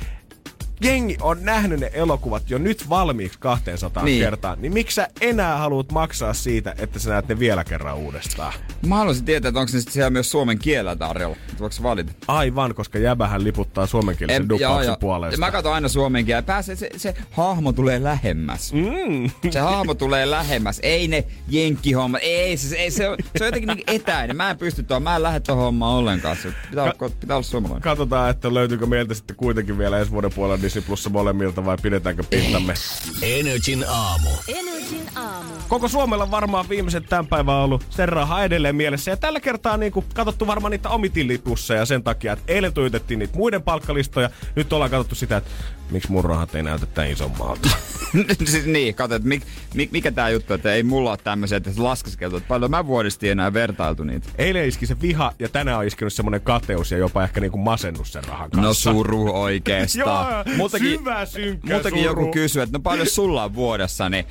jengi 0.83 1.17
on 1.21 1.37
nähnyt 1.41 1.79
ne 1.79 1.91
elokuvat 1.93 2.49
jo 2.49 2.57
nyt 2.57 2.89
valmiiksi 2.89 3.39
200 3.39 4.03
Niin. 4.03 4.11
niin. 4.13 4.23
kertaa, 4.25 4.55
niin 4.55 4.73
miksi 4.73 4.95
sä 4.95 5.07
enää 5.21 5.57
haluat 5.57 5.91
maksaa 5.91 6.33
siitä, 6.33 6.75
että 6.77 6.99
sä 6.99 7.09
näet 7.09 7.27
ne 7.27 7.39
vielä 7.39 7.63
kerran 7.63 7.95
uudestaan? 7.97 8.53
Mä 8.87 8.95
haluaisin 8.95 9.25
tietää, 9.25 9.49
että 9.49 9.59
onko 9.59 9.71
ne 9.73 9.79
sitten 9.79 9.93
siellä 9.93 10.09
myös 10.09 10.31
suomen 10.31 10.59
kielellä 10.59 10.95
tarjolla. 10.95 11.35
Voiko 11.59 11.71
se 11.71 11.83
valita? 11.83 12.11
Aivan, 12.27 12.75
koska 12.75 12.99
jäbähän 12.99 13.43
liputtaa 13.43 13.85
suomenkielisen 13.87 14.49
duppauksen 14.49 14.95
puolesta. 14.99 15.39
Mä 15.39 15.51
katson 15.51 15.73
aina 15.73 15.87
suomen 15.87 16.25
kielellä. 16.25 16.45
Pääsee, 16.45 16.75
se, 16.75 16.89
se 16.97 17.13
hahmo 17.31 17.73
tulee 17.73 18.03
lähemmäs. 18.03 18.73
Mm. 18.73 19.51
Se 19.51 19.59
hahmo 19.59 19.93
tulee 19.93 20.29
lähemmäs. 20.29 20.79
Ei 20.83 21.07
ne 21.07 21.23
jenkkihomma. 21.47 22.17
Ei, 22.17 22.57
se, 22.57 22.75
ei, 22.75 22.91
se, 22.91 23.09
on, 23.09 23.17
se 23.37 23.43
on 23.43 23.47
jotenkin 23.47 23.67
niin 23.67 23.83
etäinen. 23.87 24.35
Mä 24.37 24.49
en 24.49 24.57
pysty 24.57 24.83
tuohon. 24.83 25.03
Mä 25.03 25.15
en 25.15 25.23
lähde 25.23 25.39
tuohon 25.39 25.63
hommaan 25.63 25.95
ollenkaan. 25.97 26.37
Se 26.37 26.53
pitää, 26.69 26.83
olla, 26.83 27.09
pitää 27.19 27.35
olla 27.37 27.43
suomalainen. 27.47 27.81
Katsotaan, 27.81 28.29
että 28.29 28.53
löytyykö 28.53 28.85
meiltä 28.85 29.13
sitten 29.13 29.35
kuitenkin 29.35 29.77
vielä 29.77 29.99
ensi 29.99 30.11
vuoden 30.11 30.31
puolella 30.35 30.61
Disney 30.71 30.87
Plussa 30.87 31.09
molemmilta 31.09 31.65
vai 31.65 31.77
pidetäänkö 31.81 32.23
pintamme. 32.23 32.73
Energin 33.21 33.85
aamu. 33.87 34.29
Energin 34.47 35.09
aamu. 35.15 35.49
Koko 35.67 35.87
Suomella 35.87 36.31
varmaan 36.31 36.69
viimeiset 36.69 37.05
tämän 37.09 37.27
päivän 37.27 37.55
on 37.55 37.63
ollut 37.63 37.85
sen 37.89 38.09
rahaa 38.09 38.43
edelleen 38.43 38.75
mielessä. 38.75 39.11
Ja 39.11 39.17
tällä 39.17 39.39
kertaa 39.39 39.77
niin 39.77 39.91
kuin, 39.91 40.05
katsottu 40.13 40.47
varmaan 40.47 40.71
niitä 40.71 40.89
omitillipusseja 40.89 41.85
sen 41.85 42.03
takia, 42.03 42.33
että 42.33 42.45
eilen 42.47 42.73
tuitettiin 42.73 43.19
niitä 43.19 43.37
muiden 43.37 43.63
palkkalistoja. 43.63 44.29
Nyt 44.55 44.73
ollaan 44.73 44.91
katsottu 44.91 45.15
sitä, 45.15 45.37
että 45.37 45.51
miksi 45.91 46.11
mun 46.11 46.25
rahat 46.25 46.55
ei 46.55 46.63
näytä 46.63 46.85
tämän 46.85 47.11
isommalta. 47.11 47.69
siis 48.49 48.65
niin, 48.65 48.95
kato, 48.95 49.15
että 49.15 49.27
mik, 49.27 49.43
mik, 49.73 49.91
mikä 49.91 50.11
tää 50.11 50.29
juttu, 50.29 50.53
että 50.53 50.73
ei 50.73 50.83
mulla 50.83 51.09
ole 51.09 51.19
tämmöisiä, 51.23 51.57
että 51.57 51.71
laskeskeltu, 51.77 52.37
että 52.37 52.47
paljon 52.47 52.71
mä 52.71 52.87
vuodesti 52.87 53.29
enää 53.29 53.53
vertailtu 53.53 54.03
niitä. 54.03 54.29
eilen 54.37 54.67
iski 54.67 54.85
se 54.85 55.01
viha 55.01 55.31
ja 55.39 55.49
tänään 55.49 55.77
on 55.77 55.85
iskenyt 55.85 56.13
semmoinen 56.13 56.41
kateus 56.41 56.91
ja 56.91 56.97
jopa 56.97 57.23
ehkä 57.23 57.39
niin 57.39 57.51
kuin 57.51 57.61
masennus 57.61 58.13
sen 58.13 58.23
rahan 58.23 58.49
kanssa. 58.51 58.91
No 58.91 58.95
suru 58.95 59.41
oikeastaan. 59.41 60.33
Joo, 60.47 60.55
Multakin- 60.61 60.97
syvä 60.99 61.25
synkkä 61.25 61.73
Multakin 61.73 62.03
joku 62.03 62.31
kysyy, 62.31 62.61
että 62.61 62.77
no 62.77 62.81
paljon 62.81 63.07
sulla 63.07 63.43
on 63.43 63.55
vuodessa, 63.55 64.09
niin 64.09 64.25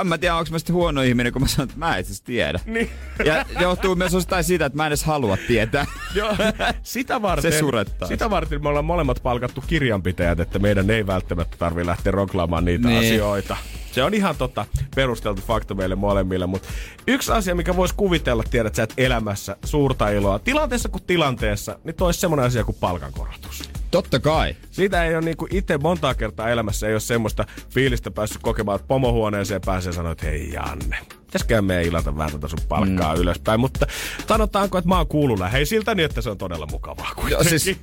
en 0.00 0.06
mä 0.06 0.18
tiedä, 0.18 0.34
onko 0.36 0.50
mä 0.50 0.58
sitten 0.58 0.74
huono 0.74 1.02
ihminen, 1.02 1.32
kun 1.32 1.42
mä 1.42 1.48
sanon, 1.48 1.68
että 1.68 1.78
mä 1.78 1.94
en 1.94 2.00
itse 2.00 2.08
asiassa 2.10 2.24
tiedä. 2.24 2.60
Niin. 2.66 2.90
Ja 3.24 3.44
johtuu 3.60 3.94
myös 3.94 4.14
osittain 4.14 4.44
siitä, 4.44 4.66
että 4.66 4.76
mä 4.76 4.82
en 4.86 4.88
edes 4.90 5.04
halua 5.04 5.36
tietää. 5.46 5.86
Joo, 6.14 6.36
sitä 6.82 7.22
varten, 7.22 7.52
Se 7.52 7.58
surettaa. 7.58 8.08
sitä 8.08 8.30
varten 8.30 8.62
me 8.62 8.68
ollaan 8.68 8.84
molemmat 8.84 9.20
palkattu 9.22 9.64
kirjanpitäjät, 9.66 10.40
että 10.40 10.58
meidän 10.58 10.90
ei 10.90 11.06
välttämättä 11.06 11.56
tarvi 11.56 11.86
lähteä 11.86 12.12
roklaamaan 12.12 12.64
niitä 12.64 12.88
Niin. 12.88 12.98
asioita. 12.98 13.56
Se 13.92 14.02
on 14.04 14.14
ihan 14.14 14.36
tota 14.36 14.66
perusteltu 14.94 15.42
fakta 15.46 15.74
meille 15.74 15.94
molemmille, 15.94 16.46
mutta 16.46 16.68
yksi 17.06 17.32
asia, 17.32 17.54
mikä 17.54 17.76
voisi 17.76 17.94
kuvitella, 17.96 18.42
tiedät 18.50 18.74
sä, 18.74 18.82
että 18.82 18.94
elämässä 18.98 19.56
suurta 19.64 20.08
iloa, 20.08 20.38
tilanteessa 20.38 20.88
kuin 20.88 21.02
tilanteessa, 21.06 21.78
niin 21.84 21.94
toisi 21.94 22.20
semmoinen 22.20 22.46
asia 22.46 22.64
kuin 22.64 22.76
palkankorotus. 22.80 23.70
Totta 23.92 24.20
kai. 24.20 24.56
Siitä 24.70 25.04
ei 25.04 25.14
ole 25.14 25.24
niinku 25.24 25.48
itse 25.50 25.78
montaa 25.78 26.14
kertaa 26.14 26.48
elämässä 26.48 26.86
ei 26.86 26.94
ole 26.94 27.00
semmoista 27.00 27.44
fiilistä 27.70 28.10
päässyt 28.10 28.42
kokemaan, 28.42 28.76
että 28.76 28.88
pomohuoneeseen 28.88 29.60
pääsee 29.66 29.90
ja 29.90 29.94
sanoo, 29.94 30.12
että 30.12 30.26
hei 30.26 30.52
Janne, 30.52 30.98
pitäisikään 31.26 31.64
meidän 31.64 31.84
ilata 31.84 32.16
vähän 32.16 32.32
tätä 32.32 32.48
sun 32.48 32.58
palkkaa 32.68 33.14
mm. 33.14 33.20
ylöspäin, 33.20 33.60
mutta 33.60 33.86
sanotaanko, 34.28 34.78
että 34.78 34.88
mä 34.88 34.96
oon 34.96 35.06
kuullut 35.06 35.38
läheisiltä 35.38 35.94
niin, 35.94 36.04
että 36.04 36.20
se 36.20 36.30
on 36.30 36.38
todella 36.38 36.66
mukavaa 36.70 37.06
Joo, 37.16 37.20
kuitenkin. 37.20 37.60
siis 37.60 37.78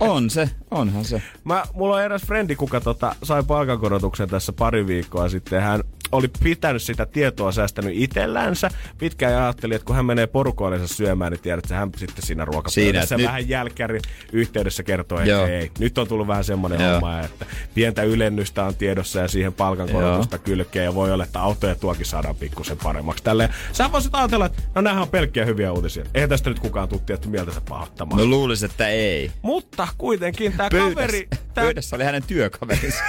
on 0.00 0.30
se, 0.30 0.50
onhan 0.70 1.04
se. 1.04 1.22
Mä, 1.44 1.64
mulla 1.72 1.96
on 1.96 2.02
eräs 2.02 2.22
frendi, 2.22 2.56
kuka 2.56 2.80
tota, 2.80 3.14
sai 3.22 3.42
palkankorotuksen 3.42 4.28
tässä 4.28 4.52
pari 4.52 4.86
viikkoa 4.86 5.28
sitten. 5.28 5.62
Hän 5.62 5.84
oli 6.14 6.28
pitänyt 6.42 6.82
sitä 6.82 7.06
tietoa 7.06 7.52
säästänyt 7.52 7.92
itsellänsä. 7.94 8.70
Pitkään 8.98 9.32
ja 9.32 9.44
ajatteli, 9.44 9.74
että 9.74 9.86
kun 9.86 9.96
hän 9.96 10.04
menee 10.04 10.26
porukoillensa 10.26 10.94
syömään, 10.94 11.32
niin 11.32 11.40
tiedät, 11.40 11.64
että 11.64 11.74
hän 11.74 11.90
sitten 11.96 12.24
siinä 12.24 12.44
ruokapöydässä 12.44 13.18
vähän 13.18 13.48
jälkäri 13.48 14.00
yhteydessä 14.32 14.82
kertoo, 14.82 15.18
että 15.18 15.30
Joo. 15.30 15.46
ei. 15.46 15.70
Nyt 15.78 15.98
on 15.98 16.08
tullut 16.08 16.26
vähän 16.26 16.44
semmoinen 16.44 16.80
Joo. 16.80 16.92
homma, 16.92 17.20
että 17.20 17.46
pientä 17.74 18.02
ylennystä 18.02 18.64
on 18.64 18.76
tiedossa 18.76 19.20
ja 19.20 19.28
siihen 19.28 19.52
palkankorotusta 19.52 20.38
kylkeen 20.38 20.84
ja 20.84 20.94
voi 20.94 21.12
olla, 21.12 21.24
että 21.24 21.40
autoja 21.40 21.74
tuokin 21.74 22.06
saadaan 22.06 22.36
pikkusen 22.36 22.76
paremmaksi. 22.82 23.24
Tälleen. 23.24 23.54
Sä 23.72 23.92
voisit 23.92 24.14
ajatella, 24.14 24.46
että 24.46 24.62
no 24.74 24.80
nämähän 24.80 25.02
on 25.02 25.08
pelkkiä 25.08 25.44
hyviä 25.44 25.72
uutisia. 25.72 26.04
Eihän 26.14 26.30
tästä 26.30 26.50
nyt 26.50 26.58
kukaan 26.58 26.88
tuu 26.88 26.98
tietty 26.98 27.28
mieltä 27.28 27.52
se 27.52 27.60
pahoittamaan. 27.68 28.20
No 28.20 28.26
luulisin, 28.26 28.70
että 28.70 28.88
ei. 28.88 29.30
Mutta 29.42 29.88
kuitenkin 29.98 30.52
tämä 30.52 30.70
kaveri... 30.70 31.26
Tää, 31.54 31.64
pöydässä 31.64 31.96
oli 31.96 32.04
hänen 32.04 32.22
työkaverinsa. 32.22 33.04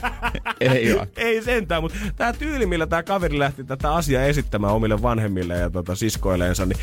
ei 0.60 0.96
ei 1.16 1.42
sentään, 1.42 1.82
mutta 1.82 1.98
tämä 2.16 2.31
tyyli, 2.32 2.66
millä 2.66 2.86
tämä 2.86 3.02
kaveri 3.02 3.38
lähti 3.38 3.64
tätä 3.64 3.94
asiaa 3.94 4.22
esittämään 4.22 4.72
omille 4.72 5.02
vanhemmille 5.02 5.54
ja 5.54 5.70
tota, 5.70 5.94
siskoilleensa, 5.94 6.66
niin 6.66 6.78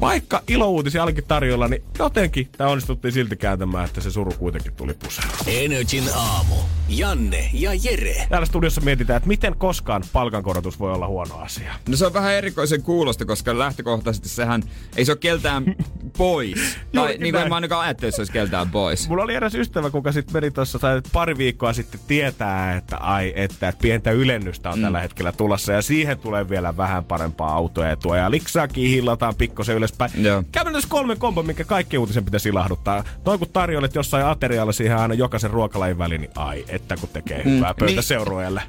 vaikka 0.00 0.42
ilouutisia 0.48 1.02
olikin 1.02 1.24
tarjolla, 1.28 1.68
niin 1.68 1.82
jotenkin 1.98 2.48
tämä 2.56 2.70
onnistuttiin 2.70 3.12
silti 3.12 3.36
kääntämään, 3.36 3.84
että 3.84 4.00
se 4.00 4.10
suru 4.10 4.32
kuitenkin 4.38 4.72
tuli 4.72 4.94
puseen. 4.94 5.28
Energin 5.46 6.04
aamu. 6.14 6.54
Janne 6.88 7.50
ja 7.52 7.70
Jere. 7.74 8.26
Täällä 8.28 8.46
studiossa 8.46 8.80
mietitään, 8.80 9.16
että 9.16 9.28
miten 9.28 9.54
koskaan 9.58 10.02
palkankorotus 10.12 10.80
voi 10.80 10.92
olla 10.92 11.06
huono 11.06 11.34
asia. 11.34 11.74
No 11.88 11.96
se 11.96 12.06
on 12.06 12.12
vähän 12.12 12.32
erikoisen 12.32 12.82
kuulosta, 12.82 13.24
koska 13.24 13.58
lähtökohtaisesti 13.58 14.28
sehän 14.28 14.62
ei 14.96 15.04
se 15.04 15.12
ole 15.12 15.18
keltään 15.18 15.64
pois. 16.18 16.76
Tai 16.94 17.16
niin 17.18 17.32
kuin 17.34 17.42
en 17.42 17.48
mä 17.48 17.54
ainakaan 17.54 17.84
ajattele, 17.84 18.08
että 18.08 18.16
se 18.16 18.20
olisi 18.20 18.32
keltään 18.32 18.70
pois. 18.70 19.08
Mulla 19.08 19.22
oli 19.22 19.34
eräs 19.34 19.54
ystävä, 19.54 19.90
kuka 19.90 20.12
sitten 20.12 20.32
meni 20.32 20.50
tuossa 20.50 20.78
pari 21.12 21.38
viikkoa 21.38 21.72
sitten 21.72 22.00
tietää, 22.06 22.76
että 22.76 22.96
ai, 22.96 23.32
että, 23.36 23.68
että 23.68 23.82
pientä 23.82 24.10
ylennystä 24.10 24.67
on 24.70 24.78
mm. 24.78 24.82
tällä 24.82 25.00
hetkellä 25.00 25.32
tulossa 25.32 25.72
ja 25.72 25.82
siihen 25.82 26.18
tulee 26.18 26.48
vielä 26.48 26.76
vähän 26.76 27.04
parempaa 27.04 27.54
autoetua 27.54 28.16
ja 28.16 28.30
liksaakin 28.30 28.90
hillataan 28.90 29.34
pikkusen 29.34 29.76
ylöspäin. 29.76 30.10
Joo. 30.24 30.42
Käytännössä 30.52 30.88
kolme 30.88 31.16
kombo, 31.16 31.42
minkä 31.42 31.64
kaikki 31.64 31.98
uutisen 31.98 32.24
pitäisi 32.24 32.48
ilahduttaa. 32.48 33.04
Toi 33.24 33.38
kun 33.38 33.48
tarjoilet 33.52 33.94
jossain 33.94 34.26
aterialla 34.26 34.72
siihen 34.72 34.96
aina 34.96 35.14
jokaisen 35.14 35.50
ruokalajin 35.50 35.98
väliin, 35.98 36.20
niin 36.20 36.30
ai, 36.36 36.64
että 36.68 36.96
kun 36.96 37.08
tekee 37.12 37.44
hyvää 37.44 37.72
mm, 37.72 37.78
pöytä 37.78 37.86
niin-. 37.86 38.02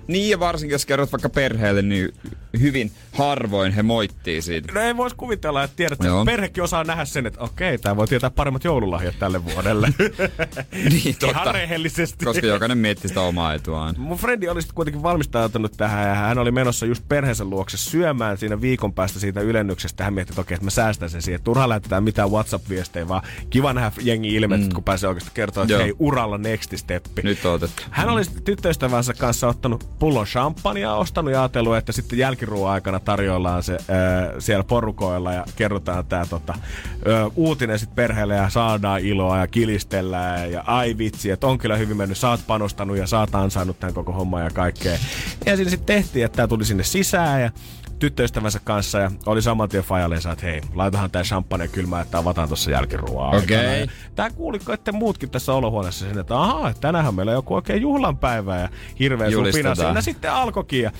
Niin 0.07 0.29
ja 0.29 0.39
varsinkin 0.39 0.73
jos 0.73 0.85
kerrot 0.85 1.11
vaikka 1.11 1.29
perheelle, 1.29 1.81
niin 1.81 2.13
hyvin 2.59 2.91
harvoin 3.11 3.71
he 3.71 3.83
moittii 3.83 4.41
siitä. 4.41 4.73
No 4.73 4.81
ei 4.81 4.97
voisi 4.97 5.15
kuvitella, 5.15 5.63
että 5.63 5.75
tiedät, 5.75 5.99
että 6.01 6.25
perhekin 6.25 6.63
osaa 6.63 6.83
nähdä 6.83 7.05
sen, 7.05 7.25
että 7.25 7.39
okei, 7.39 7.77
tämä 7.77 7.95
voi 7.95 8.07
tietää 8.07 8.29
paremmat 8.29 8.63
joululahjat 8.63 9.19
tälle 9.19 9.45
vuodelle. 9.45 9.93
niin 10.91 11.15
Ihan 11.29 11.53
rehellisesti. 11.53 12.25
Koska 12.25 12.47
jokainen 12.47 12.77
miettii 12.77 13.07
sitä 13.07 13.21
omaa 13.21 13.53
etuaan. 13.53 13.95
Mun 13.97 14.17
frendi 14.17 14.49
oli 14.49 14.61
sitten 14.61 14.75
kuitenkin 14.75 15.03
valmistautunut 15.03 15.71
tähän 15.77 16.07
ja 16.07 16.15
hän 16.15 16.37
oli 16.37 16.51
menossa 16.51 16.85
just 16.85 17.03
perheensä 17.09 17.45
luokse 17.45 17.77
syömään 17.77 18.37
siinä 18.37 18.61
viikon 18.61 18.93
päästä 18.93 19.19
siitä 19.19 19.41
ylennyksestä. 19.41 20.03
Hän 20.03 20.13
mietti, 20.13 20.31
että 20.31 20.41
okei, 20.41 20.55
että 20.55 20.65
mä 20.65 20.71
säästän 20.71 21.09
sen 21.09 21.21
siihen. 21.21 21.41
Turha 21.43 21.69
lähetetään 21.69 22.03
mitään 22.03 22.31
WhatsApp-viestejä, 22.31 23.07
vaan 23.07 23.21
kiva 23.49 23.73
nähdä 23.73 23.91
jengi 24.01 24.35
ilmeet, 24.35 24.61
mm. 24.61 24.73
kun 24.73 24.83
pääsee 24.83 25.09
oikeasti 25.09 25.31
kertoa, 25.33 25.63
että 25.63 25.73
Joo. 25.73 25.83
hei, 25.83 25.93
uralla 25.99 26.37
next 26.37 26.77
steppi. 26.77 27.21
Nyt 27.23 27.45
on 27.45 27.53
otettu. 27.53 27.83
Hän 27.89 28.09
oli 28.09 28.23
sitten 28.23 28.43
tyttöystävänsä 28.43 29.13
kanssa 29.13 29.47
ottanut 29.47 29.89
pullon 29.99 30.25
champagnea, 30.25 30.95
ostanut 30.95 31.33
ja 31.33 31.39
ajatellut, 31.41 31.77
että 31.77 31.91
sitten 31.91 32.19
jälkiruoan 32.39 32.73
aikana 32.73 32.99
tarjoillaan 32.99 33.63
se 33.63 33.73
ää, 33.73 34.39
siellä 34.39 34.63
porukoilla 34.63 35.33
ja 35.33 35.45
kerrotaan 35.55 36.05
tämä 36.05 36.25
tota, 36.25 36.53
ää, 36.53 37.27
uutinen 37.35 37.79
sitten 37.79 37.95
perheelle 37.95 38.35
ja 38.35 38.49
saadaan 38.49 39.01
iloa 39.01 39.37
ja 39.37 39.47
kilistellään 39.47 40.51
ja 40.51 40.63
ai 40.67 40.97
vitsi, 40.97 41.31
että 41.31 41.47
on 41.47 41.57
kyllä 41.57 41.77
hyvin 41.77 41.97
mennyt, 41.97 42.17
sä 42.17 42.29
oot 42.29 42.39
panostanut 42.47 42.97
ja 42.97 43.07
sä 43.07 43.19
oot 43.19 43.35
ansainnut 43.35 43.79
tämän 43.79 43.93
koko 43.93 44.11
homman 44.11 44.43
ja 44.43 44.49
kaikkea. 44.49 44.97
Ja 45.45 45.55
siinä 45.55 45.69
sitten 45.69 45.95
tehtiin, 45.95 46.25
että 46.25 46.35
tämä 46.35 46.47
tuli 46.47 46.65
sinne 46.65 46.83
sisään 46.83 47.41
ja 47.41 47.51
tyttöystävänsä 47.99 48.59
kanssa 48.63 48.99
ja 48.99 49.11
oli 49.25 49.41
saman 49.41 49.69
tien 49.69 49.83
fajaleensa, 49.83 50.31
että 50.31 50.45
hei, 50.45 50.61
laitahan 50.73 51.11
tää 51.11 51.23
champagne 51.23 51.67
kylmään, 51.67 52.01
että 52.01 52.17
avataan 52.17 52.47
tuossa 52.47 52.71
jälkiruoaa. 52.71 53.37
Okei. 53.37 53.87
Tää 54.15 54.29
kuuliko, 54.29 54.73
että 54.73 54.91
muutkin 54.91 55.29
tässä 55.29 55.53
olohuoneessa 55.53 56.05
sen, 56.05 56.19
että 56.19 56.41
ahaa, 56.41 56.73
tänähän 56.73 57.15
meillä 57.15 57.29
on 57.29 57.35
joku 57.35 57.55
oikein 57.55 57.81
juhlanpäivä 57.81 58.57
ja 58.57 58.69
hirveä 58.99 59.31
supina 59.31 59.75
siinä 59.75 60.01
sitten 60.01 60.31
alkoikin. 60.31 60.83
Ja 60.83 60.91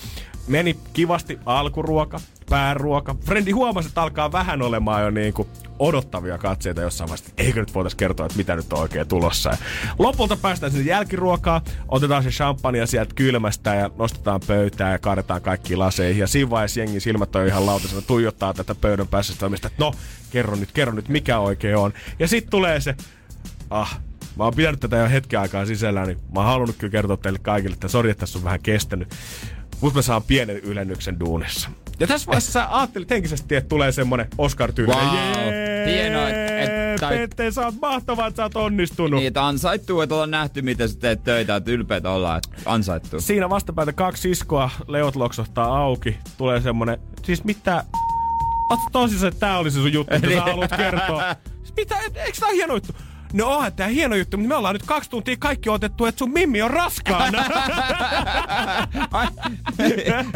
meni 0.50 0.78
kivasti 0.93 1.39
alkuruoka, 1.45 2.20
pääruoka. 2.50 3.16
Frendi 3.26 3.52
huomasi, 3.52 3.88
että 3.88 4.02
alkaa 4.02 4.32
vähän 4.32 4.62
olemaan 4.62 5.04
jo 5.04 5.10
niinku 5.10 5.47
odottavia 5.80 6.38
katseita 6.38 6.82
jossain 6.82 7.10
vaiheessa, 7.10 7.34
eikö 7.38 7.60
nyt 7.60 7.74
voitaisiin 7.74 7.97
kertoa, 7.97 8.26
että 8.26 8.38
mitä 8.38 8.56
nyt 8.56 8.74
on 8.74 8.80
oikein 8.80 9.08
tulossa. 9.08 9.50
Ja 9.50 9.58
lopulta 10.00 10.38
päästään 10.38 10.72
sinne 10.72 10.89
jälkiruokaa, 10.89 11.62
otetaan 11.88 12.24
se 12.24 12.30
champagne 12.30 12.86
sieltä 12.86 13.16
kylmästä 13.16 13.76
ja 13.76 13.89
nostetaan 13.97 14.41
pöytää 14.47 14.91
ja 14.91 15.00
kaadetaan 15.00 15.41
kaikki 15.41 15.76
laseihin. 15.76 16.20
Ja 16.20 16.28
siinä 16.28 16.50
vaiheessa 16.50 16.80
jengi 16.80 17.00
silmät 17.00 17.36
on 17.36 17.47
ihan 17.47 17.66
lautasena, 17.66 18.02
tuijottaa 18.02 18.54
tätä 18.54 18.76
pöydän 18.76 19.08
päässä 19.08 19.34
sitä 19.34 19.45
omista, 19.45 19.68
että 19.68 19.84
no, 19.84 19.93
kerro 20.32 20.56
nyt, 20.56 20.72
kerro 20.72 20.93
nyt, 20.93 21.10
mikä 21.10 21.39
oikein 21.39 21.78
on. 21.78 21.93
Ja 22.20 22.28
sitten 22.28 22.52
tulee 22.52 22.80
se, 22.80 22.95
ah, 23.70 24.00
mä 24.36 24.43
oon 24.43 24.54
pitänyt 24.56 24.80
tätä 24.80 24.97
jo 24.97 25.10
hetken 25.10 25.39
aikaa 25.39 25.66
sisällä, 25.66 26.06
niin 26.06 26.18
mä 26.34 26.39
oon 26.39 26.50
halunnut 26.50 26.76
kyllä 26.78 26.91
kertoa 26.91 27.18
teille 27.18 27.39
kaikille, 27.39 27.74
että 27.74 27.88
sori, 27.88 28.10
että 28.10 28.20
tässä 28.20 28.39
on 28.39 28.43
vähän 28.43 28.62
kestänyt. 28.62 29.16
Mutta 29.82 29.97
mä 29.97 30.01
saan 30.01 30.23
pienen 30.23 30.57
ylennyksen 30.57 31.19
duunissa. 31.19 31.69
Ja 31.99 32.07
tässä 32.07 32.27
vaiheessa 32.27 32.51
sä 32.51 32.77
ajattelit 32.77 33.09
henkisesti, 33.09 33.55
että 33.55 33.69
tulee 33.69 33.91
semmonen 33.91 34.27
Oscar-tyylinen. 34.38 35.05
Wow. 35.05 35.53
Hienoa, 35.86 36.30
et- 36.30 36.36
et- 36.36 36.99
tai- 36.99 37.17
Pette, 37.17 37.51
sä 37.51 37.65
oot 37.65 37.75
mahtava, 37.82 38.27
että 38.27 38.38
sä 38.38 38.43
oot 38.43 38.55
onnistunut. 38.55 39.19
Niin, 39.19 39.27
että 39.27 39.47
ansaittuu, 39.47 40.01
että 40.01 40.15
ollaan 40.15 40.32
nähty, 40.32 40.61
miten 40.61 40.89
sä 40.89 40.99
teet 40.99 41.23
töitä, 41.23 41.55
että 41.55 41.71
ylpeitä 41.71 42.09
ollaan, 42.09 42.38
että 42.38 42.49
ansaittuu. 42.65 43.21
Siinä 43.21 43.49
vastapäätä 43.49 43.93
kaksi 43.93 44.21
siskoa, 44.21 44.69
leot 44.88 45.15
loksahtaa 45.15 45.77
auki, 45.77 46.17
tulee 46.38 46.61
semmonen, 46.61 46.97
siis 47.23 47.43
mitä, 47.43 47.84
oot 48.69 48.80
tosissaan, 48.91 49.27
että 49.27 49.39
tää 49.39 49.57
oli 49.57 49.71
se 49.71 49.75
sun 49.80 49.93
juttu, 49.93 50.15
mitä 50.15 50.34
sä 50.36 50.41
haluat 50.51 50.71
kertoa. 50.77 51.36
Siis 51.63 51.73
Mitä, 51.77 51.95
eikö 52.15 52.39
tää 52.39 52.49
hieno 52.51 52.73
juttu? 52.73 52.93
No 53.34 53.47
onhan 53.55 53.73
tää 53.73 53.88
hieno 53.88 54.15
juttu, 54.15 54.38
mutta 54.38 54.47
me 54.49 54.55
ollaan 54.55 54.75
nyt 54.75 54.84
kaksi 54.86 55.09
tuntia 55.09 55.36
kaikki 55.39 55.69
otettu, 55.69 56.05
että 56.05 56.19
sun 56.19 56.32
mimmi 56.32 56.61
on 56.61 56.71
raskaana. 56.71 57.43
Ai, 59.11 59.27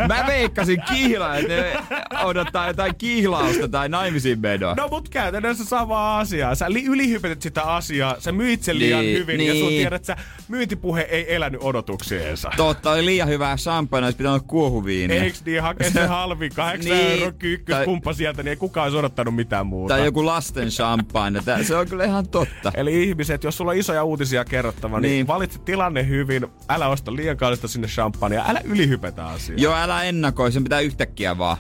Mä 0.08 0.24
veikkasin 0.28 0.82
kihlaa, 0.94 1.36
että 1.38 1.84
odottaa 2.24 2.68
jotain 2.68 2.96
kihlausta 2.96 3.68
tai 3.68 3.90
naimisiin 3.90 4.40
menoa. 4.40 4.74
No 4.76 4.88
mut 4.88 5.10
käytännössä 5.10 5.66
sama 5.66 6.20
asia. 6.20 6.56
Sä 6.56 6.74
li- 6.74 6.86
ylihypetit 6.86 7.42
sitä 7.42 7.62
asiaa, 7.64 8.16
sä 8.20 8.32
myit 8.32 8.64
sen 8.64 8.80
liian 8.80 9.02
Niin, 9.02 9.18
hyvin 9.18 9.42
ja 9.42 9.54
sun 9.54 9.62
niin. 9.68 9.80
tiedät, 9.82 10.02
että 10.02 10.18
myyntipuhe 10.48 11.02
ei 11.02 11.36
elänyt 11.36 11.62
odotuksiensa. 11.64 12.52
Totta, 12.58 12.92
oli 12.92 13.06
liian 13.06 13.30
hyvää 13.30 13.56
champagne, 13.58 14.06
olisi 14.06 14.18
pitänyt 14.18 14.44
kuohuviiniä. 14.48 15.24
Eiks 15.24 15.46
niin, 15.46 15.62
hakee 15.62 15.90
se 16.00 16.06
halvin 16.06 16.52
8 16.56 16.80
Niin, 16.92 17.08
niin, 17.08 17.20
euro 17.24 17.32
kyykkös 17.40 17.76
tai- 18.04 18.14
sieltä, 18.16 18.44
niin 18.44 18.50
ei 18.50 18.56
kukaan 18.56 18.84
olisi 18.86 18.98
odottanut 18.98 19.36
mitään 19.36 19.68
muuta. 19.68 19.94
Tai 19.94 20.06
joku 20.06 20.26
lasten 20.26 20.68
champagne. 20.70 21.40
Se 21.64 21.76
on 21.76 21.88
kyllä 21.88 22.06
ihan 22.06 22.28
totta. 22.28 22.72
Eli 22.84 23.04
ihmiset, 23.04 23.44
jos 23.44 23.58
sulla 23.58 23.72
on 23.72 23.78
isoja 23.78 24.04
uutisia 24.04 24.46
kerrottava, 24.46 25.00
niin, 25.00 25.10
Niin. 25.10 25.28
valitse 25.28 25.60
tilanne 25.60 26.08
hyvin, 26.08 26.48
älä 26.70 26.88
osta 26.88 27.16
liian 27.16 27.38
kallista 27.38 27.68
sinne 27.68 27.88
champagnea, 27.88 28.46
älä 28.48 28.62
ylihypetä 28.64 29.26
asiaa. 29.26 29.58
Joo, 29.60 29.76
älä 29.76 30.04
ennakoi, 30.04 30.52
sen 30.52 30.64
pitää 30.64 30.80
yhtäkkiä 30.80 31.38
vaan. 31.38 31.58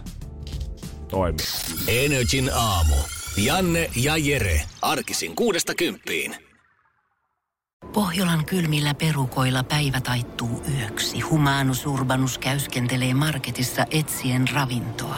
Toimi. 1.07 1.38
Energin 1.88 2.49
aamu. 2.55 2.95
Janne 3.38 3.89
ja 3.95 4.17
Jere. 4.17 4.61
Arkisin 4.82 5.36
kuudesta 5.36 5.76
kymppiin. 5.76 6.36
Pohjolan 7.93 8.45
kylmillä 8.45 8.93
perukoilla 8.93 9.63
päivä 9.63 10.01
taittuu 10.01 10.63
yöksi. 10.80 11.19
Humanus 11.19 11.86
Urbanus 11.86 12.38
käyskentelee 12.38 13.13
marketissa 13.13 13.86
etsien 13.91 14.47
ravintoa. 14.53 15.17